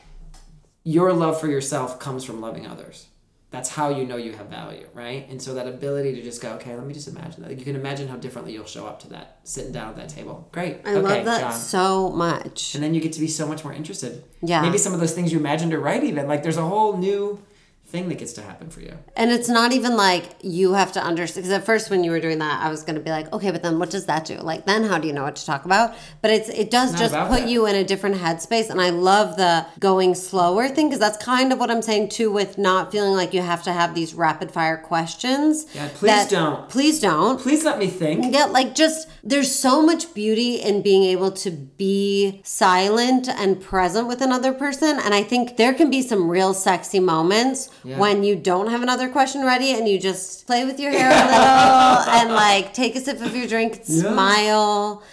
your 0.83 1.13
love 1.13 1.39
for 1.39 1.47
yourself 1.47 1.99
comes 1.99 2.23
from 2.23 2.41
loving 2.41 2.65
others. 2.67 3.07
That's 3.49 3.69
how 3.69 3.87
you 3.89 4.05
know 4.05 4.17
you 4.17 4.33
have 4.33 4.47
value 4.47 4.87
right? 4.93 5.25
And 5.29 5.41
so 5.41 5.53
that 5.53 5.67
ability 5.67 6.15
to 6.15 6.21
just 6.21 6.41
go 6.41 6.49
okay 6.55 6.75
let 6.75 6.85
me 6.85 6.93
just 6.93 7.07
imagine. 7.07 7.43
That 7.43 7.57
you 7.57 7.63
can 7.63 7.75
imagine 7.77 8.09
how 8.09 8.17
differently 8.17 8.51
you'll 8.53 8.65
show 8.65 8.85
up 8.85 8.99
to 9.01 9.09
that 9.11 9.39
sitting 9.45 9.71
down 9.71 9.87
at 9.89 9.95
that 9.95 10.09
table. 10.09 10.49
Great. 10.51 10.79
I 10.85 10.95
okay 10.95 11.01
love 11.01 11.25
that 11.25 11.39
John. 11.39 11.53
so 11.53 12.09
much. 12.09 12.75
and 12.75 12.83
then 12.83 12.93
you 12.93 12.99
get 12.99 13.13
to 13.13 13.19
be 13.21 13.27
so 13.27 13.47
much 13.47 13.63
more 13.63 13.71
interested. 13.73 14.23
Yeah. 14.41 14.61
Maybe 14.61 14.77
some 14.77 14.93
of 14.93 14.99
those 14.99 15.13
things 15.13 15.31
you 15.31 15.39
imagined 15.39 15.73
are 15.73 15.79
right 15.79 16.03
even. 16.03 16.27
Like 16.27 16.43
there's 16.43 16.57
a 16.57 16.65
whole 16.65 16.97
new 16.97 17.41
thing 17.87 18.09
that 18.09 18.17
gets 18.17 18.33
to 18.33 18.41
happen 18.41 18.69
for 18.69 18.81
you. 18.81 18.97
And 19.15 19.31
it's 19.31 19.47
not 19.47 19.71
even 19.71 19.95
like 19.95 20.35
you 20.41 20.73
have 20.73 20.91
to 20.93 21.01
understand. 21.01 21.45
Because 21.45 21.57
at 21.57 21.65
first, 21.65 21.89
when 21.89 22.03
you 22.03 22.11
were 22.11 22.19
doing 22.19 22.39
that, 22.39 22.61
I 22.61 22.69
was 22.69 22.83
going 22.83 22.95
to 22.95 23.01
be 23.01 23.09
like, 23.09 23.31
okay, 23.31 23.49
but 23.49 23.63
then 23.63 23.79
what 23.79 23.89
does 23.89 24.07
that 24.07 24.25
do? 24.25 24.35
Like, 24.35 24.65
then 24.65 24.83
how 24.83 24.97
do 24.97 25.07
you 25.07 25.13
know 25.13 25.23
what 25.23 25.37
to 25.37 25.45
talk 25.45 25.63
about? 25.63 25.95
But 26.21 26.31
it's 26.31 26.49
it 26.49 26.69
does 26.69 26.91
not 26.91 26.99
just 26.99 27.13
put 27.13 27.41
that. 27.41 27.47
you 27.49 27.65
in 27.65 27.75
a 27.75 27.85
different 27.85 28.17
headspace. 28.17 28.69
And 28.69 28.81
I 28.81 28.89
love 28.89 29.37
the 29.37 29.65
going 29.79 30.15
slower 30.15 30.67
thing 30.67 30.87
because 30.87 30.99
that's 30.99 31.23
kind 31.23 31.53
of 31.53 31.59
what 31.59 31.71
I'm 31.71 31.81
saying 31.81 32.09
too, 32.09 32.29
with 32.29 32.57
not 32.57 32.91
feeling 32.91 33.13
like 33.13 33.33
you 33.33 33.41
have 33.41 33.63
to 33.63 33.71
have 33.71 33.95
these 33.95 34.13
rapid 34.13 34.51
fire 34.51 34.77
questions. 34.77 35.65
Yeah, 35.73 35.89
please 35.93 36.27
don't. 36.27 36.69
Please 36.69 36.99
don't. 36.99 37.39
Please 37.39 37.63
let 37.63 37.79
me 37.79 37.87
think. 37.87 38.33
Yeah, 38.33 38.45
like 38.45 38.75
just 38.75 39.07
there's 39.27 39.53
so 39.53 39.81
much 39.85 40.13
beauty 40.13 40.55
in 40.55 40.81
being 40.81 41.03
able 41.03 41.31
to 41.31 41.51
be 41.51 42.39
silent 42.43 43.27
and 43.27 43.59
present 43.61 44.07
with 44.07 44.21
another 44.21 44.53
person. 44.53 44.99
And 45.03 45.13
I 45.13 45.21
think 45.21 45.57
there 45.57 45.73
can 45.73 45.89
be 45.89 46.01
some 46.01 46.29
real 46.29 46.53
sexy 46.53 46.99
moments 47.01 47.69
Yeah. 47.83 47.99
when 47.99 48.23
you 48.23 48.35
don't 48.37 48.69
have 48.73 48.81
another 48.81 49.09
question 49.09 49.43
ready 49.43 49.71
and 49.73 49.87
you 49.87 49.99
just 49.99 50.47
play 50.47 50.63
with 50.65 50.79
your 50.79 50.91
hair 50.91 51.09
a 51.11 51.25
little 51.25 52.13
and 52.19 52.27
like 52.33 52.73
take 52.73 52.95
a 52.95 53.01
sip 53.01 53.19
of 53.21 53.35
your 53.35 53.47
drink, 53.47 53.81
Yeah. 53.85 54.01
smile. 54.13 55.03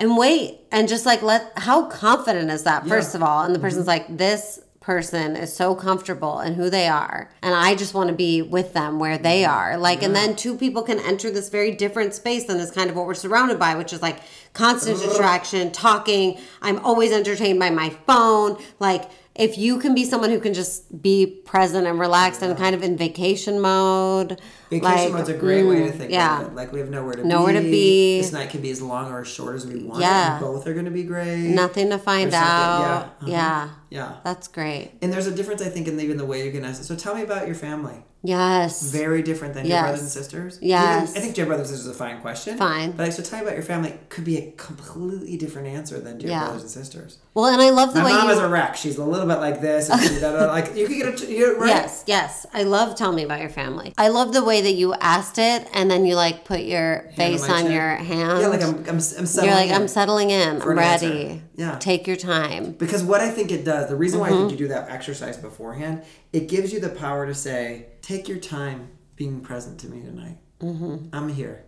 And 0.00 0.16
wait, 0.16 0.60
and 0.72 0.88
just 0.88 1.04
like 1.06 1.22
let, 1.22 1.52
how 1.56 1.84
confident 1.86 2.50
is 2.50 2.62
that, 2.64 2.88
first 2.88 3.10
Yeah. 3.12 3.18
of 3.18 3.22
all? 3.22 3.42
And 3.44 3.54
the 3.54 3.58
person's 3.60 3.86
like, 3.86 4.04
this 4.24 4.58
person 4.90 5.36
is 5.36 5.54
so 5.54 5.72
comfortable 5.72 6.40
in 6.40 6.54
who 6.54 6.68
they 6.68 6.88
are 6.88 7.30
and 7.42 7.54
i 7.54 7.76
just 7.76 7.94
want 7.94 8.08
to 8.08 8.14
be 8.14 8.42
with 8.42 8.72
them 8.72 8.98
where 8.98 9.16
they 9.16 9.44
are. 9.44 9.78
Like 9.78 10.02
and 10.02 10.16
then 10.16 10.34
two 10.34 10.56
people 10.56 10.82
can 10.82 10.98
enter 10.98 11.30
this 11.30 11.48
very 11.48 11.70
different 11.70 12.12
space 12.12 12.46
than 12.46 12.58
this 12.58 12.72
kind 12.72 12.90
of 12.90 12.96
what 12.96 13.06
we're 13.06 13.14
surrounded 13.14 13.56
by 13.56 13.76
which 13.76 13.92
is 13.92 14.02
like 14.02 14.18
constant 14.52 14.98
distraction 14.98 15.70
talking 15.70 16.40
i'm 16.60 16.84
always 16.84 17.12
entertained 17.12 17.60
by 17.60 17.70
my 17.70 17.90
phone. 17.90 18.60
Like 18.80 19.08
if 19.36 19.56
you 19.56 19.78
can 19.78 19.94
be 19.94 20.04
someone 20.04 20.30
who 20.30 20.40
can 20.40 20.54
just 20.54 21.00
be 21.00 21.24
present 21.24 21.86
and 21.86 22.00
relaxed 22.00 22.42
and 22.42 22.58
kind 22.58 22.74
of 22.74 22.82
in 22.82 22.96
vacation 22.96 23.60
mode 23.60 24.40
Vacation 24.70 24.82
like, 25.06 25.12
mode's 25.12 25.28
a 25.28 25.34
great 25.34 25.64
way 25.64 25.80
to 25.80 25.90
mm, 25.92 25.98
think 25.98 26.10
yeah 26.12 26.40
of 26.42 26.46
it. 26.48 26.54
Like 26.54 26.72
we 26.72 26.78
have 26.78 26.90
nowhere 26.90 27.14
to 27.14 27.26
Nowhere 27.26 27.54
be. 27.54 27.58
to 27.64 27.70
be. 27.70 28.20
This 28.20 28.32
night 28.32 28.50
can 28.50 28.62
be 28.62 28.70
as 28.70 28.80
long 28.80 29.10
or 29.10 29.20
as 29.22 29.28
short 29.28 29.56
as 29.56 29.66
we 29.66 29.82
want. 29.82 30.00
Yeah. 30.00 30.38
Both 30.40 30.66
are 30.66 30.72
going 30.74 30.84
to 30.86 30.90
be 30.90 31.02
great. 31.02 31.48
nothing 31.48 31.90
to 31.90 31.98
find 31.98 32.32
out 32.32 33.16
Yeah. 33.22 33.26
yeah, 33.28 33.62
Uh-huh. 33.64 33.74
Yeah. 33.90 34.12
that's 34.24 34.46
great 34.48 34.92
And 35.02 35.12
there's 35.12 35.26
a 35.26 35.34
difference, 35.34 35.60
I 35.62 35.68
think, 35.68 35.88
in 35.88 35.98
even 36.00 36.16
the 36.16 36.24
way 36.26 36.44
you 36.46 36.52
can 36.52 36.64
ask 36.64 36.80
it. 36.80 36.84
So 36.84 36.94
tell 36.94 37.14
me 37.16 37.22
about 37.22 37.46
your 37.46 37.56
family. 37.56 38.04
yes 38.22 38.82
Very 38.82 39.22
different 39.22 39.54
than 39.54 39.66
your 39.66 39.80
brothers 39.80 40.00
and 40.02 40.10
sisters. 40.10 40.58
Yes. 40.62 41.10
Even- 41.10 41.16
I 41.16 41.24
think 41.24 41.36
your 41.36 41.46
brothers 41.46 41.68
and 41.70 41.76
sisters 41.78 41.90
is 41.92 41.96
a 42.00 42.04
fine 42.04 42.20
question. 42.20 42.56
Fine. 42.56 42.92
But 42.92 43.04
like, 43.04 43.12
so 43.12 43.22
tell 43.22 43.40
me 43.40 43.46
about 43.46 43.54
your 43.56 43.64
family 43.64 43.94
could 44.08 44.24
be 44.24 44.36
a 44.38 44.52
completely 44.52 45.36
different 45.36 45.66
answer 45.68 45.98
than 45.98 46.20
your 46.20 46.30
Yeah. 46.30 46.44
brothers 46.44 46.62
and 46.62 46.70
sisters. 46.70 47.18
well 47.34 47.46
and 47.46 47.62
i 47.62 47.70
love 47.70 47.94
the 47.94 48.00
My 48.00 48.06
way 48.06 48.12
mom 48.12 48.26
you 48.26 48.32
is 48.34 48.38
a 48.38 48.48
wreck. 48.48 48.76
She's 48.76 48.98
a 48.98 49.04
little 49.04 49.26
bit 49.26 49.38
like 49.38 49.60
this. 49.60 49.88
Like 50.60 50.76
you 50.76 50.86
could 50.86 50.96
get 50.96 51.06
a, 51.08 51.54
right. 51.58 51.68
Yes, 51.68 52.04
yes. 52.06 52.46
I 52.52 52.62
love 52.64 52.96
tell 52.96 53.12
me 53.12 53.22
about 53.24 53.40
your 53.40 53.50
family. 53.50 53.94
I 53.96 54.08
love 54.08 54.32
the 54.32 54.44
way 54.44 54.59
that 54.60 54.72
you 54.72 54.94
asked 54.94 55.38
it 55.38 55.68
and 55.74 55.90
then 55.90 56.04
you 56.06 56.14
like 56.14 56.44
put 56.44 56.60
your 56.60 57.10
face 57.16 57.46
my 57.48 57.62
on 57.62 57.70
your 57.70 57.96
hand. 57.96 58.40
Yeah, 58.40 58.46
like 58.48 58.62
I'm, 58.62 58.76
I'm, 58.80 58.88
I'm 58.88 59.00
settling 59.00 59.44
You're 59.46 59.54
like. 59.54 59.70
I'm 59.70 59.88
settling 59.88 60.30
in. 60.30 60.40
I'm 60.48 60.56
an 60.70 60.78
answer. 60.78 61.06
ready. 61.08 61.42
Yeah. 61.56 61.76
Take 61.78 62.06
your 62.06 62.16
time. 62.16 62.72
Because 62.72 63.02
what 63.02 63.20
I 63.20 63.30
think 63.30 63.50
it 63.52 63.64
does, 63.64 63.88
the 63.88 63.96
reason 63.96 64.20
why 64.20 64.28
I 64.28 64.30
Mm-hmm. 64.30 64.48
think 64.48 64.52
you 64.52 64.66
do 64.66 64.68
that 64.68 64.88
exercise 64.90 65.36
beforehand, 65.36 66.02
it 66.32 66.48
gives 66.48 66.72
you 66.72 66.80
the 66.80 66.88
power 66.90 67.26
to 67.26 67.34
say, 67.34 67.86
take 68.02 68.28
your 68.28 68.38
time 68.38 68.88
being 69.16 69.40
present 69.40 69.78
to 69.80 69.88
me 69.88 70.00
tonight. 70.02 70.38
Mm-hmm. 70.60 71.06
I'm 71.12 71.28
here. 71.28 71.64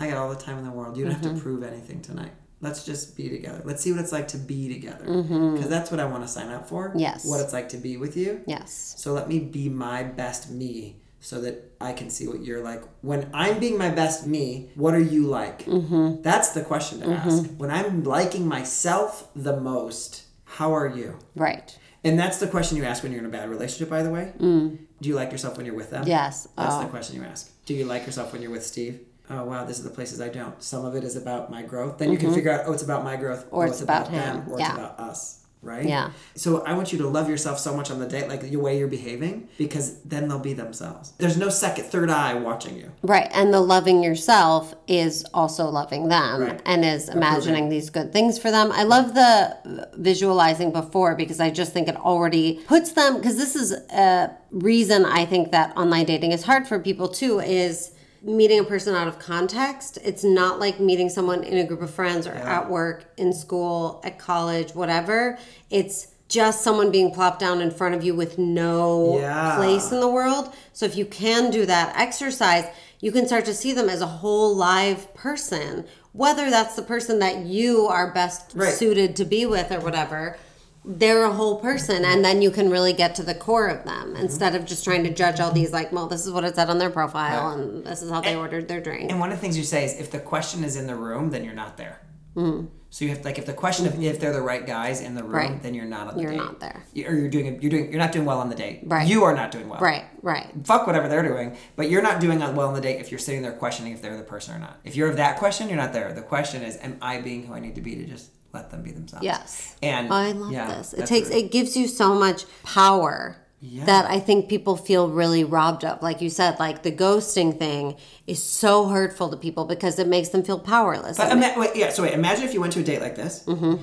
I 0.00 0.08
got 0.08 0.16
all 0.16 0.30
the 0.30 0.34
time 0.36 0.56
in 0.58 0.64
the 0.64 0.70
world. 0.70 0.96
You 0.96 1.04
don't 1.04 1.12
have 1.12 1.22
Mm-hmm. 1.22 1.36
to 1.36 1.42
prove 1.42 1.62
anything 1.62 2.00
tonight. 2.00 2.32
Let's 2.60 2.84
just 2.84 3.16
be 3.16 3.28
together. 3.28 3.60
Let's 3.64 3.82
see 3.82 3.92
what 3.92 4.00
it's 4.00 4.10
like 4.12 4.26
to 4.28 4.38
be 4.38 4.72
together. 4.72 5.04
Mm-hmm. 5.04 5.54
Because 5.54 5.68
that's 5.68 5.90
what 5.92 6.00
I 6.00 6.06
want 6.06 6.22
to 6.24 6.28
sign 6.28 6.48
up 6.50 6.68
for. 6.68 6.92
Yes. 6.96 7.24
What 7.24 7.40
it's 7.40 7.52
like 7.52 7.68
to 7.68 7.76
be 7.76 7.96
with 7.98 8.16
you. 8.16 8.40
Yes. 8.46 8.94
So 8.98 9.12
let 9.12 9.28
me 9.28 9.38
be 9.38 9.68
my 9.68 10.02
best 10.02 10.50
me 10.50 10.96
so 11.20 11.40
that 11.40 11.72
I 11.80 11.92
can 11.92 12.10
see 12.10 12.26
what 12.28 12.44
you're 12.44 12.62
like. 12.62 12.82
When 13.02 13.28
I'm 13.34 13.58
being 13.58 13.76
my 13.78 13.88
best 13.90 14.26
me, 14.26 14.70
what 14.74 14.94
are 14.94 15.00
you 15.00 15.26
like? 15.26 15.64
Mm-hmm. 15.64 16.22
That's 16.22 16.50
the 16.50 16.62
question 16.62 17.00
to 17.00 17.08
ask. 17.10 17.44
When 17.56 17.70
I'm 17.70 18.04
liking 18.04 18.46
myself 18.46 19.28
the 19.34 19.58
most, 19.60 20.24
how 20.44 20.74
are 20.74 20.86
you? 20.88 21.18
Right. 21.34 21.76
And 22.04 22.18
that's 22.18 22.38
the 22.38 22.46
question 22.46 22.76
you 22.76 22.84
ask 22.84 23.02
when 23.02 23.10
you're 23.12 23.20
in 23.20 23.26
a 23.26 23.30
bad 23.30 23.48
relationship, 23.50 23.90
by 23.90 24.02
the 24.02 24.10
way. 24.10 24.32
Mm. 24.38 24.78
Do 25.00 25.08
you 25.08 25.14
like 25.16 25.32
yourself 25.32 25.56
when 25.56 25.66
you're 25.66 25.74
with 25.74 25.90
them? 25.90 26.04
Yes. 26.06 26.46
That's 26.56 26.74
Oh. 26.76 26.82
the 26.82 26.88
question 26.88 27.16
you 27.16 27.24
ask. 27.24 27.50
Do 27.66 27.74
you 27.74 27.84
like 27.84 28.06
yourself 28.06 28.32
when 28.32 28.40
you're 28.42 28.50
with 28.52 28.64
Steve? 28.64 29.00
Oh 29.30 29.44
wow, 29.44 29.64
this 29.64 29.78
is 29.78 29.84
the 29.84 29.90
places 29.90 30.20
I 30.22 30.28
don't. 30.30 30.62
Some 30.62 30.86
of 30.86 30.94
it 30.94 31.04
is 31.04 31.14
about 31.16 31.50
my 31.50 31.60
growth. 31.62 31.98
Then 31.98 32.10
you 32.10 32.16
can 32.16 32.32
figure 32.32 32.50
out, 32.50 32.62
oh, 32.66 32.72
it's 32.72 32.82
about 32.82 33.04
my 33.04 33.16
growth, 33.16 33.44
Mm-hmm. 33.46 33.56
Or 33.56 33.64
oh, 33.66 33.68
it's 33.68 33.82
about 33.82 34.08
him. 34.08 34.22
them, 34.22 34.48
or 34.52 34.58
Yeah. 34.58 34.68
it's 34.70 34.78
about 34.78 34.98
us, 35.00 35.44
right? 35.62 35.86
Yeah. 35.86 36.10
So 36.34 36.62
I 36.62 36.74
want 36.74 36.92
you 36.92 36.98
to 36.98 37.08
love 37.08 37.28
yourself 37.28 37.58
so 37.58 37.76
much 37.76 37.90
on 37.90 37.98
the 37.98 38.06
date, 38.06 38.28
like 38.28 38.42
the 38.42 38.56
way 38.56 38.78
you're 38.78 38.88
behaving, 38.88 39.48
because 39.58 40.00
then 40.02 40.28
they'll 40.28 40.38
be 40.38 40.52
themselves. 40.52 41.12
There's 41.18 41.36
no 41.36 41.48
second, 41.48 41.84
third 41.84 42.10
eye 42.10 42.34
watching 42.34 42.76
you. 42.76 42.92
Right. 43.02 43.28
And 43.32 43.52
the 43.52 43.60
loving 43.60 44.02
yourself 44.02 44.74
is 44.86 45.24
also 45.34 45.66
loving 45.68 46.08
them 46.08 46.40
Right. 46.40 46.62
and 46.64 46.84
is 46.84 47.08
imagining 47.08 47.68
these 47.68 47.90
good 47.90 48.12
things 48.12 48.38
for 48.38 48.50
them. 48.50 48.70
I 48.72 48.84
love 48.84 49.14
the 49.14 49.88
visualizing 49.94 50.72
before 50.72 51.14
because 51.14 51.40
I 51.40 51.50
just 51.50 51.72
think 51.72 51.88
it 51.88 51.96
already 51.96 52.60
puts 52.66 52.92
them, 52.92 53.16
because 53.16 53.36
this 53.36 53.56
is 53.56 53.72
a 53.72 54.30
reason 54.50 55.04
I 55.04 55.26
think 55.26 55.50
that 55.52 55.76
online 55.76 56.06
dating 56.06 56.32
is 56.32 56.42
hard 56.44 56.66
for 56.66 56.78
people 56.78 57.08
too, 57.08 57.40
is 57.40 57.92
meeting 58.22 58.58
a 58.58 58.64
person 58.64 58.94
out 58.94 59.08
of 59.08 59.18
context. 59.18 59.98
It's 60.04 60.24
not 60.24 60.58
like 60.58 60.80
meeting 60.80 61.08
someone 61.08 61.44
in 61.44 61.58
a 61.58 61.64
group 61.64 61.82
of 61.82 61.90
friends 61.90 62.26
or 62.26 62.32
at 62.32 62.68
work, 62.68 63.04
in 63.16 63.32
school, 63.32 64.00
at 64.04 64.18
college, 64.18 64.74
whatever. 64.74 65.38
It's 65.70 66.08
just 66.28 66.62
someone 66.62 66.90
being 66.90 67.12
plopped 67.12 67.40
down 67.40 67.60
in 67.62 67.70
front 67.70 67.94
of 67.94 68.04
you 68.04 68.14
with 68.14 68.36
no 68.38 69.18
Yeah. 69.18 69.56
place 69.56 69.90
in 69.92 70.00
the 70.00 70.08
world. 70.08 70.52
So 70.72 70.84
if 70.84 70.96
you 70.96 71.06
can 71.06 71.50
do 71.50 71.64
that 71.66 71.94
exercise, 71.96 72.66
you 73.00 73.12
can 73.12 73.26
start 73.26 73.44
to 73.46 73.54
see 73.54 73.72
them 73.72 73.88
as 73.88 74.00
a 74.02 74.06
whole 74.06 74.54
live 74.54 75.14
person, 75.14 75.84
whether 76.12 76.50
that's 76.50 76.74
the 76.74 76.82
person 76.82 77.18
that 77.20 77.38
you 77.46 77.86
are 77.86 78.10
best 78.10 78.50
Right. 78.54 78.74
suited 78.74 79.16
to 79.16 79.24
be 79.24 79.46
with 79.46 79.70
or 79.72 79.80
whatever. 79.80 80.36
They're 80.84 81.24
a 81.24 81.32
whole 81.32 81.56
person, 81.60 82.04
and 82.04 82.24
then 82.24 82.40
you 82.40 82.50
can 82.50 82.70
really 82.70 82.92
get 82.92 83.14
to 83.16 83.22
the 83.22 83.34
core 83.34 83.68
of 83.68 83.84
them 83.84 84.08
mm-hmm. 84.08 84.22
instead 84.22 84.54
of 84.54 84.64
just 84.64 84.84
trying 84.84 85.04
to 85.04 85.12
judge 85.12 85.38
all 85.40 85.52
these, 85.52 85.72
like, 85.72 85.92
well, 85.92 86.06
this 86.06 86.24
is 86.24 86.32
what 86.32 86.44
it 86.44 86.54
said 86.54 86.70
on 86.70 86.78
their 86.78 86.90
profile, 86.90 87.50
and 87.50 87.84
this 87.84 88.02
is 88.02 88.10
how 88.10 88.20
they 88.20 88.36
ordered 88.36 88.68
their 88.68 88.80
drink. 88.80 89.10
And 89.10 89.20
one 89.20 89.30
of 89.30 89.36
the 89.36 89.40
things 89.40 89.56
you 89.58 89.64
say 89.64 89.84
is 89.84 89.98
if 89.98 90.10
the 90.10 90.20
question 90.20 90.64
is 90.64 90.76
in 90.76 90.86
the 90.86 90.96
room, 90.96 91.30
then 91.30 91.44
you're 91.44 91.54
not 91.54 91.76
there. 91.76 92.00
Mm. 92.34 92.68
So 92.90 93.04
you 93.04 93.10
have 93.10 93.24
like 93.24 93.38
if 93.38 93.44
the 93.44 93.52
question 93.52 93.86
of 93.86 93.92
mm-hmm. 93.92 94.04
if 94.04 94.18
they're 94.18 94.32
the 94.32 94.40
right 94.40 94.66
guys 94.66 95.02
in 95.02 95.14
the 95.14 95.22
room, 95.22 95.32
Right. 95.32 95.62
then 95.62 95.74
you're 95.74 95.84
not 95.84 96.08
on 96.08 96.16
the 96.16 96.22
You're 96.22 96.30
date. 96.30 96.38
not 96.38 96.60
there. 96.60 96.84
You- 96.94 97.06
Or 97.06 97.14
you're 97.14 97.28
doing 97.28 97.60
you're 97.60 97.70
doing 97.70 97.90
you're 97.90 97.98
not 97.98 98.12
doing 98.12 98.24
well 98.24 98.38
on 98.38 98.48
the 98.48 98.54
date. 98.54 98.80
Right. 98.84 99.06
You 99.06 99.24
are 99.24 99.34
not 99.34 99.50
doing 99.50 99.68
well. 99.68 99.80
Right, 99.80 100.04
right. 100.22 100.50
Fuck 100.64 100.86
whatever 100.86 101.06
they're 101.06 101.22
doing, 101.22 101.56
but 101.76 101.90
you're 101.90 102.02
not 102.02 102.20
doing 102.20 102.38
well 102.38 102.68
on 102.68 102.74
the 102.74 102.80
date 102.80 102.98
if 103.00 103.10
you're 103.10 103.18
sitting 103.18 103.42
there 103.42 103.52
questioning 103.52 103.92
if 103.92 104.00
they're 104.00 104.16
the 104.16 104.22
person 104.22 104.54
or 104.54 104.58
not. 104.58 104.78
If 104.84 104.96
you're 104.96 105.10
of 105.10 105.16
that 105.16 105.36
question, 105.36 105.68
you're 105.68 105.76
not 105.76 105.92
there. 105.92 106.12
The 106.14 106.22
question 106.22 106.62
is, 106.62 106.76
am 106.78 106.96
I 107.02 107.20
being 107.20 107.46
who 107.46 107.52
I 107.52 107.60
need 107.60 107.74
to 107.74 107.82
be 107.82 107.94
to 107.96 108.04
just 108.06 108.30
let 108.52 108.70
them 108.70 108.82
be 108.82 108.90
themselves? 108.92 109.24
Yes. 109.24 109.76
And 109.82 110.12
I 110.12 110.32
love 110.32 110.52
yeah, 110.52 110.66
this. 110.78 110.92
It 110.94 111.06
takes 111.06 111.30
it 111.30 111.50
gives 111.52 111.76
you 111.76 111.86
so 111.86 112.14
much 112.14 112.44
power 112.64 113.36
Yeah. 113.60 113.84
that 113.86 114.04
I 114.10 114.20
think 114.20 114.48
people 114.48 114.76
feel 114.76 115.08
really 115.10 115.44
robbed 115.44 115.84
of. 115.84 116.00
Like 116.02 116.20
you 116.20 116.30
said, 116.30 116.58
like 116.60 116.82
the 116.82 116.92
ghosting 116.92 117.58
thing 117.58 117.96
is 118.26 118.42
so 118.42 118.86
hurtful 118.88 119.28
to 119.30 119.36
people 119.36 119.64
because 119.64 119.98
it 119.98 120.06
makes 120.08 120.28
them 120.30 120.42
feel 120.42 120.58
powerless. 120.60 121.16
But 121.18 121.32
ima- 121.32 121.54
wait, 121.56 121.74
yeah. 121.76 121.90
So 121.90 122.02
wait, 122.04 122.12
imagine 122.14 122.44
if 122.44 122.54
you 122.54 122.60
went 122.60 122.72
to 122.74 122.80
a 122.80 122.84
date 122.84 123.00
like 123.00 123.16
this, 123.16 123.44
Mm-hmm. 123.46 123.74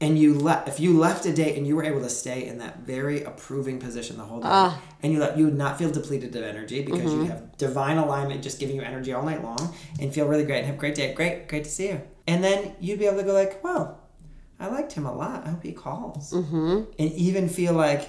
and 0.00 0.18
you 0.18 0.34
left. 0.34 0.66
If 0.68 0.80
you 0.80 0.98
left 0.98 1.24
a 1.26 1.32
date 1.32 1.56
and 1.56 1.64
you 1.66 1.76
were 1.76 1.84
able 1.84 2.00
to 2.00 2.08
stay 2.10 2.46
in 2.48 2.58
that 2.58 2.80
very 2.80 3.22
approving 3.22 3.78
position 3.78 4.16
the 4.18 4.24
whole 4.24 4.40
day, 4.40 4.48
Ah. 4.50 4.82
and 5.02 5.12
you 5.12 5.20
let 5.20 5.38
you 5.38 5.44
would 5.46 5.56
not 5.56 5.78
feel 5.78 5.90
depleted 5.90 6.34
of 6.34 6.42
energy 6.42 6.82
because 6.82 7.00
Mm-hmm. 7.12 7.22
you 7.22 7.30
have 7.30 7.56
divine 7.56 7.98
alignment, 7.98 8.42
just 8.42 8.58
giving 8.58 8.74
you 8.76 8.82
energy 8.82 9.12
all 9.12 9.22
night 9.22 9.42
long, 9.44 9.72
and 10.00 10.12
feel 10.12 10.26
really 10.26 10.44
great 10.44 10.58
and 10.58 10.66
have 10.66 10.74
a 10.74 10.78
great 10.78 10.96
day. 10.96 11.14
Great, 11.14 11.46
great 11.48 11.62
to 11.64 11.70
see 11.70 11.88
you. 11.90 12.00
And 12.26 12.42
then 12.42 12.74
you'd 12.80 12.98
be 12.98 13.06
able 13.06 13.18
to 13.18 13.24
go 13.24 13.32
like, 13.32 13.62
well, 13.62 13.98
I 14.62 14.68
liked 14.68 14.92
him 14.92 15.06
a 15.06 15.14
lot. 15.14 15.46
I 15.46 15.50
hope 15.50 15.62
he 15.62 15.72
calls, 15.72 16.32
mm-hmm. 16.32 16.82
and 16.98 17.12
even 17.12 17.48
feel 17.48 17.74
like, 17.74 18.08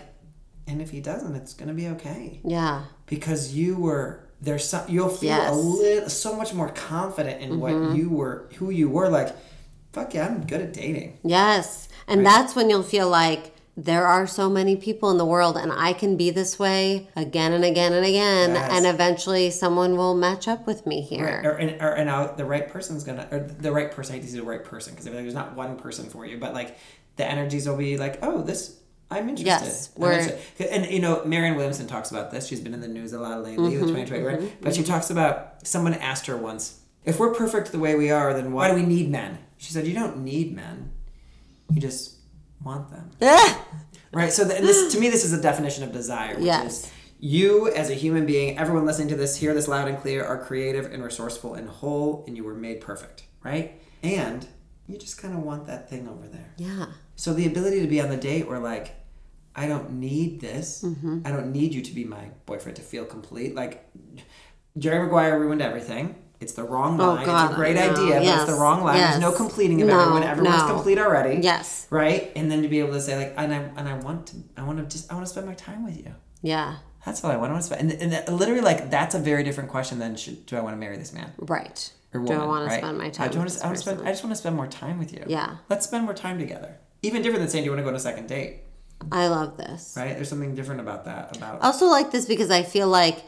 and 0.67 0.81
if 0.81 0.91
he 0.91 1.01
doesn't, 1.01 1.35
it's 1.35 1.53
gonna 1.53 1.73
be 1.73 1.87
okay 1.89 2.39
yeah. 2.45 2.83
because 3.07 3.53
you 3.53 3.75
were 3.77 4.23
there's 4.41 4.67
some 4.67 4.85
you'll 4.89 5.09
feel 5.09 5.29
Yes. 5.29 5.51
Mm-hmm. 5.51 5.57
a 5.57 5.61
little 5.61 6.09
so 6.09 6.35
much 6.35 6.53
more 6.53 6.69
confident 6.69 7.41
in 7.41 7.59
what 7.59 7.95
you 7.95 8.09
were 8.09 8.49
who 8.57 8.69
you 8.69 8.89
were 8.89 9.07
like 9.07 9.33
fuck 9.93 10.13
yeah 10.13 10.27
i'm 10.27 10.45
good 10.45 10.59
at 10.59 10.73
dating 10.73 11.17
Yes. 11.23 11.87
And 12.07 12.25
that's 12.25 12.53
when 12.55 12.69
you'll 12.69 12.83
feel 12.83 13.07
like 13.07 13.52
there 13.75 14.05
are 14.05 14.27
so 14.27 14.49
many 14.49 14.75
people 14.75 15.09
in 15.09 15.17
the 15.17 15.25
world 15.25 15.57
and 15.57 15.71
I 15.71 15.93
can 15.93 16.15
be 16.15 16.29
this 16.29 16.59
way 16.59 17.09
again 17.15 17.53
and 17.53 17.65
again 17.65 17.91
and 17.93 18.05
again 18.05 18.51
Yes. 18.51 18.69
and 18.71 18.85
eventually 18.85 19.49
someone 19.49 19.97
will 19.97 20.13
match 20.15 20.47
up 20.47 20.67
with 20.67 20.85
me 20.85 21.01
here. 21.01 21.41
or, 21.43 21.51
and, 21.53 21.81
or, 21.81 21.93
and 21.93 22.05
now 22.07 22.27
the 22.27 22.45
right 22.45 22.67
person's 22.69 23.03
gonna 23.03 23.27
or 23.31 23.39
the 23.39 23.71
right 23.71 23.89
person 23.91 24.15
i 24.15 24.19
hate 24.19 24.27
to 24.29 24.35
the 24.35 24.43
right 24.43 24.63
person 24.63 24.93
because 24.93 25.05
there's 25.05 25.33
not 25.33 25.55
one 25.55 25.75
person 25.77 26.07
for 26.07 26.23
you 26.23 26.37
but 26.37 26.53
like 26.53 26.77
the 27.15 27.25
energies 27.25 27.67
will 27.67 27.75
be 27.77 27.97
like 27.97 28.19
oh 28.21 28.43
this 28.43 28.77
i'm 29.09 29.27
interested 29.27 29.45
Yes, 29.65 29.89
I'm 29.95 30.01
we're- 30.03 30.19
interested. 30.21 30.67
and 30.67 30.85
you 30.91 30.99
know 30.99 31.23
Marianne 31.25 31.55
Williamson 31.55 31.87
talks 31.87 32.11
about 32.11 32.29
this 32.29 32.45
she's 32.47 32.61
been 32.61 32.75
in 32.75 32.81
the 32.81 32.87
news 32.87 33.11
a 33.13 33.19
lot 33.19 33.41
lately 33.43 33.71
Mm-hmm, 33.73 33.85
with 33.85 33.95
2020 33.95 34.23
right? 34.23 34.61
but 34.61 34.75
she 34.75 34.83
talks 34.83 35.09
about 35.09 35.65
someone 35.67 35.95
asked 35.95 36.27
her 36.27 36.37
once 36.37 36.79
if 37.05 37.19
we're 37.19 37.33
perfect 37.33 37.71
the 37.71 37.79
way 37.79 37.95
we 37.95 38.11
are 38.11 38.33
then 38.35 38.53
why 38.53 38.67
do 38.69 38.75
we 38.75 38.83
need 38.83 39.09
men 39.09 39.39
she 39.57 39.71
said 39.73 39.87
you 39.87 39.95
don't 39.95 40.17
need 40.23 40.55
men 40.55 40.91
you 41.71 41.81
just 41.81 42.17
want 42.63 42.89
them 42.91 43.09
Right. 44.13 44.31
So 44.31 44.47
th- 44.47 44.61
this, 44.61 44.93
to 44.93 44.99
me, 44.99 45.09
this 45.09 45.25
is 45.25 45.33
a 45.33 45.41
definition 45.41 45.83
of 45.83 45.91
desire. 45.91 46.35
Which 46.35 46.45
Yes. 46.45 46.83
Is 46.85 46.91
you, 47.19 47.67
as 47.73 47.89
a 47.89 47.93
human 47.95 48.25
being, 48.27 48.59
everyone 48.59 48.85
listening 48.85 49.07
to 49.07 49.15
this, 49.15 49.35
hear 49.37 49.53
this 49.55 49.67
loud 49.67 49.87
and 49.87 49.97
clear, 49.97 50.23
are 50.23 50.37
creative 50.43 50.85
and 50.93 51.03
resourceful 51.03 51.55
and 51.55 51.67
whole, 51.67 52.23
and 52.27 52.37
you 52.37 52.43
were 52.43 52.53
made 52.53 52.79
perfect. 52.81 53.23
Right. 53.43 53.81
And 54.03 54.45
you 54.87 54.97
just 54.99 55.17
kind 55.17 55.33
of 55.33 55.39
want 55.41 55.65
that 55.65 55.89
thing 55.89 56.07
over 56.07 56.27
there. 56.27 56.53
yeah. 56.57 56.87
So 57.15 57.33
the 57.33 57.47
ability 57.47 57.79
to 57.81 57.87
be 57.87 58.01
on 58.01 58.09
the 58.09 58.17
date 58.17 58.47
where 58.47 58.59
like, 58.59 58.93
I 59.55 59.67
don't 59.67 59.93
need 59.93 60.39
this. 60.41 60.83
Mm-hmm. 60.83 61.21
I 61.25 61.31
don't 61.31 61.51
need 61.51 61.73
you 61.73 61.81
to 61.81 61.91
be 61.93 62.03
my 62.03 62.29
boyfriend 62.45 62.75
to 62.75 62.81
feel 62.83 63.05
complete. 63.05 63.55
Like, 63.55 63.87
Jerry 64.77 64.99
Maguire 65.03 65.39
ruined 65.39 65.61
everything. 65.61 66.15
It's 66.39 66.53
the 66.53 66.63
wrong 66.63 66.99
Oh, 66.99 67.13
line. 67.13 67.25
God, 67.25 67.45
it's 67.45 67.53
a 67.53 67.55
great 67.55 67.77
idea, 67.77 68.15
but 68.15 68.23
it's 68.23 68.45
the 68.45 68.55
wrong 68.59 68.83
line. 68.83 68.97
There's 68.97 69.19
no 69.19 69.31
completing 69.31 69.81
of 69.81 69.87
No, 69.87 69.99
everyone. 69.99 70.23
Everyone's 70.23 70.57
no. 70.63 70.73
complete 70.73 70.97
already 70.99 71.39
Yes. 71.41 71.87
right? 71.89 72.31
And 72.35 72.51
then 72.51 72.61
to 72.63 72.67
be 72.67 72.79
able 72.79 72.91
to 72.93 73.01
say 73.01 73.15
like, 73.17 73.33
and 73.37 73.53
I 73.53 73.57
and 73.77 73.87
I 73.87 73.93
want 73.95 74.27
to, 74.27 74.37
I 74.57 74.63
want 74.63 74.79
to 74.79 74.85
just, 74.85 75.09
I 75.11 75.15
want 75.15 75.25
to 75.25 75.31
spend 75.31 75.47
my 75.47 75.53
time 75.53 75.85
with 75.85 75.97
you. 75.97 76.13
Yeah. 76.41 76.77
That's 77.05 77.23
all 77.23 77.31
I 77.31 77.37
want. 77.37 77.51
I 77.51 77.53
want 77.53 77.63
to 77.65 77.73
spend, 77.73 77.91
and, 77.91 78.01
and 78.01 78.11
that, 78.13 78.31
literally 78.31 78.61
like 78.61 78.89
that's 78.89 79.15
a 79.15 79.19
very 79.19 79.43
different 79.43 79.69
question 79.69 79.99
than 79.99 80.15
should, 80.17 80.45
do 80.45 80.57
I 80.57 80.61
want 80.61 80.73
to 80.75 80.79
marry 80.79 80.97
this 80.97 81.13
man 81.13 81.31
Right. 81.37 81.91
or 82.13 82.19
Do? 82.21 82.33
I 82.33 82.45
want 82.45 82.63
to 82.65 82.69
right? 82.69 82.79
spend 82.79 82.97
my 82.97 83.09
time? 83.09 83.25
I 83.25 83.31
do 83.31 83.39
with 83.39 83.47
want 83.47 83.49
to, 83.51 83.63
I 83.63 83.67
want 83.67 83.77
to 83.77 83.81
spend. 83.81 84.01
I 84.01 84.11
just 84.11 84.23
want 84.23 84.31
to 84.35 84.39
spend 84.39 84.55
more 84.57 84.67
time 84.67 84.99
with 84.99 85.13
you. 85.13 85.23
Yeah. 85.27 85.57
Let's 85.69 85.85
spend 85.85 86.03
more 86.05 86.13
time 86.13 86.39
together. 86.39 86.75
Even 87.03 87.21
different 87.21 87.41
than 87.41 87.49
saying, 87.49 87.63
do 87.63 87.65
you 87.65 87.71
want 87.71 87.79
to 87.79 87.83
go 87.83 87.89
on 87.89 87.95
a 87.95 87.99
second 87.99 88.27
date? 88.27 88.61
I 89.11 89.27
love 89.27 89.57
this. 89.57 89.93
Right? 89.97 90.13
There's 90.15 90.29
something 90.29 90.55
different 90.55 90.79
about 90.81 91.05
that. 91.05 91.35
About 91.35 91.61
I 91.61 91.65
also 91.67 91.87
like 91.87 92.11
this 92.11 92.25
because 92.25 92.49
I 92.51 92.63
feel 92.63 92.87
like 92.87 93.23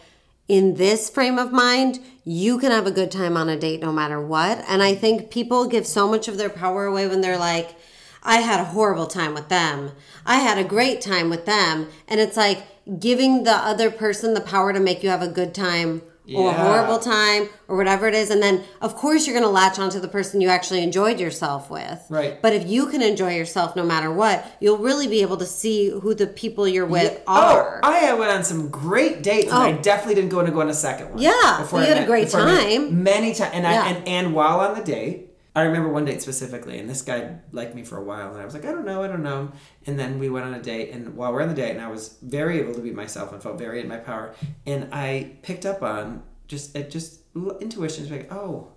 in 0.48 0.76
this 0.76 1.10
frame 1.10 1.40
of 1.40 1.52
mind, 1.52 2.00
you 2.24 2.60
can 2.60 2.72
have 2.72 2.88
a 2.88 2.92
good 2.92 3.12
time 3.12 3.36
on 3.36 3.50
a 3.50 3.58
date 3.58 3.82
no 3.82 3.92
matter 3.92 4.22
what. 4.22 4.64
And 4.68 4.84
I 4.84 4.96
think 4.96 5.32
people 5.32 5.68
give 5.68 5.88
so 5.88 6.08
much 6.08 6.28
of 6.28 6.38
their 6.38 6.50
power 6.50 6.86
away 6.86 7.08
when 7.08 7.22
they're 7.22 7.38
like, 7.38 7.76
I 8.24 8.38
had 8.38 8.60
a 8.60 8.66
horrible 8.66 9.08
time 9.08 9.34
with 9.34 9.50
them. 9.50 9.92
I 10.26 10.38
had 10.38 10.58
a 10.58 10.64
great 10.64 11.02
time 11.02 11.30
with 11.30 11.46
them. 11.46 11.88
And 12.08 12.20
it's 12.20 12.38
like 12.38 12.64
giving 13.00 13.44
the 13.44 13.56
other 13.56 13.92
person 13.92 14.34
the 14.34 14.42
power 14.42 14.74
to 14.74 14.80
make 14.80 15.04
you 15.04 15.10
have 15.10 15.22
a 15.22 15.28
good 15.28 15.54
time 15.54 16.02
or 16.34 16.50
a 16.50 16.54
horrible 16.54 16.98
time 17.00 17.50
or 17.68 17.78
whatever 17.78 18.08
it 18.08 18.14
is. 18.16 18.30
And 18.30 18.42
then, 18.42 18.64
of 18.82 18.96
course, 18.96 19.28
you're 19.28 19.36
going 19.36 19.46
to 19.48 19.52
latch 19.52 19.78
onto 19.78 20.00
the 20.00 20.08
person 20.08 20.42
you 20.42 20.50
actually 20.50 20.82
enjoyed 20.82 21.20
yourself 21.20 21.70
with. 21.70 22.02
Right. 22.10 22.42
But 22.42 22.54
if 22.54 22.68
you 22.68 22.88
can 22.88 23.02
enjoy 23.02 23.36
yourself 23.36 23.76
no 23.76 23.84
matter 23.84 24.12
what, 24.12 24.46
you'll 24.60 24.78
really 24.80 25.08
be 25.08 25.22
able 25.22 25.38
to 25.38 25.46
see 25.46 25.90
who 25.90 26.16
the 26.16 26.28
people 26.28 26.68
you're 26.68 26.86
with 26.86 27.22
Oh, 27.28 27.34
are. 27.58 27.80
I 27.84 28.14
went 28.14 28.32
on 28.32 28.44
some 28.44 28.70
great 28.70 29.22
dates, 29.22 29.52
and 29.52 29.56
I 29.62 29.74
oh. 29.74 29.82
definitely 29.82 30.16
didn't 30.16 30.30
go 30.32 30.44
to 30.44 30.52
go 30.52 30.62
on 30.62 30.70
a 30.70 30.74
second 30.74 31.10
one. 31.12 31.20
Yeah, 31.22 31.58
Before 31.60 31.80
you 31.80 31.86
I 31.86 31.90
had 31.90 32.04
a 32.04 32.06
great 32.08 32.32
met- 32.32 32.32
time. 32.32 33.04
Many 33.04 33.34
times, 33.34 33.52
and 33.54 33.64
Yeah. 33.64 33.84
I 33.84 33.88
and, 33.90 34.08
and 34.08 34.34
while 34.34 34.60
on 34.62 34.76
the 34.76 34.84
date, 34.84 35.32
I 35.56 35.64
remember 35.64 35.88
one 35.88 36.04
date 36.04 36.22
specifically, 36.22 36.80
and 36.80 36.90
this 36.90 37.02
guy 37.02 37.38
liked 37.54 37.76
me 37.76 37.84
for 37.84 37.98
a 37.98 38.04
while, 38.04 38.32
and 38.34 38.42
I 38.42 38.46
was 38.46 38.54
like, 38.54 38.66
I 38.66 38.72
don't 38.74 38.86
know, 38.86 39.04
I 39.04 39.08
don't 39.08 39.24
know. 39.24 39.54
And 39.86 39.98
then 39.98 40.20
we 40.20 40.30
went 40.30 40.46
on 40.46 40.54
a 40.54 40.62
date, 40.62 40.92
and 40.92 41.16
while 41.16 41.32
we're 41.32 41.42
on 41.42 41.48
the 41.48 41.56
date, 41.56 41.72
and 41.72 41.82
I 41.82 41.88
was 41.88 42.18
very 42.22 42.60
able 42.60 42.74
to 42.74 42.82
be 42.82 42.92
myself 42.92 43.32
and 43.32 43.42
felt 43.42 43.58
very 43.58 43.80
in 43.80 43.88
my 43.88 43.98
power, 43.98 44.36
and 44.66 44.90
I 44.92 45.38
picked 45.44 45.66
up 45.66 45.82
on 45.82 46.24
just 46.48 46.76
it 46.76 46.92
just 46.92 47.22
intuition, 47.62 48.04
it's 48.04 48.12
like, 48.12 48.32
oh, 48.34 48.74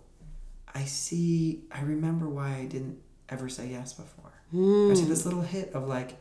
I 0.72 0.84
see, 0.84 1.64
I 1.72 1.80
remember 1.80 2.28
why 2.28 2.54
I 2.54 2.66
didn't 2.66 2.98
ever 3.28 3.48
say 3.48 3.68
yes 3.68 3.92
before. 3.92 4.32
I 4.52 4.94
see 4.94 5.02
hmm. 5.02 5.08
this 5.08 5.24
little 5.24 5.42
hit 5.42 5.72
of 5.74 5.88
like, 5.88 6.16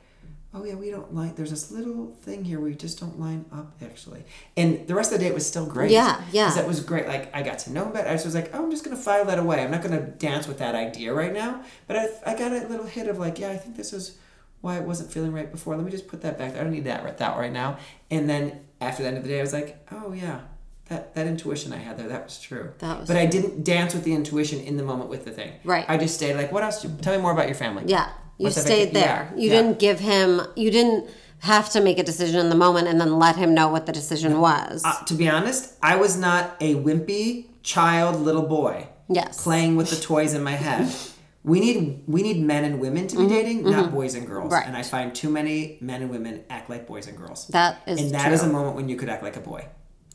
oh 0.54 0.64
yeah, 0.64 0.76
we 0.76 0.89
don't 0.89 1.14
like. 1.14 1.36
There's 1.36 1.50
this 1.52 1.72
little 1.72 2.16
thing 2.22 2.43
here 2.43 2.60
we 2.60 2.74
just 2.74 3.00
don't 3.00 3.20
line 3.20 3.45
up 3.52 3.74
actually. 3.82 4.24
And 4.56 4.88
the 4.88 4.95
rest 4.95 5.12
of 5.12 5.20
the 5.20 5.26
date 5.26 5.34
was 5.34 5.45
still 5.45 5.66
great. 5.66 5.91
Yeah, 5.91 6.22
yeah. 6.32 6.54
that 6.56 6.68
was 6.68 6.80
great. 6.80 7.08
Like 7.08 7.36
I 7.36 7.41
got 7.43 7.60
to 7.60 7.72
know 7.72 7.86
him 7.86 7.93
better. 7.93 8.10
I 8.10 8.14
just 8.14 8.26
was 8.26 8.36
like, 8.36 8.52
oh, 8.54 8.64
I'm 8.64 8.72
just 8.72 8.84
gonna 8.84 8.95
file 8.95 9.26
that 9.26 9.39
away. 9.39 9.64
I'm 9.64 9.72
not 9.72 9.82
gonna 9.84 10.02
dance 10.02 10.48
with 10.48 10.60
that 10.60 10.76
idea 10.76 11.14
right 11.14 11.34
now. 11.34 11.64
But 11.88 11.98
I, 11.98 12.08
I 12.26 12.38
got 12.38 12.52
a 12.52 12.68
little 12.68 12.86
hit 12.86 13.08
of 13.08 13.20
like, 13.20 13.39
yeah, 13.39 13.50
I 13.52 13.58
think 13.58 13.76
this 13.78 13.93
is 13.93 14.18
why 14.62 14.78
it 14.78 14.84
wasn't 14.84 15.12
feeling 15.12 15.34
right 15.34 15.52
before. 15.52 15.76
Let 15.76 15.86
me 15.86 15.91
just 15.91 16.08
put 16.08 16.22
that 16.22 16.38
back. 16.38 16.56
I 16.56 16.64
don't 16.64 16.72
need 16.72 16.86
that 16.86 17.04
right 17.04 17.18
that 17.18 17.38
right 17.38 17.52
now. 17.52 17.78
And 18.10 18.30
then 18.30 18.62
after 18.82 19.04
the 19.04 19.10
end 19.10 19.18
of 19.18 19.24
the 19.24 19.30
day, 19.30 19.39
I 19.39 19.41
was 19.41 19.54
like, 19.54 19.78
oh 19.91 20.14
yeah. 20.14 20.41
That, 20.89 21.14
that 21.16 21.28
intuition 21.28 21.74
I 21.74 21.80
had 21.80 21.98
there, 21.98 22.08
that 22.08 22.24
was 22.24 22.39
true. 22.39 22.72
That 22.80 23.00
was 23.02 23.10
but 23.10 23.18
I 23.18 23.26
didn't 23.26 23.66
dance 23.66 23.93
with 23.93 24.06
the 24.06 24.14
intuition 24.14 24.62
in 24.62 24.78
the 24.78 24.84
moment 24.84 25.10
with 25.10 25.26
the 25.26 25.32
thing. 25.32 25.52
Right. 25.66 25.84
I 25.89 25.98
just 25.98 26.16
stayed 26.16 26.36
like, 26.36 26.54
what 26.54 26.64
else? 26.64 26.82
do- 26.82 26.95
Tell 27.02 27.14
me 27.14 27.22
more 27.22 27.34
about 27.34 27.48
your 27.48 27.56
family. 27.56 27.84
Yeah. 27.88 28.10
You 28.38 28.52
stayed 28.52 28.94
there. 28.94 29.30
yeah, 29.32 29.36
You 29.36 29.50
yeah. 29.50 29.56
didn't 29.62 29.80
give 29.80 30.00
him, 30.00 30.42
you 30.56 30.72
didn't 30.72 31.10
have 31.40 31.70
to 31.72 31.82
make 31.82 32.00
a 32.00 32.04
decision 32.04 32.40
in 32.40 32.50
the 32.50 32.56
moment 32.56 32.88
and 32.88 33.00
then 33.00 33.20
let 33.20 33.36
him 33.36 33.54
know 33.54 33.68
what 33.70 33.86
the 33.86 33.92
decision 33.92 34.40
was. 34.40 34.84
Uh, 34.84 35.04
to 35.06 35.14
be 35.14 35.30
honest, 35.30 35.74
I 35.82 35.96
was 35.96 36.18
not 36.18 36.56
a 36.60 36.76
wimpy 36.76 37.48
child, 37.64 38.20
little 38.22 38.44
boy 38.44 38.88
yes. 39.10 39.44
playing 39.44 39.76
with 39.76 39.90
the 39.90 39.96
toys 39.98 40.34
in 40.34 40.44
my 40.44 40.54
head. 40.54 40.94
We 41.44 41.62
need 41.62 42.04
we 42.08 42.24
need 42.24 42.44
men 42.44 42.66
and 42.66 42.82
women 42.82 43.08
to 43.08 43.16
be 43.16 43.26
dating, 43.26 43.64
not 43.64 43.94
boys 43.94 44.16
and 44.16 44.28
girls. 44.28 44.46
Mm-hmm, 44.46 44.54
Right. 44.54 44.68
And 44.68 44.76
I 44.76 44.84
find 44.84 45.16
too 45.16 45.30
many 45.30 45.78
men 45.80 46.02
and 46.02 46.12
women 46.12 46.44
act 46.50 46.70
like 46.70 46.86
boys 46.88 47.08
and 47.08 47.16
girls. 47.16 47.48
That 47.48 47.80
is 47.88 48.02
and 48.02 48.12
that 48.12 48.26
true. 48.26 48.34
is 48.34 48.44
a 48.44 48.50
moment 48.50 48.76
when 48.76 48.90
you 48.90 48.98
could 48.98 49.08
act 49.08 49.24
like 49.24 49.38
a 49.38 49.40
boy 49.40 49.66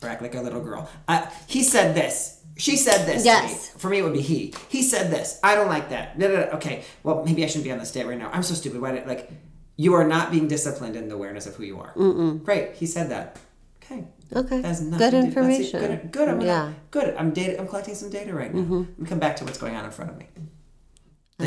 or 0.02 0.08
act 0.10 0.20
like 0.20 0.34
a 0.34 0.42
little 0.42 0.60
girl. 0.60 0.90
Uh, 1.08 1.24
he 1.46 1.62
said 1.62 1.94
this. 1.94 2.41
She 2.56 2.76
said 2.76 3.06
this. 3.06 3.22
to 3.22 3.26
Yes. 3.26 3.72
me. 3.74 3.80
For 3.80 3.88
me, 3.88 3.98
it 3.98 4.02
would 4.02 4.12
be 4.12 4.20
he. 4.20 4.54
He 4.68 4.82
said 4.82 5.10
this. 5.10 5.38
I 5.42 5.54
don't 5.54 5.68
like 5.68 5.88
that. 5.90 6.16
Okay. 6.54 6.84
Well, 7.02 7.24
maybe 7.24 7.44
I 7.44 7.46
shouldn't 7.46 7.64
be 7.64 7.72
on 7.72 7.78
this 7.78 7.90
date 7.90 8.06
right 8.06 8.18
now. 8.18 8.30
I'm 8.32 8.42
so 8.42 8.54
stupid. 8.54 8.80
Why 8.80 8.92
did 8.92 9.06
like 9.06 9.30
you 9.76 9.94
are 9.94 10.04
not 10.06 10.30
being 10.30 10.48
disciplined 10.48 10.96
in 10.96 11.08
the 11.08 11.14
awareness 11.14 11.46
of 11.46 11.56
who 11.56 11.64
you 11.64 11.80
are. 11.80 11.92
Mm-mm. 11.94 12.44
Great. 12.44 12.74
He 12.74 12.86
said 12.86 13.10
that. 13.10 13.38
Okay. 13.82 14.04
Okay. 14.34 14.60
That's 14.60 14.80
Good 14.80 14.92
that's 14.98 15.14
information. 15.14 15.80
Good. 15.80 16.12
Good. 16.12 16.28
I'm 16.28 16.38
gonna, 16.38 16.46
Yeah. 16.46 16.72
Good. 16.90 17.14
I'm 17.16 17.32
data. 17.32 17.58
I'm 17.60 17.66
collecting 17.66 17.94
some 17.94 18.10
data 18.10 18.34
right 18.34 18.52
now. 18.54 18.60
Mm-hmm. 18.62 18.78
Let 18.78 18.98
me 18.98 19.06
come 19.08 19.18
back 19.18 19.36
to 19.36 19.44
what's 19.44 19.58
going 19.58 19.74
on 19.74 19.84
in 19.84 19.90
front 19.90 20.10
of 20.10 20.18
me. 20.18 20.26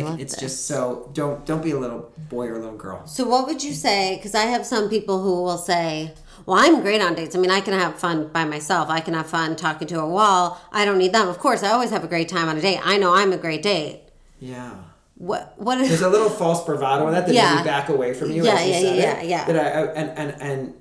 Like 0.04 0.20
it's 0.20 0.34
this. 0.34 0.42
just 0.42 0.68
so 0.68 1.10
don't 1.14 1.46
don't 1.46 1.64
be 1.64 1.72
a 1.72 1.80
little 1.80 2.12
boy 2.30 2.48
or 2.48 2.56
a 2.56 2.60
little 2.60 2.78
girl. 2.78 3.06
So, 3.08 3.26
what 3.28 3.48
would 3.48 3.64
you 3.64 3.74
say? 3.74 4.16
Because 4.18 4.36
I 4.36 4.44
have 4.44 4.66
some 4.66 4.90
people 4.90 5.22
who 5.22 5.44
will 5.44 5.58
say, 5.58 6.14
Well, 6.46 6.58
I'm 6.60 6.82
great 6.82 7.02
on 7.02 7.16
dates. 7.16 7.36
I 7.36 7.40
mean, 7.40 7.52
I 7.52 7.62
can 7.62 7.74
have 7.74 7.98
fun 8.00 8.28
by 8.30 8.46
myself. 8.46 8.90
I 8.90 9.00
can 9.00 9.14
have 9.14 9.28
fun 9.28 9.56
talking 9.56 9.88
to 9.90 10.00
a 10.00 10.08
wall. 10.08 10.60
I 10.72 10.86
don't 10.86 10.98
need 10.98 11.14
them. 11.14 11.28
Of 11.28 11.40
course, 11.40 11.64
I 11.64 11.70
always 11.72 11.90
have 11.92 12.04
a 12.04 12.08
great 12.08 12.30
time 12.30 12.48
on 12.50 12.58
a 12.58 12.62
date. 12.62 12.80
I 12.84 12.98
know 12.98 13.14
I'm 13.14 13.32
a 13.34 13.38
great 13.38 13.62
date. 13.64 14.02
Yeah. 14.40 14.72
What? 15.18 15.54
What 15.58 15.78
There's 15.78 16.02
a 16.02 16.10
little 16.10 16.30
false 16.30 16.66
bravado 16.66 17.08
in 17.08 17.14
that 17.14 17.22
that 17.26 17.32
made 17.32 17.36
Yeah. 17.38 17.56
me 17.58 17.64
back 17.64 17.88
away 17.90 18.14
from 18.14 18.32
you. 18.32 18.44
Yeah, 18.44 18.56
as 18.56 18.66
you 18.68 18.74
yeah, 18.74 18.80
said 18.80 18.98
yeah, 18.98 19.22
it, 19.22 19.28
yeah. 19.30 19.46
That 19.46 19.56
I, 19.56 19.80
I 19.82 19.94
and, 19.94 20.10
and 20.20 20.42
and 20.42 20.74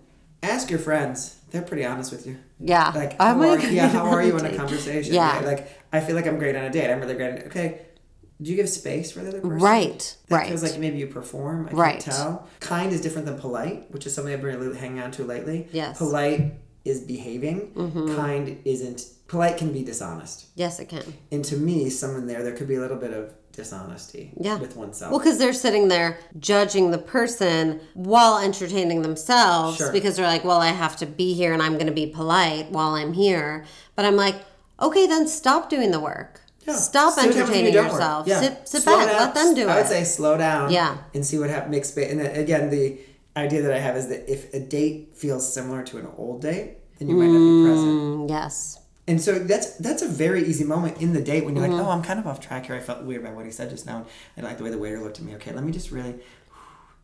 ask 0.43 0.71
your 0.71 0.81
friends. 0.81 1.39
They're 1.51 1.63
pretty 1.63 1.85
honest 1.85 2.11
with 2.11 2.27
you. 2.27 2.37
Yeah. 2.59 2.91
Like, 2.93 3.13
I'm 3.21 3.37
how 3.39 3.43
are, 3.45 3.57
like- 3.57 3.71
yeah, 3.71 3.87
how 3.97 4.07
are 4.07 4.21
you 4.25 4.37
in 4.37 4.45
a 4.45 4.57
conversation? 4.63 5.15
Yeah. 5.15 5.37
Right? 5.37 5.45
Like, 5.47 5.81
I 5.93 6.01
feel 6.01 6.17
like 6.17 6.27
I'm 6.27 6.37
great 6.41 6.57
on 6.57 6.65
a 6.65 6.71
date. 6.71 6.91
I'm 6.91 6.99
really 6.99 7.15
great. 7.15 7.31
On, 7.31 7.39
okay, 7.47 7.83
Do 8.43 8.51
you 8.51 8.57
give 8.57 8.69
space 8.69 9.13
for 9.13 9.21
the 9.21 9.29
other 9.29 9.41
person? 9.41 9.59
Right, 9.59 10.17
That 10.29 10.37
right. 10.37 10.49
feels 10.49 10.63
like 10.63 10.79
maybe 10.79 10.99
you 10.99 11.07
perform. 11.07 11.69
I 11.71 11.75
Right. 11.75 12.01
can 12.03 12.13
tell. 12.13 12.47
Kind 12.61 12.93
is 12.93 13.01
different 13.01 13.27
than 13.27 13.39
polite, 13.39 13.91
which 13.93 14.07
is 14.07 14.15
something 14.15 14.33
I've 14.35 14.43
been 14.43 14.59
really 14.59 14.77
hanging 14.77 15.01
on 15.01 15.13
to 15.13 15.25
lately. 15.25 15.69
Yes. 15.73 15.97
Polite 15.99 16.55
is 16.85 17.01
behaving. 17.01 17.71
Mm-hmm. 17.77 18.17
Kind 18.17 18.59
isn't. 18.65 19.07
Polite 19.29 19.57
can 19.57 19.73
be 19.73 19.83
dishonest. 19.85 20.47
Yes, 20.55 20.81
it 20.81 20.89
can. 20.89 21.03
And 21.33 21.45
to 21.47 21.57
me, 21.57 21.89
someone 21.91 22.27
there, 22.27 22.43
there 22.43 22.53
could 22.53 22.69
be 22.69 22.75
a 22.75 22.81
little 22.81 22.97
bit 22.99 23.13
of 23.13 23.33
dishonesty 23.53 24.33
Yeah. 24.39 24.59
with 24.59 24.77
oneself. 24.77 25.11
Well, 25.13 25.21
because 25.21 25.39
they're 25.39 25.53
sitting 25.53 25.89
there 25.89 26.19
judging 26.39 26.91
the 26.91 26.99
person 26.99 27.81
while 27.95 28.39
entertaining 28.39 29.03
themselves 29.03 29.77
Sure. 29.79 29.93
because 29.93 30.17
they're 30.17 30.27
like, 30.27 30.45
well, 30.45 30.61
I 30.61 30.69
have 30.69 30.97
to 30.99 31.07
be 31.07 31.33
here 31.35 31.53
and 31.53 31.63
I'm 31.63 31.75
going 31.75 31.87
to 31.87 31.93
be 31.93 32.07
polite 32.07 32.71
while 32.73 32.91
I'm 32.95 33.13
here. 33.13 33.65
But 33.97 34.05
I'm 34.05 34.17
like, 34.17 34.35
okay, 34.83 35.07
then 35.07 35.27
stop 35.29 35.71
doing 35.71 35.93
the 35.93 36.01
work. 36.01 36.41
Yeah. 36.67 36.77
Stop 36.77 37.13
See 37.15 37.21
what 37.27 37.27
happens 37.27 37.35
when 37.35 37.43
entertaining 37.43 37.75
you 37.75 37.81
yourself. 37.83 38.27
Yeah. 38.27 38.41
Sit, 38.41 38.69
sit 38.69 38.83
Slow 38.83 38.97
back. 38.99 39.07
down. 39.09 39.19
Let 39.21 39.35
them 39.35 39.55
do 39.55 39.63
I 39.63 39.65
it. 39.65 39.69
I 39.69 39.77
would 39.79 39.87
say 39.87 40.05
slow 40.05 40.37
down. 40.39 40.71
Yeah. 40.73 40.97
And 41.15 41.25
see 41.27 41.39
what 41.39 41.51
happens. 41.51 41.71
Make 41.71 41.85
space. 41.85 42.11
And 42.11 42.21
then, 42.21 42.35
again, 42.35 42.71
the 42.71 42.99
idea 43.37 43.63
that 43.63 43.73
I 43.73 43.79
have 43.79 43.97
is 43.97 44.09
that 44.09 44.31
if 44.33 44.53
a 44.55 44.61
date 44.61 45.11
feels 45.15 45.51
similar 45.53 45.83
to 45.85 45.99
an 45.99 46.07
old 46.17 46.41
date, 46.43 46.79
then 46.99 47.09
you 47.09 47.17
might 47.17 47.27
not 47.27 47.39
be 47.39 47.69
present. 47.69 48.01
Mm, 48.01 48.29
yes. 48.31 48.79
And 49.07 49.21
so 49.21 49.39
that's 49.39 49.77
that's 49.77 50.01
a 50.03 50.09
very 50.09 50.47
easy 50.47 50.65
moment 50.65 51.03
in 51.03 51.13
the 51.13 51.21
date 51.21 51.45
when 51.45 51.55
you're 51.57 51.65
Mm-hmm. 51.67 51.75
like, 51.77 51.87
oh, 51.87 51.91
I'm 51.91 52.03
kind 52.03 52.19
of 52.19 52.27
off 52.27 52.41
track 52.41 52.67
here. 52.67 52.75
I 52.77 52.81
felt 52.81 53.03
weird 53.05 53.21
about 53.23 53.35
what 53.37 53.45
he 53.45 53.51
said 53.51 53.69
just 53.69 53.85
now. 53.85 54.07
I 54.39 54.41
like 54.41 54.57
the 54.57 54.65
way 54.65 54.71
the 54.71 54.79
waiter 54.79 54.99
looked 55.01 55.19
at 55.19 55.25
me. 55.27 55.35
Okay, 55.35 55.53
let 55.53 55.63
me 55.65 55.73
just 55.73 55.91
really. 55.91 56.15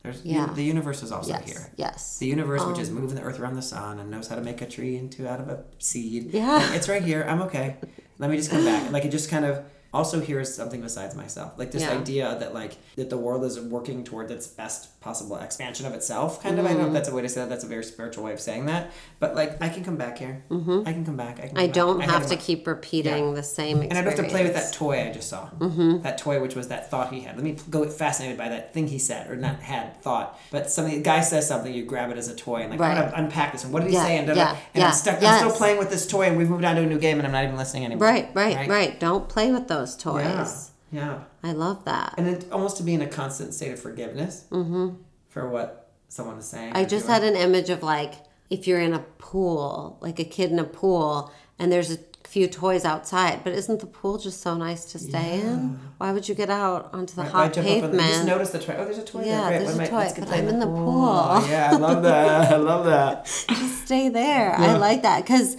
There's 0.03 0.23
Yeah. 0.25 0.47
the 0.55 0.63
universe 0.65 1.03
is 1.03 1.13
also 1.13 1.29
Yes. 1.33 1.45
here. 1.45 1.71
Yes. 1.77 2.17
The 2.19 2.27
universe, 2.27 2.65
which 2.65 2.79
is 2.79 2.89
moving 2.91 3.17
the 3.17 3.23
earth 3.23 3.39
around 3.39 3.57
the 3.57 3.61
sun 3.63 3.99
and 3.99 4.11
knows 4.11 4.29
how 4.29 4.37
to 4.37 4.41
make 4.41 4.63
a 4.63 4.67
tree 4.67 4.97
into 4.97 5.29
out 5.29 5.41
of 5.41 5.49
a 5.51 5.65
seed. 5.79 6.31
Yeah. 6.33 6.73
It's 6.73 6.89
right 6.89 7.03
here. 7.03 7.23
I'm 7.29 7.43
okay. 7.43 7.77
Let 8.21 8.29
me 8.29 8.37
just 8.37 8.51
come 8.51 8.65
back. 8.67 8.93
Like 8.93 9.07
it 9.07 9.09
just 9.09 9.31
kind 9.31 9.47
of 9.47 9.65
also 9.93 10.21
here 10.21 10.41
is 10.41 10.55
something 10.55 10.81
besides 10.81 11.15
myself. 11.15 11.53
Like 11.59 11.71
this 11.73 11.83
Yeah. 11.83 11.93
idea 11.93 12.37
that 12.39 12.55
like 12.55 12.77
that 12.97 13.11
the 13.11 13.17
world 13.19 13.45
is 13.45 13.59
working 13.61 14.05
toward 14.05 14.31
its 14.31 14.47
best 14.47 15.01
possible 15.01 15.37
expansion 15.37 15.87
of 15.87 15.95
itself. 15.95 16.43
Kind 16.43 16.59
of. 16.59 16.67
I 16.67 16.69
don't 16.71 16.83
know 16.83 16.87
if 16.89 16.93
that's 16.93 17.09
a 17.09 17.15
way 17.15 17.23
to 17.23 17.29
say 17.29 17.41
that. 17.41 17.49
That's 17.49 17.65
a 17.65 17.69
very 17.69 17.83
spiritual 17.85 18.25
way 18.25 18.33
of 18.33 18.41
saying 18.41 18.67
that. 18.67 18.91
But 19.19 19.35
like 19.35 19.61
I 19.63 19.69
can 19.69 19.83
come 19.83 19.97
back 19.97 20.19
here. 20.19 20.45
Mm-hmm. 20.51 20.83
I 20.87 20.93
can 20.93 21.05
come 21.05 21.17
back. 21.17 21.39
I 21.39 21.49
can. 21.49 21.57
I 21.57 21.63
come 21.63 21.67
back. 21.67 21.75
don't 21.75 22.01
have 22.01 22.27
to 22.29 22.37
keep 22.37 22.67
repeating 22.67 23.35
the 23.35 23.43
same 23.43 23.79
experience. 23.79 23.91
and 23.91 23.99
I 23.99 24.03
don't 24.03 24.17
have 24.17 24.27
to 24.27 24.31
play 24.31 24.45
with 24.45 24.55
that 24.55 24.73
toy 24.73 25.09
I 25.09 25.13
just 25.13 25.29
saw. 25.29 25.49
Mm-hmm. 25.59 26.03
That 26.03 26.19
toy, 26.19 26.41
which 26.41 26.55
was 26.55 26.69
that 26.69 26.91
thought 26.91 27.13
he 27.13 27.21
had. 27.21 27.37
Let 27.37 27.45
me 27.45 27.57
go 27.71 27.89
fascinated 27.89 28.39
by 28.39 28.49
that 28.51 28.73
thing 28.73 28.87
he 28.89 28.99
said, 28.99 29.31
or 29.31 29.37
not 29.37 29.61
had 29.61 30.01
thought, 30.03 30.39
but 30.51 30.71
something. 30.71 30.97
The 30.97 31.03
guy 31.03 31.21
says 31.21 31.49
something, 31.49 31.73
you 31.73 31.85
grab 31.85 32.11
it 32.11 32.19
as 32.19 32.29
a 32.29 32.37
toy, 32.37 32.61
and 32.63 32.71
like 32.71 32.81
I'm 32.81 32.97
gonna 32.97 33.13
unpack 33.17 33.53
this. 33.53 33.65
And 33.65 33.73
what 33.73 33.81
did 33.83 33.89
he 33.91 33.95
Yeah, 33.97 34.05
say? 34.05 34.19
And, 34.19 34.37
yeah, 34.37 34.51
and 34.51 34.59
yeah, 34.75 34.87
I'm 34.89 34.93
stuck. 34.93 35.23
I'm 35.23 35.39
still 35.39 35.53
playing 35.57 35.79
with 35.79 35.91
this 35.91 36.07
toy, 36.07 36.25
and 36.27 36.37
we've 36.37 36.51
moved 36.51 36.65
on 36.65 36.77
to 36.77 36.83
a 36.83 36.87
new 36.87 36.99
game, 36.99 37.19
and 37.19 37.27
I'm 37.27 37.33
not 37.33 37.45
even 37.45 37.57
listening 37.57 37.85
anymore. 37.87 38.07
Right, 38.07 38.29
right, 38.35 38.69
right, 38.69 39.01
Don't 39.01 39.29
play 39.29 39.51
with 39.51 39.67
those 39.69 39.80
toys. 39.87 40.71
Yeah, 40.93 41.01
yeah. 41.01 41.19
I 41.43 41.53
love 41.53 41.85
that. 41.85 42.15
And 42.19 42.27
it 42.29 42.47
almost 42.53 42.77
to 42.79 42.83
be 42.83 42.95
in 42.95 43.03
a 43.03 43.07
constant 43.07 43.55
state 43.55 43.73
of 43.73 43.81
forgiveness 43.81 44.45
mm-hmm. 44.51 44.97
for 45.29 45.49
what 45.49 45.91
someone 46.09 46.39
is 46.39 46.47
saying. 46.47 46.73
I 46.75 46.85
just 46.85 47.07
doing. 47.07 47.23
had 47.23 47.25
an 47.25 47.37
image 47.37 47.71
of 47.71 47.83
like 47.83 48.15
if 48.51 48.67
you're 48.67 48.81
in 48.81 48.93
a 48.93 48.99
pool, 49.19 49.99
like 50.01 50.19
a 50.19 50.25
kid 50.25 50.51
in 50.51 50.59
a 50.59 50.65
pool, 50.65 51.33
and 51.59 51.71
there's 51.71 51.93
a 51.93 51.99
few 52.27 52.47
toys 52.47 52.85
outside, 52.85 53.43
but 53.43 53.53
isn't 53.53 53.81
the 53.81 53.87
pool 53.87 54.19
just 54.19 54.41
so 54.41 54.57
nice 54.57 54.85
to 54.93 54.99
stay 54.99 55.41
in? 55.41 55.79
Why 55.99 56.13
would 56.13 56.29
you 56.29 56.35
get 56.35 56.49
out 56.51 56.91
onto 56.93 57.15
the 57.17 57.23
Right, 57.23 57.31
hot 57.31 57.53
jump 57.55 57.67
up 57.67 57.73
and- 57.73 57.83
pavement? 57.83 58.03
Just 58.09 58.27
notice 58.27 58.51
the 58.51 58.59
toy. 58.61 58.77
Oh, 58.79 58.85
there's 58.85 58.99
a 58.99 59.03
toy 59.05 59.25
Yeah, 59.25 59.41
there. 59.41 59.49
Great. 59.49 59.59
there's 59.59 59.79
What 59.79 59.89
a 59.89 59.91
am 59.91 59.97
I- 59.97 60.09
toy, 60.09 60.21
but 60.21 60.29
I'm 60.33 60.49
in 60.49 60.61
the 60.61 60.67
Oh, 60.67 60.85
pool. 60.85 61.49
Yeah, 61.51 61.71
I 61.73 61.77
love 61.77 62.03
that. 62.05 62.53
I 62.53 62.57
love 62.57 62.85
that. 62.87 63.25
Just 63.49 63.85
stay 63.87 64.09
there. 64.09 64.55
I 64.55 64.77
like 64.77 65.03
that 65.03 65.23
because, 65.25 65.57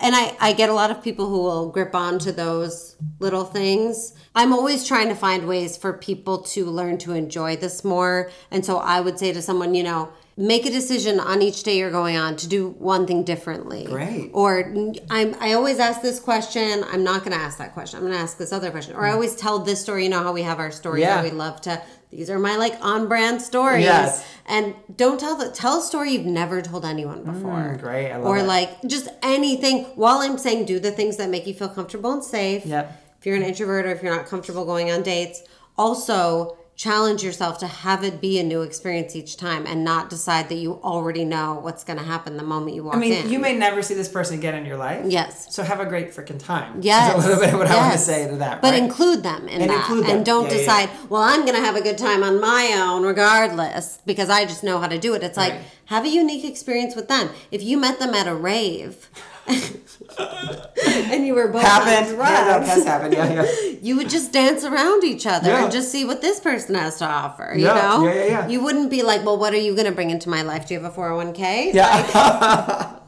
and 0.00 0.14
I 0.16 0.36
I 0.40 0.52
get 0.52 0.68
a 0.68 0.72
lot 0.74 0.90
of 0.90 1.02
people 1.02 1.28
who 1.28 1.38
will 1.42 1.68
grip 1.70 1.94
onto 1.94 2.32
those 2.32 2.96
little 3.18 3.44
things. 3.44 4.14
I'm 4.34 4.52
always 4.52 4.86
trying 4.86 5.08
to 5.08 5.14
find 5.14 5.46
ways 5.46 5.76
for 5.76 5.92
people 5.92 6.38
to 6.54 6.64
learn 6.66 6.98
to 6.98 7.12
enjoy 7.12 7.56
this 7.56 7.84
more, 7.84 8.30
and 8.50 8.64
so 8.64 8.78
I 8.78 9.00
would 9.00 9.18
say 9.18 9.32
to 9.32 9.42
someone, 9.42 9.74
you 9.74 9.82
know. 9.82 10.10
Make 10.36 10.64
a 10.64 10.70
decision 10.70 11.20
on 11.20 11.42
each 11.42 11.64
day 11.64 11.76
you're 11.76 11.90
going 11.90 12.16
on 12.16 12.34
to 12.36 12.48
do 12.48 12.70
one 12.78 13.06
thing 13.06 13.24
differently. 13.24 13.84
Great. 13.84 14.30
Or 14.32 14.72
I'm, 15.10 15.34
I 15.38 15.52
always 15.52 15.78
ask 15.78 16.00
this 16.00 16.18
question. 16.18 16.82
I'm 16.90 17.04
not 17.04 17.20
going 17.24 17.32
to 17.32 17.36
ask 17.38 17.58
that 17.58 17.74
question. 17.74 17.98
I'm 17.98 18.04
going 18.06 18.14
to 18.16 18.20
ask 18.22 18.38
this 18.38 18.50
other 18.50 18.70
question. 18.70 18.96
Or 18.96 19.04
I 19.06 19.12
always 19.12 19.36
tell 19.36 19.58
this 19.58 19.82
story. 19.82 20.04
You 20.04 20.08
know 20.08 20.22
how 20.22 20.32
we 20.32 20.40
have 20.40 20.58
our 20.58 20.70
stories 20.70 21.02
Yeah. 21.02 21.16
that 21.20 21.24
we 21.30 21.36
love 21.36 21.60
to. 21.62 21.82
These 22.10 22.28
are 22.28 22.38
my 22.38 22.56
like 22.56 22.76
on 22.80 23.08
brand 23.08 23.40
stories. 23.40 23.84
Yes. 23.84 24.26
And 24.46 24.74
don't 24.96 25.20
tell 25.20 25.36
the 25.36 25.50
tell 25.50 25.78
a 25.78 25.82
story 25.82 26.12
you've 26.12 26.26
never 26.26 26.60
told 26.60 26.84
anyone 26.84 27.22
before. 27.22 27.76
Mm, 27.76 27.80
great, 27.80 28.10
I 28.10 28.16
love 28.16 28.26
or 28.26 28.38
it. 28.38 28.44
like 28.44 28.82
just 28.86 29.08
anything. 29.22 29.84
While 29.94 30.18
I'm 30.18 30.36
saying 30.38 30.66
do 30.66 30.80
the 30.80 30.90
things 30.90 31.16
that 31.18 31.30
make 31.30 31.46
you 31.46 31.54
feel 31.54 31.68
comfortable 31.68 32.12
and 32.12 32.24
safe. 32.24 32.66
Yep. 32.66 33.16
If 33.18 33.26
you're 33.26 33.36
an 33.36 33.42
introvert 33.42 33.86
or 33.86 33.90
if 33.90 34.02
you're 34.02 34.14
not 34.14 34.26
comfortable 34.26 34.64
going 34.64 34.90
on 34.90 35.02
dates, 35.02 35.42
also 35.76 36.56
challenge 36.80 37.22
yourself 37.22 37.58
to 37.58 37.66
have 37.66 38.02
it 38.02 38.22
be 38.22 38.38
a 38.38 38.42
new 38.42 38.62
experience 38.62 39.14
each 39.14 39.36
time 39.36 39.66
and 39.66 39.84
not 39.84 40.08
decide 40.08 40.48
that 40.48 40.54
you 40.54 40.80
already 40.82 41.26
know 41.26 41.58
what's 41.60 41.84
going 41.84 41.98
to 41.98 42.04
happen 42.04 42.38
the 42.38 42.42
moment 42.42 42.74
you 42.74 42.82
walk 42.82 42.94
in. 42.94 42.98
I 42.98 43.00
mean, 43.02 43.12
in. 43.26 43.30
you 43.30 43.38
may 43.38 43.54
never 43.54 43.82
see 43.82 43.92
this 43.92 44.08
person 44.08 44.38
again 44.38 44.54
in 44.54 44.64
your 44.64 44.78
life. 44.78 45.04
Yes. 45.06 45.54
So 45.54 45.62
have 45.62 45.80
a 45.80 45.84
great 45.84 46.08
freaking 46.08 46.42
time. 46.42 46.78
Yes. 46.80 47.18
Is 47.18 47.24
a 47.26 47.28
little 47.28 47.44
bit 47.44 47.52
of 47.52 47.60
what 47.60 47.68
I 47.70 47.76
want 47.76 47.92
to 47.92 47.98
say 47.98 48.26
to 48.30 48.36
that. 48.36 48.62
But 48.62 48.70
right? 48.70 48.82
include 48.82 49.22
them 49.22 49.46
in 49.46 49.60
And 49.60 49.70
that. 49.70 49.80
include 49.80 50.06
them. 50.06 50.16
And 50.16 50.24
don't 50.24 50.44
Yeah, 50.46 50.52
yeah, 50.52 50.56
decide, 50.56 50.90
well, 51.10 51.20
I'm 51.20 51.42
going 51.44 51.54
to 51.54 51.60
have 51.60 51.76
a 51.76 51.82
good 51.82 51.98
time 51.98 52.22
on 52.22 52.40
my 52.40 52.72
own 52.82 53.02
regardless 53.02 53.98
because 54.06 54.30
I 54.30 54.46
just 54.46 54.64
know 54.64 54.78
how 54.78 54.88
to 54.88 54.98
do 54.98 55.12
it. 55.12 55.22
It's 55.22 55.36
like, 55.36 55.60
have 55.84 56.06
a 56.06 56.08
unique 56.08 56.46
experience 56.46 56.96
with 56.96 57.08
them. 57.08 57.28
If 57.50 57.62
you 57.62 57.76
met 57.76 57.98
them 57.98 58.14
at 58.14 58.26
a 58.26 58.34
rave 58.34 59.10
and 60.18 61.26
you 61.26 61.34
were 61.34 61.48
both 61.48 61.62
happened. 61.62 62.16
Yeah, 62.18 62.58
drugs, 62.58 62.68
has 62.68 62.84
happened. 62.84 63.14
Yeah, 63.14 63.42
yeah. 63.44 63.70
you 63.82 63.96
would 63.96 64.08
just 64.10 64.32
dance 64.32 64.64
around 64.64 65.04
each 65.04 65.26
other 65.26 65.48
Yeah. 65.50 65.64
and 65.64 65.72
just 65.72 65.90
see 65.90 66.04
what 66.04 66.20
this 66.20 66.40
person 66.40 66.74
has 66.74 66.98
to 66.98 67.06
offer. 67.06 67.52
You 67.56 67.66
Yeah, 67.66 67.74
know? 67.74 68.04
yeah, 68.04 68.14
yeah, 68.14 68.24
yeah. 68.24 68.48
You 68.48 68.62
wouldn't 68.62 68.90
be 68.90 69.02
like, 69.02 69.24
well, 69.24 69.38
what 69.38 69.52
are 69.54 69.58
you 69.58 69.74
going 69.74 69.86
to 69.86 69.92
bring 69.92 70.10
into 70.10 70.28
my 70.28 70.42
life? 70.42 70.66
Do 70.68 70.74
you 70.74 70.80
have 70.80 70.92
a 70.92 70.96
401k? 71.00 71.74
Yeah. 71.74 72.96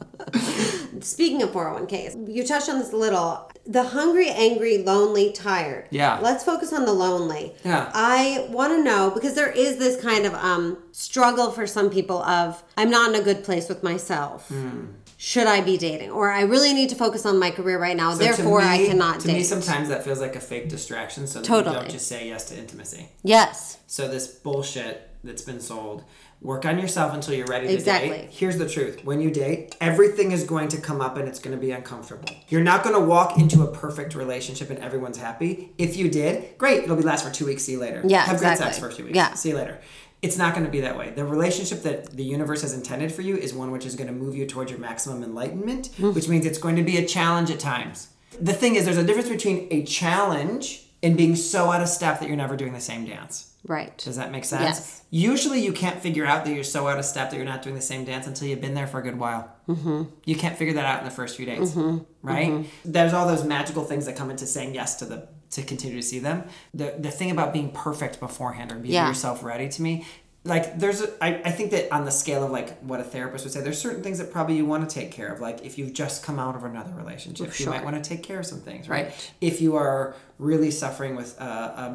Speaking 1.01 1.41
of 1.41 1.49
401ks, 1.51 2.33
you 2.33 2.45
touched 2.47 2.69
on 2.69 2.79
this 2.79 2.93
a 2.93 2.97
little. 2.97 3.51
The 3.65 3.83
hungry, 3.83 4.29
angry, 4.29 4.77
lonely, 4.79 5.31
tired. 5.33 5.87
Yeah. 5.89 6.19
Let's 6.21 6.43
focus 6.43 6.71
on 6.73 6.85
the 6.85 6.93
lonely. 6.93 7.53
Yeah. 7.65 7.89
I 7.93 8.47
want 8.49 8.73
to 8.73 8.83
know 8.83 9.09
because 9.13 9.35
there 9.35 9.51
is 9.51 9.77
this 9.77 10.01
kind 10.01 10.25
of 10.25 10.33
um, 10.33 10.77
struggle 10.91 11.51
for 11.51 11.65
some 11.67 11.89
people 11.89 12.21
of 12.23 12.61
I'm 12.77 12.89
not 12.89 13.13
in 13.13 13.19
a 13.21 13.23
good 13.23 13.43
place 13.43 13.67
with 13.69 13.83
myself. 13.83 14.47
Hmm. 14.49 14.85
Should 15.25 15.47
I 15.47 15.61
be 15.61 15.77
dating? 15.77 16.11
Or 16.11 16.29
I 16.29 16.41
really 16.41 16.73
need 16.73 16.89
to 16.89 16.95
focus 16.95 17.25
on 17.25 17.39
my 17.39 17.49
career 17.49 17.79
right 17.79 17.95
now. 17.95 18.11
So 18.11 18.17
to 18.17 18.23
therefore, 18.25 18.59
I 18.59 18.85
cannot 18.85 19.21
To 19.21 19.27
date. 19.27 19.33
me, 19.35 19.43
sometimes 19.43 19.87
that 19.87 20.03
feels 20.03 20.19
like 20.19 20.35
a 20.35 20.41
fake 20.41 20.67
distraction, 20.67 21.27
so 21.27 21.41
Totally. 21.41 21.75
you 21.77 21.81
don't 21.83 21.89
just 21.91 22.09
say 22.09 22.27
yes 22.27 22.49
to 22.49 22.57
intimacy. 22.57 23.07
yes. 23.23 23.77
So 23.87 24.09
this 24.09 24.27
bullshit 24.27 25.09
that's 25.23 25.41
been 25.41 25.61
sold. 25.61 26.03
Work 26.41 26.65
on 26.65 26.77
yourself 26.77 27.13
until 27.13 27.35
you're 27.35 27.47
ready 27.47 27.67
to 27.67 27.73
Exactly. 27.73 28.09
date. 28.09 28.29
Here's 28.31 28.57
the 28.57 28.67
truth. 28.67 29.05
When 29.05 29.21
you 29.21 29.31
date, 29.31 29.77
everything 29.79 30.33
is 30.33 30.43
going 30.43 30.67
to 30.69 30.81
come 30.81 30.99
up 30.99 31.15
and 31.15 31.25
it's 31.25 31.39
going 31.39 31.55
to 31.55 31.61
be 31.61 31.71
uncomfortable. 31.71 32.27
You're 32.49 32.63
not 32.63 32.83
going 32.83 32.95
to 32.95 32.99
walk 33.01 33.37
into 33.37 33.63
a 33.63 33.67
perfect 33.67 34.15
relationship 34.15 34.69
and 34.69 34.79
everyone's 34.79 35.17
happy. 35.17 35.71
If 35.77 35.95
you 35.95 36.09
did, 36.09 36.57
great. 36.57 36.83
It'll 36.83 36.97
be 36.97 37.03
last 37.03 37.23
for 37.25 37.31
two 37.31 37.45
weeks. 37.45 37.63
See 37.63 37.71
you 37.71 37.79
later. 37.79 38.01
Yeah, 38.05 38.23
Have 38.25 38.33
exactly. 38.35 38.65
good 38.65 38.73
sex 38.75 38.77
for 38.85 38.91
two 38.91 39.05
weeks. 39.05 39.15
Yeah. 39.15 39.33
See 39.35 39.49
you 39.51 39.55
later. 39.55 39.79
It's 40.23 40.37
not 40.37 40.53
going 40.53 40.65
to 40.65 40.71
be 40.71 40.79
that 40.81 40.97
way. 40.97 41.11
The 41.11 41.25
relationship 41.25 41.83
that 41.83 42.15
the 42.15 42.23
universe 42.23 42.61
has 42.61 42.73
intended 42.73 43.11
for 43.11 43.21
you 43.21 43.35
is 43.35 43.53
one 43.53 43.71
which 43.71 43.85
is 43.85 43.95
going 43.95 44.07
to 44.07 44.13
move 44.13 44.35
you 44.35 44.45
towards 44.47 44.71
your 44.71 44.79
maximum 44.79 45.21
enlightenment, 45.23 45.89
Mm. 45.99 46.15
which 46.15 46.27
means 46.29 46.45
it's 46.45 46.57
going 46.57 46.77
to 46.77 46.83
be 46.83 46.97
a 46.97 47.05
challenge 47.05 47.51
at 47.51 47.59
times. 47.59 48.07
The 48.41 48.53
thing 48.53 48.75
is, 48.75 48.85
there's 48.85 48.97
a 48.97 49.03
difference 49.03 49.29
between 49.29 49.67
a 49.69 49.83
challenge 49.83 50.87
and 51.03 51.17
being 51.17 51.35
so 51.35 51.69
out 51.71 51.81
of 51.81 51.89
step 51.89 52.19
that 52.21 52.27
you're 52.29 52.37
never 52.37 52.55
doing 52.55 52.71
the 52.73 52.79
same 52.79 53.05
dance. 53.05 53.49
Right. 53.67 53.97
Does 53.97 54.15
that 54.15 54.31
make 54.31 54.45
sense? 54.45 54.61
Yes. 54.63 55.03
Usually, 55.09 55.61
you 55.63 55.71
can't 55.73 55.99
figure 56.01 56.25
out 56.25 56.43
that 56.45 56.53
you're 56.53 56.63
so 56.63 56.87
out 56.87 56.97
of 56.99 57.05
step 57.05 57.29
that 57.29 57.35
you're 57.37 57.45
not 57.45 57.61
doing 57.61 57.75
the 57.75 57.81
same 57.81 58.03
dance 58.05 58.25
until 58.27 58.47
you've 58.47 58.61
been 58.61 58.73
there 58.73 58.87
for 58.87 58.99
a 58.99 59.03
good 59.03 59.19
while. 59.19 59.53
Mm-hmm. 59.67 60.03
You 60.25 60.35
can't 60.35 60.57
figure 60.57 60.73
that 60.75 60.85
out 60.85 60.99
in 60.99 61.05
the 61.05 61.11
first 61.11 61.37
few 61.37 61.45
dates, 61.45 61.73
right? 62.21 62.65
There's 62.83 63.13
all 63.13 63.27
those 63.27 63.43
magical 63.43 63.83
things 63.83 64.05
that 64.05 64.15
come 64.15 64.29
into 64.31 64.45
saying 64.47 64.73
yes 64.75 64.95
to 64.95 65.05
the 65.05 65.27
to 65.55 65.63
continue 65.63 65.95
to 65.97 66.03
see 66.03 66.19
them. 66.19 66.43
The 66.73 66.95
the 66.99 67.11
thing 67.11 67.31
about 67.31 67.53
being 67.53 67.71
perfect 67.71 68.19
beforehand 68.19 68.71
or 68.71 68.75
being 68.75 68.93
Yeah. 68.93 69.07
yourself 69.07 69.43
ready 69.43 69.69
to 69.69 69.81
me. 69.81 70.05
Like 70.45 70.77
there's, 70.77 70.99
a, 70.99 71.23
I, 71.23 71.35
I 71.45 71.51
think 71.51 71.71
that 71.71 71.89
on 71.93 72.03
the 72.03 72.11
scale 72.11 72.43
of 72.43 72.51
like 72.51 72.77
what 72.79 72.99
a 72.99 73.03
therapist 73.03 73.45
would 73.45 73.53
say, 73.53 73.61
there's 73.61 73.79
certain 73.79 74.03
things 74.03 74.17
that 74.17 74.29
probably 74.29 74.57
you 74.57 74.65
want 74.65 74.87
to 74.89 74.93
take 74.93 75.09
care 75.11 75.29
of. 75.31 75.39
Like 75.39 75.63
if 75.65 75.77
you've 75.77 75.93
just 75.93 76.21
come 76.21 76.37
out 76.37 76.55
of 76.57 76.65
another 76.65 76.91
relationship, 76.95 77.57
you 77.59 77.67
might 77.67 77.83
want 77.85 77.95
to 77.95 78.07
take 78.07 78.23
care 78.23 78.39
of 78.39 78.45
some 78.45 78.59
things, 78.59 78.89
right? 78.89 79.05
Right. 79.05 79.31
If 79.39 79.61
you 79.61 79.77
are 79.77 80.15
really 80.39 80.69
suffering 80.71 81.15
with 81.15 81.39
a, 81.39 81.43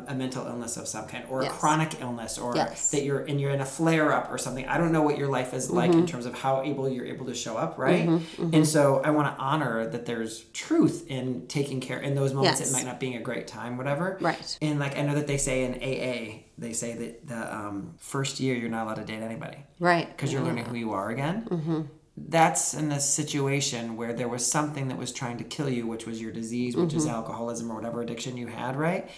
a, 0.09 0.13
a 0.13 0.15
mental 0.15 0.47
illness 0.47 0.79
of 0.79 0.89
some 0.89 1.07
kind 1.07 1.25
or 1.29 1.43
Yes. 1.43 1.53
a 1.53 1.55
chronic 1.57 2.01
illness 2.01 2.39
or 2.39 2.57
Yes. 2.57 2.91
that 2.93 3.03
you're 3.03 3.19
and 3.21 3.39
you're 3.39 3.51
in 3.51 3.61
a 3.61 3.67
flare 3.67 4.13
up 4.15 4.31
or 4.33 4.39
something. 4.39 4.67
I 4.67 4.79
don't 4.79 4.93
know 4.93 5.03
what 5.03 5.19
your 5.19 5.29
life 5.29 5.53
is 5.53 5.71
like 5.71 5.91
Mm-hmm. 5.91 6.01
in 6.01 6.07
terms 6.07 6.25
of 6.25 6.33
how 6.35 6.63
able 6.63 6.89
you're 6.89 7.05
able 7.05 7.27
to 7.27 7.35
show 7.35 7.59
up, 7.59 7.77
right? 7.77 8.09
And 8.39 8.67
so 8.67 9.03
I 9.05 9.11
want 9.11 9.37
to 9.37 9.43
honor 9.43 9.87
that 9.91 10.07
there's 10.07 10.45
truth 10.55 11.05
in 11.09 11.47
taking 11.49 11.81
care 11.81 11.99
in 12.01 12.15
those 12.15 12.33
moments. 12.33 12.61
Yes. 12.61 12.71
It 12.71 12.73
might 12.73 12.87
not 12.87 12.99
being 12.99 13.17
a 13.17 13.21
great 13.21 13.47
time, 13.47 13.77
whatever. 13.77 14.17
Right. 14.23 14.59
And 14.63 14.79
like 14.79 14.97
I 14.97 15.03
know 15.03 15.15
that 15.17 15.27
they 15.27 15.37
say 15.37 15.65
in 15.65 15.75
AA, 15.83 16.45
they 16.59 16.73
say 16.73 16.95
that 16.95 17.27
the 17.29 17.57
um, 17.57 17.95
first 17.99 18.41
year 18.41 18.55
you're 18.57 18.69
not 18.71 18.85
allowed 18.87 18.95
to 18.97 19.05
date 19.05 19.23
anybody 19.23 19.59
Right. 19.79 20.09
because 20.09 20.33
you're 20.33 20.43
learning 20.43 20.65
who 20.67 20.77
you 20.77 20.93
are 20.93 21.09
again. 21.11 21.47
Mm-hmm. 21.51 21.81
That's 22.17 22.75
in 22.75 22.91
a 22.91 22.99
situation 23.01 23.97
where 23.97 24.13
there 24.13 24.29
was 24.29 24.45
something 24.45 24.89
that 24.89 24.99
was 24.99 25.13
trying 25.13 25.39
to 25.39 25.45
kill 25.45 25.69
you, 25.71 25.87
which 25.87 26.05
was 26.05 26.21
your 26.21 26.33
disease, 26.33 26.77
which 26.77 26.93
is 26.93 27.07
alcoholism 27.07 27.71
or 27.71 27.77
whatever 27.77 28.03
addiction 28.03 28.37
you 28.37 28.49
had, 28.49 28.77
right? 28.77 29.09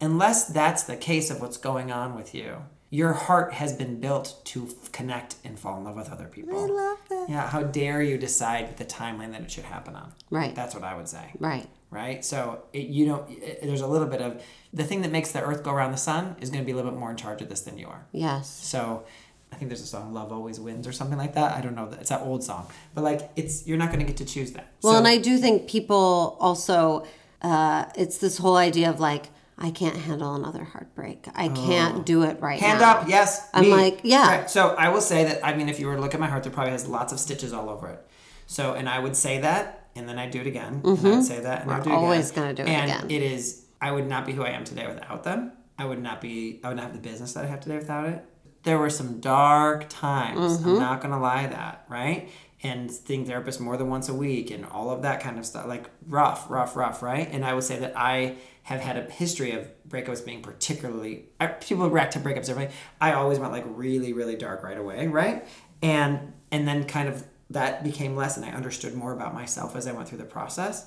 unless 0.00 0.46
that's 0.46 0.82
the 0.82 0.96
case 0.96 1.30
of 1.30 1.40
what's 1.40 1.56
going 1.56 1.92
on 1.92 2.16
with 2.16 2.34
you, 2.34 2.56
your 2.90 3.12
heart 3.12 3.52
has 3.54 3.72
been 3.72 4.00
built 4.00 4.44
to 4.44 4.66
f- 4.66 4.90
connect 4.90 5.36
and 5.44 5.56
fall 5.58 5.78
in 5.78 5.84
love 5.84 5.94
with 5.94 6.10
other 6.10 6.26
people. 6.26 6.58
I 6.58 6.66
love 6.66 6.98
that. 7.08 7.26
Yeah, 7.28 7.48
how 7.48 7.62
dare 7.62 8.02
you 8.02 8.18
decide 8.18 8.76
the 8.78 8.84
timeline 8.84 9.30
that 9.30 9.42
it 9.42 9.50
should 9.52 9.62
happen 9.62 9.94
on? 9.94 10.12
Right. 10.28 10.56
That's 10.56 10.74
what 10.74 10.82
I 10.82 10.96
would 10.96 11.08
say. 11.08 11.30
Right. 11.38 11.68
Right. 11.92 12.24
So 12.24 12.62
it, 12.72 12.86
you 12.88 13.04
don't. 13.06 13.30
It, 13.30 13.60
there's 13.62 13.82
a 13.82 13.86
little 13.86 14.08
bit 14.08 14.22
of 14.22 14.42
the 14.72 14.82
thing 14.82 15.02
that 15.02 15.12
makes 15.12 15.30
the 15.32 15.42
Earth 15.42 15.62
go 15.62 15.70
around 15.72 15.92
the 15.92 15.98
sun 15.98 16.36
is 16.40 16.48
going 16.50 16.62
to 16.62 16.66
be 16.66 16.72
a 16.72 16.74
little 16.74 16.90
bit 16.90 16.98
more 16.98 17.10
in 17.10 17.16
charge 17.18 17.42
of 17.42 17.48
this 17.50 17.60
than 17.60 17.76
you 17.76 17.86
are. 17.86 18.06
Yes. 18.12 18.48
So 18.48 19.04
I 19.52 19.56
think 19.56 19.68
there's 19.68 19.82
a 19.82 19.86
song 19.86 20.14
"Love 20.14 20.32
Always 20.32 20.58
Wins" 20.58 20.86
or 20.88 20.92
something 20.92 21.18
like 21.18 21.34
that. 21.34 21.54
I 21.54 21.60
don't 21.60 21.74
know. 21.76 21.90
It's 22.00 22.08
that 22.08 22.22
old 22.22 22.42
song, 22.42 22.66
but 22.94 23.04
like 23.04 23.30
it's 23.36 23.66
you're 23.66 23.76
not 23.76 23.88
going 23.92 24.00
to 24.00 24.06
get 24.06 24.16
to 24.16 24.24
choose 24.24 24.52
that. 24.52 24.72
Well, 24.82 24.94
so, 24.94 24.98
and 25.00 25.06
I 25.06 25.18
do 25.18 25.36
think 25.36 25.68
people 25.68 26.38
also, 26.40 27.04
uh, 27.42 27.84
it's 27.94 28.16
this 28.18 28.38
whole 28.38 28.56
idea 28.56 28.88
of 28.88 28.98
like, 28.98 29.26
I 29.58 29.70
can't 29.70 29.96
handle 29.96 30.34
another 30.34 30.64
heartbreak. 30.64 31.26
I 31.34 31.48
can't 31.48 32.06
do 32.06 32.22
it 32.22 32.40
right 32.40 32.58
Oh. 32.62 32.64
hand 32.66 32.80
now. 32.80 32.92
up, 33.00 33.08
yes. 33.08 33.46
I'm 33.52 33.64
me. 33.64 33.70
like, 33.70 34.00
yeah. 34.02 34.38
Right. 34.38 34.50
So 34.50 34.68
I 34.70 34.88
will 34.88 35.02
say 35.02 35.24
that. 35.24 35.44
I 35.46 35.54
mean, 35.54 35.68
if 35.68 35.78
you 35.78 35.86
were 35.88 35.94
to 35.96 36.00
look 36.00 36.14
at 36.14 36.20
my 36.20 36.26
heart, 36.28 36.42
there 36.42 36.50
probably 36.52 36.72
has 36.72 36.88
lots 36.88 37.12
of 37.12 37.20
stitches 37.20 37.52
all 37.52 37.68
over 37.68 37.88
it. 37.88 38.00
So, 38.46 38.72
and 38.72 38.88
I 38.88 38.98
would 38.98 39.14
say 39.16 39.40
that, 39.42 39.81
and 39.96 40.08
then 40.08 40.18
I'd 40.18 40.30
do 40.30 40.40
it 40.40 40.46
again, 40.46 40.80
and 40.84 40.98
I 41.06 41.10
would 41.10 41.24
say 41.24 41.40
that, 41.40 41.62
and 41.62 41.70
I 41.70 41.76
would 41.78 41.84
do 41.84 41.90
it 41.90 41.92
Mm-hmm. 41.94 42.04
always 42.04 42.30
again. 42.30 42.42
gonna 42.44 42.54
do 42.54 42.62
it 42.62 42.68
and 42.68 42.90
again. 42.90 43.10
it 43.10 43.22
is. 43.22 43.64
I 43.80 43.90
would 43.90 44.06
not 44.06 44.24
be 44.26 44.32
who 44.32 44.42
I 44.44 44.50
am 44.50 44.64
today 44.64 44.86
without 44.86 45.24
them. 45.24 45.52
I 45.78 45.84
would 45.84 46.00
not 46.02 46.20
be. 46.20 46.60
I 46.64 46.68
would 46.68 46.76
not 46.76 46.84
have 46.84 46.92
the 46.94 47.00
business 47.00 47.32
that 47.34 47.44
I 47.44 47.48
have 47.48 47.60
today 47.60 47.76
without 47.78 48.08
it. 48.08 48.24
There 48.62 48.78
were 48.78 48.90
some 48.90 49.20
dark 49.20 49.86
times. 49.88 50.58
Mm-hmm. 50.58 50.68
I'm 50.68 50.78
not 50.78 51.00
gonna 51.00 51.20
lie 51.20 51.46
that 51.48 51.84
right. 51.88 52.30
And 52.64 52.92
seeing 52.92 53.26
therapists 53.26 53.58
more 53.58 53.76
than 53.76 53.88
once 53.90 54.08
a 54.08 54.14
week 54.14 54.52
and 54.52 54.64
all 54.64 54.90
of 54.90 55.02
that 55.02 55.18
kind 55.20 55.36
of 55.36 55.44
stuff, 55.44 55.66
like 55.66 55.90
rough, 56.06 56.48
rough, 56.48 56.76
rough, 56.76 57.02
right? 57.02 57.28
And 57.32 57.44
I 57.44 57.54
would 57.54 57.64
say 57.64 57.80
that 57.80 57.92
I 57.96 58.36
have 58.62 58.78
had 58.80 58.96
a 58.96 59.10
history 59.10 59.50
of 59.50 59.68
breakups 59.88 60.24
being 60.24 60.42
particularly 60.42 61.24
I, 61.40 61.48
people 61.48 61.90
react 61.90 62.12
to 62.12 62.20
breakups 62.20 62.48
everything. 62.48 62.72
I 63.00 63.14
always 63.14 63.40
went 63.40 63.50
like 63.50 63.64
really, 63.66 64.12
really 64.12 64.36
dark 64.36 64.62
right 64.62 64.78
away, 64.78 65.08
right? 65.08 65.44
And 65.82 66.32
and 66.52 66.68
then 66.68 66.84
kind 66.84 67.08
of 67.08 67.24
that 67.52 67.82
became 67.84 68.16
less, 68.16 68.36
and 68.36 68.44
I 68.44 68.50
understood 68.50 68.94
more 68.94 69.12
about 69.12 69.34
myself 69.34 69.74
as 69.76 69.86
I 69.86 69.92
went 69.92 70.08
through 70.08 70.18
the 70.18 70.24
process. 70.24 70.86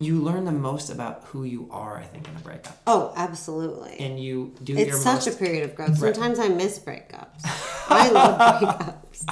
You 0.00 0.20
learn 0.20 0.44
the 0.44 0.52
most 0.52 0.90
about 0.90 1.24
who 1.24 1.42
you 1.42 1.66
are, 1.72 1.98
I 1.98 2.04
think, 2.04 2.28
in 2.28 2.36
a 2.36 2.38
breakup, 2.38 2.76
Oh, 2.86 3.12
absolutely. 3.16 3.96
and 3.98 4.20
you 4.20 4.54
do 4.62 4.76
it's 4.76 4.90
your 4.90 4.96
such 4.98 5.26
most. 5.26 5.34
a 5.34 5.38
period 5.38 5.64
of 5.64 5.74
growth. 5.74 5.98
Sometimes 5.98 6.38
I 6.38 6.46
miss 6.48 6.78
breakups. 6.78 7.40
I 7.88 8.08
love 8.10 8.38
breakups. 8.60 9.24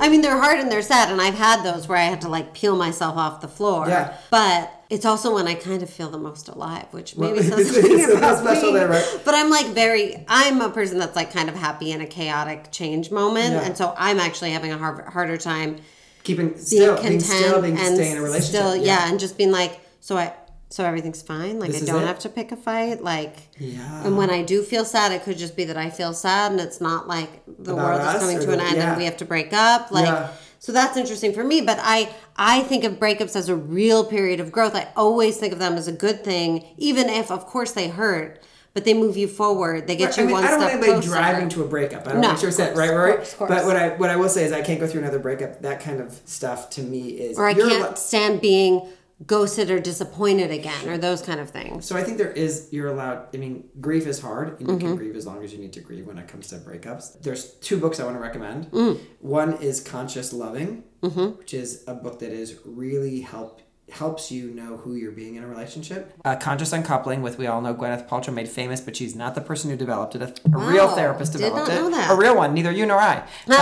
I 0.00 0.08
mean, 0.08 0.20
they're 0.22 0.40
hard 0.40 0.60
and 0.60 0.70
they're 0.70 0.80
sad, 0.82 1.10
and 1.10 1.20
I've 1.20 1.34
had 1.34 1.64
those 1.64 1.88
where 1.88 1.98
I 1.98 2.04
had 2.04 2.20
to 2.20 2.28
like 2.28 2.54
peel 2.54 2.76
myself 2.76 3.16
off 3.16 3.40
the 3.40 3.48
floor. 3.48 3.88
Yeah. 3.88 4.16
But 4.30 4.72
it's 4.88 5.04
also 5.04 5.34
when 5.34 5.46
I 5.48 5.54
kind 5.54 5.82
of 5.82 5.90
feel 5.90 6.10
the 6.10 6.18
most 6.18 6.48
alive, 6.48 6.86
which 6.92 7.16
maybe 7.16 7.40
Well, 7.40 7.42
says 7.42 7.70
something 7.74 7.98
it's 8.00 8.12
about 8.14 8.38
special 8.38 8.72
me. 8.72 8.78
there, 8.78 8.88
right? 8.88 9.20
But 9.24 9.34
I'm 9.34 9.50
like 9.50 9.66
very. 9.68 10.24
I'm 10.28 10.60
a 10.60 10.70
person 10.70 10.98
that's 10.98 11.16
like 11.16 11.32
kind 11.32 11.48
of 11.48 11.54
happy 11.56 11.90
in 11.92 12.00
a 12.00 12.06
chaotic 12.06 12.70
change 12.72 13.10
moment, 13.10 13.52
Yeah. 13.54 13.62
and 13.64 13.76
so 13.76 13.94
I'm 13.98 14.18
actually 14.20 14.50
having 14.52 14.72
a 14.72 14.78
hard, 14.78 15.04
harder 15.08 15.36
time 15.36 15.76
keeping 16.24 16.48
being 16.70 16.86
content 16.96 17.08
being 17.08 17.20
still 17.20 17.62
being 17.62 17.78
and 17.78 17.94
staying 17.96 18.12
in 18.12 18.18
a 18.18 18.22
relationship. 18.22 18.48
still 18.54 18.74
yeah. 18.76 19.08
and 19.08 19.20
just 19.20 19.38
being 19.38 19.52
like 19.52 19.78
so 20.00 20.16
I 20.16 20.32
so 20.70 20.84
everything's 20.84 21.22
fine 21.22 21.60
like 21.60 21.70
This 21.70 21.84
I 21.84 21.86
don't 21.86 22.02
have 22.04 22.18
to 22.20 22.28
pick 22.28 22.50
a 22.50 22.56
fight 22.56 23.00
like 23.00 23.36
Yeah. 23.60 24.04
and 24.04 24.16
when 24.18 24.28
I 24.30 24.42
do 24.42 24.64
feel 24.64 24.84
sad 24.84 25.12
it 25.12 25.22
could 25.22 25.38
just 25.38 25.54
be 25.56 25.64
that 25.66 25.76
I 25.76 25.88
feel 25.88 26.12
sad 26.14 26.50
and 26.50 26.60
it's 26.60 26.80
not 26.80 27.06
like 27.06 27.30
the 27.46 27.74
About 27.74 28.00
world 28.00 28.14
is 28.16 28.20
coming 28.20 28.40
to 28.40 28.50
an 28.52 28.58
end 28.60 28.76
yeah. 28.78 28.88
and 28.88 28.98
we 28.98 29.04
have 29.04 29.16
to 29.18 29.24
break 29.24 29.52
up 29.52 29.92
like 29.92 30.06
Yeah. 30.06 30.30
So 30.58 30.72
that's 30.72 30.96
interesting 30.96 31.32
for 31.32 31.44
me 31.44 31.60
but 31.60 31.78
I 31.80 32.08
I 32.36 32.62
think 32.62 32.84
of 32.84 32.94
breakups 32.94 33.36
as 33.36 33.48
a 33.48 33.56
real 33.56 34.04
period 34.04 34.40
of 34.40 34.50
growth 34.52 34.74
I 34.74 34.88
always 34.96 35.36
think 35.36 35.52
of 35.52 35.58
them 35.58 35.74
as 35.74 35.88
a 35.88 35.92
good 35.92 36.24
thing 36.24 36.64
even 36.76 37.08
if 37.08 37.30
of 37.30 37.46
course 37.46 37.72
they 37.72 37.88
hurt 37.88 38.42
but 38.74 38.84
they 38.84 38.92
move 38.92 39.16
you 39.16 39.26
forward 39.28 39.86
they 39.86 39.96
get 39.96 40.18
I 40.18 40.22
you 40.22 40.26
mean, 40.26 40.34
one 40.34 40.44
I 40.44 40.50
don't 40.50 40.60
step 40.60 40.72
want 40.72 40.84
anybody 40.84 41.06
driving 41.06 41.48
to 41.50 41.64
a 41.64 41.66
breakup. 41.66 42.06
I 42.06 42.12
don't 42.12 42.20
No, 42.20 42.28
want 42.28 42.42
you 42.42 42.48
to 42.48 42.52
say 42.52 42.74
right, 42.74 42.90
right. 42.94 43.16
course, 43.16 43.34
course. 43.34 43.48
But 43.48 43.64
what 43.64 43.76
I 43.76 43.88
what 43.96 44.10
I 44.10 44.16
will 44.16 44.28
say 44.28 44.44
is 44.44 44.52
I 44.52 44.60
can't 44.60 44.78
go 44.78 44.86
through 44.86 45.00
another 45.00 45.18
breakup. 45.18 45.62
That 45.62 45.80
kind 45.80 45.98
of 46.00 46.20
stuff 46.26 46.68
to 46.70 46.82
me 46.82 47.08
is 47.08 47.38
or 47.38 47.46
I 47.46 47.54
can't 47.54 47.72
allo- 47.72 47.94
stand 47.94 48.40
being 48.42 48.86
ghosted 49.26 49.70
or 49.70 49.80
disappointed 49.80 50.50
again 50.50 50.88
or 50.88 50.98
those 50.98 51.22
kind 51.22 51.40
of 51.40 51.48
things 51.48 51.86
So 51.86 51.96
I 51.96 52.02
think 52.02 52.18
there 52.18 52.30
is 52.32 52.68
you're 52.70 52.88
allowed. 52.88 53.34
I 53.34 53.38
mean, 53.38 53.64
grief 53.80 54.06
is 54.06 54.20
hard, 54.20 54.58
and 54.58 54.68
you 54.68 54.74
Mm-hmm. 54.76 54.86
can 54.88 54.96
grieve 54.96 55.16
as 55.16 55.26
long 55.26 55.42
as 55.42 55.52
you 55.52 55.58
need 55.58 55.72
to 55.72 55.80
grieve 55.80 56.06
when 56.06 56.18
it 56.18 56.28
comes 56.28 56.48
to 56.48 56.56
breakups. 56.56 57.20
There's 57.22 57.52
two 57.54 57.78
books 57.78 57.98
I 57.98 58.04
want 58.04 58.16
to 58.16 58.20
recommend. 58.20 58.70
Mm. 58.72 58.98
One 59.20 59.54
is 59.62 59.80
Conscious 59.80 60.32
Loving, 60.32 60.84
Mm-hmm. 61.02 61.38
which 61.38 61.54
is 61.54 61.84
a 61.86 61.94
book 61.94 62.18
that 62.18 62.30
is 62.32 62.58
really 62.64 63.20
help 63.22 63.62
helps 63.90 64.32
you 64.32 64.50
know 64.50 64.76
who 64.78 64.96
you're 64.96 65.12
being 65.12 65.36
in 65.36 65.44
a 65.44 65.46
relationship. 65.46 66.12
Uh, 66.24 66.34
Conscious 66.34 66.72
Uncoupling, 66.72 67.22
with 67.22 67.38
we 67.38 67.46
all 67.46 67.60
know 67.62 67.72
Gwyneth 67.72 68.08
Paltrow 68.08 68.34
made 68.34 68.48
famous, 68.48 68.80
but 68.80 68.96
she's 68.96 69.14
not 69.14 69.36
the 69.36 69.40
person 69.40 69.70
who 69.70 69.76
developed 69.76 70.16
it. 70.16 70.22
A, 70.22 70.34
a 70.52 70.58
real 70.58 70.88
Wow, 70.88 70.94
therapist 70.96 71.32
did 71.32 71.38
developed 71.42 71.70
it. 71.70 72.10
A 72.10 72.16
real 72.16 72.34
one, 72.36 72.52
neither 72.52 72.72
you 72.72 72.84
nor 72.84 72.98
I. 72.98 73.18
Um, 73.46 73.54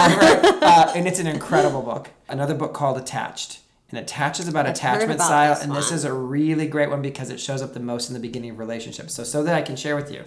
uh, 0.63 0.93
and 0.97 1.07
it's 1.07 1.19
an 1.19 1.27
incredible 1.27 1.83
book. 1.83 2.09
Another 2.29 2.55
book 2.55 2.73
called 2.73 2.97
Attached. 2.97 3.59
And 3.91 3.99
Attached 4.01 4.41
is 4.41 4.49
about 4.49 4.67
heard 4.67 4.75
attachment 4.77 5.13
about 5.13 5.27
style, 5.27 5.55
this 5.55 5.63
and 5.65 5.75
this 5.77 5.93
is 5.93 6.05
a 6.05 6.13
really 6.13 6.67
great 6.67 6.91
one 6.91 7.03
because 7.03 7.31
it 7.31 7.39
shows 7.39 7.63
up 7.63 7.75
the 7.75 7.81
most 7.81 8.09
in 8.09 8.15
the 8.15 8.21
beginning 8.21 8.51
of 8.51 8.59
relationships. 8.59 9.15
So, 9.15 9.25
so 9.25 9.43
that 9.45 9.55
I 9.55 9.63
can 9.63 9.77
share 9.77 9.95
with 9.95 10.11
you, 10.11 10.25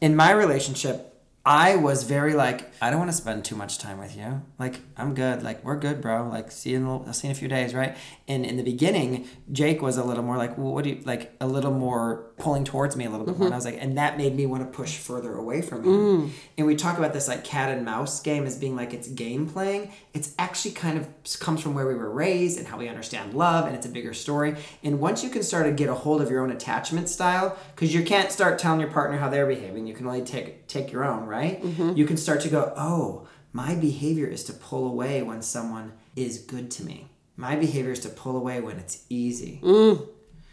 in 0.00 0.16
my 0.16 0.32
relationship, 0.32 1.10
I 1.46 1.76
was 1.76 2.04
very 2.04 2.32
like, 2.32 2.72
I 2.80 2.88
don't 2.88 2.98
want 2.98 3.10
to 3.10 3.16
spend 3.16 3.44
too 3.44 3.54
much 3.54 3.78
time 3.78 3.98
with 3.98 4.16
you. 4.16 4.40
Like, 4.58 4.80
I'm 4.96 5.14
good. 5.14 5.42
Like, 5.42 5.62
we're 5.62 5.76
good, 5.76 6.00
bro. 6.00 6.26
Like, 6.26 6.50
see 6.50 6.70
you 6.70 6.78
in, 6.78 6.84
a- 6.86 7.02
I'll 7.04 7.12
see 7.12 7.26
you 7.28 7.32
in 7.32 7.36
a 7.36 7.38
few 7.38 7.48
days, 7.48 7.74
right? 7.74 7.94
And 8.26 8.46
in 8.46 8.56
the 8.56 8.62
beginning, 8.62 9.28
Jake 9.52 9.82
was 9.82 9.98
a 9.98 10.02
little 10.04 10.24
more 10.24 10.38
like, 10.38 10.56
well, 10.56 10.72
what 10.72 10.84
do 10.84 10.90
you 10.90 11.02
like? 11.04 11.34
A 11.42 11.46
little 11.46 11.70
more 11.72 12.30
pulling 12.36 12.64
towards 12.64 12.96
me 12.96 13.04
a 13.04 13.10
little 13.10 13.24
bit 13.24 13.38
more. 13.38 13.46
And 13.46 13.54
I 13.54 13.56
was 13.56 13.64
like, 13.64 13.78
and 13.80 13.96
that 13.96 14.18
made 14.18 14.34
me 14.34 14.44
want 14.46 14.62
to 14.62 14.76
push 14.76 14.96
further 14.96 15.34
away 15.34 15.62
from 15.62 15.84
him. 15.84 15.92
Mm. 15.92 16.30
And 16.58 16.66
we 16.66 16.74
talk 16.74 16.98
about 16.98 17.12
this 17.12 17.28
like 17.28 17.44
cat 17.44 17.70
and 17.70 17.84
mouse 17.84 18.20
game 18.20 18.44
as 18.44 18.58
being 18.58 18.74
like 18.74 18.92
it's 18.92 19.08
game 19.08 19.48
playing. 19.48 19.92
It's 20.12 20.34
actually 20.38 20.72
kind 20.72 20.98
of 20.98 21.08
comes 21.38 21.60
from 21.60 21.74
where 21.74 21.86
we 21.86 21.94
were 21.94 22.10
raised 22.10 22.58
and 22.58 22.66
how 22.66 22.76
we 22.76 22.88
understand 22.88 23.34
love, 23.34 23.66
and 23.66 23.76
it's 23.76 23.86
a 23.86 23.88
bigger 23.88 24.12
story. 24.12 24.56
And 24.82 24.98
once 24.98 25.22
you 25.22 25.30
can 25.30 25.42
start 25.42 25.66
to 25.66 25.72
get 25.72 25.88
a 25.88 25.94
hold 25.94 26.20
of 26.22 26.30
your 26.30 26.42
own 26.42 26.50
attachment 26.50 27.08
style, 27.08 27.56
because 27.74 27.94
you 27.94 28.02
can't 28.02 28.32
start 28.32 28.58
telling 28.58 28.80
your 28.80 28.90
partner 28.90 29.16
how 29.16 29.28
they're 29.28 29.46
behaving, 29.46 29.86
you 29.86 29.94
can 29.94 30.06
only 30.06 30.22
take 30.22 30.66
take 30.66 30.90
your 30.90 31.04
own, 31.04 31.26
right? 31.26 31.62
Mm-hmm. 31.62 31.92
You 31.96 32.04
can 32.04 32.16
start 32.16 32.40
to 32.42 32.48
go, 32.48 32.72
oh, 32.76 33.28
my 33.52 33.76
behavior 33.76 34.26
is 34.26 34.42
to 34.44 34.52
pull 34.52 34.88
away 34.88 35.22
when 35.22 35.40
someone 35.40 35.92
is 36.16 36.38
good 36.38 36.70
to 36.72 36.84
me. 36.84 37.08
My 37.36 37.56
behavior 37.56 37.92
is 37.92 38.00
to 38.00 38.08
pull 38.08 38.36
away 38.36 38.60
when 38.60 38.78
it's 38.78 39.04
easy. 39.08 39.60
Mm. 39.62 40.08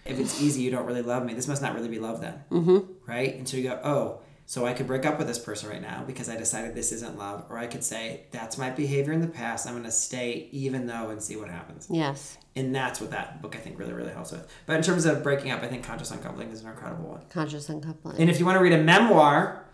If 0.06 0.20
it's 0.20 0.41
easy, 0.41 0.62
you 0.62 0.72
don't 0.72 0.86
really 0.86 1.02
love 1.02 1.26
me. 1.26 1.34
This 1.34 1.47
must 1.47 1.62
not 1.62 1.76
really 1.76 1.89
be 1.89 1.99
love 1.99 2.22
then, 2.22 2.43
mm-hmm. 2.52 2.80
right? 3.10 3.36
And 3.36 3.47
so 3.47 3.58
you 3.58 3.64
go, 3.64 3.80
oh, 3.84 4.22
so 4.47 4.66
I 4.66 4.74
could 4.74 4.88
break 4.88 5.06
up 5.06 5.18
with 5.18 5.28
this 5.28 5.39
person 5.39 5.70
right 5.70 5.82
now 5.82 6.04
because 6.06 6.28
I 6.28 6.36
decided 6.36 6.76
this 6.76 6.91
isn't 6.91 7.18
love, 7.18 7.45
or 7.49 7.58
I 7.58 7.68
could 7.68 7.84
say 7.84 8.24
that's 8.32 8.58
my 8.58 8.70
behavior 8.70 9.14
in 9.14 9.22
the 9.22 9.28
past. 9.28 9.66
I'm 9.66 9.74
going 9.74 9.86
to 9.86 9.91
stay 9.91 10.49
even 10.52 10.88
though 10.88 11.10
and 11.10 11.22
see 11.24 11.38
what 11.38 11.49
happens. 11.49 11.88
yes 11.89 12.38
And 12.56 12.76
that's 12.76 12.99
what 12.99 13.12
that 13.12 13.41
book 13.41 13.56
I 13.56 13.60
think 13.60 13.80
really 13.80 13.93
really 13.93 14.12
helps 14.12 14.32
with. 14.32 14.45
But 14.66 14.76
in 14.76 14.82
terms 14.82 15.06
of 15.06 15.24
breaking 15.24 15.52
up, 15.52 15.62
I 15.64 15.68
think 15.68 15.86
Conscious 15.86 16.12
Uncoupling 16.12 16.49
is 16.52 16.64
an 16.64 16.70
incredible 16.70 17.10
one. 17.10 17.22
conscious 17.30 17.70
uncoupling 17.70 18.18
And 18.20 18.30
if 18.30 18.39
you 18.39 18.45
want 18.45 18.58
to 18.58 18.64
read 18.64 18.74
a 18.74 18.84
memoir, 18.84 19.66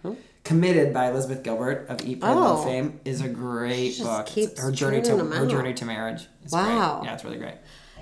Committed 0.48 0.94
by 0.94 1.10
Elizabeth 1.10 1.44
Gilbert 1.44 1.88
of 1.90 2.08
Eat 2.08 2.22
Pray 2.22 2.30
Love 2.30 2.60
Oh. 2.60 2.64
fame 2.64 3.02
is 3.04 3.20
a 3.20 3.28
great 3.28 4.00
book. 4.00 4.28
Keeps 4.28 4.62
her 4.62 4.72
journey 4.72 5.02
to 5.02 5.18
her 5.18 5.46
journey 5.46 5.74
to 5.74 5.84
marriage. 5.84 6.28
It's 6.42 6.54
Wow. 6.54 7.00
Great. 7.00 7.10
Yeah, 7.10 7.16
it's 7.16 7.26
really 7.26 7.38
great. 7.38 7.56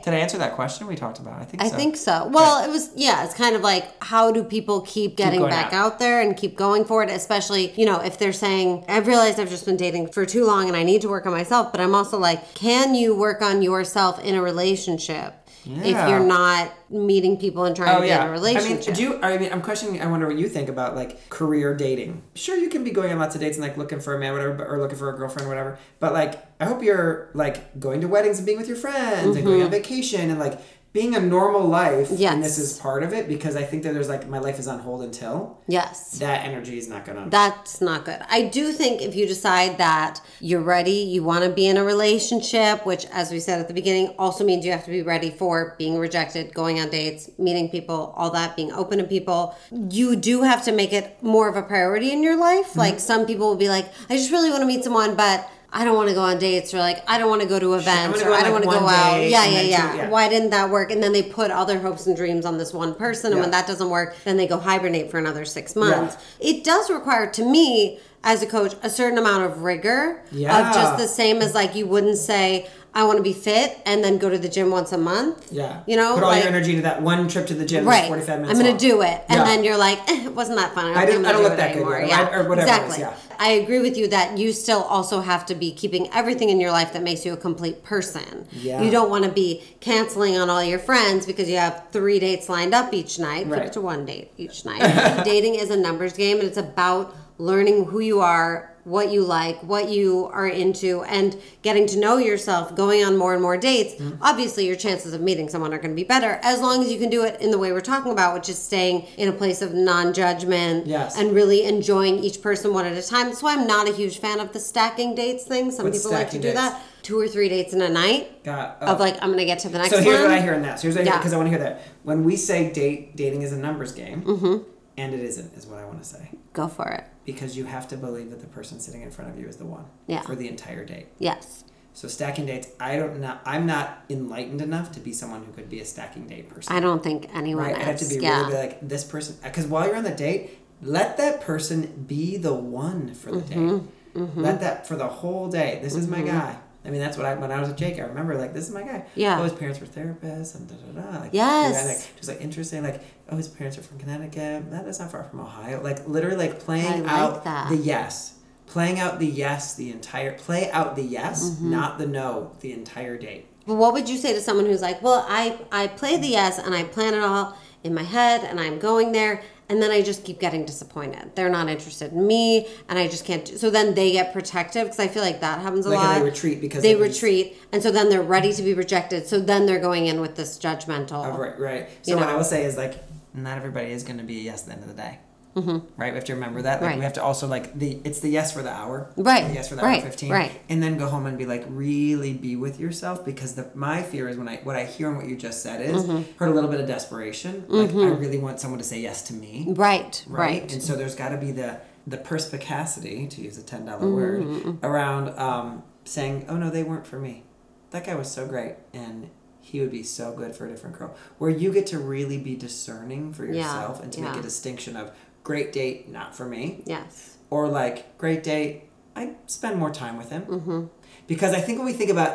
Did 0.06 0.14
I 0.14 0.18
answer 0.18 0.38
that 0.38 0.54
question 0.54 0.86
we 0.86 0.96
talked 0.96 1.18
about? 1.18 1.42
I 1.42 1.46
think 1.46 1.64
I 1.64 1.68
so. 1.68 1.76
think 1.76 1.98
so. 1.98 2.28
Well, 2.32 2.64
it 2.64 2.72
was 2.72 2.92
yeah. 2.96 3.26
It's 3.26 3.34
kind 3.34 3.56
of 3.56 3.64
like 3.64 3.92
how 4.04 4.32
do 4.32 4.44
people 4.44 4.82
keep 4.82 5.18
getting 5.18 5.40
going 5.40 5.50
back 5.50 5.74
out. 5.74 5.94
out 5.94 6.00
there 6.00 6.22
and 6.22 6.38
keep 6.38 6.56
going 6.56 6.86
for 6.86 7.02
it? 7.02 7.10
Especially 7.10 7.74
you 7.76 7.88
know 7.88 8.00
if 8.00 8.20
they're 8.20 8.32
saying 8.32 8.86
I've 8.88 9.08
realized 9.08 9.40
I've 9.40 9.50
just 9.50 9.66
been 9.66 9.78
dating 9.78 10.10
for 10.10 10.24
too 10.24 10.46
long 10.46 10.68
and 10.68 10.78
I 10.78 10.84
need 10.84 11.02
to 11.02 11.10
work 11.10 11.26
on 11.26 11.32
myself. 11.32 11.72
But 11.72 11.82
I'm 11.82 11.96
also 11.96 12.20
like, 12.20 12.54
can 12.54 12.94
you 12.94 13.16
work 13.16 13.42
on 13.42 13.64
yourself 13.64 14.24
in 14.24 14.36
a 14.36 14.44
relationship 14.44 15.34
if 15.66 16.10
you're 16.10 16.26
not 16.26 16.72
meeting 16.90 17.38
people 17.38 17.66
and 17.66 17.76
trying 17.76 17.98
Oh 17.98 18.02
to 18.02 18.08
yeah. 18.08 18.20
get 18.20 18.28
a 18.28 18.32
relationship? 18.32 18.84
I 18.84 18.86
mean, 18.86 18.94
do 18.96 19.02
you? 19.02 19.22
I 19.22 19.38
mean, 19.38 19.52
I'm 19.52 19.62
questioning. 19.62 20.02
I 20.02 20.08
wonder 20.08 20.28
what 20.28 20.38
you 20.38 20.48
think 20.48 20.70
about 20.70 20.96
like 20.96 21.30
career 21.30 21.76
dating. 21.76 22.22
Sure, 22.36 22.56
you 22.56 22.70
can 22.70 22.84
be 22.84 22.92
going 22.92 23.12
on 23.12 23.20
lots 23.20 23.36
of 23.36 23.42
dates 23.42 23.58
and 23.58 23.66
like 23.66 23.78
looking 23.78 24.00
for 24.00 24.16
a 24.16 24.20
man, 24.20 24.34
whatever, 24.34 24.66
or 24.66 24.80
looking 24.80 24.98
for 24.98 25.10
a 25.10 25.18
girlfriend, 25.18 25.48
or 25.48 25.50
whatever. 25.50 25.80
But 26.00 26.14
like, 26.14 26.46
I 26.60 26.66
hope 26.66 26.84
you're 26.84 27.30
like 27.34 27.80
going 27.80 28.02
to 28.02 28.08
weddings 28.08 28.38
and 28.38 28.46
being 28.46 28.58
with 28.58 28.68
your 28.68 28.78
friends 28.78 29.36
and 29.36 29.46
going 29.46 29.58
mm-hmm. 29.58 29.66
on 29.66 29.72
vacation 29.72 30.30
and 30.30 30.40
like 30.40 30.60
being 30.96 31.14
a 31.14 31.20
normal 31.20 31.68
life. 31.68 32.08
Mm-hmm. 32.08 32.22
Yes. 32.22 32.34
And 32.34 32.44
this 32.44 32.58
is 32.58 32.80
part 32.80 33.04
of 33.04 33.12
it 33.12 33.28
because 33.28 33.58
I 33.58 33.64
think 33.64 33.84
that 33.84 33.94
there's 33.94 34.08
like 34.08 34.30
my 34.30 34.40
life 34.40 34.58
is 34.58 34.68
on 34.68 34.80
hold 34.80 35.04
until 35.04 35.60
yes. 35.68 36.18
that 36.20 36.46
energy 36.46 36.78
is 36.78 36.88
not 36.88 37.04
gonna. 37.06 37.30
That's 37.30 37.82
not 37.82 38.06
good. 38.06 38.22
I 38.30 38.44
do 38.44 38.72
think 38.72 39.02
if 39.02 39.14
you 39.14 39.28
decide 39.28 39.78
that 39.78 40.22
you're 40.40 40.62
ready, 40.62 41.00
you 41.14 41.22
want 41.22 41.44
to 41.44 41.50
be 41.50 41.68
in 41.68 41.76
a 41.76 41.84
relationship, 41.84 42.86
which, 42.86 43.06
as 43.08 43.30
we 43.30 43.42
said 43.42 43.60
at 43.60 43.68
the 43.68 43.74
beginning, 43.74 44.16
also 44.18 44.46
means 44.46 44.66
you 44.66 44.72
have 44.72 44.86
to 44.86 44.92
be 44.92 45.02
ready 45.02 45.30
for 45.30 45.76
being 45.78 46.00
rejected, 46.00 46.54
going 46.54 46.80
on 46.80 46.90
dates, 46.90 47.30
meeting 47.38 47.70
people, 47.70 48.14
all 48.16 48.32
that, 48.32 48.56
being 48.56 48.72
open 48.72 48.98
to 49.00 49.04
people. 49.04 49.54
You 49.72 50.16
do 50.16 50.44
have 50.44 50.64
to 50.64 50.72
make 50.72 50.94
it 50.94 51.22
more 51.22 51.50
of 51.50 51.58
a 51.58 51.62
priority 51.62 52.14
in 52.14 52.24
your 52.24 52.38
life. 52.38 52.78
Like 52.78 53.02
some 53.02 53.26
people 53.26 53.48
will 53.50 53.58
be 53.58 53.68
like, 53.68 53.88
I 54.10 54.16
just 54.16 54.32
really 54.32 54.50
want 54.50 54.62
to 54.62 54.66
meet 54.66 54.86
someone, 54.86 55.18
but 55.18 55.50
I 55.78 55.84
don't 55.84 55.96
want 55.96 56.08
to 56.08 56.16
go 56.16 56.22
on 56.22 56.40
dates 56.40 56.74
or 56.74 56.80
like 56.80 57.04
I 57.08 57.18
don't 57.18 57.30
want 57.30 57.42
to 57.42 57.48
go 57.48 57.60
to 57.60 57.74
events 57.76 58.24
go 58.24 58.30
or 58.30 58.34
I 58.34 58.42
don't 58.44 58.54
like, 58.54 58.64
want 58.64 58.64
to 58.64 58.80
go 58.80 58.88
out. 58.88 59.18
Yeah, 59.20 59.46
yeah, 59.46 59.62
yeah, 59.62 59.92
two- 59.92 59.98
yeah. 59.98 60.10
Why 60.10 60.30
didn't 60.30 60.52
that 60.52 60.70
work? 60.70 60.90
And 60.90 61.04
then 61.04 61.12
they 61.12 61.22
put 61.22 61.52
all 61.52 61.66
their 61.66 61.80
hopes 61.80 62.08
and 62.08 62.16
dreams 62.16 62.46
on 62.46 62.58
this 62.58 62.74
one 62.74 62.96
person, 62.96 63.34
and 63.34 63.42
when 63.42 63.52
that 63.52 63.68
doesn't 63.68 63.90
work, 63.90 64.16
then 64.24 64.38
they 64.38 64.48
go 64.48 64.58
hibernate 64.58 65.12
for 65.12 65.18
another 65.20 65.44
six 65.44 65.76
months. 65.76 66.16
It 66.40 66.64
does 66.64 66.90
require, 66.90 67.30
to 67.32 67.44
me, 67.44 68.00
as 68.24 68.42
a 68.42 68.48
coach, 68.48 68.74
a 68.84 68.90
certain 68.90 69.18
amount 69.20 69.44
of 69.44 69.64
rigor 69.64 70.24
Yeah. 70.32 70.70
of 70.70 70.74
just 70.74 70.98
the 70.98 71.08
same 71.08 71.42
as 71.42 71.54
like 71.54 71.76
you 71.76 71.86
wouldn't 71.86 72.18
say. 72.18 72.68
I 72.98 73.04
want 73.04 73.18
to 73.18 73.24
be 73.24 73.34
fit 73.34 73.78
and 73.86 74.02
then 74.02 74.18
go 74.18 74.30
to 74.30 74.38
the 74.38 74.48
gym 74.48 74.72
once 74.72 74.94
a 74.94 74.98
month. 74.98 75.52
Yeah. 75.52 75.84
You 75.86 75.98
know, 75.98 76.14
put 76.16 76.24
all 76.24 76.30
like- 76.30 76.44
your 76.44 76.52
energy 76.54 76.70
into 76.72 76.84
that 76.84 77.02
one 77.02 77.28
trip 77.28 77.46
to 77.48 77.54
the 77.54 77.66
gym. 77.66 77.86
Right. 77.86 78.08
45 78.08 78.40
minutes 78.40 78.58
I'm 78.58 78.66
going 78.66 78.78
to 78.78 78.80
do 78.88 79.02
it. 79.02 79.22
And 79.28 79.40
Yeah. 79.40 79.44
then 79.44 79.64
you're 79.66 79.76
like, 79.78 80.00
eh, 80.10 80.26
it 80.28 80.34
wasn't 80.34 80.58
that 80.60 80.74
fun. 80.74 80.86
I 80.86 80.88
don't, 80.94 80.98
I 80.98 81.06
didn't- 81.06 81.26
I'm 81.26 81.34
don't 81.34 81.44
look 81.44 81.52
do 81.54 81.58
that 81.58 81.74
good 81.74 81.82
anymore. 81.82 82.00
Yeah. 82.08 82.34
or 82.34 82.48
whatever 82.48 82.54
it 82.54 82.58
is, 82.60 82.64
exactly. 82.96 83.00
yeah. 83.02 83.14
I 83.38 83.50
agree 83.50 83.80
with 83.82 83.98
you 83.98 84.08
that 84.08 84.38
you 84.38 84.54
still 84.54 84.82
also 84.84 85.20
have 85.20 85.46
to 85.48 85.56
be 85.56 85.74
keeping 85.74 86.10
everything 86.14 86.48
in 86.48 86.62
your 86.62 86.72
life 86.72 86.94
that 86.94 87.04
makes 87.04 87.26
you 87.26 87.34
a 87.34 87.38
complete 87.38 87.84
person. 87.84 88.48
Yeah. 88.54 88.82
You 88.82 88.90
don't 88.92 89.10
want 89.10 89.26
to 89.26 89.32
be 89.32 89.62
canceling 89.82 90.38
on 90.38 90.50
all 90.50 90.64
your 90.64 90.80
friends 90.80 91.26
because 91.26 91.50
you 91.50 91.58
have 91.58 91.84
three 91.92 92.18
dates 92.20 92.48
lined 92.48 92.74
up 92.74 92.94
each 92.94 93.20
night. 93.20 93.48
Right. 93.48 93.64
it 93.64 93.74
to 93.74 93.82
one 93.82 94.06
date 94.06 94.32
each 94.38 94.64
night. 94.64 95.24
Dating 95.26 95.56
is 95.56 95.70
a 95.70 95.76
numbers 95.76 96.14
game 96.14 96.40
and 96.40 96.48
it's 96.48 96.58
about 96.58 97.14
learning 97.38 97.84
who 97.86 98.00
you 98.00 98.22
are, 98.22 98.72
what 98.86 99.12
you 99.12 99.22
like, 99.24 99.62
what 99.64 99.90
you 99.90 100.28
are 100.32 100.48
into, 100.48 101.04
and 101.04 101.36
getting 101.64 101.86
to 101.88 102.00
know 102.00 102.18
yourself, 102.18 102.76
going 102.76 103.04
on 103.04 103.18
more 103.18 103.34
and 103.34 103.42
more 103.42 103.58
dates. 103.58 103.96
Mm-hmm. 103.96 104.22
Obviously, 104.24 104.66
your 104.68 104.76
chances 104.76 105.14
of 105.14 105.22
meeting 105.22 105.50
someone 105.50 105.74
are 105.74 105.78
going 105.78 105.90
to 105.90 105.96
be 105.96 106.04
better 106.04 106.40
as 106.44 106.62
long 106.62 106.82
as 106.84 106.92
you 106.92 107.00
can 107.00 107.10
do 107.10 107.24
it 107.24 107.42
in 107.42 107.52
the 107.52 107.58
way 107.58 107.72
we're 107.72 107.82
talking 107.82 108.12
about, 108.12 108.34
which 108.36 108.48
is 108.48 108.58
staying 108.58 109.06
in 109.18 109.28
a 109.28 109.32
place 109.34 109.62
of 109.62 109.74
non 109.74 110.14
judgment 110.14 110.86
Yes. 110.88 111.18
and 111.18 111.34
really 111.34 111.66
enjoying 111.66 112.20
each 112.24 112.42
person 112.42 112.74
one 112.74 112.86
at 112.86 112.96
a 112.98 113.02
time. 113.06 113.26
That's 113.28 113.44
why 113.44 113.54
I'm 113.54 113.68
not 113.68 113.90
a 113.90 113.92
huge 113.94 114.20
fan 114.20 114.40
of 114.40 114.54
the 114.54 114.60
stacking 114.60 115.16
dates 115.16 115.44
thing. 115.44 115.72
Some 115.72 115.86
What's 115.86 115.98
people 116.00 116.12
like 116.12 116.30
to 116.30 116.38
do 116.38 116.44
dates? 116.44 116.56
that. 116.60 116.82
Two 117.02 117.20
or 117.20 117.28
three 117.28 117.50
dates 117.50 117.72
in 117.74 117.82
a 117.84 117.90
night 117.90 118.44
Got- 118.44 118.82
of 118.82 119.00
oh. 119.00 119.04
like, 119.04 119.16
I'm 119.22 119.28
going 119.30 119.38
to 119.40 119.46
get 119.46 119.60
to 119.60 119.70
the 119.70 119.78
next 119.78 119.92
So 119.92 120.00
here's 120.02 120.20
one. 120.22 120.30
what 120.30 120.40
I 120.40 120.42
hear 120.42 120.54
in 120.54 120.64
that. 120.64 120.80
So 120.80 120.84
here's 120.84 120.96
what 120.96 121.02
I 121.02 121.04
hear 121.06 121.14
Yeah. 121.14 121.20
because 121.20 121.34
I 121.34 121.38
want 121.38 121.48
to 121.48 121.50
hear 121.52 121.60
that. 121.60 121.82
When 122.04 122.24
we 122.24 122.36
say 122.36 122.72
date, 122.72 123.16
dating 123.16 123.42
is 123.44 123.52
a 123.54 123.58
numbers 123.58 123.92
game, 123.92 124.22
Mm-hmm. 124.24 124.70
And 124.98 125.14
it 125.14 125.20
isn't, 125.20 125.54
is 125.56 125.66
what 125.68 125.80
I 125.80 125.86
want 125.86 126.02
to 126.02 126.08
say. 126.08 126.30
Go 126.54 126.68
for 126.68 126.88
it. 126.90 127.04
Because 127.26 127.58
you 127.58 127.66
have 127.66 127.88
to 127.90 127.98
believe 127.98 128.30
that 128.32 128.40
the 128.42 128.48
person 128.48 128.80
sitting 128.80 129.02
in 129.02 129.12
front 129.12 129.32
of 129.32 129.40
you 129.40 129.48
is 129.48 129.58
the 129.58 129.66
one 129.66 129.86
Yeah. 130.08 130.22
for 130.22 130.36
the 130.36 130.48
entire 130.48 130.86
date. 130.86 131.08
Yes. 131.20 131.64
So 131.94 132.08
stacking 132.10 132.46
dates, 132.46 132.68
I 132.80 132.98
don't 132.98 133.20
know. 133.22 133.38
I'm 133.46 133.66
not 133.66 134.04
enlightened 134.10 134.62
enough 134.62 134.92
to 134.94 135.00
be 135.00 135.14
someone 135.14 135.44
who 135.46 135.52
could 135.54 135.70
be 135.70 135.80
a 135.80 135.86
stacking 135.86 136.28
date 136.28 136.50
person. 136.50 136.76
I 136.76 136.80
don't 136.82 137.02
think 137.04 137.30
anyone 137.34 137.66
right? 137.66 137.76
I 137.78 137.84
have 137.84 137.98
to 138.00 138.08
be 138.08 138.16
yeah. 138.22 138.40
really 138.42 138.52
be 138.52 138.58
like 138.58 138.88
this 138.88 139.04
person 139.06 139.38
because 139.44 139.66
while 139.66 139.88
you're 139.88 139.96
on 139.96 140.04
the 140.04 140.12
date, 140.12 140.60
let 140.82 141.16
that 141.18 141.40
person 141.42 142.06
be 142.06 142.36
the 142.38 142.54
one 142.54 143.14
for 143.14 143.32
the 143.32 143.38
Mm-hmm. 143.40 143.78
date. 143.78 144.30
Let 144.36 144.62
that 144.62 144.88
for 144.88 144.96
the 144.96 145.08
whole 145.08 145.50
day. 145.50 145.80
This 145.82 145.96
is 145.96 146.08
my 146.08 146.22
guy. 146.22 146.58
I 146.86 146.90
mean, 146.92 147.00
that's 147.02 147.18
what 147.18 147.26
I 147.26 147.34
when 147.36 147.52
I 147.52 147.60
was 147.60 147.70
with 147.70 147.78
Jake. 147.78 147.98
I 148.00 148.04
remember 148.04 148.38
like 148.38 148.54
this 148.54 148.68
is 148.68 148.74
my 148.74 148.84
guy. 148.84 149.06
Yeah. 149.16 149.40
Oh, 149.40 149.44
his 149.44 149.54
parents 149.54 149.80
were 149.80 149.88
therapists 149.88 150.56
and 150.56 150.68
da 150.68 150.76
da 150.76 151.02
da. 151.12 151.20
Like, 151.22 151.30
Yes. 151.34 151.74
yeah, 151.76 151.88
like 151.88 152.16
just 152.18 152.30
like 152.30 152.42
interesting. 152.42 152.84
Like 152.84 153.02
oh, 153.30 153.38
his 153.38 153.48
parents 153.48 153.78
are 153.78 153.82
from 153.84 153.98
Connecticut. 154.00 154.70
That 154.72 154.86
is 154.88 155.00
not 155.00 155.12
far 155.12 155.24
from 155.24 155.40
Ohio. 155.42 155.82
Like 155.82 156.08
literally 156.08 156.38
like 156.38 156.60
playing 156.60 157.04
like 157.04 157.12
out 157.12 157.44
that. 157.46 157.70
the 157.70 157.78
yes, 157.78 158.38
playing 158.68 159.00
out 159.00 159.20
the 159.20 159.28
yes 159.28 159.74
the 159.76 159.92
entire 159.92 160.34
play 160.38 160.70
out 160.72 160.96
the 160.96 161.04
yes, 161.04 161.44
Mm-hmm. 161.50 161.72
not 161.72 161.98
the 161.98 162.06
no 162.08 162.52
the 162.62 162.72
entire 162.74 163.18
date. 163.18 163.48
But 163.68 163.76
what 163.76 163.94
would 163.94 164.08
you 164.08 164.18
say 164.18 164.32
to 164.34 164.42
someone 164.42 164.68
who's 164.68 164.84
like, 164.84 165.02
well, 165.02 165.26
I, 165.28 165.58
I 165.72 165.88
play 165.88 166.18
the 166.18 166.28
yes 166.28 166.60
and 166.60 166.76
I 166.76 166.84
plan 166.84 167.16
it 167.16 167.22
all 167.24 167.58
in 167.86 167.94
my 167.94 168.04
head 168.04 168.44
and 168.44 168.60
I'm 168.60 168.80
going 168.80 169.12
there 169.12 169.44
and 169.70 169.82
then 169.82 169.92
I 169.92 170.02
just 170.02 170.24
keep 170.26 170.40
getting 170.40 170.66
disappointed. 170.66 171.32
They're 171.36 171.50
not 171.50 171.70
interested 171.70 172.12
in 172.12 172.26
me 172.28 172.68
and 172.90 172.98
I 173.00 173.08
just 173.08 173.26
can't. 173.26 173.46
Do, 173.46 173.58
so 173.58 173.70
then 173.70 173.94
they 173.94 174.12
get 174.12 174.34
protective 174.34 174.84
because 174.86 175.00
I 175.00 175.08
feel 175.08 175.22
like 175.24 175.40
that 175.42 175.62
happens 175.62 175.86
a 175.86 175.90
Like, 175.90 176.00
lot. 176.00 176.20
they 176.20 176.26
retreat 176.26 176.60
because 176.62 176.82
they 176.84 176.94
of 176.94 177.00
these- 177.00 177.14
retreat 177.22 177.58
and 177.72 177.82
so 177.82 177.92
then 177.92 178.10
they're 178.10 178.22
ready 178.24 178.52
to 178.54 178.64
be 178.64 178.74
rejected. 178.74 179.28
So 179.28 179.40
then 179.40 179.66
they're 179.68 179.80
going 179.80 180.08
in 180.08 180.20
with 180.20 180.36
this 180.36 180.58
judgmental. 180.58 181.32
Oh, 181.34 181.38
right, 181.38 181.58
right. 181.60 181.90
So 182.02 182.16
what 182.18 182.26
know. 182.26 182.34
I 182.34 182.36
will 182.36 182.44
say 182.44 182.66
is 182.66 182.76
like, 182.76 182.96
not 183.36 183.58
everybody 183.58 183.92
is 183.92 184.04
going 184.04 184.18
to 184.18 184.24
be 184.24 184.40
a 184.40 184.42
yes 184.44 184.62
at 184.64 184.68
the 184.68 184.74
end 184.74 184.82
of 184.84 184.88
the 184.90 185.02
day. 185.02 185.20
Mm-hmm. 185.56 185.78
Right, 186.02 186.12
we 186.12 186.16
have 186.18 186.26
to 186.26 186.34
remember 186.34 186.62
that. 186.64 186.82
Like, 186.82 186.90
Right. 186.90 186.98
we 186.98 187.04
have 187.06 187.14
to 187.14 187.24
also 187.24 187.48
like 187.48 187.78
the 187.80 188.00
it's 188.04 188.20
the 188.20 188.30
yes 188.30 188.52
for 188.52 188.62
the 188.62 188.72
hour, 188.72 189.10
Right, 189.16 189.48
The 189.48 189.54
yes 189.54 189.70
for 189.70 189.76
the 189.76 189.84
right, 189.84 190.02
hour 190.04 190.10
fifteen, 190.10 190.32
right. 190.32 190.52
And 190.70 190.84
then 190.84 190.98
go 190.98 191.08
home 191.08 191.26
and 191.26 191.38
be 191.38 191.46
like 191.46 191.64
really 191.70 192.34
be 192.34 192.56
with 192.56 192.80
yourself 192.80 193.24
because 193.24 193.56
the 193.56 193.70
my 193.74 194.04
fear 194.04 194.28
is 194.28 194.36
when 194.38 194.48
I 194.50 194.58
what 194.58 194.76
I 194.76 194.84
hear 194.84 195.08
and 195.10 195.18
what 195.18 195.28
you 195.28 195.36
just 195.38 195.64
said 195.64 195.82
is 195.82 196.04
Mm-hmm. 196.04 196.38
heard 196.40 196.50
a 196.50 196.54
little 196.54 196.70
bit 196.70 196.80
of 196.82 196.88
desperation. 196.88 197.64
Like 197.70 197.92
I 197.92 198.10
really 198.10 198.38
want 198.38 198.60
someone 198.60 198.80
to 198.80 198.86
say 198.86 199.00
yes 199.00 199.22
to 199.30 199.34
me, 199.34 199.66
Right, 199.70 200.24
right? 200.28 200.40
right. 200.62 200.74
And 200.74 200.84
so 200.84 200.96
there's 200.96 201.16
got 201.16 201.30
to 201.30 201.38
be 201.38 201.52
the 201.52 201.80
the 202.08 202.18
perspicacity 202.18 203.28
to 203.28 203.42
use 203.42 203.58
a 203.58 203.64
ten 203.64 203.86
Mm-hmm, 203.86 204.14
word 204.16 204.78
around 204.84 205.30
um, 205.40 205.84
saying, 206.04 206.46
oh 206.50 206.58
no, 206.58 206.70
they 206.70 206.84
weren't 206.84 207.08
for 207.08 207.20
me. 207.20 207.44
That 207.92 208.06
guy 208.06 208.16
was 208.16 208.30
so 208.30 208.48
great 208.48 208.76
and. 208.94 209.30
He 209.68 209.80
would 209.80 209.90
be 209.90 210.04
so 210.04 210.32
good 210.32 210.56
for 210.56 210.68
a 210.68 210.70
different 210.70 210.96
girl. 210.96 211.16
Where 211.40 211.50
you 211.50 211.74
get 211.74 211.88
to 211.88 211.98
really 211.98 212.38
be 212.38 212.56
discerning 212.56 213.34
for 213.34 213.46
Yeah, 213.48 213.54
yourself 213.54 214.00
and 214.04 214.14
to 214.14 214.22
make 214.22 214.36
a 214.36 214.42
distinction 214.44 214.96
of 214.96 215.10
great 215.46 215.72
date, 215.72 216.10
not 216.10 216.36
for 216.36 216.46
me, 216.46 216.82
Yes. 216.86 217.38
or 217.50 217.70
like 217.70 218.18
great 218.18 218.44
date, 218.44 218.90
I 219.16 219.36
spend 219.48 219.80
more 219.80 219.92
time 219.92 220.18
with 220.18 220.30
him. 220.30 220.42
Mm-hmm. 220.44 220.86
Because 221.28 221.54
I 221.54 221.62
think 221.62 221.78
when 221.80 221.86
we 221.86 221.94
think 221.94 222.12
about 222.12 222.34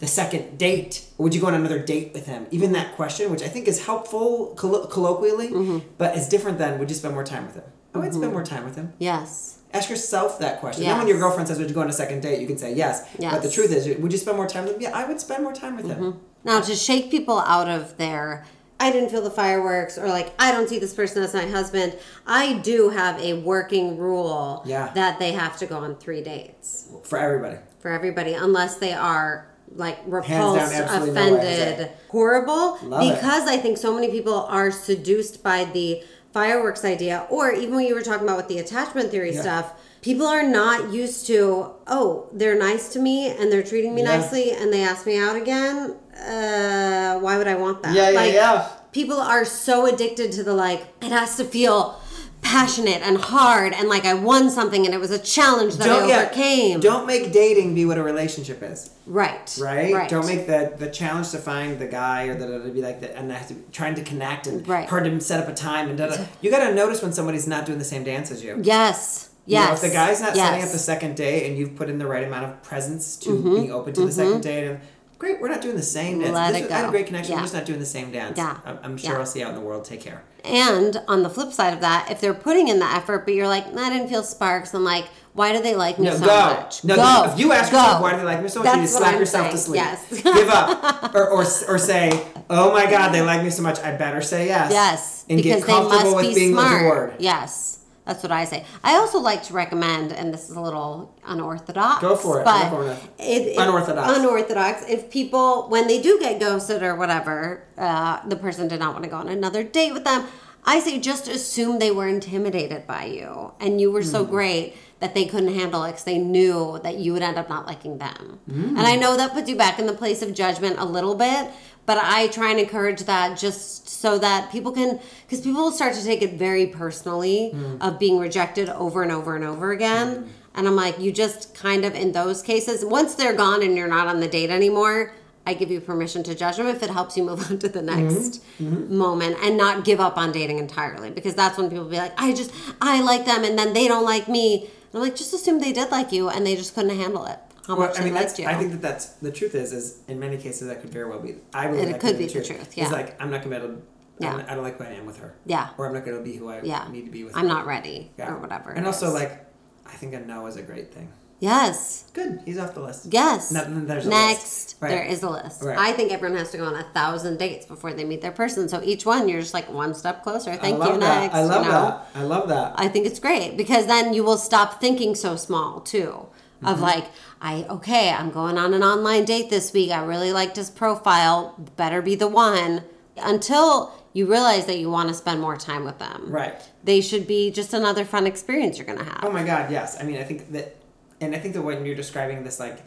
the 0.00 0.06
second 0.06 0.58
date, 0.58 1.06
would 1.16 1.34
you 1.34 1.40
go 1.40 1.46
on 1.46 1.54
another 1.54 1.78
date 1.78 2.12
with 2.12 2.26
him? 2.26 2.46
Even 2.50 2.72
that 2.72 2.94
question, 2.96 3.30
which 3.30 3.42
I 3.42 3.48
think 3.48 3.66
is 3.66 3.86
helpful 3.86 4.54
collo- 4.56 4.86
colloquially, 4.86 5.48
Mm-hmm. 5.48 5.78
but 5.96 6.16
it's 6.16 6.28
different 6.28 6.58
than 6.58 6.78
would 6.78 6.90
you 6.90 6.96
spend 6.96 7.14
more 7.14 7.24
time 7.24 7.46
with 7.46 7.54
him? 7.54 7.64
I 7.94 7.98
would 8.00 8.12
spend 8.12 8.32
more 8.32 8.44
time 8.44 8.64
with 8.64 8.76
him. 8.76 8.92
Yes. 8.98 9.58
Ask 9.72 9.88
yourself 9.90 10.38
that 10.40 10.60
question. 10.60 10.84
Then 10.84 10.98
when 10.98 11.08
your 11.08 11.18
girlfriend 11.18 11.46
says, 11.48 11.58
"Would 11.58 11.68
you 11.68 11.74
go 11.74 11.80
on 11.82 11.88
a 11.88 11.92
second 12.04 12.20
date?" 12.22 12.40
You 12.40 12.46
can 12.46 12.58
say 12.58 12.72
yes. 12.74 12.94
But 13.18 13.42
the 13.42 13.50
truth 13.50 13.70
is, 13.72 13.82
would 13.98 14.12
you 14.12 14.18
spend 14.18 14.36
more 14.36 14.46
time 14.46 14.64
with 14.64 14.74
him? 14.76 14.82
Yeah, 14.82 14.96
I 15.00 15.04
would 15.08 15.20
spend 15.20 15.42
more 15.42 15.52
time 15.52 15.76
with 15.76 15.86
him. 15.86 16.20
Now, 16.44 16.60
to 16.60 16.74
shake 16.74 17.10
people 17.10 17.38
out 17.40 17.68
of 17.68 17.96
their, 17.98 18.46
I 18.80 18.92
didn't 18.92 19.10
feel 19.10 19.22
the 19.22 19.30
fireworks, 19.30 19.98
or 19.98 20.08
like, 20.08 20.32
I 20.38 20.52
don't 20.52 20.68
see 20.68 20.78
this 20.78 20.94
person 20.94 21.22
as 21.22 21.34
my 21.34 21.46
husband, 21.46 21.96
I 22.26 22.54
do 22.54 22.90
have 22.90 23.20
a 23.20 23.34
working 23.34 23.98
rule 23.98 24.62
Yeah. 24.64 24.92
that 24.94 25.18
they 25.18 25.32
have 25.32 25.56
to 25.58 25.66
go 25.66 25.78
on 25.78 25.96
three 25.96 26.22
dates 26.22 26.88
For 27.04 27.18
everybody. 27.18 27.56
for 27.80 27.90
everybody, 27.90 28.34
unless 28.34 28.76
they 28.76 28.92
are 28.92 29.46
like 29.74 29.98
repulsed, 30.06 30.72
no 30.72 30.84
offended, 31.10 31.90
horrible. 32.08 32.78
Love 32.84 33.02
it. 33.02 33.14
because 33.16 33.46
I 33.48 33.58
think 33.58 33.76
so 33.76 33.92
many 33.94 34.08
people 34.10 34.34
are 34.48 34.70
seduced 34.70 35.42
by 35.42 35.64
the 35.64 36.02
fireworks 36.32 36.84
idea, 36.84 37.26
or 37.30 37.50
even 37.52 37.74
when 37.76 37.86
you 37.86 37.94
were 37.94 38.02
talking 38.02 38.24
about 38.24 38.36
with 38.36 38.48
the 38.48 38.58
attachment 38.58 39.10
theory 39.10 39.34
Yeah. 39.34 39.40
stuff. 39.42 39.72
People 40.02 40.26
are 40.26 40.42
not 40.44 40.92
used 40.92 41.26
to, 41.26 41.72
oh, 41.86 42.26
they're 42.32 42.54
nice 42.58 42.90
to 42.90 42.98
me 43.00 43.28
and 43.28 43.50
they're 43.50 43.62
treating 43.62 43.94
me 43.94 44.02
Yeah. 44.02 44.16
nicely 44.18 44.52
and 44.52 44.72
they 44.72 44.82
ask 44.82 45.06
me 45.06 45.18
out 45.18 45.36
again. 45.36 45.96
Uh, 46.16 47.18
why 47.18 47.36
would 47.38 47.48
I 47.48 47.54
want 47.56 47.82
that? 47.82 47.94
Yeah, 47.94 48.10
yeah, 48.10 48.20
like, 48.20 48.32
yeah. 48.34 48.68
People 48.92 49.18
are 49.20 49.44
so 49.44 49.86
addicted 49.86 50.30
to 50.32 50.42
the 50.42 50.54
like, 50.54 50.86
it 51.02 51.10
has 51.10 51.36
to 51.36 51.44
feel 51.44 52.00
passionate 52.42 53.02
and 53.02 53.18
hard 53.18 53.72
and 53.72 53.88
like 53.88 54.04
I 54.04 54.14
won 54.14 54.50
something 54.50 54.86
and 54.86 54.94
it 54.94 54.98
was 54.98 55.10
a 55.10 55.18
challenge 55.18 55.76
that 55.76 55.88
I 55.88 56.06
yeah, 56.06 56.16
overcame. 56.22 56.80
don't 56.80 57.06
make 57.06 57.32
dating 57.32 57.74
be 57.74 57.84
what 57.84 57.98
a 57.98 58.02
relationship 58.02 58.62
is. 58.62 58.90
right. 59.06 59.58
right? 59.60 59.94
Right. 59.94 60.08
Don't 60.08 60.26
make 60.26 60.46
the 60.46 60.72
the 60.76 60.90
challenge 60.90 61.30
to 61.32 61.38
find 61.38 61.78
the 61.78 61.86
guy 61.86 62.26
or 62.26 62.34
that 62.34 62.48
it'd 62.48 62.74
be 62.74 62.80
like 62.80 63.00
that 63.00 63.16
and 63.16 63.30
have 63.32 63.48
to 63.48 63.54
trying 63.72 63.94
to 63.96 64.02
connect 64.02 64.46
and 64.46 64.66
Right. 64.66 64.88
hard 64.88 65.04
to 65.04 65.20
set 65.20 65.40
up 65.40 65.48
a 65.48 65.54
time 65.54 65.88
and 65.88 65.98
da, 65.98 66.08
da. 66.08 66.24
you 66.40 66.50
got 66.50 66.66
to 66.68 66.74
notice 66.74 67.02
when 67.02 67.12
somebody's 67.12 67.46
not 67.46 67.66
doing 67.66 67.78
the 67.78 67.84
same 67.84 68.04
dance 68.04 68.30
as 68.30 68.42
you. 68.42 68.60
Yes. 68.62 69.30
You 69.44 69.56
know, 69.56 69.62
Yes. 69.62 69.82
if 69.82 69.90
the 69.90 69.94
guy's 69.96 70.20
not 70.20 70.36
setting 70.36 70.62
up 70.62 70.70
the 70.70 70.78
second 70.78 71.16
date 71.16 71.48
and 71.48 71.58
you've 71.58 71.74
put 71.74 71.88
in 71.88 71.98
the 71.98 72.06
right 72.06 72.22
amount 72.22 72.44
of 72.44 72.62
presence 72.62 73.16
to 73.16 73.30
mm-hmm. 73.30 73.62
be 73.62 73.70
open 73.70 73.94
to 73.94 74.06
the 74.06 74.12
second 74.12 74.32
mm-hmm. 74.34 74.40
date 74.42 74.68
and 74.68 74.80
great, 75.18 75.40
we're 75.40 75.48
not 75.48 75.60
doing 75.60 75.76
the 75.76 75.82
same 75.82 76.20
dance. 76.20 76.32
Let 76.34 76.52
This 76.52 76.62
it 76.62 76.64
is- 76.66 76.70
I 76.72 76.76
had 76.78 76.88
a 76.88 76.90
great 76.90 77.06
connection. 77.06 77.32
Yeah. 77.32 77.38
We're 77.38 77.42
just 77.44 77.54
not 77.54 77.64
doing 77.64 77.78
the 77.80 77.86
same 77.86 78.10
dance. 78.12 78.38
Yeah. 78.38 78.58
I'm, 78.64 78.78
I'm 78.82 78.96
sure 78.96 79.12
Yeah. 79.12 79.18
I'll 79.18 79.26
see 79.26 79.40
you 79.40 79.44
out 79.46 79.50
in 79.50 79.54
the 79.56 79.60
world. 79.60 79.84
Take 79.84 80.00
care. 80.00 80.22
And 80.44 81.02
on 81.08 81.22
the 81.22 81.30
flip 81.30 81.52
side 81.52 81.74
of 81.74 81.80
that, 81.80 82.08
if 82.10 82.20
they're 82.20 82.32
putting 82.34 82.68
in 82.68 82.78
the 82.78 82.86
effort, 82.86 83.24
but 83.24 83.34
you're 83.34 83.48
like, 83.48 83.72
"Nah, 83.74 83.86
I 83.86 83.90
didn't 83.90 84.08
feel 84.08 84.22
sparks, 84.22 84.72
I'm 84.72 84.84
like, 84.84 85.06
why 85.34 85.52
do 85.52 85.62
they 85.62 85.74
like 85.76 85.98
me 85.98 86.06
No, 86.06 86.14
so 86.16 86.26
go. 86.26 86.26
much? 86.54 86.84
No, 86.84 86.96
go. 86.96 87.30
if 87.32 87.38
you 87.38 87.52
ask 87.52 87.70
go. 87.70 87.78
yourself 87.78 88.02
why 88.02 88.12
do 88.12 88.18
they 88.18 88.24
like 88.24 88.42
me 88.42 88.48
so 88.48 88.62
much, 88.62 88.74
you 88.74 88.80
need 88.80 88.86
to 88.86 88.92
slap 88.92 89.14
I'm 89.14 89.20
yourself 89.20 89.50
to 89.52 89.58
sleep. 89.58 89.76
Yes. 89.76 90.22
Give 90.22 90.48
up. 90.48 91.14
Or, 91.14 91.28
or, 91.30 91.42
or 91.42 91.78
say, 91.78 92.26
oh 92.50 92.72
my 92.72 92.90
God, 92.90 93.12
they 93.12 93.20
like 93.22 93.42
me 93.44 93.50
so 93.50 93.62
much, 93.62 93.78
I 93.80 93.96
better 93.96 94.20
say 94.20 94.46
yes. 94.46 94.72
Yes, 94.72 95.24
And 95.28 95.36
because 95.42 95.64
get 95.64 95.66
they 95.66 95.72
must 95.88 96.16
with 96.16 96.26
be 96.28 96.34
being 96.34 96.52
smart. 96.54 96.80
adored. 96.80 97.14
Yes, 97.20 97.77
that's 98.08 98.22
what 98.22 98.32
I 98.32 98.46
say. 98.46 98.64
I 98.82 98.94
also 98.96 99.18
like 99.20 99.42
to 99.44 99.52
recommend, 99.52 100.12
and 100.12 100.32
this 100.32 100.48
is 100.48 100.56
a 100.56 100.60
little 100.60 101.14
unorthodox. 101.26 102.00
Go 102.00 102.16
for 102.16 102.40
it. 102.40 102.44
But 102.44 102.70
Go 102.70 102.76
for 102.76 102.90
it. 102.90 102.98
it, 103.18 103.48
it- 103.48 103.58
Unorthodox. 103.58 104.18
Unorthodox. 104.18 104.84
If 104.88 105.10
people, 105.10 105.68
when 105.68 105.86
they 105.88 106.00
do 106.00 106.18
get 106.18 106.40
ghosted 106.40 106.82
or 106.82 106.96
whatever, 106.96 107.64
uh, 107.76 108.26
the 108.26 108.36
person 108.36 108.66
did 108.66 108.80
not 108.80 108.92
want 108.94 109.04
to 109.04 109.10
go 109.10 109.16
on 109.16 109.28
another 109.28 109.62
date 109.62 109.92
with 109.92 110.04
them. 110.04 110.24
I 110.64 110.80
say 110.80 110.98
just 110.98 111.28
assume 111.28 111.78
they 111.78 111.90
were 111.90 112.08
intimidated 112.08 112.86
by 112.86 113.04
you, 113.04 113.52
and 113.60 113.78
you 113.80 113.92
were 113.92 114.02
so 114.02 114.24
Hmm. 114.24 114.30
great 114.30 114.76
that 115.00 115.14
they 115.14 115.26
couldn't 115.26 115.54
handle 115.54 115.84
it 115.84 115.88
because 115.92 116.04
they 116.04 116.18
knew 116.18 116.80
that 116.82 116.96
you 116.96 117.12
would 117.12 117.22
end 117.22 117.36
up 117.38 117.48
not 117.50 117.66
liking 117.66 117.98
them. 117.98 118.40
Hmm. 118.50 118.76
And 118.78 118.80
I 118.86 118.96
know 118.96 119.16
that 119.18 119.34
puts 119.34 119.48
you 119.50 119.54
back 119.56 119.78
in 119.78 119.86
the 119.86 119.92
place 119.92 120.22
of 120.22 120.32
judgment 120.34 120.76
a 120.78 120.84
little 120.84 121.14
bit, 121.14 121.50
but 121.88 121.96
I 121.96 122.26
try 122.28 122.50
and 122.50 122.60
encourage 122.60 123.04
that 123.04 123.38
just 123.38 123.88
so 123.88 124.18
that 124.18 124.52
people 124.52 124.72
can, 124.72 125.00
because 125.22 125.40
people 125.40 125.62
will 125.62 125.72
start 125.72 125.94
to 125.94 126.04
take 126.04 126.20
it 126.20 126.34
very 126.34 126.66
personally 126.66 127.48
Hmm. 127.48 127.80
of 127.80 127.98
being 127.98 128.18
rejected 128.18 128.68
over 128.68 129.02
and 129.02 129.10
over 129.10 129.34
and 129.34 129.42
over 129.42 129.72
again. 129.72 130.08
Mm. 130.08 130.28
And 130.54 130.68
I'm 130.68 130.76
like, 130.76 131.00
you 131.00 131.10
just 131.10 131.54
kind 131.54 131.86
of 131.86 131.94
in 131.94 132.12
those 132.12 132.42
cases, 132.42 132.84
once 132.84 133.14
they're 133.14 133.32
gone 133.32 133.62
and 133.62 133.74
you're 133.74 133.88
not 133.88 134.06
on 134.06 134.20
the 134.20 134.28
date 134.28 134.50
anymore, 134.50 135.14
I 135.46 135.54
give 135.54 135.70
you 135.70 135.80
permission 135.80 136.22
to 136.24 136.34
judge 136.34 136.58
them 136.58 136.66
if 136.66 136.82
it 136.82 136.90
helps 136.90 137.16
you 137.16 137.22
move 137.24 137.40
on 137.50 137.58
to 137.60 137.68
the 137.70 137.80
mm-hmm. 137.80 138.06
next 138.06 138.42
mm-hmm. 138.60 138.94
moment 138.94 139.38
and 139.42 139.56
not 139.56 139.86
give 139.86 139.98
up 139.98 140.18
on 140.18 140.30
dating 140.30 140.58
entirely. 140.58 141.10
Because 141.10 141.34
that's 141.34 141.56
when 141.56 141.70
people 141.70 141.86
be 141.86 141.96
like, 141.96 142.12
I 142.20 142.34
just, 142.34 142.52
I 142.82 143.00
like 143.00 143.24
them 143.24 143.44
and 143.44 143.58
then 143.58 143.72
they 143.72 143.88
don't 143.88 144.04
like 144.04 144.28
me. 144.28 144.64
And 144.92 144.94
I'm 144.94 145.00
like, 145.00 145.16
just 145.16 145.32
assume 145.32 145.58
they 145.58 145.72
did 145.72 145.90
like 145.90 146.12
you 146.12 146.28
and 146.28 146.44
they 146.44 146.54
just 146.54 146.74
couldn't 146.74 146.94
handle 146.98 147.24
it. 147.24 147.38
How 147.68 147.76
Well, 147.76 147.88
much 147.88 148.00
I 148.00 148.04
mean, 148.04 148.14
that's, 148.14 148.38
you. 148.38 148.46
I 148.46 148.54
think 148.54 148.72
that 148.72 148.80
that's 148.80 149.06
the 149.20 149.30
truth 149.30 149.54
is, 149.54 149.74
is 149.74 149.98
in 150.08 150.18
many 150.18 150.38
cases 150.38 150.68
that 150.68 150.80
could 150.80 150.88
very 150.90 151.06
well 151.08 151.20
be. 151.20 151.36
I 151.52 151.66
believe 151.66 151.82
And 151.82 151.94
it 151.94 152.00
could 152.00 152.16
be 152.16 152.24
the 152.26 152.42
truth, 152.42 152.74
yeah. 152.76 152.84
It's 152.84 152.92
like 152.92 153.20
I'm 153.20 153.30
not 153.30 153.48
be 153.48 153.54
able 153.54 153.68
to. 153.68 153.82
Yeah. 154.20 154.30
I'm- 154.36 154.46
I 154.48 154.54
don't 154.54 154.64
like 154.64 154.78
who 154.78 154.84
I 154.84 154.88
am 154.88 155.04
with 155.04 155.18
her. 155.18 155.34
Yeah. 155.44 155.68
Or 155.76 155.86
I'm 155.86 155.92
not 155.92 156.04
gonna 156.06 156.20
be 156.20 156.34
who 156.34 156.48
I 156.48 156.62
yeah. 156.62 156.88
need 156.90 157.04
to 157.04 157.10
be 157.10 157.24
with. 157.24 157.34
Her. 157.34 157.38
I'm 157.40 157.46
her. 157.46 157.54
not 157.54 157.66
ready 157.66 158.10
Yeah. 158.18 158.32
or 158.32 158.38
whatever. 158.38 158.70
And 158.70 158.86
also, 158.86 159.08
is. 159.08 159.12
like, 159.14 159.44
I 159.86 159.92
think 159.92 160.14
a 160.14 160.20
no 160.20 160.46
is 160.46 160.56
a 160.56 160.62
great 160.62 160.92
thing. 160.94 161.08
yes. 161.40 162.04
Good. 162.14 162.40
He's 162.46 162.58
off 162.58 162.74
the 162.74 162.80
list. 162.80 163.12
Yes. 163.12 163.52
No, 163.52 163.62
then 163.62 163.86
there's 163.86 164.06
a 164.06 164.08
Next, 164.08 164.42
list. 164.42 164.76
Right. 164.80 164.88
there 164.88 165.04
is 165.04 165.22
a 165.22 165.30
list. 165.30 165.62
Right. 165.62 165.78
I 165.78 165.92
think 165.92 166.10
everyone 166.10 166.36
has 166.38 166.50
to 166.52 166.56
go 166.56 166.64
on 166.64 166.74
a 166.74 166.82
thousand 166.94 167.38
dates 167.38 167.64
before 167.66 167.92
they 167.92 168.04
meet 168.04 168.22
their 168.22 168.32
person. 168.32 168.68
So 168.68 168.80
each 168.82 169.04
one, 169.06 169.28
you're 169.28 169.40
just 169.42 169.54
like 169.54 169.70
one 169.70 169.94
step 169.94 170.22
closer. 170.24 170.56
Thank 170.56 170.82
you. 170.82 170.98
that. 170.98 170.98
Next. 170.98 171.34
I 171.34 171.42
love 171.44 171.64
you 171.66 171.70
know? 171.70 171.80
that. 171.82 172.06
I 172.14 172.22
love 172.22 172.48
that. 172.48 172.72
I 172.76 172.88
think 172.88 173.06
it's 173.06 173.20
great 173.20 173.56
because 173.58 173.86
then 173.86 174.14
you 174.14 174.24
will 174.24 174.38
stop 174.38 174.80
thinking 174.80 175.14
so 175.14 175.36
small 175.36 175.80
too. 175.80 176.26
Mm-hmm. 176.58 176.66
Of 176.66 176.80
like, 176.80 177.06
I 177.40 177.64
okay, 177.70 178.10
I'm 178.10 178.30
going 178.30 178.58
on 178.58 178.74
an 178.74 178.82
online 178.82 179.24
date 179.24 179.48
this 179.48 179.72
week. 179.72 179.90
I 179.92 180.04
really 180.04 180.32
liked 180.32 180.56
his 180.56 180.70
profile. 180.70 181.54
Better 181.76 182.02
be 182.02 182.14
the 182.16 182.28
one. 182.28 182.82
Until 183.16 183.92
you 184.12 184.26
realize 184.26 184.66
that 184.66 184.78
you 184.78 184.90
want 184.90 185.08
to 185.08 185.14
spend 185.14 185.40
more 185.40 185.56
time 185.56 185.84
with 185.84 185.98
them. 185.98 186.24
right. 186.28 186.54
They 186.84 187.00
should 187.00 187.26
be 187.26 187.50
just 187.50 187.74
another 187.74 188.04
fun 188.04 188.26
experience 188.26 188.78
you're 188.78 188.86
gonna 188.86 189.04
have. 189.04 189.20
Oh 189.22 189.30
my 189.30 189.44
God. 189.44 189.70
Yes. 189.70 189.96
I 190.00 190.04
mean, 190.04 190.18
I 190.18 190.24
think 190.24 190.50
that, 190.52 190.76
and 191.20 191.34
I 191.34 191.38
think 191.38 191.54
that 191.54 191.62
when 191.62 191.84
you're 191.84 191.94
describing 191.94 192.42
this, 192.44 192.58
like, 192.58 192.78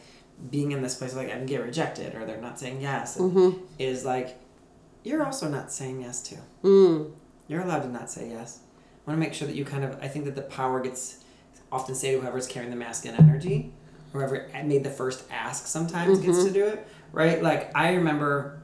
being 0.50 0.72
in 0.72 0.82
this 0.82 0.96
place, 0.96 1.14
like, 1.16 1.28
I 1.28 1.34
can 1.34 1.46
get 1.46 1.62
rejected 1.62 2.16
or 2.16 2.26
they're 2.26 2.42
not 2.42 2.60
saying 2.60 2.82
yes, 2.82 3.18
Mm-hmm. 3.18 3.62
is 3.78 4.04
like, 4.04 4.38
you're 5.04 5.24
also 5.26 5.48
not 5.50 5.72
saying 5.72 6.02
yes 6.02 6.22
to. 6.24 6.36
Mm. 6.64 7.12
You're 7.48 7.62
allowed 7.62 7.84
to 7.84 7.90
not 7.90 8.10
say 8.10 8.30
yes. 8.30 8.60
I 9.06 9.12
want 9.12 9.22
to 9.22 9.26
make 9.26 9.34
sure 9.34 9.48
that 9.48 9.56
you 9.56 9.66
kind 9.66 9.84
of. 9.84 9.98
I 10.02 10.08
think 10.08 10.26
that 10.26 10.36
the 10.36 10.42
power 10.44 10.80
gets 10.80 11.21
often 11.72 11.96
say 11.96 12.12
to 12.14 12.20
whoever's 12.22 12.48
carrying 12.48 12.70
the 12.72 12.78
masculine 12.78 13.20
energy, 13.20 13.72
whoever 14.14 14.50
made 14.66 14.84
the 14.84 14.90
first 14.90 15.24
ask 15.32 15.68
sometimes 15.68 16.20
gets 16.20 16.38
Mm-hmm. 16.40 16.48
to 16.48 16.54
do 16.54 16.66
it, 16.68 16.88
right? 17.14 17.42
Like 17.42 17.72
I 17.76 17.94
remember, 17.94 18.62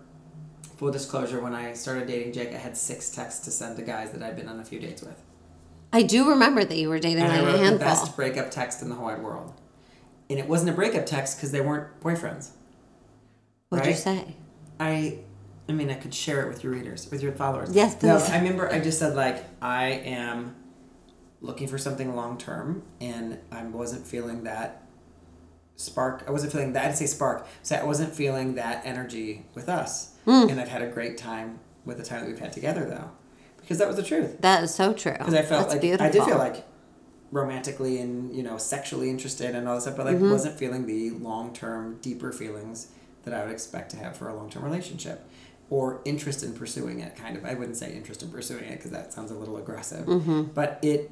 full 0.78 0.92
disclosure, 0.92 1.40
when 1.42 1.54
I 1.56 1.74
started 1.74 2.08
dating 2.08 2.34
Jake, 2.34 2.54
I 2.54 2.58
had 2.58 2.76
six 2.78 3.10
texts 3.10 3.46
to 3.46 3.52
send 3.52 3.78
to 3.78 3.82
guys 3.82 4.12
that 4.12 4.22
I'd 4.22 4.36
been 4.36 4.50
on 4.50 4.60
a 4.60 4.66
few 4.66 4.80
dates 4.80 5.02
with, 5.02 5.22
I 5.94 6.04
do 6.04 6.30
remember 6.30 6.66
that 6.66 6.78
you 6.78 6.90
were 6.90 7.00
dating 7.00 7.24
and 7.24 7.30
like 7.32 7.40
I 7.40 7.44
a 7.44 7.46
wrote 7.46 7.52
the 7.54 7.58
handful. 7.60 7.80
best 7.88 8.16
breakup 8.18 8.52
text 8.52 8.82
in 8.82 8.90
the 8.90 8.96
whole 8.96 9.06
wide 9.06 9.24
world. 9.24 9.54
And 10.30 10.38
it 10.38 10.48
wasn't 10.48 10.72
a 10.72 10.74
breakup 10.74 11.06
text 11.06 11.38
because 11.38 11.52
they 11.52 11.62
weren't 11.62 12.02
boyfriends. 12.02 12.50
What'd 13.70 13.88
you 13.88 13.94
say? 13.94 14.36
I 14.80 15.20
I 15.70 15.72
mean 15.72 15.90
I 15.90 15.96
could 15.96 16.14
share 16.14 16.42
it 16.44 16.50
with 16.50 16.64
your 16.64 16.74
readers, 16.74 17.10
with 17.10 17.22
your 17.24 17.32
followers. 17.32 17.70
Yes, 17.74 17.96
please. 17.96 18.08
No. 18.08 18.18
I 18.18 18.38
remember 18.38 18.70
I 18.72 18.80
just 18.82 19.00
said 19.00 19.16
like 19.16 19.46
I 19.62 19.86
am 19.88 20.56
looking 21.42 21.68
for 21.68 21.78
something 21.78 22.16
long 22.16 22.38
term 22.38 22.84
and 23.00 23.40
I 23.52 23.64
wasn't 23.64 24.08
feeling 24.08 24.44
that 24.46 24.84
spark 25.76 26.24
I 26.28 26.32
wasn't 26.32 26.52
feeling 26.52 26.74
that 26.74 26.86
I'd 26.86 26.98
say 26.98 27.06
spark. 27.06 27.48
So 27.62 27.76
I 27.76 27.84
wasn't 27.84 28.14
feeling 28.16 28.56
that 28.56 28.86
energy 28.86 29.46
with 29.54 29.70
us. 29.70 30.14
Hmm. 30.26 30.50
And 30.50 30.60
I've 30.60 30.70
had 30.70 30.82
a 30.82 30.88
great 30.88 31.18
time 31.18 31.60
with 31.86 31.98
the 31.98 32.04
time 32.04 32.22
that 32.22 32.28
we've 32.28 32.40
had 32.40 32.52
together 32.54 32.86
though. 32.86 33.12
Because 33.62 33.78
that 33.80 33.88
was 33.88 33.98
the 33.98 34.04
truth. 34.04 34.42
That 34.42 34.64
is 34.64 34.74
so 34.74 34.94
true. 34.94 35.12
Because 35.14 35.34
I 35.34 35.42
felt 35.42 35.64
That's 35.64 35.74
like 35.74 35.82
beautiful. 35.82 36.08
I 36.08 36.10
did 36.10 36.24
feel 36.24 36.38
like 36.38 36.66
romantically 37.32 38.00
and 38.00 38.34
you 38.36 38.42
know 38.44 38.58
sexually 38.58 39.10
interested 39.10 39.54
and 39.56 39.68
all 39.68 39.76
this 39.76 39.84
stuff, 39.84 39.98
but 39.98 40.06
like 40.06 40.16
Mm-hmm. 40.16 40.32
wasn't 40.32 40.58
feeling 40.58 40.86
the 40.86 41.12
long 41.12 41.54
term, 41.54 41.98
deeper 42.02 42.32
feelings 42.32 42.88
that 43.24 43.34
I 43.34 43.44
would 43.44 43.52
expect 43.52 43.92
to 43.92 43.98
have 43.98 44.16
for 44.16 44.30
a 44.30 44.36
long 44.36 44.50
term 44.50 44.64
relationship, 44.64 45.28
or 45.70 46.02
interest 46.06 46.44
in 46.44 46.54
pursuing 46.54 47.02
it. 47.02 47.16
Kind 47.18 47.36
of, 47.36 47.44
I 47.46 47.54
wouldn't 47.56 47.76
say 47.76 47.94
interest 47.94 48.24
in 48.24 48.32
pursuing 48.32 48.64
it 48.64 48.78
because 48.78 48.92
that 48.92 49.12
sounds 49.12 49.32
a 49.32 49.36
little 49.36 49.58
aggressive. 49.58 50.06
Mm-hmm. 50.06 50.44
But 50.54 50.80
it, 50.82 51.12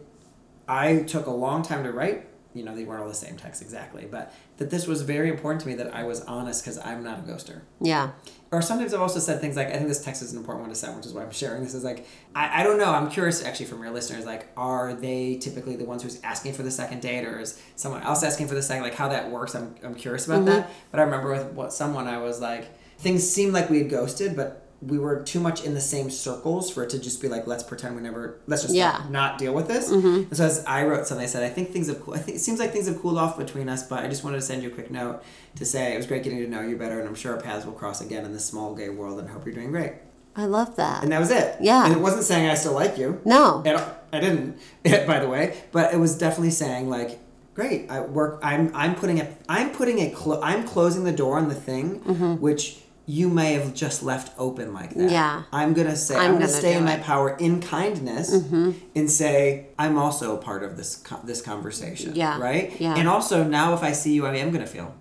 I 0.67 1.03
took 1.03 1.25
a 1.27 1.31
long 1.31 1.63
time 1.63 1.83
to 1.83 1.91
write. 1.91 2.27
You 2.53 2.63
know, 2.63 2.73
they 2.73 2.85
weren't 2.85 3.01
all 3.01 3.09
the 3.09 3.13
same 3.13 3.35
text 3.35 3.61
exactly, 3.61 4.07
but 4.09 4.33
that 4.57 4.69
this 4.69 4.87
was 4.87 5.01
very 5.01 5.27
important 5.27 5.61
to 5.63 5.67
me 5.67 5.75
that 5.75 5.93
I 5.93 6.03
was 6.03 6.21
honest 6.21 6.63
because 6.63 6.77
I'm 6.77 7.03
not 7.03 7.19
a 7.19 7.21
ghoster 7.23 7.63
yeah. 7.81 8.11
or 8.49 8.61
sometimes 8.61 8.93
I've 8.93 9.01
also 9.01 9.19
said 9.19 9.41
things 9.41 9.57
like, 9.57 9.67
I 9.67 9.73
think 9.73 9.89
this 9.89 10.01
text 10.01 10.21
is 10.21 10.31
an 10.31 10.37
important 10.37 10.61
one 10.61 10.69
to 10.69 10.75
send, 10.75 10.95
which 10.95 11.05
is 11.05 11.11
why 11.11 11.23
I'm 11.23 11.31
sharing 11.31 11.63
this. 11.63 11.73
Is 11.73 11.83
like, 11.83 12.07
I, 12.33 12.61
I 12.61 12.63
don't 12.63 12.77
know. 12.77 12.93
I'm 12.93 13.11
curious 13.11 13.43
actually 13.43 13.65
from 13.65 13.83
your 13.83 13.91
listeners, 13.91 14.25
like, 14.25 14.47
are 14.55 14.93
they 14.93 15.35
typically 15.35 15.75
the 15.75 15.83
ones 15.83 16.01
who's 16.01 16.21
asking 16.21 16.53
for 16.53 16.63
the 16.63 16.71
second 16.71 17.01
date, 17.01 17.25
or 17.25 17.39
is 17.39 17.61
someone 17.75 18.03
else 18.03 18.23
asking 18.23 18.47
for 18.47 18.55
the 18.55 18.61
second? 18.61 18.83
Like, 18.83 18.95
how 18.95 19.09
that 19.09 19.29
works? 19.29 19.53
I'm, 19.53 19.75
I'm 19.83 19.93
curious 19.93 20.25
about 20.25 20.37
mm-hmm. 20.37 20.45
that. 20.45 20.71
But 20.91 21.01
I 21.01 21.03
remember 21.03 21.31
with 21.31 21.51
what 21.51 21.73
someone 21.73 22.07
I 22.07 22.19
was 22.19 22.39
like, 22.39 22.69
things 22.99 23.29
seemed 23.29 23.51
like 23.51 23.69
we 23.69 23.79
had 23.79 23.89
ghosted, 23.89 24.33
but 24.33 24.64
we 24.81 24.99
were 24.99 25.23
too 25.23 25.39
much 25.39 25.63
in 25.63 25.73
the 25.73 25.81
same 25.81 26.09
circles 26.09 26.69
for 26.69 26.83
it 26.83 26.89
to 26.91 26.99
just 26.99 27.21
be 27.21 27.27
like, 27.27 27.47
let's 27.47 27.63
pretend 27.63 27.95
we 27.95 28.01
never, 28.01 28.39
let's 28.45 28.61
just 28.61 28.73
Yeah. 28.75 29.03
not 29.09 29.37
deal 29.37 29.53
with 29.53 29.67
this. 29.67 29.89
Mm-hmm. 29.89 30.07
And 30.29 30.37
so 30.37 30.45
as 30.45 30.63
I 30.65 30.83
wrote 30.85 31.07
something, 31.07 31.23
I 31.23 31.27
said, 31.27 31.43
I 31.43 31.49
think 31.49 31.71
things 31.71 31.87
have, 31.87 32.07
I 32.09 32.17
think 32.17 32.37
it 32.37 32.41
seems 32.41 32.59
like 32.59 32.71
things 32.71 32.87
have 32.87 33.01
cooled 33.01 33.17
off 33.17 33.37
between 33.37 33.69
us, 33.69 33.87
but 33.87 34.03
I 34.03 34.07
just 34.07 34.23
wanted 34.23 34.37
to 34.37 34.41
send 34.43 34.61
you 34.63 34.69
a 34.69 34.71
quick 34.73 34.91
note 34.91 35.23
to 35.55 35.65
say 35.65 35.93
it 35.93 35.97
was 35.97 36.05
great 36.05 36.23
getting 36.23 36.39
to 36.39 36.47
know 36.47 36.61
you 36.61 36.75
better, 36.77 36.99
and 36.99 37.07
I'm 37.07 37.15
sure 37.15 37.35
our 37.35 37.41
paths 37.41 37.65
will 37.65 37.73
cross 37.73 38.01
again 38.01 38.25
in 38.25 38.33
this 38.33 38.45
small 38.45 38.75
gay 38.75 38.89
world, 38.89 39.19
and 39.19 39.29
hope 39.29 39.45
you're 39.45 39.55
doing 39.55 39.71
great. 39.71 39.93
I 40.35 40.45
love 40.45 40.75
that. 40.75 41.01
And 41.01 41.11
that 41.13 41.19
was 41.19 41.31
it. 41.31 41.55
Yeah. 41.61 41.85
And 41.85 41.93
it 41.93 41.99
wasn't 41.99 42.23
saying 42.23 42.49
I 42.49 42.55
still 42.55 42.73
like 42.73 42.97
you. 42.97 43.21
no. 43.25 43.63
I 44.11 44.19
didn't, 44.19 44.57
by 45.07 45.19
the 45.19 45.27
way, 45.27 45.57
but 45.71 45.93
it 45.93 45.97
was 45.97 46.17
definitely 46.17 46.51
saying 46.51 46.89
like, 46.89 47.19
great, 47.53 47.89
I 47.89 48.01
work. 48.01 48.39
I'm 48.43 48.71
I'm 48.75 48.95
putting 48.95 49.17
it. 49.17 49.35
I'm 49.49 49.71
putting 49.71 49.99
a. 49.99 50.09
Clo- 50.11 50.41
I'm 50.41 50.65
closing 50.67 51.03
the 51.05 51.11
door 51.11 51.37
on 51.37 51.47
the 51.49 51.55
thing, 51.55 51.99
mm-hmm. 52.01 52.33
which 52.35 52.79
you 53.07 53.29
may 53.29 53.53
have 53.53 53.73
just 53.73 54.01
left 54.03 54.33
open 54.37 54.73
like 54.73 54.89
that. 54.91 54.97
Mm-hmm. 54.97 55.09
Yeah. 55.09 55.43
I'm 55.51 55.73
gonna 55.73 55.95
say. 55.95 56.15
I'm 56.15 56.21
I'm, 56.21 56.27
gonna 56.33 56.45
gonna 56.47 56.51
stay 56.51 56.73
in 56.73 56.83
my 56.83 56.93
it. 56.93 56.95
Mm-hmm. 56.95 57.03
power 57.03 57.37
in 57.37 57.61
kindness 57.61 58.31
and 58.33 59.11
say 59.11 59.67
I'm 59.77 59.97
also 59.97 60.35
a 60.35 60.37
part 60.41 60.63
of 60.63 60.77
this 60.77 60.95
co- 60.97 61.21
this 61.23 61.41
conversation. 61.41 62.15
Yeah. 62.15 62.39
Right. 62.39 62.79
Yeah. 62.79 62.95
And 62.95 63.07
also 63.07 63.43
now, 63.43 63.73
if 63.73 63.83
I 63.83 63.91
see 63.91 64.13
you, 64.13 64.25
I 64.25 64.35
am 64.37 64.51
gonna 64.51 64.65
feel 64.65 64.95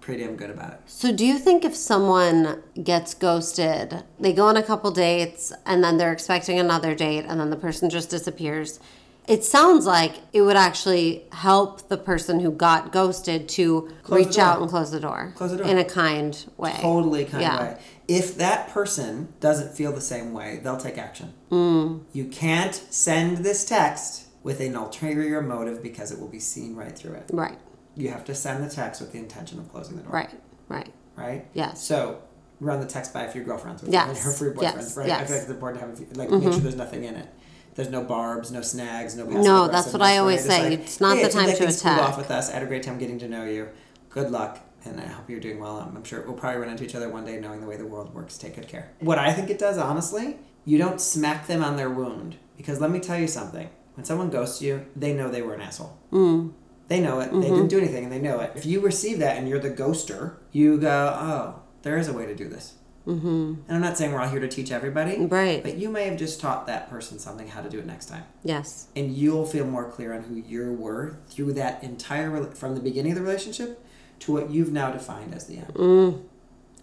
pretty 0.00 0.22
damn 0.22 0.36
good 0.36 0.50
about 0.50 0.72
it. 0.74 0.80
So, 0.86 1.12
do 1.12 1.24
you 1.24 1.38
think 1.38 1.64
if 1.64 1.74
someone 1.74 2.62
gets 2.82 3.14
ghosted, 3.14 4.02
they 4.20 4.32
go 4.32 4.46
on 4.46 4.56
a 4.56 4.62
couple 4.62 4.90
dates 4.90 5.52
and 5.64 5.82
then 5.82 5.96
they're 5.96 6.12
expecting 6.12 6.58
another 6.58 6.94
date 6.94 7.24
and 7.26 7.40
then 7.40 7.50
the 7.50 7.56
person 7.56 7.88
just 7.88 8.10
disappears? 8.10 8.80
It 9.26 9.42
sounds 9.42 9.86
like 9.86 10.16
it 10.34 10.42
would 10.42 10.56
actually 10.56 11.24
help 11.32 11.88
the 11.88 11.96
person 11.96 12.40
who 12.40 12.50
got 12.52 12.92
ghosted 12.92 13.48
to 13.50 13.90
Close 14.02 14.26
reach 14.26 14.38
out 14.38 14.60
and 14.60 14.68
close 14.68 14.90
the 14.90 15.00
door. 15.00 15.32
Close 15.36 15.52
the 15.52 15.58
door. 15.58 15.66
In 15.66 15.78
a 15.78 15.84
kind 15.84 16.44
way. 16.58 16.76
totally 16.80 17.24
kind 17.24 17.42
Yeah. 17.42 17.60
way. 17.62 17.78
If 18.06 18.36
that 18.36 18.68
person 18.68 19.28
doesn't 19.40 19.72
feel 19.74 19.92
the 19.92 20.02
same 20.02 20.34
way, 20.34 20.60
they'll 20.62 20.76
take 20.76 20.98
action. 20.98 21.32
Mm. 21.50 22.00
You 22.12 22.26
can't 22.26 22.74
send 22.90 23.38
this 23.38 23.64
text 23.64 24.24
with 24.42 24.60
an 24.60 24.76
ulterior 24.76 25.40
motive 25.40 25.82
because 25.82 26.12
it 26.12 26.20
will 26.20 26.28
be 26.28 26.38
seen 26.40 26.76
right 26.76 26.94
through 26.96 27.14
it. 27.14 27.30
Right, 27.32 27.56
You 27.96 28.10
have 28.10 28.24
to 28.26 28.34
send 28.34 28.62
the 28.62 28.68
text 28.68 29.00
with 29.00 29.12
the 29.12 29.18
intention 29.18 29.58
of 29.58 29.72
closing 29.72 29.96
the 29.96 30.02
door. 30.02 30.12
right, 30.12 30.30
right. 30.68 30.92
Right? 31.16 31.46
Yes. 31.54 31.82
So 31.82 32.18
run 32.60 32.80
the 32.80 32.86
text 32.86 33.14
by 33.14 33.22
if 33.24 33.34
your 33.34 33.44
girlfriend's 33.44 33.80
with 33.82 33.90
Yes. 33.92 34.22
her 34.22 34.32
free 34.32 34.50
boyfriends, 34.50 34.60
Yes. 34.62 34.96
right? 34.98 35.04
I 35.06 35.08
Yes. 35.08 35.16
Mm-hmm. 35.20 35.26
feel 35.28 35.36
like 35.36 35.42
it's 35.44 35.50
important 35.50 35.80
to 35.80 35.86
have 35.86 35.94
a 35.94 35.96
few, 35.96 36.06
like 36.14 36.30
make 36.30 36.42
sure 36.52 36.60
there's 36.60 36.76
nothing 36.76 37.04
in 37.04 37.14
it. 37.16 37.28
There's 37.74 37.90
no 37.90 38.02
barbs, 38.02 38.50
no 38.52 38.62
snags, 38.62 39.16
no. 39.16 39.24
No, 39.26 39.68
that's 39.68 39.92
what 39.92 40.00
I 40.02 40.18
always 40.18 40.44
say. 40.44 40.76
Just 40.76 40.82
It's 40.82 41.00
not 41.00 41.16
hey, 41.16 41.24
the 41.24 41.30
time 41.30 41.46
like 41.46 41.56
to 41.58 41.66
attack. 41.68 42.00
off 42.00 42.16
with 42.16 42.30
us. 42.30 42.50
I 42.50 42.54
had 42.54 42.62
a 42.62 42.66
great 42.66 42.82
time 42.84 42.98
getting 42.98 43.18
to 43.20 43.28
know 43.28 43.44
you. 43.44 43.68
Good 44.10 44.30
luck, 44.30 44.60
and 44.84 45.00
I 45.00 45.06
hope 45.06 45.28
you're 45.28 45.40
doing 45.40 45.58
well. 45.58 45.78
I'm, 45.78 45.96
I'm 45.96 46.04
sure 46.04 46.22
we'll 46.22 46.34
probably 46.36 46.60
run 46.60 46.70
into 46.70 46.84
each 46.84 46.94
other 46.94 47.08
one 47.08 47.24
day, 47.24 47.40
knowing 47.40 47.60
the 47.60 47.66
way 47.66 47.76
the 47.76 47.86
world 47.86 48.14
works. 48.14 48.38
Take 48.38 48.54
good 48.54 48.68
care. 48.68 48.90
What 49.00 49.18
I 49.18 49.32
think 49.32 49.50
it 49.50 49.58
does, 49.58 49.76
honestly, 49.76 50.36
you 50.64 50.78
don't 50.78 51.00
smack 51.00 51.46
them 51.48 51.64
on 51.64 51.76
their 51.76 51.90
wound 51.90 52.36
because 52.56 52.80
let 52.80 52.90
me 52.92 53.00
tell 53.00 53.18
you 53.18 53.26
something. 53.26 53.68
When 53.96 54.04
someone 54.04 54.30
ghosts 54.30 54.62
you, 54.62 54.86
they 54.96 55.12
know 55.12 55.28
they 55.30 55.42
were 55.42 55.54
an 55.54 55.60
asshole. 55.60 55.96
Mm. 56.12 56.52
They 56.88 57.00
know 57.00 57.18
it. 57.20 57.30
They 57.30 57.36
Mm-hmm. 57.38 57.54
didn't 57.54 57.68
do 57.68 57.78
anything, 57.78 58.04
and 58.04 58.12
they 58.12 58.20
know 58.20 58.38
it. 58.40 58.52
If 58.54 58.66
you 58.66 58.80
receive 58.80 59.18
that 59.20 59.36
and 59.36 59.48
you're 59.48 59.58
the 59.58 59.70
ghoster, 59.70 60.34
you 60.52 60.78
go, 60.78 61.16
"Oh, 61.20 61.62
there 61.82 61.96
is 61.98 62.06
a 62.08 62.12
way 62.12 62.26
to 62.26 62.34
do 62.36 62.48
this." 62.48 62.74
Mm-hmm. 63.06 63.28
And 63.68 63.76
I'm 63.76 63.80
not 63.82 63.98
saying 63.98 64.12
we're 64.12 64.20
all 64.20 64.28
here 64.28 64.40
to 64.40 64.48
teach 64.48 64.72
everybody, 64.72 65.18
Right. 65.26 65.62
But 65.62 65.76
you 65.76 65.90
may 65.90 66.04
have 66.06 66.16
just 66.18 66.40
taught 66.40 66.66
that 66.68 66.88
person 66.88 67.18
something 67.18 67.48
how 67.48 67.60
to 67.60 67.68
do 67.68 67.78
it 67.78 67.86
next 67.86 68.06
time, 68.06 68.24
Yes. 68.44 68.86
and 68.96 69.12
you'll 69.14 69.44
feel 69.46 69.66
more 69.66 69.84
clear 69.84 70.14
on 70.14 70.22
who 70.22 70.36
you 70.36 70.72
were 70.72 71.16
through 71.28 71.52
that 71.54 71.84
entire 71.84 72.42
from 72.54 72.74
the 72.74 72.80
beginning 72.80 73.12
of 73.12 73.18
the 73.18 73.22
relationship 73.24 73.84
to 74.20 74.32
what 74.32 74.50
you've 74.50 74.72
now 74.72 74.90
defined 74.90 75.34
as 75.34 75.46
the 75.46 75.58
end. 75.58 76.22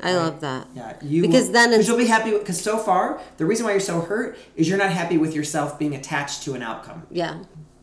I 0.04 0.14
love 0.14 0.42
that. 0.42 0.68
Yeah, 0.76 0.96
you 1.02 1.22
Because 1.24 1.46
will- 1.48 1.54
then 1.54 1.72
Because 1.72 1.88
you'll 1.88 1.98
be 1.98 2.06
happy 2.06 2.32
because 2.32 2.60
so 2.60 2.78
far 2.78 3.20
the 3.38 3.46
reason 3.46 3.66
why 3.66 3.72
you're 3.72 3.80
so 3.80 4.02
hurt 4.02 4.38
is 4.56 4.68
you're 4.70 4.78
not 4.78 4.92
happy 4.92 5.18
with 5.18 5.36
yourself 5.36 5.78
being 5.80 5.94
attached 5.96 6.44
to 6.44 6.54
an 6.54 6.62
outcome, 6.62 7.04
Yeah. 7.12 7.40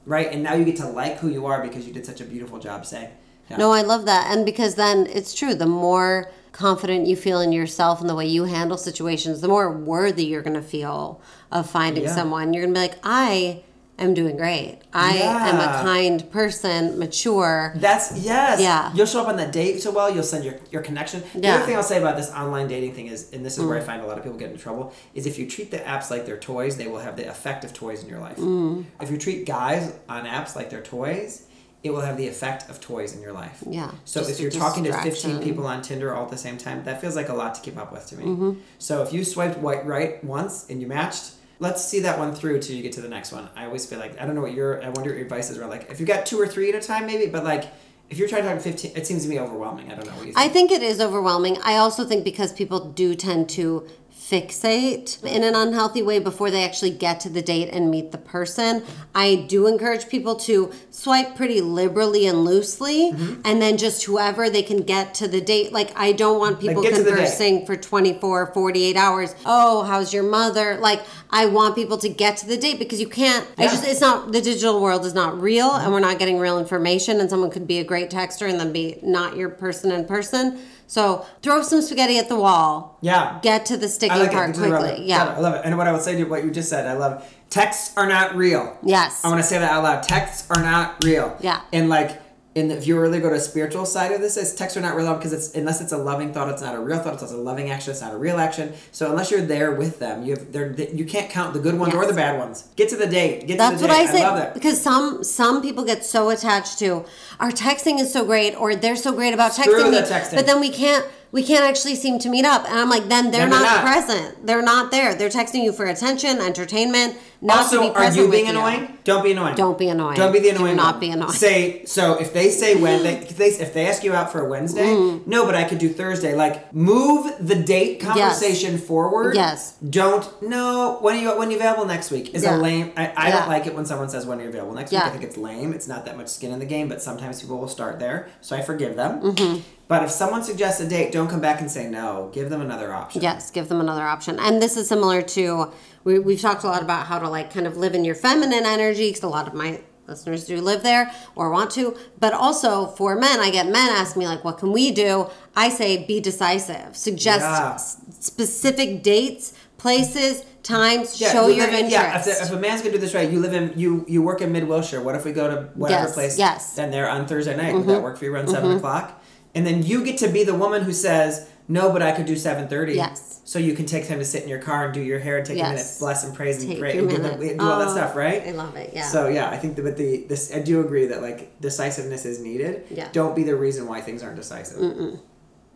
right? 0.06 0.30
And 0.32 0.42
now 0.42 0.54
you 0.54 0.64
get 0.64 0.76
to 0.76 0.86
like 0.88 1.18
who 1.18 1.28
you 1.28 1.46
are 1.46 1.62
because 1.62 1.86
you 1.86 1.92
did 1.92 2.06
such 2.06 2.20
a 2.20 2.24
beautiful 2.24 2.58
job 2.58 2.86
saying, 2.86 3.08
yeah. 3.50 3.56
No, 3.56 3.72
I 3.72 3.82
love 3.82 4.04
that. 4.06 4.30
And 4.36 4.44
because 4.44 4.74
then 4.74 5.06
it's 5.06 5.32
true, 5.32 5.54
the 5.54 5.66
more 5.66 6.30
confident 6.62 7.06
you 7.06 7.14
feel 7.14 7.40
in 7.40 7.52
yourself 7.52 8.00
and 8.00 8.10
the 8.10 8.14
way 8.16 8.26
you 8.26 8.42
handle 8.44 8.76
situations, 8.76 9.40
the 9.40 9.46
more 9.48 9.70
worthy 9.70 10.24
you're 10.24 10.42
going 10.42 10.56
to 10.56 10.62
feel 10.62 11.20
of 11.52 11.70
finding 11.70 12.02
Yeah. 12.04 12.14
someone. 12.14 12.52
You're 12.52 12.64
going 12.64 12.74
to 12.74 12.80
be 12.80 12.86
like, 12.88 12.98
I 13.04 13.62
am 13.96 14.12
doing 14.12 14.36
great. 14.36 14.78
I 14.92 15.18
am 15.18 15.56
a 15.60 15.82
kind 15.84 16.28
person, 16.32 16.98
mature. 16.98 17.74
That's 17.76 18.06
yes. 18.18 18.60
Yeah. 18.60 18.92
You'll 18.92 19.06
show 19.06 19.22
up 19.22 19.28
on 19.28 19.36
that 19.36 19.52
date 19.52 19.80
so 19.82 19.92
well. 19.92 20.12
You'll 20.12 20.22
send 20.24 20.44
your 20.44 20.54
your 20.72 20.82
connection. 20.82 21.22
The 21.32 21.40
Yeah. 21.40 21.52
Mm. 21.52 21.56
other 21.58 21.66
thing 21.66 21.76
I'll 21.76 21.82
say 21.84 21.98
about 21.98 22.16
this 22.16 22.30
online 22.32 22.66
dating 22.68 22.94
thing 22.94 23.06
is, 23.06 23.32
and 23.32 23.44
this 23.46 23.56
is 23.58 23.64
where 23.64 23.76
I 23.78 23.80
find 23.80 24.02
a 24.02 24.06
lot 24.06 24.18
of 24.18 24.24
people 24.24 24.38
get 24.38 24.50
in 24.50 24.58
trouble, 24.58 24.92
is 25.14 25.26
if 25.26 25.38
you 25.38 25.48
treat 25.48 25.70
the 25.70 25.78
apps 25.78 26.10
like 26.10 26.26
they're 26.26 26.36
toys, 26.38 26.76
they 26.76 26.88
will 26.88 27.00
have 27.00 27.16
the 27.16 27.28
effect 27.28 27.62
of 27.64 27.72
toys 27.72 28.02
in 28.02 28.08
your 28.08 28.18
life. 28.20 28.36
Mm. 28.36 28.84
If 29.00 29.10
you 29.12 29.16
treat 29.18 29.46
guys 29.46 29.92
on 30.08 30.24
apps 30.26 30.56
like 30.56 30.70
they're 30.70 30.82
toys, 30.82 31.42
it 31.82 31.90
will 31.90 32.00
have 32.00 32.16
the 32.16 32.26
effect 32.26 32.68
of 32.68 32.80
toys 32.80 33.14
in 33.14 33.22
your 33.22 33.32
life. 33.32 33.62
Yeah, 33.66 33.92
So 34.04 34.20
if 34.20 34.40
you're 34.40 34.50
talking 34.50 34.84
to 34.84 34.92
15 34.92 35.40
people 35.42 35.66
on 35.66 35.80
Tinder 35.80 36.12
all 36.14 36.24
at 36.24 36.30
the 36.30 36.36
same 36.36 36.58
time, 36.58 36.82
that 36.84 37.00
feels 37.00 37.14
like 37.14 37.28
a 37.28 37.34
lot 37.34 37.54
to 37.54 37.60
keep 37.60 37.76
up 37.76 37.92
with 37.92 38.06
to 38.08 38.16
me. 38.16 38.24
Mm-hmm. 38.24 38.52
So 38.78 39.02
if 39.02 39.12
you 39.12 39.24
swiped 39.24 39.58
white 39.58 39.86
right 39.86 40.22
once 40.24 40.68
and 40.68 40.80
you 40.80 40.88
matched, 40.88 41.32
let's 41.60 41.84
see 41.84 42.00
that 42.00 42.18
one 42.18 42.34
through 42.34 42.60
till 42.60 42.76
you 42.76 42.82
get 42.82 42.92
to 42.92 43.00
the 43.00 43.08
next 43.08 43.32
one. 43.32 43.48
I 43.54 43.66
always 43.66 43.86
feel 43.86 43.98
like 43.98 44.20
I 44.20 44.26
don't 44.26 44.34
know 44.34 44.40
what 44.40 44.54
your 44.54 44.82
I 44.82 44.86
wonder 44.86 45.10
what 45.10 45.16
your 45.16 45.24
advice 45.24 45.50
is 45.50 45.58
around 45.58 45.70
like 45.70 45.90
if 45.90 46.00
you 46.00 46.06
got 46.06 46.26
two 46.26 46.40
or 46.40 46.46
three 46.46 46.68
at 46.68 46.74
a 46.74 46.86
time 46.86 47.06
maybe, 47.06 47.30
but 47.30 47.44
like 47.44 47.68
if 48.10 48.18
you're 48.18 48.28
trying 48.28 48.42
to 48.42 48.54
talk 48.54 48.60
15, 48.62 48.92
it 48.96 49.06
seems 49.06 49.24
to 49.24 49.28
me 49.28 49.38
overwhelming. 49.38 49.92
I 49.92 49.94
don't 49.94 50.06
know 50.06 50.12
what 50.12 50.26
you 50.26 50.32
think. 50.32 50.38
I 50.38 50.48
think 50.48 50.70
it 50.72 50.82
is 50.82 50.98
overwhelming. 51.00 51.58
I 51.62 51.76
also 51.76 52.06
think 52.06 52.24
because 52.24 52.52
people 52.54 52.90
do 52.90 53.14
tend 53.14 53.50
to 53.50 53.86
fixate 54.30 55.22
in 55.24 55.42
an 55.42 55.54
unhealthy 55.54 56.02
way 56.02 56.18
before 56.18 56.50
they 56.50 56.64
actually 56.64 56.90
get 56.90 57.20
to 57.20 57.28
the 57.28 57.42
date 57.42 57.68
and 57.72 57.90
meet 57.90 58.12
the 58.12 58.18
person. 58.18 58.82
I 59.14 59.46
do 59.48 59.66
encourage 59.66 60.08
people 60.08 60.36
to 60.36 60.72
swipe 60.90 61.34
pretty 61.36 61.60
liberally 61.60 62.26
and 62.26 62.44
loosely 62.44 63.12
Mm-hmm. 63.12 63.40
and 63.44 63.60
then 63.62 63.76
just 63.78 64.04
whoever 64.04 64.50
they 64.50 64.62
can 64.62 64.82
get 64.82 65.14
to 65.14 65.28
the 65.28 65.40
date. 65.40 65.72
Like 65.72 65.90
I 65.98 66.12
don't 66.12 66.38
want 66.38 66.60
people 66.60 66.82
get 66.82 66.94
to 66.94 67.02
the 67.02 67.10
date. 67.10 67.16
conversing 67.16 67.66
for 67.66 67.76
24, 67.76 68.52
48 68.52 68.96
hours. 68.96 69.34
Oh, 69.46 69.82
how's 69.84 70.12
your 70.12 70.22
mother? 70.24 70.76
Like 70.78 71.02
I 71.30 71.46
want 71.46 71.74
people 71.74 71.96
to 71.98 72.08
get 72.08 72.36
to 72.38 72.46
the 72.46 72.56
date 72.56 72.78
because 72.78 73.00
you 73.00 73.08
can't 73.08 73.46
Yeah. 73.58 73.66
just 73.68 73.86
it's 73.86 74.00
not 74.00 74.32
the 74.32 74.40
digital 74.40 74.80
world 74.80 75.04
is 75.06 75.14
not 75.14 75.40
real 75.40 75.70
and 75.72 75.92
we're 75.92 76.00
not 76.00 76.18
getting 76.18 76.38
real 76.38 76.58
information 76.58 77.20
and 77.20 77.30
someone 77.30 77.50
could 77.50 77.66
be 77.66 77.78
a 77.78 77.84
great 77.84 78.10
texter 78.10 78.48
and 78.48 78.58
then 78.60 78.72
be 78.72 78.98
not 79.02 79.36
your 79.36 79.48
person 79.48 79.90
in 79.90 80.04
person. 80.04 80.58
So 80.88 81.24
throw 81.42 81.62
some 81.62 81.82
spaghetti 81.82 82.18
at 82.18 82.28
the 82.28 82.36
wall. 82.36 82.98
yeah. 83.02 83.38
Get 83.42 83.66
to 83.66 83.76
the 83.76 83.88
sticky 83.88 84.18
like 84.18 84.32
part 84.32 84.48
Get 84.48 84.54
to 84.56 84.60
the 84.62 84.68
quickly. 84.68 84.88
Love. 84.98 85.06
Yeah. 85.06 85.24
I 85.24 85.38
love 85.38 85.54
it. 85.54 85.60
And 85.64 85.78
what 85.78 85.86
I 85.86 85.92
would 85.92 86.00
say 86.02 86.16
to 86.16 86.24
what 86.24 86.42
you 86.44 86.50
just 86.50 86.68
said, 86.70 86.86
I 86.86 86.94
love 86.94 87.24
texts 87.50 87.94
are 87.96 88.06
not 88.06 88.34
real. 88.34 88.76
Yes. 88.82 89.24
I 89.24 89.28
want 89.28 89.40
to 89.40 89.46
say 89.46 89.58
that 89.58 89.70
out 89.70 89.82
loud. 89.84 90.02
Texts 90.02 90.50
are 90.50 90.60
not 90.62 91.04
real. 91.04 91.36
Yeah. 91.40 91.60
And 91.72 91.88
like, 91.88 92.20
in 92.58 92.68
the, 92.68 92.76
if 92.76 92.86
you 92.86 92.98
really 92.98 93.20
go 93.20 93.28
to 93.30 93.36
a 93.36 93.40
spiritual 93.40 93.86
side 93.86 94.12
of 94.12 94.20
this, 94.20 94.36
it's 94.36 94.52
texts 94.52 94.76
are 94.76 94.80
not 94.80 94.96
real 94.96 95.14
because 95.14 95.32
it's 95.32 95.54
unless 95.54 95.80
it's 95.80 95.92
a 95.92 95.96
loving 95.96 96.32
thought, 96.32 96.48
it's 96.48 96.62
not 96.62 96.74
a 96.74 96.80
real 96.80 96.98
thought. 96.98 97.22
It's 97.22 97.32
a 97.32 97.36
loving 97.36 97.70
action. 97.70 97.90
It's 97.92 98.00
not 98.00 98.12
a 98.12 98.18
real 98.18 98.38
action. 98.38 98.72
So 98.92 99.10
unless 99.10 99.30
you're 99.30 99.42
there 99.42 99.72
with 99.72 99.98
them, 99.98 100.24
you 100.24 100.34
have 100.34 100.52
they're, 100.52 100.72
you 100.72 101.04
can't 101.04 101.30
count 101.30 101.54
the 101.54 101.60
good 101.60 101.78
ones 101.78 101.94
or 101.94 102.06
the 102.06 102.12
bad 102.14 102.38
ones. 102.38 102.68
Get 102.76 102.88
to 102.90 102.96
the 102.96 103.06
date. 103.06 103.46
Get 103.46 103.58
That's 103.58 103.76
to 103.80 103.82
the 103.82 103.88
what 103.88 103.96
date. 103.96 104.10
I 104.10 104.46
say 104.46 104.50
because 104.54 104.80
some 104.80 105.24
some 105.24 105.62
people 105.62 105.84
get 105.84 106.04
so 106.04 106.30
attached 106.30 106.78
to 106.80 107.04
our 107.40 107.50
texting 107.50 107.98
is 108.00 108.12
so 108.12 108.24
great 108.24 108.54
or 108.54 108.74
they're 108.74 108.96
so 108.96 109.12
great 109.12 109.34
about 109.34 109.52
texting 109.52 109.90
me, 109.90 109.98
texting. 109.98 110.34
but 110.34 110.46
then 110.46 110.60
we 110.60 110.70
can't 110.70 111.06
we 111.30 111.42
can't 111.42 111.64
actually 111.64 111.94
seem 111.94 112.18
to 112.20 112.28
meet 112.28 112.44
up. 112.44 112.64
And 112.68 112.78
I'm 112.78 112.88
like, 112.88 113.08
then 113.08 113.30
they're 113.30 113.42
Then 113.42 113.50
they're 113.50 113.60
not, 113.60 113.84
not. 113.84 113.84
present. 113.84 114.46
They're 114.46 114.62
not 114.62 114.90
there. 114.90 115.14
They're 115.14 115.28
texting 115.28 115.62
you 115.62 115.72
for 115.72 115.84
attention, 115.84 116.38
entertainment, 116.38 117.16
not 117.40 117.58
also, 117.58 117.76
to 117.88 117.88
be 117.90 117.94
are 117.94 118.04
you 118.10 118.14
being 118.14 118.30
with 118.30 118.40
you. 118.40 118.48
annoying? 118.50 118.98
Don't 119.04 119.22
be 119.24 119.32
annoying. 119.32 119.54
Don't 119.54 119.78
be 119.78 119.88
annoying. 119.88 120.16
Don't 120.16 120.32
be 120.32 120.38
the 120.40 120.50
Do 120.50 120.56
annoying. 120.56 120.76
not 120.76 120.94
one. 120.94 121.00
be 121.00 121.10
annoying. 121.10 121.32
Say 121.32 121.84
so 121.86 122.14
if 122.18 122.32
they 122.32 122.50
say 122.50 122.74
when 122.82 123.02
they 123.02 123.16
if 123.18 123.36
they 123.36 123.46
if 123.48 123.72
they 123.74 123.86
ask 123.86 124.02
you 124.04 124.12
out 124.12 124.30
for 124.32 124.44
a 124.44 124.48
Wednesday, 124.48 124.86
Mm. 124.88 125.26
no, 125.26 125.46
but 125.46 125.54
I 125.54 125.64
could 125.64 125.78
do 125.78 125.88
Thursday. 125.88 126.34
Like 126.34 126.74
move 126.74 127.32
the 127.40 127.54
date 127.54 128.00
conversation 128.00 128.76
forward. 128.78 129.34
Yes. 129.36 129.76
Don't 129.88 130.26
no. 130.42 130.98
When 131.00 131.16
are 131.16 131.20
you 131.20 131.38
when 131.38 131.48
are 131.48 131.50
you 131.52 131.56
available 131.56 131.84
next 131.86 132.10
week? 132.10 132.34
Is 132.34 132.42
Yeah. 132.42 132.56
a 132.56 132.58
lame. 132.58 132.92
I, 132.96 133.12
I 133.16 133.28
Yeah. 133.28 133.38
don't 133.40 133.48
like 133.48 133.66
it 133.66 133.74
when 133.74 133.86
someone 133.86 134.08
says 134.08 134.26
when 134.26 134.40
are 134.40 134.42
you 134.42 134.48
available 134.48 134.74
next 134.74 134.90
week. 134.92 135.00
I 135.02 135.10
think 135.10 135.22
it's 135.24 135.36
lame. 135.36 135.72
It's 135.72 135.88
not 135.88 136.04
that 136.06 136.16
much 136.16 136.28
skin 136.28 136.52
in 136.52 136.58
the 136.58 136.66
game. 136.66 136.88
But 136.88 137.00
sometimes 137.02 137.40
people 137.40 137.58
will 137.58 137.68
start 137.68 137.98
there, 137.98 138.28
so 138.40 138.56
I 138.56 138.62
forgive 138.62 138.96
them. 138.96 139.20
Mm-hmm. 139.22 139.60
But 139.86 140.02
if 140.02 140.10
someone 140.10 140.42
suggests 140.44 140.82
a 140.82 140.86
date, 140.88 141.12
don't 141.12 141.28
come 141.28 141.40
back 141.40 141.62
and 141.62 141.70
say 141.70 141.88
no. 141.88 142.30
Give 142.34 142.50
them 142.50 142.60
another 142.60 142.92
option. 142.92 143.22
Yes, 143.22 143.50
give 143.50 143.68
them 143.70 143.80
another 143.80 144.02
option. 144.02 144.38
And 144.38 144.60
this 144.60 144.76
is 144.76 144.86
similar 144.86 145.22
to 145.22 145.68
we, 146.04 146.18
we've 146.18 146.40
talked 146.40 146.62
a 146.64 146.66
lot 146.68 146.82
about 146.82 147.06
how 147.06 147.18
to 147.18 147.27
like 147.30 147.52
kind 147.52 147.66
of 147.66 147.76
live 147.76 147.94
in 147.94 148.04
your 148.04 148.14
feminine 148.14 148.64
energy 148.66 149.08
because 149.08 149.22
a 149.22 149.28
lot 149.28 149.46
of 149.46 149.54
my 149.54 149.80
listeners 150.06 150.44
do 150.46 150.60
live 150.60 150.82
there 150.82 151.12
or 151.36 151.50
want 151.50 151.70
to. 151.72 151.96
But 152.18 152.32
also 152.32 152.86
for 152.86 153.14
men, 153.16 153.40
I 153.40 153.50
get 153.50 153.66
men 153.66 153.88
ask 153.90 154.16
me 154.16 154.26
like, 154.26 154.44
"What 154.44 154.58
can 154.58 154.72
we 154.72 154.90
do?" 154.90 155.28
I 155.54 155.68
say, 155.68 156.04
"Be 156.06 156.18
decisive. 156.20 156.96
Suggest 156.96 157.40
Yeah. 157.40 157.72
s- 157.74 157.96
specific 158.20 159.02
dates, 159.02 159.52
places, 159.76 160.44
times. 160.62 161.20
Yeah, 161.20 161.32
show 161.32 161.46
we 161.46 161.54
your 161.56 161.66
in- 161.68 161.74
interest." 161.74 161.92
Yeah, 161.92 162.18
if, 162.18 162.24
the- 162.24 162.42
if 162.42 162.50
a 162.52 162.56
man's 162.56 162.80
gonna 162.80 162.92
do 162.94 162.98
this 162.98 163.14
right, 163.14 163.30
you 163.30 163.38
live 163.40 163.52
in 163.52 163.72
you 163.76 164.04
you 164.08 164.22
work 164.22 164.40
in 164.40 164.50
Mid 164.52 164.66
Wilshire. 164.68 165.00
What 165.02 165.14
if 165.14 165.24
we 165.24 165.32
go 165.32 165.48
to 165.48 165.68
whatever 165.74 166.04
Yes, 166.04 166.14
place? 166.14 166.38
yes. 166.38 166.66
Mm-hmm. 166.68 166.76
Then 166.76 166.90
there 166.90 167.08
on 167.10 167.26
Thursday 167.26 167.56
night. 167.56 167.74
Would 167.74 167.86
that 167.86 168.02
work 168.02 168.16
for 168.18 168.24
you 168.24 168.32
around 168.34 168.48
7 168.48 168.76
o'clock? 168.76 169.20
And 169.54 169.66
then 169.66 169.82
you 169.82 170.04
get 170.04 170.18
to 170.18 170.28
be 170.28 170.44
the 170.44 170.54
woman 170.54 170.82
who 170.82 170.92
says 170.92 171.46
no, 171.68 171.90
but 171.92 172.00
I 172.02 172.12
could 172.12 172.24
do 172.26 172.34
seven 172.36 172.66
thirty. 172.68 172.94
Yes. 172.94 173.27
So 173.48 173.58
you 173.58 173.72
can 173.72 173.86
take 173.86 174.06
time 174.06 174.18
to 174.18 174.26
sit 174.26 174.42
in 174.42 174.48
your 174.50 174.58
car 174.58 174.84
and 174.84 174.92
do 174.92 175.00
your 175.00 175.18
hair 175.18 175.38
and 175.38 175.46
take 175.46 175.54
a 175.54 175.60
Yes. 175.60 175.70
minute, 175.70 175.96
bless 176.00 176.22
and 176.22 176.34
praise 176.34 176.60
and 176.62 176.70
Take 176.70 176.80
pray 176.80 176.98
and 176.98 177.08
do, 177.08 177.16
the, 177.16 177.30
do 177.30 177.56
all 177.60 177.78
that 177.78 177.88
Oh, 177.88 177.92
stuff, 177.92 178.14
right? 178.14 178.46
I 178.46 178.50
love 178.50 178.76
it. 178.76 178.90
Yeah. 178.92 179.04
So 179.04 179.28
yeah, 179.28 179.48
I 179.48 179.56
think 179.56 179.76
that 179.76 179.84
with 179.86 179.96
the 179.96 180.26
this 180.28 180.54
I 180.54 180.58
do 180.58 180.82
agree 180.82 181.06
that 181.06 181.22
like 181.22 181.58
decisiveness 181.58 182.26
is 182.26 182.40
needed. 182.42 182.84
Yeah. 182.90 183.08
Don't 183.12 183.34
be 183.34 183.44
the 183.44 183.56
reason 183.56 183.86
why 183.88 184.02
things 184.02 184.22
aren't 184.22 184.36
decisive. 184.36 185.18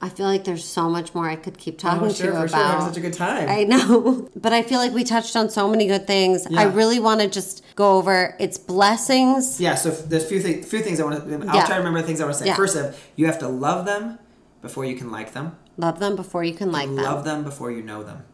I 0.02 0.10
feel 0.10 0.26
like 0.26 0.44
there's 0.44 0.66
so 0.66 0.90
much 0.90 1.14
more 1.14 1.26
I 1.30 1.36
could 1.36 1.56
keep 1.56 1.76
oh, 1.76 1.78
talking 1.78 2.08
Oh, 2.08 2.08
to 2.10 2.14
sure, 2.14 2.26
you 2.26 2.32
for 2.32 2.44
about. 2.44 2.50
sure. 2.50 2.58
Having 2.66 2.86
such 2.88 2.96
a 2.98 3.00
good 3.00 3.14
time. 3.14 3.48
I 3.48 3.64
know, 3.64 4.28
but 4.36 4.52
I 4.52 4.62
feel 4.62 4.78
like 4.78 4.92
we 4.92 5.02
touched 5.02 5.34
on 5.34 5.48
so 5.48 5.66
many 5.66 5.86
good 5.86 6.06
things. 6.06 6.46
Yeah. 6.50 6.60
I 6.60 6.64
really 6.64 7.00
want 7.00 7.22
to 7.22 7.26
just 7.28 7.64
go 7.74 7.96
over 7.96 8.36
its 8.38 8.58
blessings. 8.58 9.58
Yeah, 9.62 9.76
so 9.76 9.88
there's 9.92 10.24
a 10.24 10.26
few, 10.26 10.42
th- 10.42 10.66
few 10.66 10.80
things 10.80 11.00
I 11.00 11.04
want 11.04 11.26
to. 11.26 11.48
I'll 11.48 11.56
Yeah. 11.56 11.64
try 11.64 11.76
to 11.76 11.78
remember 11.78 12.02
the 12.02 12.06
things 12.06 12.20
I 12.20 12.24
want 12.24 12.34
to 12.36 12.40
say. 12.42 12.48
Yeah. 12.48 12.56
First, 12.56 12.76
of 12.76 13.00
you 13.16 13.24
have 13.24 13.38
to 13.38 13.48
love 13.48 13.86
them 13.86 14.18
before 14.60 14.84
you 14.84 14.94
can 14.94 15.10
like 15.10 15.32
them. 15.32 15.56
Love 15.76 15.98
them 15.98 16.16
before 16.16 16.44
you 16.44 16.54
can 16.54 16.70
like 16.70 16.88
them. 16.88 16.98
Mm. 16.98 17.02
love 17.02 17.24
them 17.24 17.44
before 17.44 17.70
you 17.70 17.82
know 17.82 18.02
them. 18.02 18.24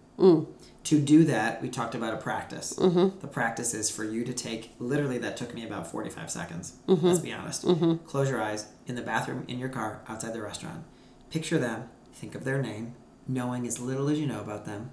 To 0.84 0.98
do 1.00 1.24
that, 1.24 1.60
we 1.60 1.68
talked 1.68 1.94
about 1.94 2.14
a 2.14 2.16
practice. 2.16 2.72
Mm-hmm. 2.72 3.18
The 3.20 3.26
practice 3.28 3.74
is 3.74 3.90
for 3.90 4.04
you 4.04 4.24
to 4.24 4.32
take. 4.32 4.72
Literally, 4.78 5.18
that 5.18 5.36
took 5.36 5.54
me 5.54 5.64
about 5.64 5.86
forty-five 5.90 6.30
seconds. 6.30 6.74
Mm-hmm. 6.88 7.06
Let's 7.06 7.18
be 7.20 7.32
honest. 7.32 7.64
Close 8.06 8.30
your 8.30 8.40
eyes 8.42 8.66
in 8.86 8.94
the 8.94 9.02
bathroom, 9.02 9.44
in 9.48 9.58
your 9.58 9.68
car, 9.68 10.00
outside 10.08 10.32
the 10.32 10.40
restaurant. 10.42 10.84
Picture 11.30 11.58
them. 11.58 11.88
Think 12.14 12.34
of 12.34 12.44
their 12.44 12.60
name, 12.60 12.94
knowing 13.28 13.66
as 13.66 13.78
little 13.78 14.08
as 14.08 14.18
you 14.18 14.26
know 14.26 14.40
about 14.40 14.64
them. 14.64 14.90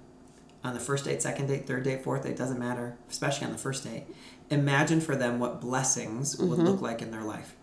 On 0.62 0.74
the 0.74 0.80
first 0.80 1.04
date, 1.06 1.22
second 1.22 1.46
date, 1.46 1.66
third 1.66 1.82
date, 1.84 2.04
fourth 2.04 2.24
date, 2.24 2.36
doesn't 2.36 2.58
matter, 2.58 2.96
especially 3.08 3.46
on 3.46 3.52
the 3.52 3.58
first 3.58 3.82
date. 3.84 4.04
Imagine 4.50 5.00
for 5.00 5.16
them 5.16 5.38
what 5.38 5.60
blessings 5.60 6.36
would 6.38 6.58
Mm-hmm. 6.58 6.66
look 6.66 6.80
like 6.80 7.00
in 7.02 7.10
their 7.10 7.22
life. 7.22 7.54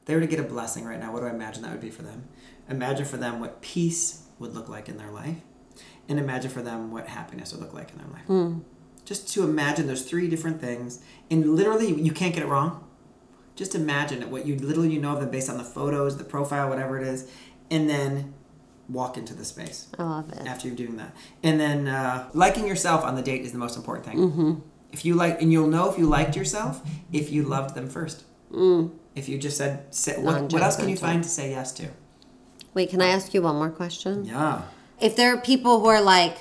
If 0.00 0.04
they 0.06 0.14
were 0.14 0.20
to 0.20 0.26
get 0.26 0.40
a 0.40 0.44
blessing 0.44 0.84
right 0.84 0.98
now, 0.98 1.12
what 1.12 1.20
do 1.20 1.26
I 1.26 1.30
imagine 1.30 1.62
that 1.62 1.72
would 1.72 1.80
be 1.80 1.90
for 1.90 2.02
them? 2.02 2.28
Imagine 2.68 3.04
for 3.04 3.16
them 3.16 3.40
what 3.40 3.60
peace 3.60 4.24
would 4.38 4.54
look 4.54 4.68
like 4.68 4.88
in 4.88 4.96
their 4.96 5.10
life. 5.10 5.36
And 6.08 6.18
imagine 6.18 6.50
for 6.50 6.62
them 6.62 6.90
what 6.90 7.06
happiness 7.06 7.52
would 7.52 7.60
look 7.60 7.74
like 7.74 7.90
in 7.90 7.98
their 7.98 8.08
life. 8.08 8.24
Hmm. 8.26 8.58
Just 9.04 9.28
to 9.34 9.44
imagine 9.44 9.86
those 9.86 10.02
three 10.02 10.28
different 10.28 10.60
things. 10.60 11.00
And 11.30 11.54
literally, 11.54 11.92
you 11.92 12.12
can't 12.12 12.34
get 12.34 12.42
it 12.42 12.46
wrong. 12.46 12.84
Just 13.56 13.74
imagine 13.74 14.22
it, 14.22 14.28
what 14.28 14.46
you 14.46 14.56
literally 14.56 14.92
you 14.92 15.00
know 15.00 15.14
of 15.14 15.20
them 15.20 15.30
based 15.30 15.50
on 15.50 15.58
the 15.58 15.64
photos, 15.64 16.16
the 16.16 16.24
profile, 16.24 16.68
whatever 16.68 17.00
it 17.00 17.06
is. 17.06 17.30
And 17.70 17.88
then 17.88 18.34
walk 18.88 19.18
into 19.18 19.34
the 19.34 19.44
space 19.44 19.88
I 19.98 20.02
love 20.02 20.32
it. 20.32 20.46
after 20.46 20.66
you're 20.66 20.76
doing 20.76 20.96
that. 20.96 21.14
And 21.42 21.60
then 21.60 21.88
uh, 21.88 22.28
liking 22.32 22.66
yourself 22.66 23.04
on 23.04 23.16
the 23.16 23.22
date 23.22 23.42
is 23.42 23.52
the 23.52 23.58
most 23.58 23.76
important 23.76 24.06
thing. 24.06 24.18
Mm-hmm. 24.18 24.54
If 24.92 25.04
you 25.04 25.14
like, 25.14 25.42
and 25.42 25.52
you'll 25.52 25.68
know 25.68 25.90
if 25.90 25.98
you 25.98 26.06
liked 26.06 26.36
yourself 26.36 26.80
if 27.12 27.30
you 27.30 27.42
loved 27.42 27.74
them 27.74 27.88
first. 27.88 28.24
Mm. 28.50 28.92
If 29.14 29.28
you 29.28 29.36
just 29.36 29.58
said, 29.58 29.84
what, 30.22 30.52
what 30.52 30.62
else 30.62 30.76
can 30.76 30.88
you 30.88 30.96
find 30.96 31.22
to 31.22 31.28
say 31.28 31.50
yes 31.50 31.72
to? 31.72 31.88
Wait, 32.78 32.90
can 32.90 33.02
I 33.02 33.08
ask 33.08 33.34
you 33.34 33.42
one 33.42 33.56
more 33.56 33.70
question? 33.70 34.24
Yeah. 34.24 34.62
If 35.00 35.16
there 35.16 35.34
are 35.34 35.40
people 35.40 35.80
who 35.80 35.86
are 35.86 36.00
like, 36.00 36.36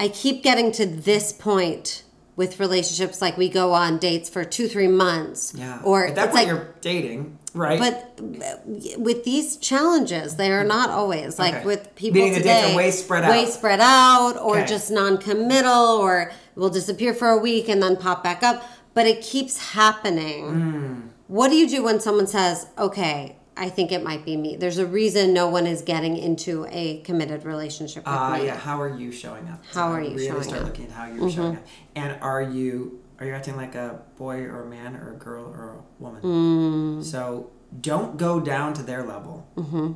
I 0.00 0.08
keep 0.08 0.42
getting 0.42 0.72
to 0.72 0.84
this 0.84 1.32
point 1.32 2.02
with 2.34 2.58
relationships, 2.58 3.22
like 3.22 3.36
we 3.36 3.48
go 3.48 3.72
on 3.72 3.98
dates 3.98 4.28
for 4.28 4.42
two, 4.42 4.66
three 4.66 4.88
months, 4.88 5.54
Yeah. 5.56 5.78
or 5.84 6.04
at 6.06 6.16
that 6.16 6.32
point, 6.32 6.34
like, 6.34 6.48
you're 6.48 6.74
dating, 6.80 7.38
right? 7.54 7.78
but 7.78 8.18
with 8.98 9.22
these 9.22 9.56
challenges, 9.58 10.34
they 10.34 10.50
are 10.50 10.64
not 10.64 10.90
always 10.90 11.38
like 11.38 11.54
Okay. 11.54 11.64
with 11.64 11.94
people 11.94 12.16
Meaning 12.18 12.32
the 12.32 12.38
today. 12.40 12.62
dates 12.62 12.72
are 12.72 12.76
way 12.76 12.90
spread 12.90 13.22
out. 13.22 13.30
way 13.30 13.46
spread 13.46 13.80
out, 13.80 14.36
or 14.42 14.56
Okay. 14.58 14.66
just 14.66 14.90
non-committal, 14.90 15.72
or 16.02 16.32
will 16.56 16.68
disappear 16.68 17.14
for 17.14 17.28
a 17.28 17.38
week 17.38 17.68
and 17.68 17.80
then 17.80 17.94
pop 17.96 18.24
back 18.24 18.42
up. 18.42 18.64
But 18.92 19.06
it 19.06 19.22
keeps 19.22 19.70
happening. 19.74 20.42
Hmm. 20.48 20.94
What 21.28 21.50
do 21.50 21.56
you 21.56 21.68
do 21.68 21.84
when 21.84 22.00
someone 22.00 22.26
says, 22.26 22.66
"Okay, 22.76 23.36
I 23.56 23.68
think 23.70 23.90
it 23.92 24.02
might 24.04 24.24
be 24.24 24.36
me"? 24.36 24.56
There's 24.56 24.78
a 24.78 24.86
reason 24.86 25.32
no 25.32 25.48
one 25.48 25.66
is 25.66 25.82
getting 25.82 26.16
into 26.16 26.66
a 26.70 26.98
committed 27.02 27.44
relationship 27.44 28.04
with 28.04 28.14
Uh, 28.14 28.38
me. 28.38 28.46
yeah. 28.46 28.56
How 28.56 28.80
are 28.80 28.94
you 28.96 29.10
showing 29.12 29.48
up? 29.48 29.64
How 29.72 29.90
are 29.92 30.00
I 30.00 30.04
you 30.04 30.10
really 30.10 30.26
showing 30.28 30.42
start 30.42 30.62
up? 30.62 30.66
Mm-hmm. 30.68 30.82
looking 30.82 30.84
at 30.86 30.92
how 30.92 31.06
you're 31.06 31.30
showing 31.30 31.56
up. 31.56 31.62
And 31.94 32.18
are 32.20 32.42
you 32.42 33.00
are 33.18 33.26
you 33.26 33.32
acting 33.32 33.56
like 33.56 33.74
a 33.74 34.00
boy 34.18 34.40
or 34.42 34.62
a 34.62 34.66
man 34.66 34.94
or 34.96 35.14
a 35.14 35.16
girl 35.16 35.44
or 35.46 35.76
a 35.78 36.02
woman? 36.02 36.22
Mm. 36.22 37.04
So 37.04 37.50
don't 37.80 38.16
go 38.18 38.40
down 38.40 38.74
to 38.74 38.82
their 38.82 39.02
level. 39.04 39.46
Mm-hmm. 39.56 39.92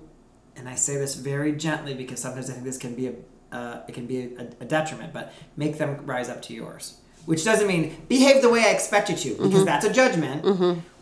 And 0.56 0.68
I 0.68 0.74
say 0.74 0.96
this 0.96 1.14
very 1.14 1.52
gently 1.52 1.94
because 1.94 2.18
sometimes 2.20 2.48
I 2.50 2.54
think 2.54 2.64
this 2.64 2.78
can 2.78 2.94
be 2.94 3.08
a 3.08 3.12
uh, 3.52 3.80
it 3.88 3.92
can 3.94 4.06
be 4.06 4.18
a, 4.38 4.42
a 4.60 4.64
detriment. 4.64 5.12
But 5.12 5.32
make 5.56 5.76
them 5.78 5.98
rise 6.06 6.28
up 6.30 6.40
to 6.42 6.54
yours. 6.54 6.96
which 7.26 7.44
doesn't 7.44 7.66
mean 7.68 7.94
behave 8.08 8.40
the 8.40 8.48
way 8.48 8.60
I 8.64 8.70
expect 8.70 9.10
you 9.10 9.16
to, 9.16 9.30
because 9.36 9.50
Mm-hmm. 9.52 9.64
that's 9.66 9.84
a 9.84 9.92
judgment. 9.92 10.38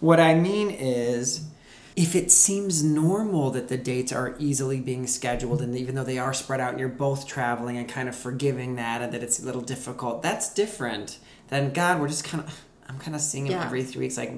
What 0.00 0.18
I 0.18 0.34
mean 0.34 0.68
is, 0.70 1.46
if 2.00 2.14
it 2.14 2.30
seems 2.30 2.84
normal 2.84 3.50
that 3.50 3.66
the 3.66 3.76
dates 3.76 4.12
are 4.12 4.36
easily 4.38 4.78
being 4.80 5.04
scheduled, 5.08 5.60
and 5.60 5.76
even 5.76 5.96
though 5.96 6.04
they 6.04 6.18
are 6.18 6.32
spread 6.32 6.60
out 6.60 6.70
and 6.70 6.78
you're 6.78 6.88
both 6.88 7.26
traveling 7.26 7.76
and 7.76 7.88
kind 7.88 8.08
of 8.08 8.14
forgiving 8.14 8.76
that 8.76 9.02
and 9.02 9.12
that 9.12 9.20
it's 9.22 9.40
a 9.40 9.44
little 9.44 9.62
difficult, 9.62 10.22
that's 10.22 10.54
different 10.54 11.18
than 11.48 11.72
God, 11.72 12.00
we're 12.00 12.06
just 12.06 12.22
kind 12.24 12.44
of, 12.44 12.64
I'm 12.88 12.98
kind 12.98 13.16
of 13.16 13.20
seeing 13.20 13.46
him 13.46 13.52
Yeah. 13.52 13.64
every 13.64 13.82
three 13.82 14.02
weeks. 14.06 14.16
Like, 14.16 14.32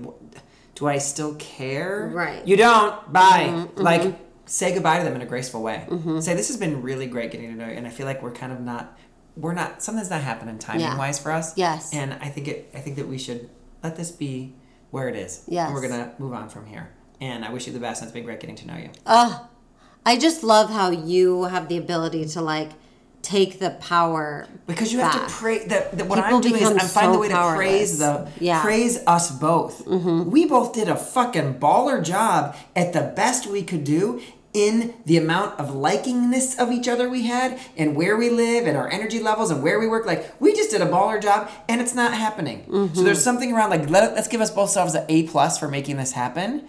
do 0.75 0.87
I 0.89 0.97
still 0.97 1.35
care? 1.35 2.11
Right. 2.15 2.39
Mm-hmm, 2.39 2.49
You 2.49 2.57
don't. 2.57 3.13
Bye. 3.13 3.67
Like, 3.77 4.19
say 4.47 4.73
goodbye 4.73 4.99
to 4.99 5.05
them 5.05 5.15
in 5.15 5.21
a 5.21 5.27
graceful 5.27 5.63
way. 5.63 5.87
Say, 6.21 6.35
this 6.35 6.49
has 6.49 6.57
been 6.57 6.81
really 6.81 7.07
great 7.07 7.31
getting 7.31 7.51
to 7.51 7.57
know 7.57 7.67
you, 7.67 7.75
and 7.77 7.87
I 7.87 7.91
feel 7.91 8.07
like 8.07 8.23
we're 8.23 8.33
kind 8.33 8.53
of 8.53 8.61
not, 8.61 8.99
we're 9.37 9.53
not, 9.53 9.83
something's 9.83 10.09
not 10.09 10.23
happening 10.23 10.59
timing 10.59 10.81
Yeah. 10.83 10.97
wise 10.97 11.19
for 11.19 11.31
us. 11.31 11.57
Yes. 11.59 11.93
And 11.93 12.15
I 12.15 12.29
think 12.31 12.49
it, 12.49 12.71
I 12.75 12.79
think 12.79 12.97
that 12.97 13.07
we 13.07 13.19
should 13.19 13.51
let 13.85 13.97
this 13.97 14.11
be 14.11 14.55
where 14.91 15.09
it 15.11 15.15
is. 15.17 15.45
Yes. 15.47 15.67
And 15.67 15.75
we're 15.75 15.87
gonna 15.87 16.15
move 16.19 16.33
on 16.33 16.49
from 16.49 16.65
here. 16.67 16.91
And 17.21 17.45
I 17.45 17.53
wish 17.53 17.67
you 17.67 17.73
the 17.73 17.81
best. 17.81 18.01
and 18.03 18.09
It's 18.09 18.15
been 18.15 18.25
great 18.25 18.41
getting 18.41 18.57
to 18.57 18.67
know 18.67 18.77
you. 18.77 18.91
Ugh. 19.07 19.47
I 20.07 20.17
just 20.19 20.43
love 20.43 20.71
how 20.71 20.91
you 20.91 21.45
have 21.45 21.69
the 21.69 21.77
ability 21.77 22.25
to 22.27 22.41
like 22.41 22.71
take 23.23 23.59
the 23.59 23.71
power 23.73 24.49
Because 24.67 24.93
you 24.93 25.01
have 25.01 25.13
back. 25.13 25.29
to 25.29 25.35
praise 25.35 25.67
that, 25.67 25.97
that 25.99 26.07
what 26.07 26.17
People 26.25 26.37
I'm 26.37 26.41
doing 26.41 26.55
is 26.63 26.71
I'm 26.71 26.79
finding 26.79 27.13
so 27.13 27.19
a 27.19 27.21
way 27.21 27.29
to 27.29 27.55
praise 27.55 27.99
the. 27.99 28.31
Yeah. 28.41 28.57
Mm-hmm. 28.57 28.67
praise 28.67 28.99
us 29.07 29.31
both. 29.39 29.87
We 29.87 30.47
both 30.47 30.73
did 30.73 30.89
a 30.89 30.97
fucking 30.97 31.61
baller 31.61 32.03
job 32.03 32.57
at 32.75 32.95
the 32.95 33.13
best 33.15 33.47
we 33.47 33.63
could 33.63 33.85
do 33.85 34.23
in 34.53 34.95
the 35.05 35.17
amount 35.17 35.61
of 35.61 35.69
likingness 35.69 36.59
of 36.59 36.73
each 36.73 36.89
other 36.89 37.09
we 37.09 37.23
had 37.27 37.57
and 37.77 37.95
where 37.95 38.17
we 38.17 38.31
live 38.31 38.67
and 38.67 38.77
our 38.77 38.91
energy 38.91 39.21
levels 39.21 39.51
and 39.51 39.63
where 39.63 39.79
we 39.79 39.87
work. 39.87 40.07
Like 40.07 40.33
we 40.41 40.55
just 40.55 40.71
did 40.71 40.81
a 40.81 40.87
baller 40.87 41.23
job 41.23 41.51
and 41.69 41.81
it's 41.83 41.95
not 41.95 42.15
happening. 42.15 42.65
Mm-hmm. 42.65 42.95
So 42.95 43.03
there's 43.03 43.23
something 43.23 43.53
around 43.53 43.69
like 43.71 43.89
let, 43.91 44.15
let's 44.15 44.29
give 44.29 44.41
us 44.41 44.51
both 44.51 44.71
selves 44.71 44.95
an 44.95 45.05
A 45.11 45.25
plus 45.25 45.59
for 45.59 45.69
making 45.69 45.99
this 45.99 46.13
happen. 46.13 46.67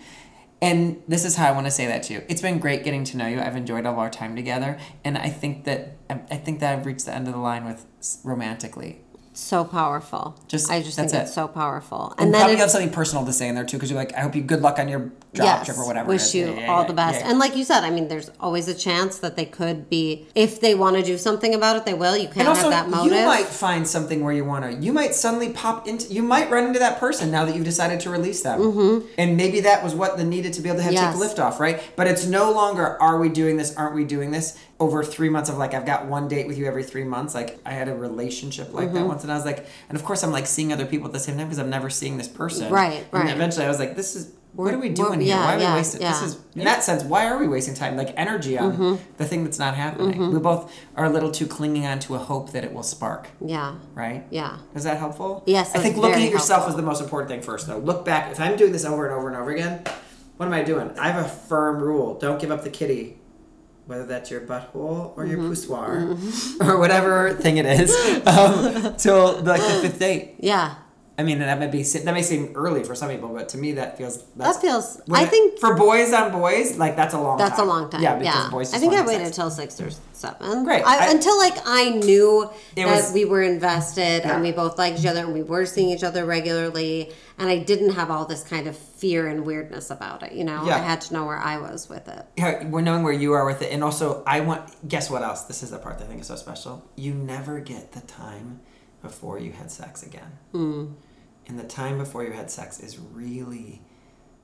And 0.61 1.01
this 1.07 1.25
is 1.25 1.35
how 1.38 1.47
I 1.47 1.51
want 1.51 1.65
to 1.65 1.71
say 1.71 1.88
that 1.88 2.03
to 2.03 2.13
you. 2.13 2.23
It's 2.29 2.41
been 2.41 2.59
great 2.59 2.83
getting 2.83 3.03
to 3.05 3.17
know 3.17 3.25
you. 3.27 3.39
I've 3.39 3.55
enjoyed 3.55 3.85
all 3.88 3.97
our 3.99 4.11
time 4.11 4.35
together, 4.35 4.77
and 5.03 5.17
I 5.17 5.29
think 5.29 5.63
that 5.65 5.95
I 6.09 6.21
I 6.29 6.38
think 6.38 6.59
that 6.59 6.77
I've 6.77 6.85
reached 6.85 7.05
the 7.05 7.13
end 7.15 7.27
of 7.27 7.33
the 7.33 7.39
line 7.39 7.65
with 7.65 7.85
romantically. 8.23 9.01
so 9.33 9.63
powerful. 9.63 10.35
Just- 10.47 10.69
I 10.69 10.81
just 10.81 10.97
think 10.97 11.13
it. 11.13 11.17
it's 11.17 11.33
so 11.33 11.47
powerful. 11.47 12.13
And, 12.17 12.25
And, 12.25 12.33
then 12.33 12.41
probably 12.41 12.57
have 12.57 12.69
something 12.69 12.89
personal 12.91 13.25
to 13.25 13.31
say 13.31 13.47
in 13.47 13.55
there 13.55 13.63
too, 13.63 13.77
because 13.77 13.89
you're 13.89 13.97
like, 13.99 14.13
I 14.13 14.19
hope 14.21 14.35
you 14.35 14.41
good 14.41 14.61
luck 14.61 14.77
on 14.77 14.89
your 14.89 15.11
job 15.33 15.45
yes, 15.45 15.65
trip 15.65 15.77
or 15.77 15.85
whatever. 15.85 16.09
wish 16.09 16.23
is. 16.23 16.35
you 16.35 16.53
Yeah, 16.53 16.67
all 16.71 16.81
yeah, 16.81 16.87
the 16.87 16.93
best. 16.93 17.21
yeah. 17.21 17.29
And 17.29 17.39
like 17.39 17.55
you 17.55 17.63
said, 17.63 17.85
I 17.85 17.89
mean, 17.89 18.09
there's 18.09 18.29
always 18.41 18.67
a 18.67 18.73
chance 18.75 19.19
that 19.19 19.37
they 19.37 19.45
could 19.45 19.89
be 19.89 20.27
if 20.35 20.59
they 20.59 20.75
want 20.75 20.97
to 20.97 21.03
do 21.03 21.17
something 21.17 21.53
about 21.55 21.77
it, 21.77 21.85
they 21.85 21.93
will. 21.93 22.17
You 22.17 22.25
can't 22.27 22.39
and 22.39 22.47
also, 22.49 22.69
have 22.69 22.71
that 22.71 22.89
motive. 22.89 23.17
you 23.17 23.25
might 23.25 23.45
find 23.45 23.87
something 23.87 24.23
where 24.25 24.33
you 24.33 24.43
want 24.43 24.65
to. 24.65 24.73
You 24.73 24.91
might 24.91 25.15
suddenly 25.15 25.53
pop 25.53 25.87
into. 25.87 26.13
You 26.13 26.21
might 26.21 26.51
run 26.51 26.65
into 26.65 26.79
that 26.79 26.99
person 26.99 27.31
now 27.31 27.45
that 27.45 27.55
you've 27.55 27.63
decided 27.63 28.01
to 28.01 28.09
release 28.09 28.41
them. 28.43 29.07
And 29.17 29.37
maybe 29.37 29.61
that 29.61 29.83
was 29.83 29.95
what 29.95 30.17
the 30.17 30.25
needed 30.25 30.51
to 30.53 30.61
be 30.61 30.67
able 30.67 30.79
to 30.79 30.83
have 30.83 30.91
Mm-hmm. 30.93 31.03
Yes. 31.03 31.13
take 31.13 31.19
lift 31.21 31.39
off, 31.39 31.59
right? 31.61 31.81
But 31.95 32.07
it's 32.07 32.25
no 32.25 32.51
longer 32.51 33.01
are 33.01 33.17
we 33.17 33.29
doing 33.29 33.55
this? 33.55 33.73
Aren't 33.77 33.95
we 33.95 34.03
doing 34.03 34.31
this? 34.31 34.57
Over 34.81 35.03
three 35.03 35.29
months 35.29 35.49
of 35.49 35.57
like 35.57 35.73
I've 35.73 35.85
got 35.85 36.07
one 36.07 36.27
date 36.27 36.47
with 36.47 36.57
you 36.57 36.65
every 36.65 36.83
three 36.83 37.03
months. 37.05 37.33
Like 37.35 37.59
I 37.65 37.71
had 37.71 37.87
a 37.87 37.95
relationship 37.95 38.73
like 38.73 38.87
Mm-hmm. 38.87 38.95
that 38.95 39.05
once, 39.05 39.23
and 39.23 39.31
I 39.31 39.35
was 39.35 39.45
like, 39.45 39.65
and 39.87 39.97
of 39.97 40.03
course 40.03 40.23
I'm 40.23 40.31
like 40.31 40.47
seeing 40.47 40.73
other 40.73 40.85
people 40.85 41.07
at 41.07 41.13
the 41.13 41.19
same 41.19 41.37
time 41.37 41.45
because 41.47 41.59
I'm 41.59 41.69
never 41.69 41.89
seeing 41.89 42.17
this 42.17 42.27
person. 42.27 42.69
Right, 42.73 43.05
And 43.13 43.23
right. 43.23 43.33
eventually 43.33 43.65
I 43.65 43.69
was 43.69 43.79
like, 43.79 43.95
this 43.95 44.15
is. 44.17 44.33
What 44.53 44.73
are 44.73 44.78
we 44.80 44.90
doing 44.90 45.22
here? 45.22 45.30
yeah, 45.30 45.45
why 45.45 45.53
are 45.53 45.57
we 45.57 45.64
yeah, 45.64 45.76
wasting? 45.76 46.02
This 46.02 46.22
is 46.22 46.38
in 46.56 46.65
that 46.65 46.84
sense. 46.84 47.03
Why 47.03 47.26
are 47.28 47.38
we 47.38 47.48
wasting 47.48 47.73
time? 47.73 47.95
Like 47.95 48.14
energy 48.18 48.57
on 48.57 48.73
Mm-hmm. 48.73 48.95
the 49.18 49.26
thing 49.26 49.44
that's 49.45 49.57
not 49.60 49.76
happening. 49.76 50.32
We 50.34 50.40
both 50.40 50.72
are 50.98 51.06
a 51.06 51.10
little 51.10 51.32
too 51.32 51.48
clinging 51.48 51.86
on 51.86 51.99
to 51.99 52.15
a 52.15 52.18
hope 52.18 52.52
that 52.52 52.64
it 52.65 52.73
will 52.73 52.84
spark 52.84 53.30
yeah. 53.40 53.76
right? 53.95 54.26
Yeah. 54.30 54.57
Is 54.76 54.84
that 54.84 54.98
helpful? 54.98 55.44
Yes, 55.45 55.73
I 55.73 55.80
think 55.80 55.95
looking 55.98 56.23
at 56.26 56.32
yourself 56.32 56.64
helpful. 56.64 56.69
is 56.72 56.76
the 56.76 56.82
most 56.91 57.02
important 57.02 57.30
thing 57.32 57.41
first, 57.41 57.68
though. 57.68 57.78
Look 57.78 58.03
back. 58.03 58.32
If 58.32 58.40
I'm 58.41 58.57
doing 58.57 58.73
this 58.73 58.84
over 58.84 59.06
and 59.06 59.15
over 59.15 59.28
and 59.30 59.38
over 59.38 59.52
again, 59.52 59.84
what 60.38 60.45
am 60.48 60.53
I 60.53 60.64
doing? 60.64 60.91
I 60.99 61.10
have 61.11 61.26
a 61.26 61.30
firm 61.30 61.80
rule: 61.82 62.19
don't 62.19 62.40
give 62.41 62.52
up 62.52 62.64
the 62.64 62.69
kitty, 62.69 63.19
whether 63.86 64.06
that's 64.06 64.30
your 64.30 64.41
butthole 64.41 65.15
or 65.18 65.26
your 65.26 65.38
Mm-hmm. 65.40 65.49
poussoir 65.52 66.18
or 66.68 66.78
whatever 66.78 67.34
thing 67.36 67.56
it 67.57 67.65
is, 67.65 67.91
um, 68.28 68.95
till 68.98 69.40
like 69.44 69.61
the 69.61 69.80
fifth 69.82 69.99
date. 69.99 70.36
Yeah. 70.40 70.76
I 71.19 71.23
mean, 71.23 71.39
that 71.39 71.59
may 71.59 71.67
be 71.67 71.83
that 71.83 72.05
may 72.13 72.23
seem 72.23 72.53
early 72.55 72.83
for 72.83 72.95
some 72.95 73.09
people, 73.09 73.29
but 73.29 73.49
to 73.49 73.57
me 73.57 73.73
that 73.73 73.97
feels 73.97 74.23
that's, 74.35 74.55
That 74.57 74.61
feels 74.61 75.01
I 75.11 75.23
it- 75.23 75.29
think 75.29 75.59
for 75.59 75.75
boys 75.75 76.13
on 76.13 76.31
boys, 76.31 76.77
like 76.77 76.95
that's 76.95 77.13
a 77.13 77.19
long. 77.19 77.38
Time. 77.38 77.47
That's 77.47 77.59
time. 77.59 77.67
a 77.67 77.71
long 77.71 77.89
time. 77.91 78.01
Yeah, 78.01 78.13
Yeah, 78.19 78.31
because 78.31 78.49
boys. 78.49 78.73
I 78.73 78.77
think 78.79 78.93
I 78.93 79.05
waited 79.05 79.27
until 79.27 79.51
six 79.51 79.79
or 79.79 79.89
seven. 80.13 80.63
Great. 80.63 80.83
I, 80.83 81.07
I- 81.07 81.11
until 81.11 81.38
like 81.38 81.53
I 81.65 81.89
knew 81.89 82.49
that 82.75 82.88
was- 82.88 83.11
we 83.13 83.25
were 83.25 83.41
invested 83.43 84.23
Yeah. 84.23 84.33
and 84.33 84.41
we 84.41 84.51
both 84.51 84.77
liked 84.79 84.99
each 84.99 85.05
other 85.05 85.19
and 85.19 85.33
we 85.33 85.43
were 85.43 85.65
seeing 85.65 85.89
each 85.89 86.03
other 86.03 86.25
regularly, 86.25 87.11
and 87.38 87.49
I 87.49 87.57
didn't 87.59 87.91
have 87.91 88.09
all 88.09 88.25
this 88.25 88.43
kind 88.43 88.67
of 88.67 88.75
fear 88.77 89.27
and 89.27 89.45
weirdness 89.45 89.91
about 89.91 90.23
it. 90.23 90.31
You 90.31 90.43
know, 90.45 90.63
Yeah. 90.65 90.75
I 90.77 90.79
had 90.79 91.01
to 91.01 91.13
know 91.13 91.25
where 91.25 91.38
I 91.38 91.57
was 91.57 91.89
with 91.89 92.07
it. 92.07 92.25
Yeah, 92.38 92.65
we're 92.67 92.81
knowing 92.81 93.03
where 93.03 93.13
you 93.13 93.33
are 93.33 93.45
with 93.45 93.61
it, 93.61 93.71
and 93.71 93.83
also 93.83 94.23
I 94.25 94.39
want. 94.39 94.61
Guess 94.88 95.11
what 95.11 95.21
else? 95.21 95.41
This 95.43 95.61
is 95.61 95.71
the 95.71 95.77
part 95.77 95.99
that 95.99 96.05
I 96.05 96.07
think 96.07 96.21
is 96.21 96.27
so 96.27 96.35
special. 96.38 96.83
You 96.95 97.13
never 97.13 97.59
get 97.59 97.91
the 97.91 98.01
time 98.01 98.61
before 99.02 99.40
you 99.40 99.52
had 99.52 99.72
sex 99.72 100.03
again, 100.03 100.32
Hmm. 100.52 100.86
and 101.48 101.60
the 101.60 101.64
time 101.64 101.98
before 101.98 102.23
you 102.23 102.32
had 102.32 102.49
sex 102.52 102.80
is 102.80 102.98
really 102.99 103.82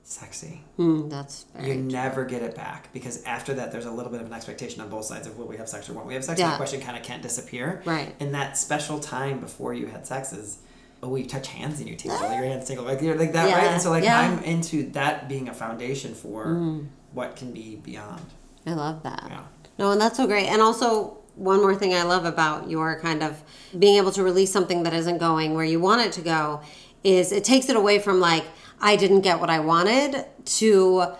sexy. 0.02 0.64
Mm, 0.78 1.10
that's 1.10 1.44
very. 1.54 1.68
You 1.68 1.74
never 1.82 2.24
get 2.24 2.42
it 2.42 2.54
back 2.54 2.92
because 2.92 3.22
after 3.24 3.54
that, 3.54 3.72
there's 3.72 3.84
a 3.84 3.90
little 3.90 4.10
bit 4.10 4.20
of 4.20 4.26
an 4.26 4.32
expectation 4.32 4.80
on 4.80 4.88
both 4.88 5.04
sides 5.04 5.26
of 5.26 5.36
will 5.38 5.46
we 5.46 5.56
have 5.58 5.68
sex 5.68 5.88
or 5.90 5.92
won't 5.92 6.06
we 6.06 6.14
have 6.14 6.24
sex. 6.24 6.40
And 6.40 6.46
Yeah. 6.46 6.50
that 6.52 6.56
question 6.56 6.80
kind 6.80 6.96
of 6.96 7.02
can't 7.02 7.22
disappear. 7.22 7.82
Right. 7.84 8.14
And 8.18 8.34
that 8.34 8.56
special 8.56 8.98
time 9.00 9.38
before 9.40 9.74
you 9.74 9.86
had 9.86 10.06
sex 10.06 10.32
is. 10.32 10.58
Oh, 11.00 11.10
we 11.10 11.22
touch 11.24 11.46
hands 11.46 11.78
and 11.78 11.88
you 11.88 11.94
tingle, 11.94 12.18
your 12.22 12.42
hands 12.44 12.66
tingle, 12.66 12.84
like 12.84 13.00
you're 13.00 13.14
like 13.14 13.32
that, 13.32 13.54
right? 13.56 13.70
And 13.70 13.80
so, 13.80 13.88
like, 13.90 14.02
yeah. 14.02 14.18
I'm 14.18 14.40
into 14.42 14.90
that 14.90 15.28
being 15.28 15.48
a 15.48 15.54
foundation 15.54 16.12
for 16.12 16.80
what 17.12 17.36
can 17.36 17.52
be 17.52 17.76
beyond. 17.76 18.20
I 18.66 18.72
love 18.72 19.04
that. 19.04 19.22
Yeah. 19.30 19.42
No, 19.78 19.92
and 19.92 20.00
that's 20.00 20.16
so 20.16 20.26
great. 20.26 20.48
And 20.48 20.60
also, 20.60 21.17
one 21.38 21.60
more 21.60 21.74
thing 21.74 21.94
I 21.94 22.02
love 22.02 22.24
about 22.24 22.68
your 22.68 22.98
kind 23.00 23.22
of 23.22 23.42
being 23.78 23.96
able 23.96 24.12
to 24.12 24.22
release 24.22 24.52
something 24.52 24.82
that 24.82 24.92
isn't 24.92 25.18
going 25.18 25.54
where 25.54 25.64
you 25.64 25.80
want 25.80 26.02
it 26.02 26.12
to 26.12 26.20
go 26.20 26.60
is 27.04 27.32
it 27.32 27.44
takes 27.44 27.68
it 27.68 27.76
away 27.76 27.98
from 27.98 28.20
like, 28.20 28.44
I 28.80 28.96
didn't 28.96 29.20
get 29.22 29.40
what 29.40 29.50
I 29.50 29.60
wanted 29.60 30.24
to 30.44 31.12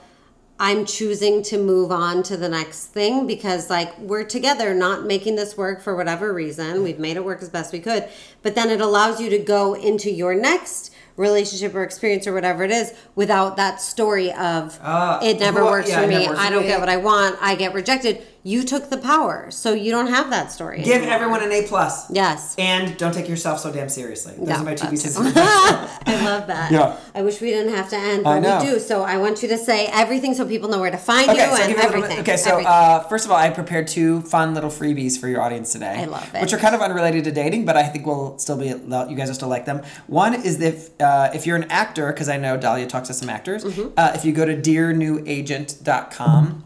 I'm 0.61 0.85
choosing 0.87 1.43
to 1.45 1.59
move 1.59 1.93
on 1.93 2.25
to 2.25 2.37
the 2.37 2.49
next 2.49 2.87
thing 2.87 3.29
because 3.29 3.71
like 3.71 3.97
we're 4.01 4.25
together 4.25 4.75
not 4.75 5.05
making 5.07 5.37
this 5.37 5.57
work 5.57 5.81
for 5.81 5.95
whatever 5.95 6.33
reason. 6.33 6.83
We've 6.83 6.99
made 6.99 7.17
it 7.17 7.25
work 7.25 7.43
as 7.43 7.49
best 7.49 7.73
we 7.73 7.79
could. 7.79 8.09
But 8.43 8.57
then 8.57 8.69
it 8.71 8.81
allows 8.81 9.21
you 9.21 9.31
to 9.31 9.39
go 9.39 9.75
into 9.75 10.11
your 10.11 10.35
next 10.35 10.93
relationship 11.17 11.75
or 11.75 11.85
experience 11.85 12.27
or 12.27 12.33
whatever 12.33 12.65
it 12.65 12.73
is 12.73 12.93
without 13.15 13.57
that 13.57 13.81
story 13.81 14.33
of 14.33 14.79
Uh, 14.83 15.21
it 15.23 15.39
never 15.39 15.63
well, 15.63 15.73
works 15.73 15.91
yeah, 15.91 16.03
for 16.03 16.09
me. 16.09 16.27
works 16.27 16.41
I 16.41 16.51
don't 16.51 16.63
me. 16.63 16.69
get 16.69 16.81
what 16.81 16.89
I 16.89 16.97
want. 16.97 17.37
I 17.41 17.55
get 17.55 17.73
rejected. 17.73 18.23
You 18.49 18.63
took 18.65 18.89
the 18.89 18.97
power. 18.99 19.51
So 19.51 19.75
you 19.75 19.91
don't 19.91 20.07
have 20.07 20.31
that 20.31 20.51
story. 20.53 20.81
Give 20.83 20.97
anymore. 21.03 21.15
everyone 21.15 21.43
an 21.43 21.53
A 21.53 21.63
plus. 21.69 22.11
Yes. 22.11 22.55
And 22.59 22.97
don't 22.97 23.13
take 23.13 23.29
yourself 23.29 23.61
so 23.61 23.71
damn 23.73 23.89
seriously. 23.91 24.33
Those 24.39 24.49
No, 24.49 24.55
are 24.57 24.65
my 24.65 24.75
two 24.75 24.85
that's- 24.87 24.91
pieces 25.03 25.17
of 25.19 25.27
advice. 25.27 25.45
I 25.45 26.21
love 26.25 26.47
that. 26.47 26.73
Yeah. 26.73 26.97
I 27.15 27.21
wish 27.23 27.41
we 27.43 27.51
didn't 27.51 27.75
have 27.75 27.91
to 27.91 27.97
end, 27.97 28.27
I 28.27 28.41
but 28.41 28.49
know. 28.49 28.59
we 28.65 28.71
do. 28.71 28.79
So 28.81 29.03
I 29.03 29.19
want 29.19 29.43
you 29.43 29.49
to 29.49 29.59
say 29.59 29.87
everything 29.93 30.33
so 30.35 30.47
people 30.47 30.71
know 30.71 30.81
where 30.81 30.91
to 30.91 30.97
find 30.97 31.29
Okay, 31.29 31.45
you 31.51 31.57
so 31.57 31.63
and 31.63 31.69
give 31.69 31.77
me 31.79 31.83
little 31.85 31.97
everything. 32.05 32.21
okay, 32.21 32.37
so 32.39 32.53
Everything. 32.53 32.73
uh, 32.73 33.01
first 33.01 33.27
of 33.27 33.31
all, 33.31 33.37
I 33.37 33.51
prepared 33.51 33.87
two 33.89 34.23
fun 34.23 34.55
little 34.55 34.71
freebies 34.71 35.19
for 35.21 35.29
your 35.29 35.43
audience 35.43 35.71
today. 35.73 35.97
I 35.99 36.05
love 36.07 36.35
it. 36.35 36.41
Which 36.41 36.55
are 36.55 36.59
kind 36.59 36.75
of 36.75 36.81
unrelated 36.81 37.25
to 37.25 37.33
dating, 37.33 37.67
but 37.67 37.77
I 37.77 37.83
think 37.85 38.07
will 38.07 38.39
still 38.39 38.57
be 38.57 38.69
you 38.69 39.15
guys 39.17 39.29
will 39.29 39.35
still 39.35 39.49
like 39.49 39.67
them. 39.67 39.83
One 40.07 40.33
is 40.35 40.59
if 40.63 40.91
uh, 41.01 41.31
if 41.35 41.45
you're 41.47 41.57
an 41.57 41.71
actor, 41.71 42.11
because 42.13 42.29
I 42.31 42.39
know 42.39 42.57
Dahlia 42.57 42.87
talks 42.87 43.09
to 43.09 43.15
some 43.15 43.29
actors. 43.29 43.63
Mm-hmm. 43.65 43.89
Uh, 43.97 44.13
if 44.15 44.25
you 44.25 44.33
go 44.33 44.45
to 44.47 44.57
dearnewagent.com, 44.57 46.65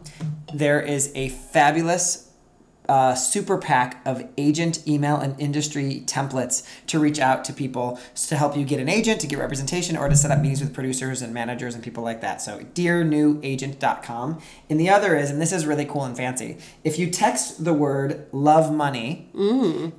there 0.53 0.81
is 0.81 1.11
a 1.15 1.29
fabulous 1.29 2.31
uh, 2.89 3.15
super 3.15 3.57
pack 3.57 4.01
of 4.05 4.27
agent 4.37 4.85
email 4.87 5.15
and 5.15 5.39
industry 5.39 6.03
templates 6.05 6.67
to 6.87 6.99
reach 6.99 7.19
out 7.19 7.45
to 7.45 7.53
people 7.53 7.99
to 8.13 8.35
help 8.35 8.57
you 8.57 8.65
get 8.65 8.79
an 8.79 8.89
agent, 8.89 9.21
to 9.21 9.27
get 9.27 9.39
representation, 9.39 9.95
or 9.95 10.09
to 10.09 10.15
set 10.15 10.31
up 10.31 10.39
meetings 10.39 10.61
with 10.61 10.73
producers 10.73 11.21
and 11.21 11.31
managers 11.33 11.75
and 11.75 11.83
people 11.83 12.03
like 12.03 12.21
that. 12.21 12.41
So, 12.41 12.59
dearnewagent.com. 12.59 14.41
And 14.69 14.79
the 14.79 14.89
other 14.89 15.15
is, 15.15 15.29
and 15.29 15.41
this 15.41 15.51
is 15.51 15.65
really 15.65 15.85
cool 15.85 16.03
and 16.03 16.17
fancy, 16.17 16.57
if 16.83 16.99
you 16.99 17.09
text 17.09 17.63
the 17.63 17.73
word 17.73 18.27
love 18.31 18.73
money 18.73 19.29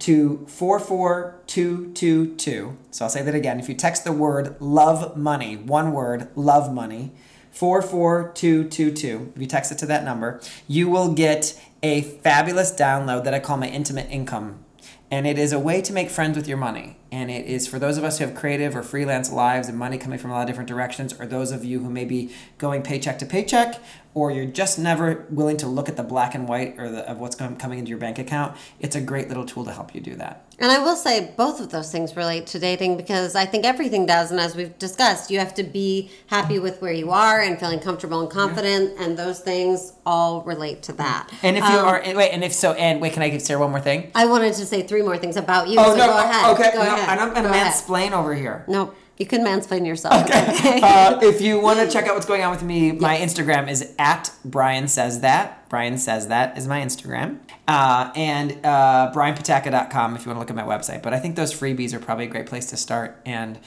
to 0.00 0.44
44222, 0.48 2.76
so 2.90 3.04
I'll 3.04 3.10
say 3.10 3.22
that 3.22 3.34
again. 3.34 3.58
If 3.58 3.68
you 3.68 3.74
text 3.74 4.04
the 4.04 4.12
word 4.12 4.56
love 4.60 5.16
money, 5.16 5.56
one 5.56 5.92
word, 5.92 6.28
love 6.36 6.72
money, 6.72 7.12
44222. 7.54 9.32
If 9.36 9.40
you 9.40 9.46
text 9.46 9.70
it 9.70 9.78
to 9.78 9.86
that 9.86 10.04
number, 10.04 10.40
you 10.66 10.88
will 10.88 11.14
get 11.14 11.60
a 11.84 12.02
fabulous 12.02 12.72
download 12.72 13.22
that 13.24 13.32
I 13.32 13.38
call 13.38 13.56
my 13.56 13.68
intimate 13.68 14.10
income. 14.10 14.64
And 15.08 15.24
it 15.24 15.38
is 15.38 15.52
a 15.52 15.58
way 15.60 15.80
to 15.82 15.92
make 15.92 16.10
friends 16.10 16.36
with 16.36 16.48
your 16.48 16.56
money. 16.56 16.96
And 17.12 17.30
it 17.30 17.46
is 17.46 17.68
for 17.68 17.78
those 17.78 17.96
of 17.96 18.02
us 18.02 18.18
who 18.18 18.26
have 18.26 18.34
creative 18.34 18.74
or 18.74 18.82
freelance 18.82 19.30
lives 19.30 19.68
and 19.68 19.78
money 19.78 19.98
coming 19.98 20.18
from 20.18 20.32
a 20.32 20.34
lot 20.34 20.40
of 20.40 20.48
different 20.48 20.68
directions, 20.68 21.12
or 21.20 21.26
those 21.26 21.52
of 21.52 21.64
you 21.64 21.78
who 21.78 21.88
may 21.88 22.04
be 22.04 22.34
going 22.58 22.82
paycheck 22.82 23.20
to 23.20 23.26
paycheck, 23.26 23.80
or 24.14 24.32
you're 24.32 24.46
just 24.46 24.76
never 24.76 25.24
willing 25.30 25.56
to 25.58 25.68
look 25.68 25.88
at 25.88 25.96
the 25.96 26.02
black 26.02 26.34
and 26.34 26.48
white 26.48 26.74
or 26.76 26.90
the, 26.90 27.08
of 27.08 27.20
what's 27.20 27.36
com- 27.36 27.54
coming 27.56 27.78
into 27.78 27.90
your 27.90 27.98
bank 27.98 28.18
account. 28.18 28.56
It's 28.80 28.96
a 28.96 29.00
great 29.00 29.28
little 29.28 29.44
tool 29.44 29.64
to 29.64 29.72
help 29.72 29.94
you 29.94 30.00
do 30.00 30.16
that. 30.16 30.43
And 30.58 30.70
I 30.70 30.78
will 30.78 30.96
say 30.96 31.32
both 31.36 31.60
of 31.60 31.70
those 31.70 31.90
things 31.90 32.16
relate 32.16 32.46
to 32.48 32.58
dating 32.58 32.96
because 32.96 33.34
I 33.34 33.44
think 33.44 33.64
everything 33.64 34.06
does. 34.06 34.30
And 34.30 34.38
as 34.40 34.54
we've 34.54 34.76
discussed, 34.78 35.30
you 35.30 35.38
have 35.38 35.54
to 35.54 35.62
be 35.62 36.10
happy 36.28 36.58
with 36.58 36.80
where 36.80 36.92
you 36.92 37.10
are 37.10 37.40
and 37.40 37.58
feeling 37.58 37.80
comfortable 37.80 38.20
and 38.20 38.30
confident. 38.30 38.98
And 39.00 39.16
those 39.18 39.40
things 39.40 39.92
all 40.06 40.42
relate 40.42 40.82
to 40.84 40.92
that. 40.94 41.30
And 41.42 41.56
if 41.56 41.64
you 41.64 41.78
um, 41.78 41.86
are, 41.86 42.00
and 42.00 42.16
wait, 42.16 42.30
and 42.30 42.44
if 42.44 42.52
so, 42.52 42.72
and 42.74 43.00
wait, 43.00 43.12
can 43.14 43.22
I 43.22 43.28
give 43.30 43.42
Sarah 43.42 43.60
one 43.60 43.70
more 43.70 43.80
thing? 43.80 44.10
I 44.14 44.26
wanted 44.26 44.54
to 44.54 44.66
say 44.66 44.82
three 44.82 45.02
more 45.02 45.18
things 45.18 45.36
about 45.36 45.68
you. 45.68 45.76
Oh 45.78 45.90
so 45.92 45.96
no! 45.96 46.06
go 46.06 46.18
ahead. 46.18 46.54
Okay, 46.54 46.70
Go 46.72 46.82
no, 46.84 46.94
ahead. 46.94 47.08
and 47.08 47.20
I'm 47.20 47.34
gonna 47.34 47.48
Go 47.48 47.54
ahead. 47.54 47.72
mansplain 47.72 48.12
over 48.12 48.34
here. 48.34 48.64
No, 48.68 48.94
you 49.16 49.26
can 49.26 49.44
mansplain 49.44 49.86
yourself. 49.86 50.24
Okay. 50.24 50.80
uh, 50.82 51.18
if 51.22 51.40
you 51.40 51.60
want 51.60 51.78
to 51.78 51.88
check 51.88 52.06
out 52.08 52.14
what's 52.14 52.26
going 52.26 52.42
on 52.42 52.50
with 52.50 52.62
me, 52.62 52.92
my 52.92 53.16
Instagram 53.16 53.70
is 53.70 53.94
at 53.98 54.32
Brian 54.44 54.88
Says 54.88 55.20
That. 55.20 55.68
Brian 55.68 55.98
Says 55.98 56.28
That 56.28 56.58
is 56.58 56.66
my 56.66 56.80
Instagram. 56.80 57.38
Uh, 57.68 58.10
and 58.16 58.52
uh, 58.64 59.12
brianpatacca.com 59.14 60.16
if 60.16 60.26
you 60.26 60.32
want 60.32 60.36
to 60.36 60.40
look 60.40 60.50
at 60.50 60.56
my 60.56 60.64
website. 60.64 61.02
But 61.02 61.14
I 61.14 61.20
think 61.20 61.36
those 61.36 61.54
freebies 61.54 61.92
are 61.92 62.00
probably 62.00 62.24
a 62.24 62.28
great 62.28 62.46
place 62.46 62.66
to 62.66 62.76
start. 62.76 63.20
And 63.24 63.60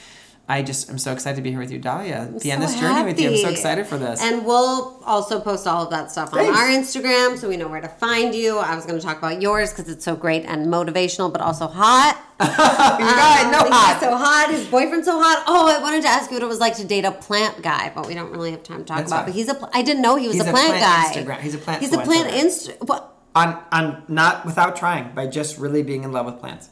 I 0.49 0.61
just 0.61 0.90
am 0.90 0.98
so 0.98 1.11
excited 1.11 1.36
to 1.36 1.41
be 1.41 1.49
here 1.49 1.60
with 1.60 1.72
you, 1.72 1.78
Dahlia. 1.80 2.30
The 2.40 2.52
end 2.52 2.61
so 2.64 2.69
this 2.69 2.80
journey 2.80 3.03
with 3.03 3.19
you. 3.19 3.32
I'm 3.32 3.38
so 3.38 3.49
excited 3.49 3.86
for 3.86 3.98
this. 3.98 4.22
And 4.22 4.45
we'll 4.45 5.02
also 5.06 5.41
post 5.41 5.68
all 5.68 5.84
of 5.84 5.90
that 5.90 6.10
stuff 6.10 6.34
on 6.34 6.40
our 6.40 6.68
Instagram 6.69 7.38
so 7.38 7.49
we 7.49 7.57
know 7.57 7.68
where 7.68 7.82
to 7.82 7.90
find 7.90 8.34
you. 8.34 8.57
I 8.57 8.74
was 8.74 8.86
going 8.86 8.98
to 8.98 9.06
talk 9.06 9.18
about 9.18 9.41
yours 9.41 9.72
because 9.74 9.90
it's 9.91 10.06
so 10.06 10.15
great 10.15 10.45
and 10.45 10.68
motivational, 10.68 11.30
but 11.34 11.41
also 11.41 11.68
hot. 11.68 12.15
you 12.40 12.45
guys 12.48 13.52
know 13.52 13.65
He's 13.65 13.74
hot. 13.74 13.98
so 13.99 14.15
hot. 14.15 14.48
His 14.52 14.65
boyfriend's 14.68 15.06
so 15.06 15.19
hot. 15.22 15.44
Oh, 15.48 15.68
I 15.68 15.82
wanted 15.82 16.03
to 16.03 16.07
ask 16.07 16.32
you 16.32 16.36
what 16.38 16.44
it 16.44 16.48
was 16.48 16.60
like 16.60 16.78
to 16.78 16.86
date 16.86 17.03
a 17.03 17.11
plant 17.11 17.61
guy, 17.61 17.91
but 17.94 18.07
we 18.07 18.14
don't 18.14 18.32
really 18.32 18.52
have 18.52 18.64
time 18.64 18.80
to 18.80 18.84
talk 18.86 18.98
That's 18.99 19.11
about. 19.11 19.26
fine. 19.26 19.26
But 19.26 19.36
he's 19.36 19.49
a. 19.49 19.56
pl- 19.56 19.69
I 19.74 19.82
didn't 19.82 20.02
know 20.02 20.15
he 20.15 20.30
was 20.30 20.40
a 20.40 20.44
a 20.44 20.52
plant, 20.52 20.78
plant 20.78 20.80
guy. 20.82 21.22
Instagram- 21.22 21.41
he's 21.41 21.56
a 21.56 21.57
plant 21.57 21.82
He's 21.82 21.91
a 21.94 21.98
plant 21.98 22.30
influencer. 22.30 22.44
inst. 22.69 22.72
What? 22.84 23.14
on, 23.36 23.61
on 23.74 24.03
not 24.07 24.45
without 24.45 24.78
trying, 24.78 25.14
by 25.14 25.28
just 25.28 25.57
really 25.57 25.84
being 25.84 26.03
in 26.06 26.11
love 26.14 26.26
with 26.26 26.40
plants. 26.40 26.69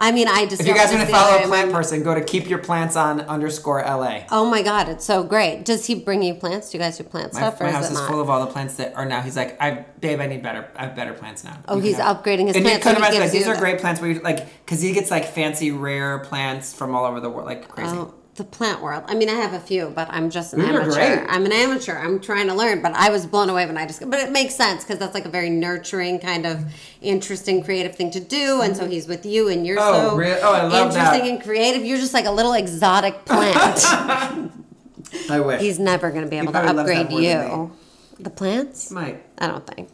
I 0.00 0.12
mean, 0.12 0.28
I 0.28 0.46
just. 0.46 0.62
If 0.62 0.66
you 0.66 0.74
guys 0.74 0.90
want 0.90 1.06
to 1.06 1.12
follow 1.12 1.42
a 1.42 1.46
plant 1.46 1.70
person, 1.72 2.02
go 2.02 2.14
to 2.14 2.22
keep 2.22 2.48
your 2.48 2.58
plants 2.58 2.96
on 2.96 3.20
underscore 3.20 3.82
LA. 3.82 4.22
Oh 4.30 4.48
my 4.48 4.62
god, 4.62 4.88
it's 4.88 5.04
so 5.04 5.22
great. 5.22 5.66
Does 5.66 5.84
he 5.84 5.94
bring 5.94 6.22
you 6.22 6.34
plants? 6.34 6.70
Do 6.70 6.78
you 6.78 6.82
guys 6.82 6.96
do 6.96 7.04
plant 7.04 7.34
My, 7.34 7.40
stuff, 7.40 7.60
my 7.60 7.70
house 7.70 7.90
is 7.90 8.00
full 8.00 8.20
of 8.20 8.30
all 8.30 8.44
the 8.44 8.50
plants 8.50 8.76
that 8.76 8.94
are 8.94 9.04
now. 9.04 9.20
He's 9.20 9.36
like, 9.36 9.60
I 9.60 9.84
babe, 10.00 10.20
I 10.20 10.26
need 10.26 10.42
better. 10.42 10.70
I 10.74 10.86
have 10.86 10.96
better 10.96 11.12
plants 11.12 11.44
now. 11.44 11.58
Oh, 11.68 11.76
You 11.76 11.82
he's 11.82 11.96
upgrading 11.96 12.46
his 12.46 12.56
and 12.56 12.64
plants, 12.64 12.86
so 12.86 12.92
like, 12.92 13.30
these 13.30 13.46
are 13.46 13.56
great 13.56 13.78
plants 13.78 14.00
where 14.00 14.10
you 14.10 14.20
like, 14.20 14.48
because 14.64 14.80
he 14.80 14.92
gets 14.92 15.10
like 15.10 15.26
fancy 15.26 15.70
rare 15.70 16.20
plants 16.20 16.74
from 16.74 16.94
all 16.94 17.04
over 17.04 17.20
the 17.20 17.28
world, 17.28 17.46
like 17.46 17.68
crazy. 17.68 17.94
Oh, 17.94 18.14
the 18.40 18.46
plant 18.46 18.80
world. 18.80 19.04
I 19.06 19.14
mean, 19.14 19.28
I 19.28 19.34
have 19.34 19.52
a 19.52 19.60
few, 19.60 19.92
but 19.94 20.08
I'm 20.10 20.30
just 20.30 20.54
an 20.54 20.60
These 20.60 20.70
amateur. 20.70 21.26
I'm 21.28 21.44
an 21.44 21.52
amateur. 21.52 21.96
I'm 21.98 22.18
trying 22.20 22.46
to 22.46 22.54
learn, 22.54 22.80
but 22.80 22.92
I 22.94 23.10
was 23.10 23.26
blown 23.26 23.50
away 23.50 23.66
when 23.66 23.76
I 23.76 23.86
just. 23.86 24.00
But 24.08 24.18
it 24.18 24.32
makes 24.32 24.54
sense 24.54 24.82
because 24.82 24.98
that's 24.98 25.12
like 25.12 25.26
a 25.26 25.28
very 25.28 25.50
nurturing, 25.50 26.18
kind 26.18 26.46
of 26.46 26.64
interesting, 27.02 27.62
creative 27.62 27.94
thing 27.94 28.10
to 28.12 28.20
do. 28.20 28.62
And 28.62 28.74
so 28.74 28.84
mm-hmm. 28.84 28.92
he's 28.92 29.06
with 29.06 29.26
you, 29.26 29.48
and 29.48 29.66
you're 29.66 29.78
Oh, 29.78 30.10
so 30.10 30.16
really? 30.16 30.40
Oh, 30.40 30.52
I 30.52 30.62
love 30.62 30.86
interesting 30.88 31.24
that. 31.24 31.30
and 31.30 31.42
creative. 31.42 31.84
You're 31.84 31.98
just 31.98 32.14
like 32.14 32.24
a 32.24 32.30
little 32.30 32.54
exotic 32.54 33.26
plant. 33.26 33.84
I 35.30 35.40
wish. 35.40 35.60
he's 35.60 35.78
never 35.78 36.10
going 36.10 36.24
to 36.24 36.30
be 36.30 36.36
able 36.36 36.46
to 36.46 36.52
probably 36.52 36.76
loves 36.76 36.88
that 36.88 37.00
upgrade 37.06 37.24
you. 37.24 37.72
The 38.18 38.30
plants? 38.30 38.90
might. 38.90 39.22
I 39.38 39.48
don't 39.48 39.66
think. 39.66 39.90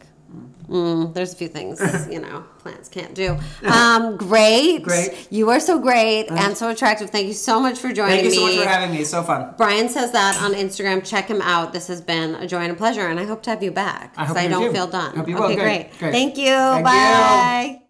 Mm, 0.69 1.13
there's 1.13 1.33
a 1.33 1.35
few 1.35 1.47
things 1.47 1.79
you 2.11 2.19
know 2.19 2.43
plants 2.59 2.89
can't 2.89 3.13
do. 3.13 3.37
Um, 3.63 4.17
great, 4.29 4.83
Great. 4.83 5.27
You 5.29 5.49
are 5.49 5.59
so 5.59 5.79
great 5.79 6.27
and 6.29 6.57
so 6.57 6.69
attractive. 6.69 7.09
Thank 7.09 7.27
you 7.27 7.33
so 7.33 7.59
much 7.59 7.79
for 7.79 7.93
joining 7.93 8.17
me. 8.17 8.21
Thank 8.23 8.23
you 8.25 8.29
me. 8.31 8.35
so 8.35 8.55
much 8.57 8.65
for 8.65 8.69
having 8.69 8.91
me. 8.91 9.01
It's 9.01 9.09
so 9.09 9.23
fun. 9.23 9.53
Brian 9.57 9.87
says 9.89 10.11
that 10.11 10.41
on 10.41 10.53
Instagram. 10.53 11.05
Check 11.05 11.27
him 11.27 11.41
out. 11.41 11.73
This 11.73 11.87
has 11.87 12.01
been 12.01 12.35
a 12.35 12.47
joy 12.47 12.59
and 12.59 12.71
a 12.71 12.75
pleasure, 12.75 13.07
and 13.07 13.19
I 13.19 13.25
hope 13.25 13.43
to 13.43 13.49
have 13.49 13.63
you 13.63 13.71
back. 13.71 14.13
I 14.17 14.25
hope 14.25 14.41
you 14.41 14.49
don't 14.49 14.63
do. 14.63 14.71
feel 14.73 14.87
done. 14.87 15.15
Hope 15.15 15.27
you 15.27 15.37
okay, 15.37 15.47
will. 15.47 15.55
Great. 15.55 15.89
great. 15.89 15.99
Great. 15.99 16.11
Thank 16.11 16.37
you. 16.37 16.47
Thank 16.47 16.79
you. 16.79 16.83
Bye. 16.83 17.81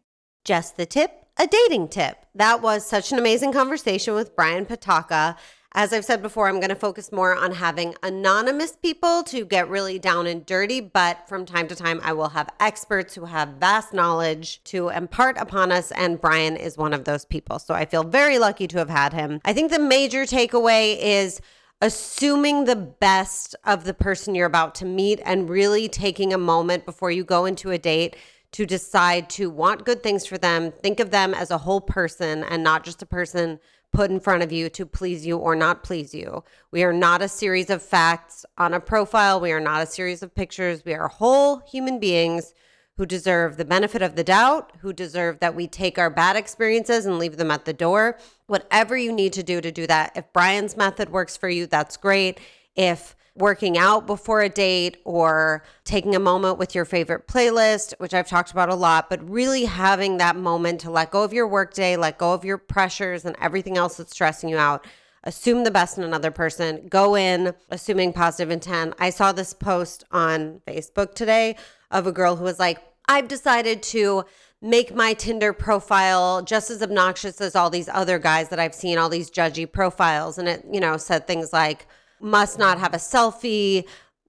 Just 0.45 0.77
the 0.77 0.85
tip, 0.85 1.11
a 1.37 1.47
dating 1.47 1.89
tip. 1.89 2.25
That 2.35 2.61
was 2.61 2.85
such 2.85 3.11
an 3.11 3.19
amazing 3.19 3.51
conversation 3.51 4.13
with 4.13 4.35
Brian 4.35 4.65
Patacca. 4.65 5.35
As 5.79 5.93
I've 5.93 6.05
said 6.05 6.23
before, 6.23 6.47
I'm 6.47 6.55
going 6.55 6.69
to 6.69 6.75
focus 6.75 7.11
more 7.11 7.35
on 7.35 7.51
having 7.51 7.93
anonymous 8.01 8.75
people 8.75 9.21
to 9.25 9.45
get 9.45 9.69
really 9.69 9.99
down 9.99 10.25
and 10.25 10.43
dirty, 10.43 10.81
but 10.81 11.29
from 11.29 11.45
time 11.45 11.67
to 11.67 11.75
time, 11.75 12.01
I 12.03 12.13
will 12.13 12.29
have 12.29 12.49
experts 12.59 13.13
who 13.13 13.25
have 13.25 13.49
vast 13.59 13.93
knowledge 13.93 14.63
to 14.63 14.89
impart 14.89 15.37
upon 15.37 15.71
us, 15.71 15.91
and 15.91 16.19
Brian 16.19 16.55
is 16.57 16.79
one 16.79 16.95
of 16.95 17.03
those 17.03 17.25
people. 17.25 17.59
So 17.59 17.75
I 17.75 17.85
feel 17.85 18.03
very 18.03 18.39
lucky 18.39 18.67
to 18.69 18.79
have 18.79 18.89
had 18.89 19.13
him. 19.13 19.39
I 19.45 19.53
think 19.53 19.69
the 19.69 19.77
major 19.77 20.23
takeaway 20.23 20.97
is 20.99 21.41
assuming 21.79 22.65
the 22.65 22.75
best 22.75 23.55
of 23.63 23.83
the 23.83 23.93
person 23.93 24.33
you're 24.33 24.47
about 24.47 24.73
to 24.75 24.85
meet 24.85 25.21
and 25.25 25.47
really 25.47 25.87
taking 25.87 26.33
a 26.33 26.39
moment 26.39 26.87
before 26.87 27.11
you 27.11 27.23
go 27.23 27.45
into 27.45 27.69
a 27.69 27.77
date 27.77 28.15
to 28.53 28.65
decide 28.65 29.29
to 29.29 29.51
want 29.51 29.85
good 29.85 30.01
things 30.01 30.25
for 30.25 30.39
them, 30.39 30.71
think 30.81 30.99
of 30.99 31.11
them 31.11 31.35
as 31.35 31.51
a 31.51 31.57
whole 31.59 31.81
person 31.81 32.43
and 32.45 32.63
not 32.63 32.83
just 32.83 33.03
a 33.03 33.05
person 33.05 33.59
put 33.93 34.11
in 34.11 34.19
front 34.19 34.43
of 34.43 34.51
you 34.51 34.69
to 34.69 34.85
please 34.85 35.25
you 35.25 35.37
or 35.37 35.55
not 35.55 35.83
please 35.83 36.13
you. 36.13 36.43
We 36.71 36.83
are 36.83 36.93
not 36.93 37.21
a 37.21 37.27
series 37.27 37.69
of 37.69 37.81
facts 37.81 38.45
on 38.57 38.73
a 38.73 38.79
profile, 38.79 39.39
we 39.39 39.51
are 39.51 39.59
not 39.59 39.81
a 39.81 39.87
series 39.87 40.21
of 40.21 40.35
pictures. 40.35 40.83
We 40.85 40.93
are 40.93 41.07
whole 41.07 41.59
human 41.59 41.99
beings 41.99 42.53
who 42.97 43.05
deserve 43.05 43.57
the 43.57 43.65
benefit 43.65 44.01
of 44.01 44.15
the 44.15 44.23
doubt, 44.23 44.71
who 44.81 44.91
deserve 44.91 45.39
that 45.39 45.55
we 45.55 45.67
take 45.67 45.99
our 45.99 46.09
bad 46.09 46.35
experiences 46.35 47.05
and 47.05 47.19
leave 47.19 47.37
them 47.37 47.51
at 47.51 47.65
the 47.65 47.73
door. 47.73 48.17
Whatever 48.47 48.97
you 48.97 49.11
need 49.11 49.33
to 49.33 49.43
do 49.43 49.61
to 49.61 49.71
do 49.71 49.85
that. 49.85 50.13
If 50.15 50.33
Brian's 50.33 50.75
method 50.75 51.09
works 51.09 51.37
for 51.37 51.47
you, 51.47 51.67
that's 51.67 51.95
great. 51.95 52.39
If 52.75 53.15
working 53.37 53.77
out 53.77 54.07
before 54.07 54.41
a 54.41 54.49
date 54.49 54.97
or 55.03 55.63
taking 55.83 56.15
a 56.15 56.19
moment 56.19 56.57
with 56.57 56.73
your 56.73 56.85
favorite 56.85 57.27
playlist, 57.27 57.93
which 57.99 58.13
I've 58.13 58.27
talked 58.27 58.51
about 58.51 58.69
a 58.69 58.75
lot, 58.75 59.09
but 59.09 59.29
really 59.29 59.65
having 59.65 60.17
that 60.17 60.35
moment 60.35 60.81
to 60.81 60.91
let 60.91 61.11
go 61.11 61.23
of 61.23 61.33
your 61.33 61.47
workday, 61.47 61.95
let 61.95 62.17
go 62.17 62.33
of 62.33 62.43
your 62.43 62.57
pressures 62.57 63.25
and 63.25 63.35
everything 63.39 63.77
else 63.77 63.97
that's 63.97 64.11
stressing 64.11 64.49
you 64.49 64.57
out. 64.57 64.85
Assume 65.23 65.63
the 65.63 65.71
best 65.71 65.97
in 65.97 66.03
another 66.03 66.31
person. 66.31 66.87
Go 66.87 67.15
in 67.15 67.53
assuming 67.69 68.13
positive 68.13 68.49
intent. 68.49 68.93
I 68.97 69.09
saw 69.09 69.31
this 69.31 69.53
post 69.53 70.03
on 70.11 70.61
Facebook 70.67 71.13
today 71.13 71.57
of 71.91 72.07
a 72.07 72.11
girl 72.11 72.37
who 72.37 72.43
was 72.43 72.59
like, 72.59 72.79
I've 73.07 73.27
decided 73.27 73.83
to 73.83 74.25
make 74.61 74.95
my 74.95 75.13
Tinder 75.13 75.53
profile 75.53 76.41
just 76.41 76.69
as 76.71 76.81
obnoxious 76.81 77.39
as 77.41 77.55
all 77.55 77.69
these 77.69 77.89
other 77.89 78.19
guys 78.19 78.49
that 78.49 78.59
I've 78.59 78.73
seen, 78.73 78.97
all 78.97 79.09
these 79.09 79.29
judgy 79.29 79.71
profiles. 79.71 80.37
And 80.37 80.47
it, 80.47 80.65
you 80.71 80.79
know, 80.79 80.97
said 80.97 81.27
things 81.27 81.53
like, 81.53 81.87
must 82.19 82.57
not 82.57 82.79
have 82.79 82.93
a 82.93 82.97
selfie, 82.97 83.85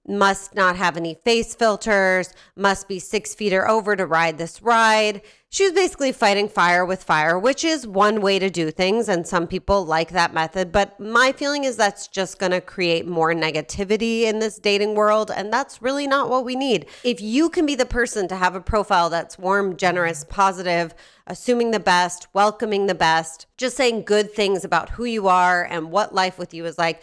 must 0.09 0.55
not 0.55 0.75
have 0.75 0.97
any 0.97 1.13
face 1.13 1.53
filters, 1.53 2.33
must 2.55 2.87
be 2.87 2.99
six 2.99 3.35
feet 3.35 3.53
or 3.53 3.69
over 3.69 3.95
to 3.95 4.05
ride 4.05 4.37
this 4.37 4.61
ride. 4.61 5.21
She 5.51 5.63
was 5.63 5.73
basically 5.73 6.11
fighting 6.11 6.47
fire 6.47 6.85
with 6.85 7.03
fire, 7.03 7.37
which 7.37 7.63
is 7.63 7.87
one 7.87 8.21
way 8.21 8.37
to 8.37 8.49
do 8.49 8.69
things. 8.69 9.09
And 9.09 9.25
some 9.25 9.47
people 9.47 9.83
like 9.83 10.11
that 10.11 10.33
method. 10.33 10.71
But 10.71 10.99
my 10.99 11.31
feeling 11.31 11.63
is 11.63 11.75
that's 11.75 12.07
just 12.07 12.37
going 12.37 12.51
to 12.51 12.61
create 12.61 13.07
more 13.07 13.33
negativity 13.33 14.21
in 14.21 14.39
this 14.39 14.59
dating 14.59 14.93
world. 14.95 15.31
And 15.35 15.51
that's 15.51 15.81
really 15.81 16.05
not 16.05 16.29
what 16.29 16.45
we 16.45 16.55
need. 16.55 16.85
If 17.03 17.19
you 17.19 17.49
can 17.49 17.65
be 17.65 17.75
the 17.75 17.85
person 17.85 18.27
to 18.27 18.35
have 18.35 18.53
a 18.53 18.61
profile 18.61 19.09
that's 19.09 19.39
warm, 19.39 19.75
generous, 19.75 20.23
positive, 20.29 20.93
assuming 21.25 21.71
the 21.71 21.79
best, 21.79 22.27
welcoming 22.33 22.85
the 22.85 22.95
best, 22.95 23.47
just 23.57 23.75
saying 23.75 24.03
good 24.03 24.31
things 24.31 24.63
about 24.63 24.89
who 24.91 25.05
you 25.05 25.27
are 25.27 25.63
and 25.63 25.91
what 25.91 26.13
life 26.13 26.37
with 26.37 26.53
you 26.53 26.65
is 26.65 26.77
like 26.77 27.01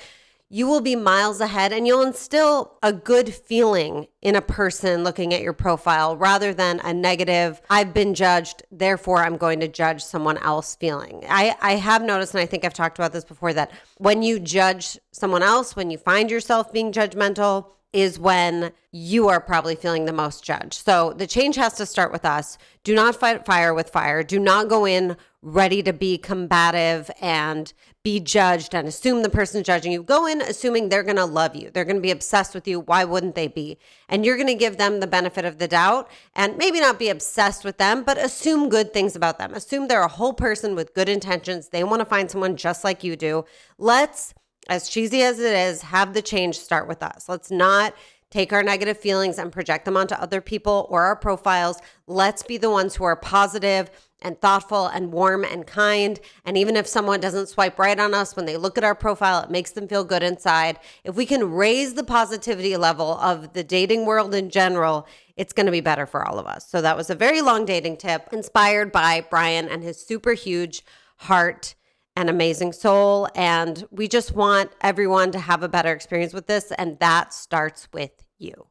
you 0.49 0.67
will 0.67 0.81
be 0.81 0.95
miles 0.95 1.41
ahead 1.41 1.73
and 1.73 1.87
you'll 1.87 2.03
instill 2.03 2.79
a 2.83 2.93
good 2.93 3.35
feeling 3.35 4.07
in 4.23 4.37
a 4.37 4.41
person 4.41 5.03
looking 5.03 5.35
at 5.35 5.43
your 5.43 5.53
profile 5.53 6.17
rather 6.17 6.55
than 6.55 6.81
a 6.81 6.95
negative, 6.95 7.61
I've 7.69 7.93
been 7.93 8.15
judged, 8.15 8.63
therefore 8.71 9.25
I'm 9.25 9.37
going 9.37 9.61
to 9.61 9.69
judge 9.69 10.05
someone 10.05 10.39
else 10.39 10.77
feeling. 10.77 11.25
I, 11.29 11.57
I 11.61 11.73
have 11.73 12.03
noticed, 12.03 12.35
and 12.35 12.41
I 12.41 12.47
think 12.47 12.65
I've 12.65 12.75
talked 12.75 12.99
about 12.99 13.13
this 13.13 13.25
before, 13.25 13.53
that 13.55 13.73
when 13.99 14.23
you 14.23 14.39
judge 14.39 14.99
someone 15.13 15.43
else, 15.43 15.75
when 15.75 15.91
you 15.91 15.99
find 15.99 16.31
yourself 16.31 16.73
being 16.73 16.93
judgmental, 16.93 17.71
is 17.93 18.19
when 18.19 18.73
you 18.93 19.29
are 19.29 19.41
probably 19.41 19.75
feeling 19.75 20.05
the 20.05 20.13
most 20.13 20.45
judged. 20.45 20.75
So 20.75 21.15
the 21.15 21.27
change 21.27 21.57
has 21.57 21.75
to 21.75 21.87
start 21.87 22.13
with 22.13 22.27
us. 22.27 22.59
Do 22.85 22.95
not 22.95 23.17
fight 23.17 23.47
fire 23.47 23.73
with 23.73 23.89
fire. 23.89 24.23
Do 24.23 24.39
not 24.39 24.69
go 24.69 24.87
in 24.87 25.17
ready 25.47 25.81
to 25.81 25.93
be 25.93 26.19
combative 26.19 27.09
and 27.21 27.73
be 28.03 28.19
judged 28.19 28.75
and 28.75 28.89
assume 28.89 29.23
the 29.23 29.29
person 29.29 29.63
judging 29.63 29.93
you. 29.93 30.03
Go 30.03 30.27
in 30.27 30.41
assuming 30.41 30.89
they're 30.89 31.05
going 31.05 31.17
to 31.17 31.25
love 31.25 31.55
you. 31.55 31.71
They're 31.71 31.85
going 31.85 31.97
to 31.97 32.03
be 32.03 32.11
obsessed 32.11 32.53
with 32.53 32.67
you. 32.67 32.81
Why 32.81 33.05
wouldn't 33.05 33.37
they 33.37 33.47
be? 33.47 33.79
And 34.09 34.27
you're 34.27 34.37
going 34.37 34.49
to 34.49 34.55
give 34.55 34.77
them 34.77 34.99
the 34.99 35.07
benefit 35.07 35.45
of 35.45 35.59
the 35.59 35.69
doubt 35.69 36.11
and 36.35 36.57
maybe 36.57 36.81
not 36.81 36.99
be 36.99 37.09
obsessed 37.09 37.65
with 37.65 37.79
them, 37.79 38.03
but 38.03 38.19
assume 38.19 38.69
good 38.69 38.93
things 38.93 39.15
about 39.15 39.39
them. 39.39 39.55
Assume 39.55 39.87
they're 39.87 40.03
a 40.03 40.09
whole 40.09 40.33
person 40.33 40.75
with 40.75 40.95
good 40.95 41.09
intentions. 41.09 41.69
They 41.69 41.85
want 41.85 42.01
to 42.01 42.07
find 42.07 42.29
someone 42.29 42.57
just 42.57 42.83
like 42.83 43.05
you 43.05 43.15
do. 43.15 43.45
Let's 43.79 44.35
as 44.69 44.89
cheesy 44.89 45.23
as 45.23 45.39
it 45.39 45.55
is, 45.55 45.83
have 45.83 46.13
the 46.13 46.23
change 46.23 46.59
start 46.59 46.89
with 46.89 47.05
us. 47.05 47.29
Let's 47.29 47.53
not 47.53 47.95
take 48.31 48.53
our 48.53 48.63
negative 48.63 48.99
feelings 48.99 49.39
and 49.39 49.53
project 49.53 49.85
them 49.85 49.97
onto 49.97 50.15
other 50.17 50.41
people 50.41 50.87
or 50.91 51.03
our 51.05 51.15
profiles. 51.15 51.79
Let's 52.09 52.43
be 52.43 52.57
the 52.57 52.71
ones 52.71 52.97
who 52.97 53.05
are 53.05 53.17
positive 53.17 53.91
and 54.23 54.41
thoughtful 54.41 54.87
and 54.87 55.13
warm 55.13 55.45
and 55.45 55.67
kind. 55.67 56.19
And 56.45 56.57
even 56.57 56.77
if 56.77 56.87
someone 56.87 57.21
doesn't 57.21 57.49
swipe 57.49 57.79
right 57.79 57.99
on 57.99 58.15
us 58.15 58.35
when 58.35 58.47
they 58.47 58.57
look 58.57 58.79
at 58.79 58.85
our 58.85 58.95
profile, 58.95 59.43
it 59.43 59.51
makes 59.51 59.73
them 59.73 59.89
feel 59.89 60.05
good 60.05 60.23
inside. 60.23 60.79
If 61.05 61.15
we 61.15 61.27
can 61.27 61.53
raise 61.53 61.95
the 61.95 62.05
positivity 62.05 62.77
level 62.77 63.19
of 63.19 63.53
the 63.53 63.65
dating 63.65 64.07
world 64.07 64.35
in 64.35 64.51
general, 64.51 65.07
it's 65.37 65.53
going 65.53 65.67
to 65.67 65.73
be 65.73 65.81
better 65.81 66.07
for 66.07 66.27
all 66.27 66.39
of 66.39 66.47
us. 66.47 66.69
So 66.69 66.81
that 66.81 66.97
was 66.97 67.11
a 67.11 67.15
very 67.15 67.43
long 67.43 67.65
dating 67.65 67.99
tip 67.99 68.29
inspired 68.33 68.91
by 68.91 69.27
Brian 69.29 69.69
and 69.69 69.83
his 69.83 70.05
super 70.05 70.33
huge 70.33 70.83
heart 71.17 71.75
and 72.17 72.31
amazing 72.31 72.73
soul. 72.73 73.29
And 73.35 73.87
we 73.91 74.09
just 74.09 74.35
want 74.35 74.71
everyone 74.81 75.31
to 75.33 75.39
have 75.39 75.63
a 75.63 75.69
better 75.69 75.93
experience 75.93 76.33
with 76.33 76.47
this. 76.47 76.73
And 76.73 76.99
that 77.01 77.35
starts 77.35 77.89
with 77.93 78.13
you. 78.39 78.67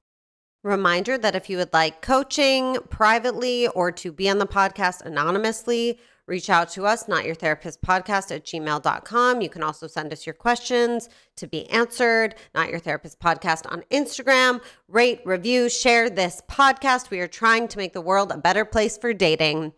Reminder 0.66 1.16
that 1.20 1.36
if 1.36 1.48
you 1.48 1.58
would 1.58 1.74
like 1.74 2.02
coaching 2.02 2.78
privately 2.90 3.68
or 3.68 3.92
to 3.92 4.12
be 4.12 4.28
on 4.28 4.40
the 4.40 4.48
podcast 4.48 5.06
anonymously, 5.06 6.00
reach 6.26 6.50
out 6.50 6.72
to 6.72 6.88
us, 6.88 7.08
not 7.08 7.24
your 7.24 7.36
therapist 7.36 7.84
podcast 7.84 8.36
at 8.36 8.46
gmail.com. 8.46 9.42
You 9.42 9.50
can 9.50 9.62
also 9.62 9.86
send 9.86 10.12
us 10.12 10.26
your 10.26 10.34
questions 10.34 11.08
to 11.36 11.46
be 11.46 11.70
answered, 11.70 12.34
not 12.56 12.72
your 12.72 12.80
therapist 12.80 13.20
podcast 13.20 13.72
on 13.72 13.84
Instagram. 13.92 14.60
Rate, 14.88 15.22
review, 15.24 15.70
share 15.70 16.10
this 16.10 16.42
podcast. 16.50 17.12
We 17.12 17.20
are 17.20 17.28
trying 17.28 17.68
to 17.68 17.78
make 17.78 17.94
the 17.94 18.02
world 18.02 18.32
a 18.32 18.38
better 18.38 18.66
place 18.66 18.98
for 18.98 19.14
dating. 19.14 19.72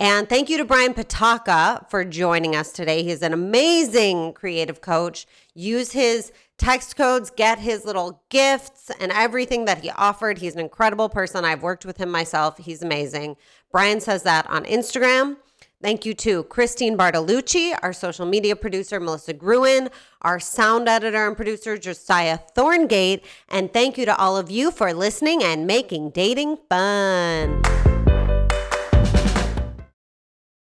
And 0.00 0.30
thank 0.30 0.48
you 0.48 0.56
to 0.56 0.64
Brian 0.64 0.94
Patacca 0.94 1.90
for 1.90 2.06
joining 2.06 2.56
us 2.56 2.72
today. 2.72 3.02
He's 3.02 3.20
an 3.20 3.34
amazing 3.34 4.32
creative 4.32 4.80
coach. 4.80 5.26
Use 5.52 5.92
his 5.92 6.32
text 6.56 6.96
codes, 6.96 7.28
get 7.28 7.58
his 7.58 7.84
little 7.84 8.22
gifts 8.30 8.90
and 8.98 9.12
everything 9.12 9.66
that 9.66 9.82
he 9.82 9.90
offered. 9.90 10.38
He's 10.38 10.54
an 10.54 10.60
incredible 10.60 11.10
person. 11.10 11.44
I've 11.44 11.62
worked 11.62 11.84
with 11.84 11.98
him 11.98 12.10
myself. 12.10 12.56
He's 12.56 12.82
amazing. 12.82 13.36
Brian 13.70 14.00
says 14.00 14.22
that 14.22 14.48
on 14.48 14.64
Instagram. 14.64 15.36
Thank 15.82 16.06
you 16.06 16.14
to 16.14 16.44
Christine 16.44 16.96
Bartolucci, 16.96 17.78
our 17.82 17.92
social 17.92 18.24
media 18.24 18.56
producer, 18.56 19.00
Melissa 19.00 19.34
Gruen, 19.34 19.90
our 20.22 20.40
sound 20.40 20.88
editor 20.88 21.26
and 21.26 21.36
producer, 21.36 21.76
Josiah 21.76 22.38
Thorngate. 22.56 23.22
And 23.50 23.70
thank 23.70 23.98
you 23.98 24.06
to 24.06 24.16
all 24.16 24.38
of 24.38 24.50
you 24.50 24.70
for 24.70 24.94
listening 24.94 25.42
and 25.42 25.66
making 25.66 26.10
dating 26.10 26.56
fun. 26.70 27.62